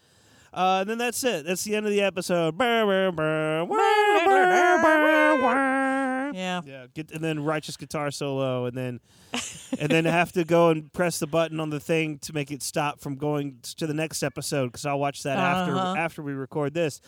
Uh, 0.54 0.78
and 0.82 0.90
then 0.90 0.98
that's 0.98 1.22
it. 1.26 1.46
That's 1.46 1.66
the 1.66 1.76
end 1.76 1.86
of 1.86 1.92
the 1.92 2.02
episode. 2.02 2.56
Yeah. 6.34 6.62
Yeah. 6.66 6.86
Get, 6.94 7.12
and 7.12 7.24
then 7.24 7.44
righteous 7.44 7.78
guitar 7.78 8.12
solo, 8.12 8.66
and 8.66 8.78
then 8.78 9.00
and 9.80 9.90
then 9.90 10.06
have 10.06 10.32
to 10.34 10.44
go 10.44 10.70
and 10.70 10.92
press 10.94 11.20
the 11.20 11.28
button 11.28 11.60
on 11.60 11.70
the 11.70 11.80
thing 11.80 12.18
to 12.20 12.34
make 12.34 12.52
it 12.52 12.64
stop 12.64 13.00
from 13.02 13.16
going 13.16 13.60
to 13.78 13.88
the 13.88 13.94
next 13.94 14.24
episode 14.24 14.68
because 14.68 14.86
I'll 14.86 15.00
watch 15.00 15.24
that 15.24 15.38
Uh-huh. 15.38 15.72
after 15.72 16.00
after 16.00 16.22
we 16.24 16.34
record 16.34 16.74
this. 16.74 17.02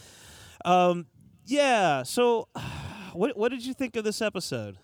Um, 0.66 1.06
yeah. 1.46 2.04
So, 2.04 2.48
what 3.14 3.38
what 3.38 3.50
did 3.50 3.66
you 3.66 3.74
think 3.74 3.96
of 3.96 4.04
this 4.04 4.22
episode? 4.22 4.78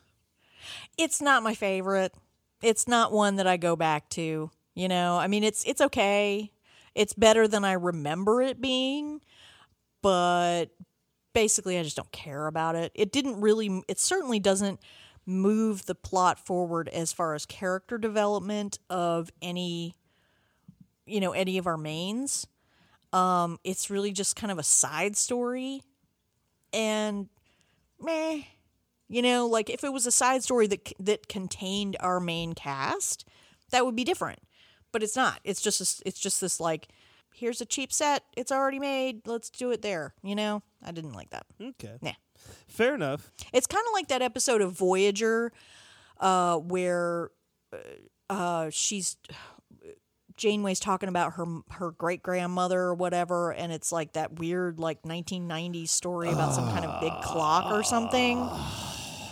It's 0.97 1.21
not 1.21 1.43
my 1.43 1.53
favorite. 1.53 2.13
It's 2.61 2.87
not 2.87 3.11
one 3.11 3.35
that 3.35 3.47
I 3.47 3.57
go 3.57 3.75
back 3.75 4.07
to. 4.11 4.49
You 4.75 4.87
know, 4.87 5.17
I 5.17 5.27
mean, 5.27 5.43
it's 5.43 5.63
it's 5.65 5.81
okay. 5.81 6.51
It's 6.95 7.13
better 7.13 7.47
than 7.47 7.65
I 7.65 7.73
remember 7.73 8.41
it 8.41 8.61
being, 8.61 9.19
but 10.01 10.65
basically, 11.33 11.77
I 11.77 11.83
just 11.83 11.97
don't 11.97 12.11
care 12.11 12.47
about 12.47 12.75
it. 12.75 12.91
It 12.95 13.11
didn't 13.11 13.41
really. 13.41 13.83
It 13.87 13.99
certainly 13.99 14.39
doesn't 14.39 14.79
move 15.25 15.85
the 15.85 15.95
plot 15.95 16.45
forward 16.45 16.89
as 16.89 17.13
far 17.13 17.33
as 17.33 17.45
character 17.45 17.97
development 17.97 18.79
of 18.89 19.31
any, 19.41 19.95
you 21.05 21.19
know, 21.19 21.31
any 21.31 21.57
of 21.57 21.67
our 21.67 21.77
mains. 21.77 22.45
Um, 23.11 23.59
it's 23.63 23.89
really 23.89 24.11
just 24.11 24.35
kind 24.35 24.51
of 24.51 24.59
a 24.59 24.63
side 24.63 25.15
story, 25.15 25.83
and 26.71 27.29
meh. 27.99 28.41
You 29.09 29.21
know, 29.21 29.45
like 29.45 29.69
if 29.69 29.83
it 29.83 29.93
was 29.93 30.07
a 30.07 30.11
side 30.11 30.43
story 30.43 30.67
that 30.67 30.91
that 30.99 31.27
contained 31.27 31.97
our 31.99 32.19
main 32.19 32.53
cast, 32.53 33.27
that 33.71 33.85
would 33.85 33.95
be 33.95 34.03
different. 34.03 34.39
But 34.91 35.03
it's 35.03 35.15
not. 35.15 35.39
It's 35.43 35.61
just 35.61 35.79
this, 35.79 36.01
it's 36.05 36.19
just 36.19 36.41
this 36.41 36.59
like 36.59 36.87
here's 37.33 37.61
a 37.61 37.65
cheap 37.65 37.91
set. 37.91 38.23
It's 38.37 38.51
already 38.51 38.79
made. 38.79 39.27
Let's 39.27 39.49
do 39.49 39.71
it 39.71 39.81
there. 39.81 40.13
You 40.23 40.35
know? 40.35 40.61
I 40.83 40.91
didn't 40.91 41.13
like 41.13 41.29
that. 41.31 41.45
Okay. 41.61 41.97
Nah. 42.01 42.11
Fair 42.67 42.95
enough. 42.95 43.31
It's 43.53 43.67
kind 43.67 43.83
of 43.87 43.93
like 43.93 44.07
that 44.09 44.21
episode 44.21 44.61
of 44.61 44.73
Voyager 44.77 45.51
uh 46.19 46.57
where 46.57 47.31
uh, 47.73 47.77
uh 48.33 48.69
she's 48.69 49.17
Janeway's 50.35 50.79
talking 50.79 51.09
about 51.09 51.33
her 51.33 51.45
her 51.71 51.91
great 51.91 52.23
grandmother 52.23 52.79
or 52.79 52.95
whatever, 52.95 53.51
and 53.53 53.71
it's 53.71 53.91
like 53.91 54.13
that 54.13 54.39
weird 54.39 54.79
like 54.79 55.03
1990s 55.03 55.89
story 55.89 56.29
about 56.31 56.53
some 56.55 56.67
kind 56.69 56.85
of 56.85 56.99
big 57.01 57.13
clock 57.23 57.71
or 57.71 57.83
something. 57.83 58.49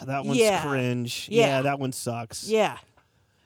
That 0.06 0.26
one's 0.26 0.40
Yeah. 0.40 0.64
cringe. 0.64 1.28
Yeah. 1.32 1.46
Yeah. 1.46 1.62
that 1.62 1.80
one 1.80 1.92
sucks. 1.92 2.48
Yeah, 2.48 2.80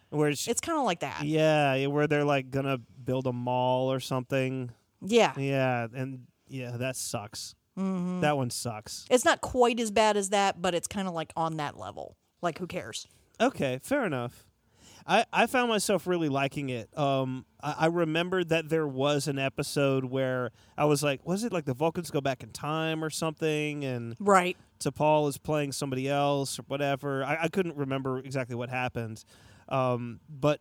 Where 0.09 0.29
it's, 0.29 0.47
it's 0.47 0.61
kind 0.61 0.77
of 0.79 0.85
like 0.85 1.01
that. 1.01 1.23
yeah, 1.25 1.73
yeah, 1.75 1.87
where 1.87 2.07
they're 2.07 2.23
like 2.23 2.49
gonna 2.49 2.79
build 3.05 3.27
a 3.27 3.33
mall 3.33 3.91
or 3.91 3.99
something. 3.99 4.71
Yeah. 5.01 5.33
Yeah, 5.37 5.87
and 5.93 6.27
yeah, 6.47 6.77
that 6.77 6.95
sucks. 6.95 7.55
Mhm. 7.77 8.21
That 8.21 8.37
one 8.37 8.49
sucks. 8.49 9.05
It's 9.09 9.25
not 9.25 9.41
quite 9.41 9.79
as 9.79 9.91
bad 9.91 10.15
as 10.17 10.29
that, 10.29 10.61
but 10.61 10.73
it's 10.73 10.87
kind 10.87 11.07
of 11.07 11.13
like 11.13 11.31
on 11.35 11.57
that 11.57 11.77
level. 11.77 12.15
Like, 12.41 12.57
who 12.59 12.67
cares? 12.67 13.07
Okay, 13.39 13.79
fair 13.83 14.05
enough. 14.05 14.45
I, 15.07 15.25
I 15.31 15.45
found 15.45 15.69
myself 15.69 16.07
really 16.07 16.29
liking 16.29 16.69
it. 16.69 16.89
Um, 16.97 17.45
I, 17.61 17.75
I 17.79 17.85
remembered 17.87 18.49
that 18.49 18.69
there 18.69 18.87
was 18.87 19.27
an 19.27 19.37
episode 19.37 20.05
where 20.05 20.51
I 20.77 20.85
was 20.85 21.03
like, 21.03 21.23
was 21.27 21.43
it 21.43 21.53
like 21.53 21.65
the 21.65 21.75
Vulcans 21.75 22.09
go 22.09 22.21
back 22.21 22.41
in 22.41 22.49
time 22.49 23.03
or 23.03 23.11
something? 23.11 23.83
And 23.85 24.15
Right. 24.19 24.57
T'Pol 24.79 25.27
is 25.29 25.37
playing 25.37 25.73
somebody 25.73 26.09
else 26.09 26.57
or 26.57 26.63
whatever. 26.63 27.23
I, 27.23 27.43
I 27.43 27.47
couldn't 27.49 27.75
remember 27.77 28.17
exactly 28.19 28.55
what 28.55 28.69
happened. 28.69 29.23
Um, 29.69 30.21
but 30.27 30.59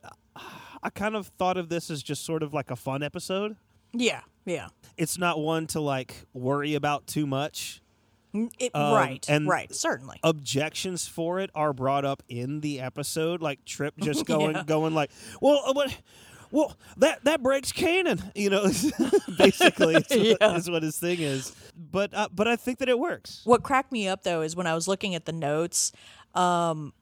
I 0.85 0.91
kind 0.91 1.17
of 1.17 1.29
thought 1.39 1.57
of 1.57 1.69
this 1.71 1.91
as 1.91 2.03
just 2.03 2.25
sort 2.25 2.43
of 2.45 2.53
like 2.55 2.71
a 2.71 2.77
fun 2.77 3.03
episode. 3.03 3.57
Yeah, 3.93 4.21
yeah. 4.45 4.69
It's 4.97 5.19
not 5.19 5.41
one 5.41 5.67
to 5.69 5.81
like 5.81 6.27
worry 6.35 6.75
about 6.75 7.07
too 7.07 7.27
much. 7.27 7.81
It, 8.59 8.73
Um, 8.75 8.93
right, 8.95 9.25
and 9.29 9.49
right, 9.49 9.73
certainly. 9.75 10.19
objections 10.25 11.07
for 11.07 11.39
it 11.41 11.51
are 11.55 11.73
brought 11.73 12.05
up 12.05 12.23
in 12.29 12.61
the 12.61 12.81
episode 12.81 13.41
like 13.41 13.65
trip 13.65 13.95
just 13.99 14.27
going 14.35 14.57
Yeah. 14.57 14.65
going 14.65 14.93
like 14.93 15.11
well 15.41 15.63
uh, 15.65 15.73
what 15.73 15.97
well 16.51 16.77
that 16.97 17.23
that 17.27 17.45
breaks 17.45 17.71
canon 17.71 18.21
you 18.35 18.51
know 18.51 18.65
basically 19.39 19.95
is, 20.11 20.11
what, 20.11 20.39
Yeah. 20.41 20.57
is 20.57 20.69
what 20.69 20.83
his 20.83 20.99
thing 20.99 21.21
is 21.21 21.55
but 21.77 22.13
uh, 22.13 22.29
but 22.35 22.49
i 22.49 22.57
think 22.57 22.79
that 22.81 22.89
it 22.89 22.99
works 22.99 23.41
What 23.45 23.63
cracked 23.63 23.93
me 23.93 24.09
up 24.09 24.25
though 24.25 24.43
is 24.43 24.57
when 24.57 24.67
I 24.67 24.75
was 24.75 24.89
looking 24.89 25.15
at 25.15 25.27
the 25.27 25.33
notes, 25.33 25.93
um, 26.35 26.93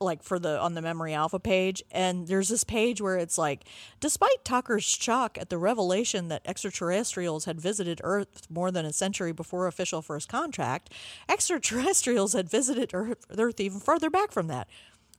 like 0.00 0.22
for 0.22 0.38
the 0.38 0.58
on 0.58 0.74
the 0.74 0.82
memory 0.82 1.12
alpha 1.12 1.38
page, 1.38 1.82
and 1.90 2.26
there's 2.26 2.48
this 2.48 2.64
page 2.64 3.00
where 3.00 3.18
it's 3.18 3.36
like, 3.36 3.64
despite 4.00 4.44
Tucker's 4.44 4.82
shock 4.82 5.36
at 5.38 5.50
the 5.50 5.58
revelation 5.58 6.28
that 6.28 6.42
extraterrestrials 6.46 7.44
had 7.44 7.60
visited 7.60 8.00
Earth 8.02 8.46
more 8.48 8.70
than 8.70 8.86
a 8.86 8.92
century 8.92 9.32
before 9.32 9.66
official 9.66 10.00
first 10.00 10.28
contact, 10.28 10.92
extraterrestrials 11.28 12.32
had 12.32 12.48
visited 12.48 12.92
Earth, 12.94 13.26
Earth 13.38 13.60
even 13.60 13.78
further 13.78 14.08
back 14.08 14.32
from 14.32 14.46
that. 14.46 14.68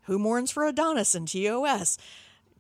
Who 0.06 0.18
mourns 0.18 0.50
for 0.50 0.66
Adonis 0.66 1.14
in 1.14 1.28
TOS? 1.28 1.98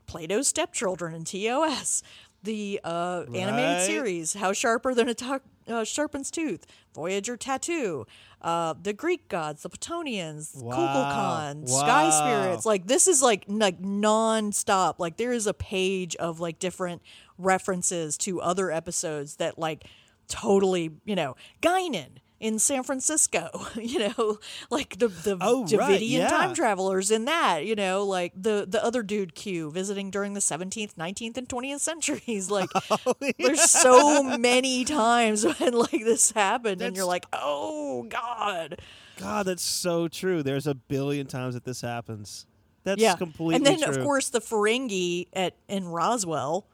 Plato's 0.06 0.48
stepchildren 0.48 1.16
in 1.16 1.24
TOS. 1.24 2.04
The 2.44 2.80
uh, 2.84 3.26
animated 3.36 3.84
series, 3.86 4.34
How 4.34 4.52
Sharper 4.52 4.96
Than 4.96 5.10
a 5.10 5.14
tu- 5.14 5.42
uh, 5.72 5.84
Sharpen's 5.84 6.30
Tooth, 6.30 6.66
Voyager 6.94 7.38
Tattoo, 7.38 8.06
uh, 8.42 8.74
the 8.82 8.94
Greek 8.94 9.28
gods, 9.30 9.64
the 9.64 9.70
Platonians, 9.70 10.62
Wow. 10.62 10.76
Kukulkan, 10.76 11.70
Sky 11.70 12.10
Spirits. 12.10 12.66
Like 12.66 12.88
this 12.88 13.08
is 13.08 13.22
like 13.22 13.46
like 13.48 13.80
non-stop. 13.80 15.00
Like 15.00 15.18
there 15.18 15.32
is 15.32 15.48
a 15.48 15.54
page 15.54 16.16
of 16.18 16.40
like 16.40 16.60
different 16.60 17.02
references 17.38 18.18
to 18.20 18.42
other 18.42 18.72
episodes 18.72 19.38
that 19.38 19.58
like 19.58 19.86
totally, 20.28 20.92
you 21.06 21.16
know, 21.16 21.36
Guinan 21.62 22.18
in 22.42 22.58
San 22.60 22.82
Francisco, 22.84 23.68
you 23.80 24.00
know, 24.00 24.40
like 24.72 24.98
the 24.98 25.08
the 25.08 25.38
Oh, 25.40 25.64
Devidian 25.66 25.78
right, 25.80 26.02
yeah. 26.02 26.28
time 26.28 26.54
travelers 26.56 27.12
in 27.12 27.26
that, 27.26 27.66
you 27.66 27.76
know, 27.76 28.04
like 28.04 28.34
the 28.36 28.66
the 28.68 28.84
other 28.84 29.04
dude 29.04 29.36
Q 29.36 29.70
visiting 29.72 30.10
during 30.10 30.34
the 30.34 30.40
17th, 30.40 30.96
19th 30.96 31.38
and 31.38 31.48
20th 31.48 31.80
centuries. 31.80 32.50
Like 32.52 32.70
Oh, 32.92 33.14
there's 33.38 33.62
so 33.70 34.24
many 34.24 34.84
times 34.84 35.46
when 35.46 35.74
like 35.74 36.04
this 36.04 36.32
happened 36.32 36.82
and 36.82 36.96
you're 36.96 37.06
like, 37.06 37.26
"Oh 37.32 38.04
god." 38.10 38.82
God, 39.18 39.46
that's 39.46 39.62
so 39.64 40.08
true. 40.08 40.42
There's 40.42 40.66
a 40.66 40.74
billion 40.74 41.28
times 41.28 41.54
that 41.54 41.64
this 41.64 41.82
happens. 41.82 42.48
That's 42.84 43.00
yeah. 43.00 43.16
completely 43.16 43.56
And 43.58 43.66
then 43.66 43.80
true. 43.82 43.94
of 43.94 44.04
course 44.04 44.30
the 44.30 44.42
Ferengi 44.42 45.28
at 45.34 45.56
in 45.70 45.88
Roswell, 45.88 46.66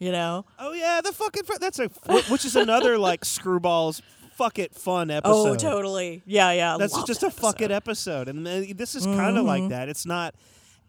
you 0.00 0.10
know. 0.10 0.44
Oh 0.58 0.72
yeah, 0.72 1.00
the 1.00 1.12
fucking 1.12 1.44
that's 1.60 1.78
a 1.78 1.86
which 2.28 2.44
is 2.44 2.56
another 2.56 2.98
like 2.98 3.20
screwballs 3.20 4.02
fuck 4.34 4.58
it 4.58 4.74
fun 4.74 5.10
episode. 5.10 5.32
Oh, 5.32 5.54
totally. 5.56 6.22
Yeah, 6.26 6.52
yeah. 6.52 6.76
That's 6.78 6.94
love 6.94 7.06
just 7.06 7.20
that 7.22 7.28
a 7.28 7.30
fuck 7.30 7.60
it 7.60 7.70
episode, 7.70 8.28
and 8.28 8.46
this 8.46 8.94
is 8.94 9.06
kind 9.06 9.38
of 9.38 9.44
like 9.44 9.62
Mhm. 9.64 9.68
that. 9.70 9.88
It's 9.88 10.06
not 10.06 10.34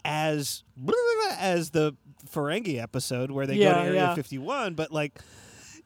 as 0.05 0.63
as 1.39 1.69
the 1.71 1.95
Ferengi 2.31 2.81
episode 2.81 3.31
where 3.31 3.45
they 3.45 3.55
go 3.57 3.61
Yeah, 3.63 3.73
to 3.75 3.81
Area 3.81 3.93
yeah. 4.01 4.15
51, 4.15 4.73
but 4.73 4.91
like, 4.91 5.19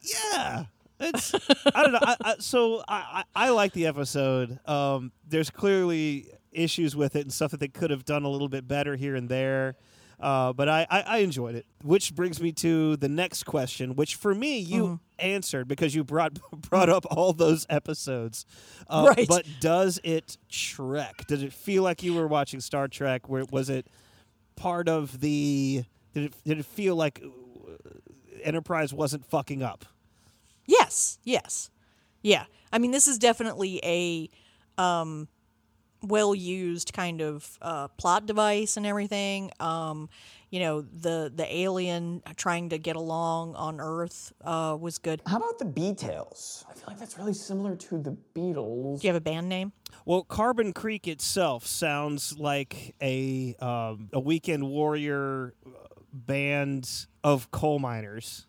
yeah, 0.01 0.65
it's 0.99 1.33
I 1.73 1.83
don't 1.83 1.91
know. 1.91 1.99
I, 2.01 2.15
I, 2.21 2.35
so 2.39 2.83
I, 2.87 3.23
I 3.35 3.47
I 3.47 3.49
like 3.49 3.73
the 3.73 3.85
episode. 3.87 4.59
Um, 4.67 5.11
there's 5.27 5.49
clearly 5.49 6.27
issues 6.51 6.95
with 6.95 7.15
it 7.15 7.21
and 7.21 7.31
stuff 7.33 7.51
that 7.51 7.59
they 7.59 7.67
could 7.67 7.91
have 7.91 8.05
done 8.05 8.23
a 8.23 8.29
little 8.29 8.49
bit 8.49 8.67
better 8.67 8.95
here 8.95 9.15
and 9.15 9.29
there. 9.29 9.75
Uh, 10.19 10.51
but 10.51 10.67
I, 10.67 10.87
I, 10.89 11.01
I 11.01 11.17
enjoyed 11.19 11.53
it. 11.55 11.65
Which 11.83 12.15
brings 12.15 12.41
me 12.41 12.51
to 12.53 12.97
the 12.97 13.07
next 13.09 13.43
question, 13.43 13.95
which 13.95 14.15
for 14.15 14.33
me 14.33 14.57
you 14.59 14.83
Mm-hmm. 14.83 14.95
answered 15.19 15.67
because 15.67 15.93
you 15.93 16.03
brought 16.03 16.39
brought 16.69 16.89
up 16.89 17.05
all 17.11 17.33
those 17.33 17.65
episodes. 17.69 18.45
Uh, 18.89 19.13
Right. 19.15 19.27
But 19.27 19.45
does 19.59 19.99
it 20.03 20.37
Trek? 20.49 21.27
Did 21.27 21.43
it 21.43 21.53
feel 21.53 21.83
like 21.83 22.01
you 22.01 22.13
were 22.15 22.27
watching 22.27 22.59
Star 22.61 22.87
Trek? 22.87 23.29
Where 23.29 23.45
was 23.51 23.69
it 23.69 23.85
part 24.55 24.89
of 24.89 25.19
the? 25.19 25.83
Did 26.13 26.23
it 26.23 26.33
did 26.45 26.57
it 26.59 26.65
feel 26.65 26.95
like 26.95 27.21
uh, 27.23 27.69
Enterprise 28.43 28.93
wasn't 28.93 29.23
fucking 29.25 29.61
up? 29.61 29.85
Yes, 30.65 31.19
yes. 31.23 31.69
Yeah. 32.23 32.45
I 32.73 32.79
mean, 32.79 32.91
this 32.91 33.07
is 33.07 33.17
definitely 33.19 33.79
a 33.83 34.29
um, 34.81 35.27
well 36.01 36.35
used 36.35 36.93
kind 36.93 37.21
of 37.21 37.57
uh, 37.61 37.87
plot 37.89 38.25
device 38.25 38.77
and 38.77 38.85
everything. 38.85 39.51
Um, 39.59 40.09
you 40.49 40.61
know, 40.61 40.81
the 40.81 41.31
the 41.33 41.45
alien 41.53 42.23
trying 42.35 42.69
to 42.69 42.77
get 42.77 42.95
along 42.95 43.55
on 43.55 43.81
Earth 43.81 44.31
uh, 44.43 44.77
was 44.79 44.97
good. 44.97 45.21
How 45.25 45.37
about 45.37 45.59
the 45.59 45.65
Beatles? 45.65 46.63
I 46.69 46.73
feel 46.73 46.85
like 46.87 46.99
that's 46.99 47.17
really 47.17 47.33
similar 47.33 47.75
to 47.75 47.97
the 47.97 48.15
Beatles. 48.33 49.01
Do 49.01 49.07
you 49.07 49.13
have 49.13 49.21
a 49.21 49.21
band 49.21 49.49
name? 49.49 49.73
Well, 50.05 50.23
Carbon 50.23 50.71
Creek 50.71 51.07
itself 51.07 51.65
sounds 51.65 52.37
like 52.37 52.95
a 53.01 53.55
um, 53.59 54.09
a 54.13 54.19
weekend 54.19 54.69
warrior 54.69 55.53
uh, 55.65 55.69
band 56.13 57.07
of 57.23 57.51
coal 57.51 57.79
miners. 57.79 58.47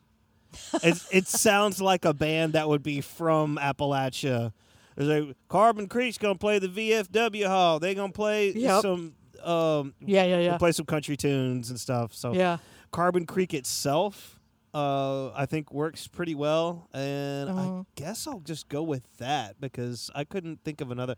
it, 0.82 1.02
it 1.10 1.26
sounds 1.26 1.80
like 1.80 2.04
a 2.04 2.14
band 2.14 2.52
that 2.52 2.68
would 2.68 2.82
be 2.82 3.00
from 3.00 3.58
Appalachia. 3.60 4.52
It's 4.98 5.08
a 5.08 5.34
Carbon 5.48 5.86
Creek's 5.88 6.18
gonna 6.18 6.34
play 6.34 6.58
the 6.58 6.68
VFW 6.68 7.46
hall. 7.46 7.78
They're 7.78 7.94
gonna 7.94 8.12
play 8.12 8.52
Yep. 8.52 8.82
some 8.82 9.14
um, 9.44 9.94
Yeah, 10.00 10.24
yeah, 10.24 10.40
yeah. 10.40 10.58
play 10.58 10.72
some 10.72 10.84
country 10.86 11.16
tunes 11.16 11.70
and 11.70 11.78
stuff. 11.78 12.12
So 12.12 12.32
Yeah. 12.34 12.58
Carbon 12.90 13.24
Creek 13.24 13.54
itself, 13.54 14.40
uh, 14.74 15.30
I 15.30 15.46
think 15.46 15.72
works 15.72 16.08
pretty 16.08 16.34
well, 16.34 16.88
and 16.92 17.48
I 17.48 17.52
Mhm. 17.66 17.86
guess 17.94 18.26
I'll 18.26 18.40
just 18.40 18.68
go 18.68 18.82
with 18.82 19.04
that 19.18 19.60
because 19.60 20.10
I 20.14 20.24
couldn't 20.24 20.64
think 20.64 20.80
of 20.80 20.90
another 20.90 21.14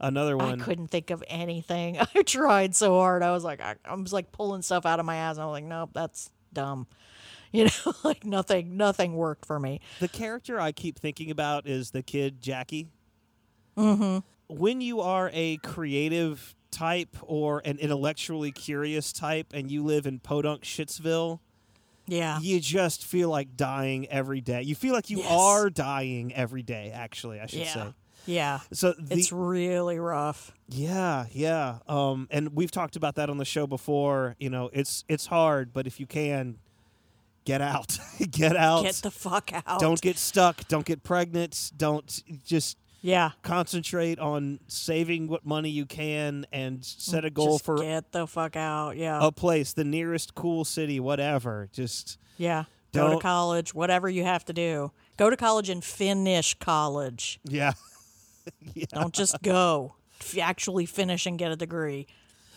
another 0.00 0.36
one. 0.36 0.60
I 0.60 0.64
couldn't 0.64 0.88
think 0.88 1.10
of 1.10 1.24
anything. 1.28 1.98
I 2.14 2.22
tried 2.22 2.74
so 2.76 2.98
hard. 2.98 3.22
I 3.22 3.32
was 3.32 3.42
like, 3.44 3.60
I, 3.60 3.74
I 3.84 3.94
was 3.94 4.12
like 4.12 4.30
pulling 4.32 4.62
stuff 4.62 4.86
out 4.86 5.00
of 5.00 5.06
my 5.06 5.16
ass. 5.16 5.38
I 5.38 5.44
was 5.44 5.52
like, 5.52 5.64
nope, 5.64 5.90
that's 5.92 6.30
dumb. 6.52 6.86
You 7.52 7.66
know, 7.66 7.92
like 8.02 8.24
nothing, 8.24 8.76
nothing 8.76 9.14
worked 9.14 9.46
for 9.46 9.60
me. 9.60 9.80
The 10.00 10.08
character 10.08 10.58
I 10.58 10.72
keep 10.72 10.98
thinking 10.98 11.30
about 11.30 11.68
is 11.68 11.92
the 11.92 12.02
kid 12.02 12.40
Jackie. 12.40 12.88
Mm-hmm. 13.76 14.18
When 14.48 14.80
you 14.80 15.00
are 15.00 15.30
a 15.32 15.56
creative 15.58 16.54
type 16.70 17.16
or 17.22 17.62
an 17.64 17.78
intellectually 17.78 18.52
curious 18.52 19.12
type 19.12 19.48
and 19.54 19.70
you 19.70 19.82
live 19.84 20.06
in 20.06 20.18
Podunk 20.18 20.62
Shitsville, 20.62 21.38
Yeah. 22.06 22.38
you 22.40 22.60
just 22.60 23.04
feel 23.04 23.28
like 23.30 23.56
dying 23.56 24.06
every 24.08 24.40
day. 24.40 24.62
You 24.62 24.74
feel 24.74 24.92
like 24.92 25.08
you 25.08 25.18
Yes. 25.18 25.30
are 25.30 25.70
dying 25.70 26.34
every 26.34 26.62
day, 26.62 26.90
actually, 26.92 27.40
I 27.40 27.46
should 27.46 27.60
Yeah. 27.60 27.72
say. 27.74 27.86
Yeah. 28.26 28.60
So 28.72 28.92
the, 28.98 29.18
it's 29.18 29.32
really 29.32 29.98
rough. 29.98 30.52
Yeah, 30.68 31.26
yeah. 31.30 31.78
Um, 31.86 32.26
and 32.30 32.54
we've 32.56 32.70
talked 32.70 32.96
about 32.96 33.14
that 33.16 33.28
on 33.30 33.36
the 33.38 33.44
show 33.44 33.66
before. 33.66 34.34
You 34.38 34.50
know, 34.50 34.70
it's 34.72 35.04
it's 35.08 35.26
hard, 35.26 35.72
but 35.74 35.86
if 35.86 36.00
you 36.00 36.06
can, 36.06 36.56
get 37.44 37.60
out, 37.60 37.98
get 38.30 38.56
out, 38.56 38.82
Get 38.84 38.94
the 38.96 39.10
fuck 39.10 39.50
out. 39.66 39.78
Don't 39.78 40.00
get 40.00 40.16
stuck. 40.16 40.66
Don't 40.68 40.86
get 40.86 41.02
pregnant. 41.02 41.70
Don't 41.76 42.22
just 42.44 42.78
Yeah. 43.04 43.32
concentrate 43.42 44.18
on 44.18 44.60
saving 44.66 45.28
what 45.28 45.44
money 45.44 45.68
you 45.68 45.84
can 45.84 46.46
and 46.52 46.82
set 46.84 47.24
a 47.26 47.30
goal 47.30 47.52
Just 47.58 47.64
for 47.66 47.76
get 47.78 48.12
the 48.12 48.26
fuck 48.26 48.56
out. 48.56 48.96
Yeah. 48.96 49.18
a 49.20 49.30
place, 49.30 49.74
the 49.74 49.84
nearest 49.84 50.34
cool 50.34 50.64
city, 50.64 50.98
whatever. 50.98 51.68
Just 51.72 52.16
Yeah. 52.38 52.64
Go 52.94 53.04
to 53.06 53.10
Don't- 53.14 53.22
college, 53.22 53.74
whatever 53.74 54.08
you 54.08 54.24
have 54.24 54.44
to 54.46 54.52
do. 54.54 54.90
Go 55.18 55.28
to 55.28 55.36
college 55.36 55.68
and 55.68 55.84
finish 55.84 56.54
college. 56.54 57.40
yeah. 57.44 57.72
Don't 58.88 59.12
just 59.14 59.42
go. 59.42 59.94
F- 60.20 60.38
Actually 60.38 60.86
finish 60.86 61.26
and 61.26 61.38
get 61.38 61.50
a 61.52 61.56
degree. 61.56 62.06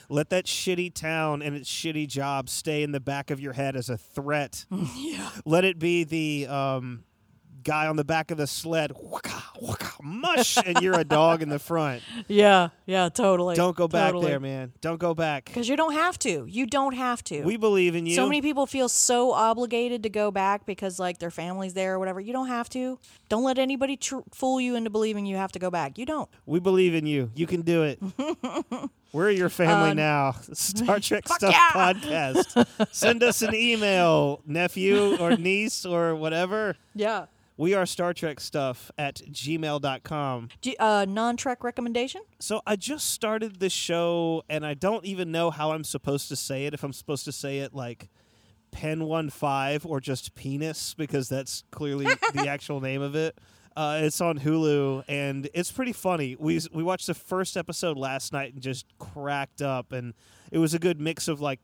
Let 0.10 0.30
that 0.30 0.46
shitty 0.46 0.94
town 0.94 1.42
and 1.42 1.56
its 1.56 1.70
shitty 1.70 2.08
job 2.08 2.48
stay 2.50 2.82
in 2.84 2.94
the 2.94 3.00
back 3.02 3.30
of 3.30 3.42
your 3.42 3.52
head 3.54 3.76
as 3.76 3.90
a 3.90 3.98
threat. 3.98 4.66
yeah. 4.96 5.30
Let 5.44 5.66
it 5.66 5.80
be 5.80 6.06
the 6.06 6.48
um, 6.48 7.04
guy 7.68 7.86
on 7.86 7.98
the 7.98 8.04
back 8.06 8.32
of 8.32 8.38
the 8.38 8.48
sled, 8.48 8.94
waka, 8.96 9.44
waka, 9.62 9.92
mush, 10.02 10.58
and 10.66 10.80
you're 10.82 10.98
a 10.98 11.04
dog 11.04 11.42
in 11.44 11.50
the 11.50 11.60
front. 11.60 12.02
Yeah. 12.30 12.70
Yeah, 12.86 13.10
totally. 13.10 13.56
Don't 13.56 13.76
go 13.76 13.88
back 13.88 14.08
Totally. 14.14 14.28
there, 14.28 14.40
man. 14.40 14.72
Don't 14.82 15.00
go 15.00 15.14
back. 15.14 15.46
Because 15.46 15.68
you 15.68 15.76
don't 15.76 15.94
have 15.94 16.18
to. 16.20 16.46
You 16.48 16.66
don't 16.66 16.94
have 16.96 17.24
to. 17.26 17.42
We 17.44 17.58
believe 17.58 17.96
in 17.96 18.06
you. 18.06 18.16
So 18.16 18.26
many 18.26 18.42
people 18.42 18.66
feel 18.66 18.88
so 18.90 19.34
obligated 19.34 20.04
to 20.04 20.10
go 20.10 20.32
back 20.32 20.66
because 20.66 20.98
like 21.00 21.18
their 21.20 21.30
family's 21.32 21.74
there 21.74 21.96
or 21.96 22.00
whatever. 22.00 22.20
You 22.22 22.32
don't 22.34 22.48
have 22.48 22.70
to. 22.70 22.98
Don't 23.30 23.44
let 23.44 23.58
anybody 23.60 23.98
tr- 23.98 24.20
fool 24.34 24.62
you 24.62 24.76
into 24.76 24.90
believing 24.90 25.26
you 25.26 25.36
have 25.36 25.52
to 25.54 25.60
go 25.60 25.70
back. 25.70 25.98
You 25.98 26.06
don't. 26.06 26.30
We 26.46 26.60
believe 26.62 26.94
in 26.96 27.06
you. 27.06 27.30
You 27.36 27.46
can 27.48 27.62
do 27.62 27.84
it. 27.84 28.00
We're 29.14 29.32
your 29.32 29.50
family 29.50 29.92
Uh, 29.92 29.94
now. 29.94 30.32
Star 30.54 31.00
Trek 31.00 31.28
Stuff 31.28 31.52
yeah! 31.52 31.70
Podcast. 31.72 32.88
Send 32.92 33.24
us 33.24 33.42
an 33.42 33.56
email, 33.56 34.42
nephew 34.46 35.18
or 35.18 35.36
niece 35.36 35.86
or 35.86 36.16
whatever. 36.16 36.76
Yeah. 36.96 37.26
We 37.60 37.74
are 37.74 37.88
Star 37.88 38.14
Trek 38.14 38.40
Stuff 38.40 38.92
at 39.00 39.16
gmail.com. 39.16 40.50
Do, 40.62 40.74
uh, 40.80 41.06
non-trek 41.10 41.64
recommendation? 41.64 42.22
So 42.40 42.62
I 42.68 42.76
just 42.76 43.10
started 43.12 43.60
this 43.60 43.74
show 43.74 44.44
and 44.48 44.64
I 44.64 44.76
don't 44.76 45.04
even 45.06 45.32
know 45.32 45.50
how 45.50 45.72
I'm 45.72 45.84
supposed 45.84 46.30
to 46.30 46.36
say 46.36 46.66
it. 46.68 46.76
If 46.76 46.84
I'm 46.84 46.94
supposed 46.94 47.26
to 47.26 47.32
say 47.32 47.60
it 47.60 47.74
like 47.74 48.10
Pen 48.70 49.06
One 49.06 49.32
Five 49.32 49.88
or 49.88 50.00
just 50.00 50.36
penis 50.36 50.94
because 50.94 51.30
that's 51.30 51.64
clearly 51.72 52.06
the 52.34 52.48
actual 52.48 52.80
name 52.80 53.02
of 53.02 53.16
it. 53.16 53.36
Uh, 53.76 54.02
it's 54.04 54.22
on 54.22 54.40
Hulu 54.40 55.04
and 55.08 55.50
it's 55.56 55.72
pretty 55.72 55.94
funny. 55.94 56.36
We 56.40 56.60
we 56.72 56.84
watched 56.84 57.08
the 57.08 57.14
first 57.16 57.58
episode 57.58 57.98
last 57.98 58.34
night 58.34 58.54
and 58.54 58.62
just 58.62 58.86
cracked 59.00 59.62
up, 59.64 59.92
and 59.92 60.14
it 60.52 60.58
was 60.60 60.74
a 60.76 60.80
good 60.80 61.00
mix 61.00 61.28
of 61.28 61.42
like 61.42 61.60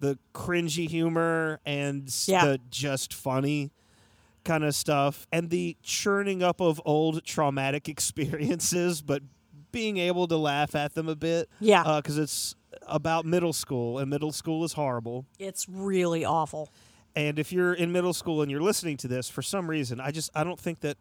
the 0.00 0.18
cringy 0.34 0.88
humor 0.88 1.60
and 1.66 2.12
Yeah. 2.26 2.44
the 2.44 2.60
just 2.70 3.12
funny 3.14 3.70
kind 4.48 4.64
of 4.64 4.74
stuff, 4.74 5.26
and 5.30 5.50
the 5.50 5.76
churning 5.82 6.42
up 6.42 6.60
of 6.60 6.80
old 6.84 7.22
traumatic 7.24 7.88
experiences, 7.94 9.02
but 9.02 9.22
being 9.70 9.98
able 9.98 10.26
to 10.26 10.36
laugh 10.36 10.74
at 10.74 10.94
them 10.94 11.08
a 11.08 11.14
bit. 11.14 11.48
Yeah. 11.60 12.00
because 12.00 12.18
it's 12.18 12.54
about 12.86 13.24
middle 13.26 13.52
school, 13.52 13.98
and 13.98 14.08
middle 14.10 14.32
school 14.32 14.64
is 14.64 14.72
horrible. 14.72 15.26
It's 15.38 15.68
really 15.68 16.24
awful. 16.24 16.70
And 17.14 17.38
if 17.38 17.52
you're 17.52 17.74
in 17.74 17.92
middle 17.92 18.12
school 18.14 18.42
and 18.42 18.50
you're 18.50 18.62
listening 18.62 18.96
to 18.98 19.08
this 19.08 19.28
for 19.28 19.42
some 19.42 19.68
reason, 19.68 20.00
I 20.00 20.10
just 20.10 20.30
I 20.34 20.44
don't 20.44 20.58
think 20.58 20.80
that 20.80 20.96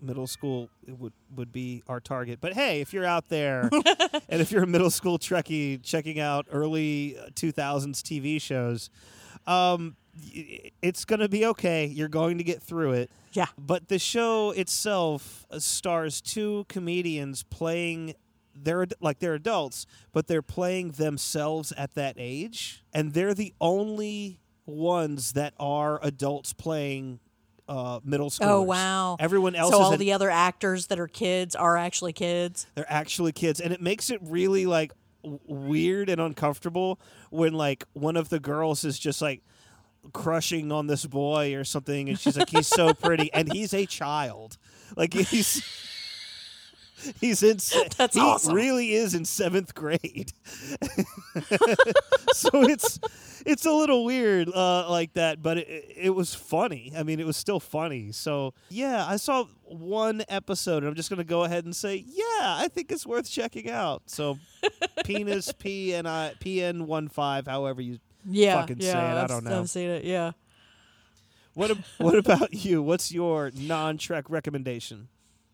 middle 0.00 0.26
school 0.26 0.70
would 0.86 1.12
would 1.34 1.52
be 1.52 1.82
our 1.88 2.00
target. 2.00 2.40
But 2.40 2.54
hey, 2.54 2.80
if 2.80 2.92
you're 2.92 3.04
out 3.04 3.28
there 3.28 3.68
and 4.28 4.40
if 4.40 4.50
you're 4.50 4.62
a 4.62 4.66
middle 4.66 4.90
school 4.90 5.18
Trekkie 5.18 5.82
checking 5.82 6.18
out 6.20 6.46
early 6.50 7.18
uh, 7.18 7.28
2000s 7.34 8.00
TV 8.00 8.40
shows, 8.40 8.88
um, 9.46 9.96
it's 10.82 11.04
going 11.04 11.20
to 11.20 11.28
be 11.28 11.44
okay. 11.46 11.86
You're 11.86 12.08
going 12.08 12.38
to 12.38 12.44
get 12.44 12.62
through 12.62 12.92
it. 12.92 13.10
Yeah. 13.32 13.46
But 13.58 13.88
the 13.88 13.98
show 13.98 14.50
itself 14.50 15.46
uh, 15.50 15.58
stars 15.58 16.20
two 16.20 16.64
comedians 16.68 17.42
playing 17.44 18.14
they're 18.60 18.86
like 19.00 19.20
they're 19.20 19.34
adults, 19.34 19.86
but 20.12 20.26
they're 20.26 20.42
playing 20.42 20.92
themselves 20.92 21.72
at 21.76 21.94
that 21.94 22.16
age, 22.18 22.82
and 22.92 23.12
they're 23.14 23.34
the 23.34 23.54
only 23.60 24.40
ones 24.66 25.32
that 25.34 25.54
are 25.60 26.00
adults 26.02 26.52
playing 26.52 27.20
uh, 27.68 28.00
middle 28.02 28.30
school. 28.30 28.48
Oh 28.48 28.62
wow! 28.62 29.16
Everyone 29.20 29.54
else 29.54 29.70
So 29.72 29.80
all 29.80 29.92
an- 29.92 29.98
the 30.00 30.12
other 30.12 30.28
actors 30.30 30.88
that 30.88 30.98
are 30.98 31.06
kids 31.06 31.54
are 31.54 31.76
actually 31.76 32.12
kids. 32.12 32.66
they're 32.74 32.90
actually 32.92 33.30
kids, 33.32 33.60
and 33.60 33.72
it 33.72 33.80
makes 33.80 34.10
it 34.10 34.18
really 34.24 34.66
like 34.66 34.92
w- 35.22 35.38
weird 35.46 36.08
and 36.08 36.20
uncomfortable 36.20 36.98
when 37.30 37.52
like 37.52 37.84
one 37.92 38.16
of 38.16 38.28
the 38.28 38.40
girls 38.40 38.84
is 38.84 38.98
just 38.98 39.22
like 39.22 39.42
crushing 40.12 40.72
on 40.72 40.86
this 40.86 41.06
boy 41.06 41.54
or 41.54 41.64
something, 41.64 42.08
and 42.08 42.18
she's 42.18 42.36
like, 42.36 42.50
"He's 42.50 42.66
so 42.66 42.94
pretty," 42.94 43.32
and 43.32 43.52
he's 43.52 43.72
a 43.74 43.86
child. 43.86 44.58
Like 44.96 45.12
he's 45.14 45.62
he's 47.20 47.42
in. 47.42 47.58
That's 47.96 48.14
he 48.14 48.20
awesome. 48.20 48.54
Really 48.54 48.92
is 48.92 49.14
in 49.14 49.24
seventh 49.24 49.74
grade. 49.74 50.32
so 52.32 52.50
it's 52.64 52.98
it's 53.46 53.66
a 53.66 53.72
little 53.72 54.04
weird 54.04 54.48
uh, 54.48 54.90
like 54.90 55.14
that, 55.14 55.42
but 55.42 55.58
it, 55.58 55.92
it 55.96 56.10
was 56.10 56.34
funny. 56.34 56.92
I 56.96 57.02
mean, 57.02 57.20
it 57.20 57.26
was 57.26 57.36
still 57.36 57.60
funny. 57.60 58.12
So 58.12 58.54
yeah, 58.68 59.06
I 59.06 59.16
saw 59.16 59.44
one 59.64 60.22
episode, 60.28 60.78
and 60.78 60.86
I'm 60.88 60.94
just 60.94 61.10
gonna 61.10 61.24
go 61.24 61.44
ahead 61.44 61.64
and 61.64 61.74
say, 61.74 62.04
yeah, 62.06 62.24
I 62.40 62.68
think 62.72 62.90
it's 62.92 63.06
worth 63.06 63.30
checking 63.30 63.70
out. 63.70 64.02
So 64.06 64.38
penis 65.04 65.52
p 65.52 65.94
n 65.94 66.06
i 66.06 66.34
p 66.40 66.62
n 66.62 66.86
one 66.86 67.08
five, 67.08 67.46
however 67.46 67.80
you 67.80 67.98
Yeah, 68.24 68.60
fucking 68.60 68.78
yeah, 68.80 68.92
say 68.92 68.98
it. 68.98 69.02
I 69.02 69.18
I've- 69.20 69.28
don't 69.28 69.44
know. 69.44 69.60
I've 69.60 69.70
seen 69.70 69.88
it. 69.90 70.04
Yeah. 70.04 70.32
What 71.54 71.70
ab- 71.72 71.84
what 71.98 72.14
about 72.14 72.52
you? 72.54 72.82
What's 72.82 73.10
your 73.12 73.50
non-Trek 73.54 74.30
recommendation? 74.30 75.08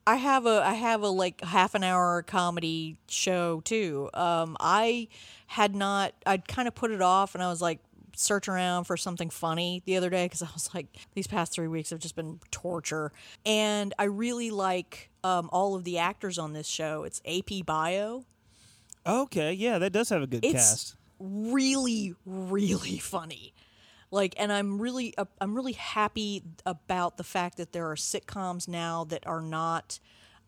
I 0.07 0.17
have 0.17 0.45
a 0.45 0.61
I 0.63 0.75
have 0.75 1.01
a 1.03 1.09
like 1.09 1.41
half 1.43 1.75
an 1.75 1.83
hour 1.83 2.23
comedy 2.23 2.99
show 3.09 3.63
too. 3.63 4.11
Um, 4.13 4.55
I 4.61 5.09
had 5.47 5.75
not 5.75 6.13
I'd 6.27 6.47
kind 6.47 6.69
of 6.69 6.75
put 6.75 6.91
it 6.91 7.01
off, 7.01 7.35
and 7.35 7.43
I 7.43 7.49
was 7.49 7.63
like 7.63 7.79
search 8.17 8.47
around 8.49 8.85
for 8.85 8.97
something 8.99 9.31
funny 9.31 9.83
the 9.87 9.97
other 9.97 10.11
day 10.11 10.27
because 10.27 10.43
I 10.43 10.49
was 10.53 10.69
like 10.75 10.89
these 11.15 11.27
past 11.27 11.53
three 11.53 11.69
weeks 11.69 11.89
have 11.89 12.01
just 12.01 12.17
been 12.17 12.39
torture, 12.51 13.13
and 13.47 13.95
I 13.99 14.05
really 14.05 14.51
like 14.51 15.09
um, 15.25 15.49
all 15.53 15.75
of 15.75 15.85
the 15.85 15.97
actors 15.97 16.39
on 16.39 16.53
this 16.53 16.67
show. 16.67 17.05
It's 17.05 17.23
AP 17.27 17.65
Bio. 17.65 18.27
Okay, 19.07 19.55
yeah, 19.55 19.79
that 19.79 19.93
does 19.95 20.11
have 20.11 20.21
a 20.23 20.27
good 20.27 20.45
It's 20.45 20.53
cast. 20.53 20.97
Really 21.25 22.15
really 22.27 22.99
funny. 22.99 23.55
Like, 24.11 24.35
and 24.39 24.53
I'm 24.53 24.81
really, 24.81 25.13
uh, 25.19 25.25
I'm 25.41 25.57
really 25.57 25.73
happy 25.73 26.45
about 26.65 27.17
the 27.17 27.25
fact 27.25 27.57
that 27.57 27.73
there 27.73 27.91
are 27.91 27.97
sitcoms 27.97 28.69
now 28.69 29.03
that 29.05 29.27
are 29.27 29.41
not 29.41 29.99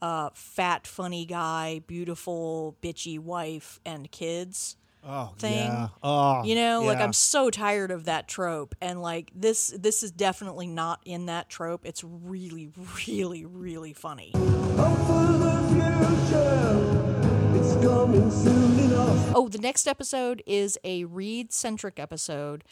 uh, 0.01 0.31
fat, 0.35 0.87
funny 0.87 1.27
guy, 1.27 1.81
beautiful, 1.89 2.77
bitchy 2.81 3.19
wife 3.19 3.81
and 3.85 4.09
kids 4.13 4.77
Oh, 5.09 5.33
thing. 5.39 5.69
yeah. 5.69 5.89
Oh, 6.03 6.43
you 6.45 6.55
know, 6.57 6.83
like. 6.83 6.99
I'm 6.99 7.13
so 7.13 7.49
tired 7.49 7.93
of 7.93 8.05
that 8.05 8.27
trope, 8.27 8.75
and 8.81 9.01
like 9.01 9.31
this, 9.35 9.73
this 9.79 10.03
is 10.03 10.11
definitely 10.11 10.67
not 10.67 11.01
in 11.05 11.27
that 11.27 11.49
trope. 11.49 11.87
It's 11.87 12.03
really, 12.03 12.71
really, 13.07 13.45
really 13.45 13.93
funny. 13.93 14.33
Oh, 17.89 19.49
the 19.51 19.59
next 19.59 19.87
episode 19.87 20.43
is 20.45 20.77
a 20.83 21.05
Reed 21.05 21.53
centric 21.53 22.01
episode, 22.01 22.65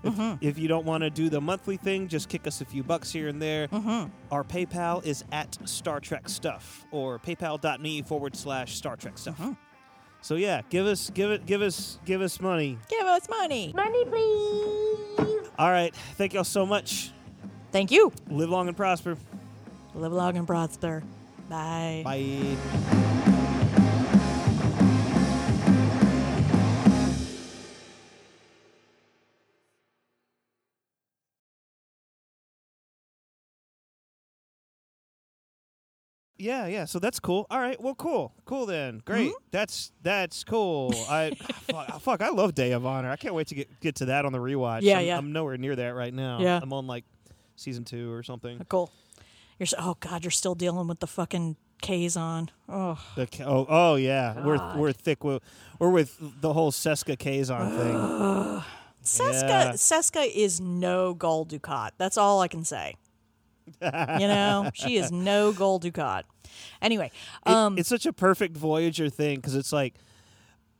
If, 0.03 0.15
mm-hmm. 0.15 0.45
if 0.45 0.59
you 0.59 0.69
don't 0.69 0.85
want 0.85 1.03
to 1.03 1.11
do 1.11 1.29
the 1.29 1.41
monthly 1.41 1.77
thing, 1.77 2.07
just 2.07 2.29
kick 2.29 2.47
us 2.47 2.61
a 2.61 2.65
few 2.65 2.83
bucks 2.83 3.11
here 3.11 3.29
and 3.29 3.41
there. 3.41 3.69
Mm-hmm. 3.69 4.11
Our 4.31 4.45
PayPal 4.45 5.05
is 5.05 5.25
at 5.33 5.57
Star 5.69 6.01
Trek 6.01 6.29
Stuff 6.29 6.87
or 6.93 7.19
paypal.me 7.19 8.03
forward 8.03 8.37
slash 8.37 8.77
Star 8.77 8.97
Trek 8.97 9.19
Stuff. 9.19 9.41
So 10.21 10.35
yeah, 10.35 10.63
give 10.71 10.87
us 10.87 11.11
give 11.11 11.31
it 11.31 11.47
give 11.47 11.63
us 11.63 12.01
give 12.05 12.21
us 12.21 12.41
money. 12.41 12.79
Give 12.89 13.07
us 13.07 13.29
money. 13.29 13.73
Money, 13.77 14.05
please. 14.07 15.49
All 15.59 15.71
right, 15.71 15.95
thank 16.17 16.35
y'all 16.35 16.45
so 16.45 16.67
much. 16.67 17.13
Thank 17.71 17.91
you. 17.91 18.13
Live 18.29 18.51
long 18.51 18.69
and 18.69 18.77
prosper. 18.77 19.17
Live 19.95 20.13
long 20.13 20.37
and 20.37 20.47
prosper. 20.47 21.03
Bye. 21.49 22.03
Bye. 22.05 23.33
Yeah, 36.39 36.67
yeah. 36.67 36.85
So 36.85 36.99
that's 36.99 37.19
cool. 37.19 37.47
All 37.51 37.59
right. 37.59 37.81
Well, 37.81 37.95
cool. 37.95 38.33
Cool 38.45 38.67
then. 38.67 39.01
Great. 39.05 39.29
Hmm? 39.29 39.35
That's 39.51 39.93
that's 40.03 40.45
cool. 40.45 40.93
I 41.09 41.31
fuck, 41.35 41.87
ah, 41.89 41.99
fuck, 41.99 42.21
I 42.23 42.29
love 42.31 42.55
Day 42.55 42.73
of 42.73 42.85
Honor. 42.85 43.11
I 43.11 43.17
can't 43.17 43.35
wait 43.35 43.47
to 43.49 43.55
get 43.55 43.81
get 43.81 43.95
to 43.97 44.07
that 44.07 44.25
on 44.25 44.33
the 44.33 44.39
rewatch. 44.39 44.81
Yeah, 44.83 44.99
I'm, 44.99 45.07
yeah. 45.07 45.19
I'm 45.19 45.33
nowhere 45.33 45.57
near 45.57 45.77
that 45.77 45.95
right 45.95 46.13
now. 46.13 46.41
Yeah. 46.41 46.61
I'm 46.63 46.73
on 46.73 46.87
like 46.87 47.05
season 47.57 47.85
two 47.85 48.13
or 48.13 48.23
something. 48.23 48.61
Cool. 48.69 48.91
You're 49.59 49.67
so, 49.67 49.77
oh 49.81 49.97
god, 50.01 50.25
you're 50.25 50.31
still 50.31 50.55
dealing 50.55 50.87
with 50.89 51.01
the 51.01 51.07
fucking 51.07 51.57
Kazon. 51.83 52.51
Oh, 52.69 53.03
The 53.17 53.29
oh, 53.45 53.67
oh 53.69 53.95
yeah. 53.97 54.45
We're 54.45 54.77
we're 54.77 54.93
thick. 54.93 55.25
With, 55.25 55.43
we're 55.79 55.91
with 55.91 56.19
the 56.41 56.53
whole 56.53 56.73
Seska 56.73 57.17
Kazon 57.17 57.77
thing. 57.77 58.63
Seska 59.03 59.43
Yeah. 59.49 59.73
Seska 59.73 60.31
is 60.35 60.61
no 60.61 61.15
gold 61.15 61.49
ducat. 61.49 61.95
That's 61.97 62.19
all 62.19 62.41
I 62.41 62.49
can 62.49 62.65
say. 62.65 62.97
You 63.83 64.29
know, 64.29 64.71
she 64.75 64.97
is 64.97 65.11
no 65.13 65.53
gold 65.53 65.83
ducat. 65.83 66.25
Anyway, 66.81 67.11
It- 67.47 67.53
um, 67.53 67.79
it's 67.79 67.89
such 67.89 68.07
a 68.07 68.13
perfect 68.13 68.57
Voyager 68.57 69.09
thing 69.11 69.37
because 69.37 69.55
it's 69.55 69.73
like. 69.73 69.95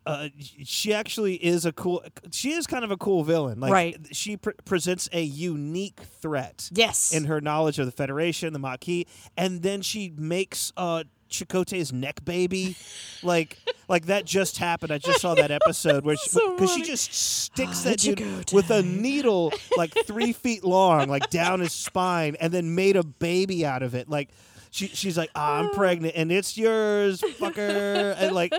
Uh, 0.09 0.29
she 0.63 0.95
actually 0.95 1.35
is 1.35 1.67
a 1.67 1.73
cool. 1.73 2.01
She 2.31 2.53
is 2.53 2.69
kind 2.69 2.85
of 2.85 2.93
a 2.93 2.97
cool 2.97 3.25
villain. 3.25 3.59
Like, 3.59 3.73
Right. 3.73 3.97
She 4.13 4.37
pre- 4.37 4.53
presents 4.65 5.09
a 5.13 5.21
unique 5.21 5.99
threat. 5.99 6.71
Yes. 6.73 7.13
In 7.13 7.25
her 7.25 7.41
knowledge 7.41 7.81
of 7.81 7.87
the 7.87 7.91
Federation, 7.93 8.53
the 8.53 8.61
Maquis, 8.61 9.05
and 9.37 9.63
then 9.63 9.83
she 9.83 10.13
makes 10.17 10.73
uh 10.77 11.03
Chakotay's 11.31 11.93
neck 11.93 12.25
baby, 12.25 12.77
like 13.23 13.59
like 13.89 14.07
that 14.07 14.25
just 14.25 14.59
happened. 14.59 14.93
I 14.93 14.99
just 14.99 15.21
saw 15.21 15.35
that 15.35 15.51
episode 15.51 16.05
where 16.05 16.17
she, 16.23 16.31
So 16.31 16.55
because 16.55 16.73
she 16.75 16.83
just 16.83 17.13
sticks 17.13 17.85
Ah, 17.87 17.91
that 17.91 17.99
dude 17.99 18.53
with 18.53 18.71
a 18.71 18.83
needle 18.83 19.53
like 19.77 19.93
three 20.07 20.33
feet 20.33 20.65
long, 20.65 21.09
like 21.09 21.31
down 21.31 21.61
his 21.61 21.73
spine, 21.73 22.37
and 22.41 22.53
then 22.53 22.75
made 22.75 22.97
a 22.97 23.03
baby 23.05 23.65
out 23.67 23.83
of 23.83 23.95
it. 23.95 24.09
Like 24.09 24.29
she 24.71 24.89
she's 24.89 25.17
like, 25.19 25.31
ah, 25.35 25.59
I'm 25.59 25.71
pregnant, 25.71 26.15
and 26.17 26.31
it's 26.33 26.57
yours, 26.57 27.21
fucker, 27.21 28.15
and 28.19 28.35
like. 28.35 28.53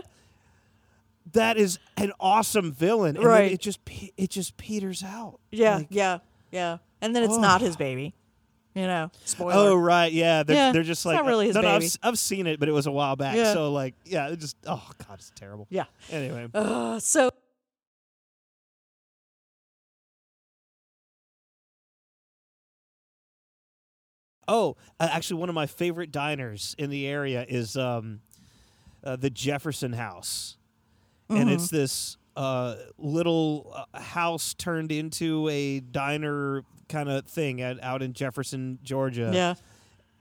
That 1.33 1.57
is 1.57 1.77
an 1.97 2.13
awesome 2.21 2.71
villain, 2.71 3.17
and 3.17 3.25
Right. 3.25 3.51
it 3.51 3.59
just 3.59 3.79
it 4.15 4.29
just 4.29 4.55
peters 4.55 5.03
out. 5.03 5.39
yeah, 5.51 5.77
Like, 5.79 5.87
yeah, 5.89 6.19
yeah. 6.51 6.77
And 7.01 7.13
then 7.13 7.23
it's 7.23 7.33
Oh. 7.33 7.41
not 7.41 7.59
his 7.59 7.75
baby. 7.75 8.15
You 8.77 8.85
know, 8.85 9.09
spoiler. 9.25 9.53
Oh 9.55 9.75
right, 9.75 10.11
yeah. 10.13 10.43
They're, 10.43 10.55
Yeah, 10.55 10.71
they're 10.71 10.83
just 10.83 11.03
like 11.03 11.15
not 11.15 11.25
really 11.25 11.47
his 11.47 11.55
no, 11.55 11.61
no, 11.61 11.69
I've, 11.69 11.79
baby. 11.81 11.91
I've 12.03 12.19
seen 12.19 12.45
it, 12.45 12.59
but 12.59 12.69
it 12.69 12.73
was 12.73 12.85
a 12.85 12.91
while 12.91 13.15
back. 13.15 13.35
Yeah. 13.35 13.53
So 13.53 13.71
like, 13.71 13.95
yeah, 14.05 14.27
it 14.29 14.39
just 14.39 14.55
oh 14.67 14.87
god, 15.07 15.15
it's 15.15 15.31
terrible. 15.35 15.65
Yeah. 15.71 15.85
Anyway, 16.11 16.47
Uh, 16.53 16.99
so 16.99 17.31
oh, 24.47 24.75
uh, 24.99 25.09
actually, 25.11 25.39
one 25.39 25.49
of 25.49 25.55
my 25.55 25.65
favorite 25.65 26.11
diners 26.11 26.75
in 26.77 26.91
the 26.91 27.07
area 27.07 27.47
is 27.49 27.75
um, 27.77 28.21
uh, 29.03 29.15
the 29.15 29.31
Jefferson 29.31 29.93
House, 29.93 30.57
and 31.29 31.49
it's 31.49 31.69
this 31.69 32.17
uh, 32.35 32.75
little 32.99 33.85
uh, 33.91 33.99
house 33.99 34.53
turned 34.53 34.91
into 34.91 35.49
a 35.49 35.79
diner 35.79 36.63
kind 36.87 37.09
of 37.09 37.25
thing 37.25 37.61
at, 37.61 37.81
out 37.83 38.01
in 38.01 38.13
Jefferson, 38.13 38.79
Georgia. 38.83 39.31
Yeah. 39.33 39.55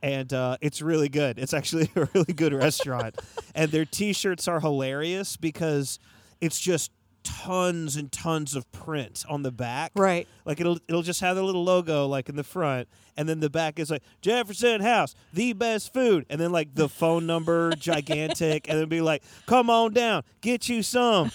and 0.01 0.31
uh, 0.33 0.57
it's 0.61 0.81
really 0.81 1.09
good. 1.09 1.39
It's 1.39 1.53
actually 1.53 1.89
a 1.95 2.07
really 2.13 2.33
good 2.33 2.53
restaurant, 2.53 3.15
and 3.55 3.71
their 3.71 3.85
T-shirts 3.85 4.47
are 4.47 4.59
hilarious 4.59 5.37
because 5.37 5.99
it's 6.41 6.59
just 6.59 6.91
tons 7.23 7.97
and 7.97 8.09
tons 8.09 8.55
of 8.55 8.71
print 8.71 9.25
on 9.27 9.43
the 9.43 9.51
back. 9.51 9.91
Right. 9.95 10.27
Like 10.45 10.61
it'll 10.61 10.79
it'll 10.87 11.01
just 11.01 11.19
have 11.21 11.35
the 11.35 11.43
little 11.43 11.63
logo 11.63 12.05
like 12.07 12.29
in 12.29 12.35
the 12.35 12.43
front, 12.43 12.87
and 13.17 13.27
then 13.27 13.39
the 13.41 13.49
back 13.49 13.79
is 13.79 13.89
like 13.91 14.03
Jefferson 14.21 14.79
House, 14.81 15.13
the 15.33 15.51
best 15.53 15.93
food, 15.93 16.25
and 16.29 16.39
then 16.39 16.51
like 16.51 16.73
the 16.75 16.87
phone 16.87 17.25
number, 17.25 17.71
gigantic, 17.77 18.69
and 18.69 18.79
then 18.79 18.87
be 18.87 19.01
like, 19.01 19.23
come 19.45 19.69
on 19.69 19.93
down, 19.93 20.23
get 20.41 20.69
you 20.69 20.81
some 20.83 21.31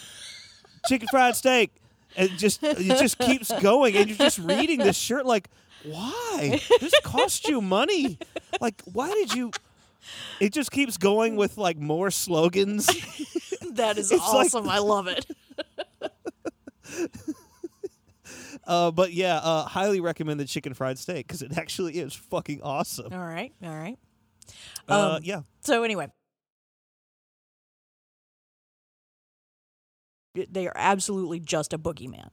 chicken 0.88 1.08
fried 1.10 1.36
steak. 1.36 1.72
And 2.16 2.30
it 2.30 2.36
just 2.38 2.62
it 2.62 2.78
just 2.98 3.18
keeps 3.18 3.50
going, 3.60 3.96
and 3.96 4.08
you're 4.08 4.18
just 4.18 4.38
reading 4.38 4.78
this 4.78 4.96
shirt 4.96 5.24
like, 5.26 5.48
why? 5.84 6.60
this 6.80 6.92
cost 7.02 7.48
you 7.48 7.60
money. 7.60 8.18
Like, 8.60 8.80
why 8.84 9.08
did 9.12 9.34
you? 9.34 9.50
It 10.40 10.52
just 10.52 10.70
keeps 10.70 10.96
going 10.96 11.36
with 11.36 11.56
like 11.58 11.78
more 11.78 12.10
slogans. 12.10 12.86
that 13.72 13.96
is 13.98 14.10
It's 14.12 14.20
like- 14.32 14.46
awesome. 14.46 14.68
I 14.68 14.78
love 14.78 15.06
it. 15.08 15.26
Uh, 18.64 18.92
but 18.92 19.12
yeah, 19.12 19.38
uh, 19.38 19.64
highly 19.64 19.98
recommend 20.00 20.38
the 20.38 20.44
chicken 20.44 20.72
fried 20.72 20.96
steak 20.96 21.26
because 21.26 21.42
it 21.42 21.58
actually 21.58 21.94
is 21.98 22.14
fucking 22.14 22.62
awesome. 22.62 23.12
All 23.12 23.18
right. 23.18 23.52
All 23.62 23.74
right. 23.74 23.98
Uh, 24.88 25.14
Um, 25.16 25.22
yeah. 25.24 25.40
So 25.62 25.82
anyway, 25.82 26.06
they 30.34 30.66
are 30.66 30.72
absolutely 30.76 31.40
just 31.40 31.72
a 31.72 31.78
boogeyman. 31.78 32.30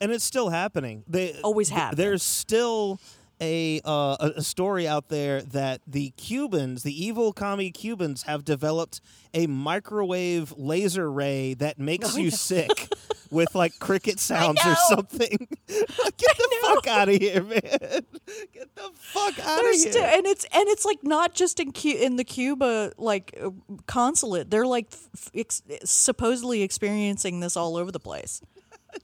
and 0.00 0.12
it's 0.12 0.24
still 0.24 0.50
happening. 0.50 1.04
They 1.06 1.40
Always 1.42 1.68
have. 1.70 1.96
There's 1.96 2.22
still 2.22 3.00
a, 3.40 3.80
uh, 3.84 4.30
a 4.36 4.42
story 4.42 4.88
out 4.88 5.08
there 5.08 5.42
that 5.42 5.80
the 5.86 6.10
Cubans, 6.16 6.82
the 6.82 7.04
evil 7.04 7.32
commie 7.32 7.70
Cubans, 7.70 8.22
have 8.22 8.44
developed 8.44 9.00
a 9.34 9.46
microwave 9.46 10.54
laser 10.56 11.10
ray 11.10 11.54
that 11.54 11.78
makes 11.78 12.14
Oh, 12.14 12.18
you 12.18 12.30
sick 12.30 12.88
with 13.30 13.54
like 13.54 13.72
cricket 13.80 14.18
sounds 14.18 14.60
or 14.64 14.74
something. 14.88 15.48
Get 15.68 16.36
the 16.36 16.56
fuck 16.62 16.86
out 16.86 17.08
of 17.08 17.16
here, 17.16 17.42
man! 17.42 17.60
Get 17.60 18.74
the 18.74 18.90
fuck 18.94 19.38
out 19.40 19.60
of 19.60 19.70
here! 19.72 19.92
still, 19.92 20.04
and 20.04 20.26
it's 20.26 20.44
and 20.54 20.68
it's 20.68 20.84
like 20.84 21.02
not 21.02 21.34
just 21.34 21.60
in 21.60 21.72
Cu- 21.72 21.98
in 22.00 22.16
the 22.16 22.24
Cuba 22.24 22.92
like 22.96 23.36
uh, 23.42 23.50
consulate. 23.86 24.50
They're 24.50 24.66
like 24.66 24.86
f- 24.92 25.30
ex- 25.34 25.62
supposedly 25.84 26.62
experiencing 26.62 27.40
this 27.40 27.56
all 27.56 27.76
over 27.76 27.92
the 27.92 28.00
place. 28.00 28.40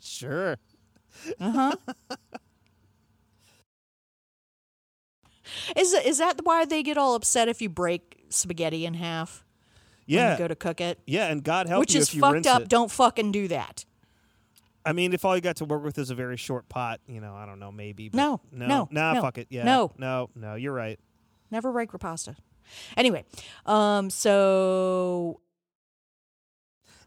sure. 0.01 0.57
Uh 1.39 1.51
huh. 1.51 2.17
Is 5.77 5.93
is 5.93 6.19
that 6.19 6.41
why 6.45 6.65
they 6.65 6.83
get 6.83 6.97
all 6.97 7.15
upset 7.15 7.49
if 7.49 7.61
you 7.63 7.69
break 7.69 8.25
spaghetti 8.29 8.85
in 8.87 8.95
half? 8.95 9.45
Yeah. 10.07 10.37
go 10.37 10.49
to 10.49 10.57
cook 10.57 10.81
it. 10.81 10.99
Yeah, 11.07 11.29
and 11.29 11.45
God 11.45 11.69
help 11.69 11.81
Which 11.81 11.95
you 11.95 12.01
is 12.01 12.13
if 12.13 12.21
fucked 12.21 12.47
up. 12.47 12.63
it. 12.63 12.69
Don't 12.69 12.91
fucking 12.91 13.31
do 13.33 13.49
that. 13.49 13.85
I 14.85 14.93
mean, 14.93 15.13
if 15.13 15.25
all 15.25 15.37
you 15.37 15.41
got 15.41 15.57
to 15.57 15.65
work 15.65 15.85
with 15.85 15.97
is 15.97 16.11
a 16.11 16.15
very 16.15 16.37
short 16.37 16.69
pot, 16.69 17.01
you 17.07 17.21
know, 17.21 17.35
I 17.35 17.47
don't 17.47 17.61
know, 17.61 17.71
maybe. 17.71 18.09
But 18.09 18.17
No, 18.17 18.41
no, 18.51 18.67
no, 18.67 18.89
nah, 18.91 19.13
no, 19.13 19.23
fuck 19.23 19.39
it. 19.39 19.47
Yeah, 19.49 19.63
no. 19.63 19.93
no, 19.97 20.29
no. 20.35 20.57
You're 20.57 20.73
right. 20.73 20.99
Never 21.53 21.71
break 21.71 21.93
your 21.93 22.01
pasta. 22.01 22.35
Anyway, 22.97 23.25
um, 23.65 24.11
so 24.11 25.41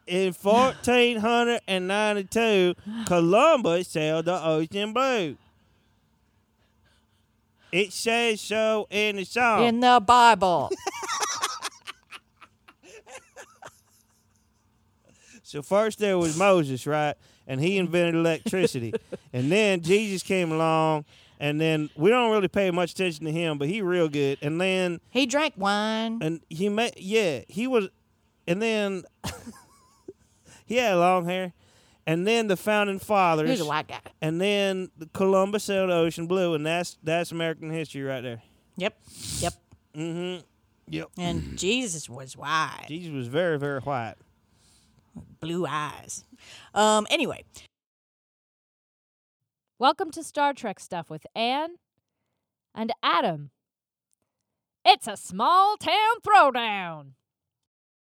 In 0.07 0.31
1492, 0.33 2.75
Columbus 3.07 3.87
sailed 3.89 4.25
the 4.25 4.41
ocean 4.45 4.93
blue. 4.93 5.35
It 7.75 7.91
says 7.91 8.39
so 8.39 8.87
in 8.89 9.17
the 9.17 9.25
song. 9.25 9.65
in 9.65 9.81
the 9.81 9.99
Bible, 9.99 10.71
so 15.43 15.61
first 15.61 15.99
there 15.99 16.17
was 16.17 16.37
Moses, 16.37 16.87
right? 16.87 17.15
And 17.45 17.59
he 17.59 17.77
invented 17.77 18.15
electricity. 18.15 18.93
and 19.33 19.51
then 19.51 19.81
Jesus 19.81 20.23
came 20.23 20.53
along, 20.53 21.03
and 21.37 21.59
then 21.59 21.89
we 21.97 22.09
don't 22.09 22.31
really 22.31 22.47
pay 22.47 22.71
much 22.71 22.93
attention 22.93 23.25
to 23.25 23.31
him, 23.33 23.57
but 23.57 23.67
he 23.67 23.81
real 23.81 24.07
good. 24.07 24.37
And 24.41 24.61
then 24.61 25.01
he 25.09 25.25
drank 25.25 25.55
wine. 25.57 26.19
and 26.21 26.39
he 26.49 26.69
met 26.69 27.01
yeah 27.01 27.41
he 27.49 27.67
was 27.67 27.89
and 28.47 28.61
then 28.61 29.03
he 30.65 30.77
had 30.77 30.93
long 30.93 31.25
hair 31.25 31.51
and 32.07 32.25
then 32.27 32.47
the 32.47 32.55
founding 32.57 32.99
fathers 32.99 33.47
He 33.47 33.51
was 33.51 33.61
a 33.61 33.65
white 33.65 33.87
guy. 33.87 33.99
and 34.21 34.39
then 34.39 34.89
the 34.97 35.07
columbus 35.07 35.63
sailed 35.63 35.89
the 35.89 35.95
ocean 35.95 36.27
blue 36.27 36.53
and 36.53 36.65
that's 36.65 36.97
that's 37.03 37.31
american 37.31 37.69
history 37.71 38.03
right 38.03 38.21
there 38.21 38.41
Yep, 38.77 38.97
yep. 39.39 39.53
mm-hmm 39.95 40.43
yep 40.89 41.07
And 41.17 41.57
Jesus 41.57 42.09
was 42.09 42.35
white, 42.37 42.85
jesus 42.87 43.11
was 43.13 43.27
very 43.27 43.57
very 43.57 43.79
white 43.79 44.15
blue 45.39 45.65
eyes. 45.65 46.25
Um, 46.73 47.07
anyway, 47.09 47.43
Welcome 49.79 50.11
to 50.11 50.23
Star 50.23 50.53
Trek 50.53 50.79
Stuff 50.79 51.09
with 51.09 51.25
Anne 51.35 51.75
and 52.73 52.91
Adam. 53.03 53.51
It's 54.85 55.07
a 55.07 55.17
small 55.17 55.77
town 55.77 56.15
throwdown. 56.25 57.11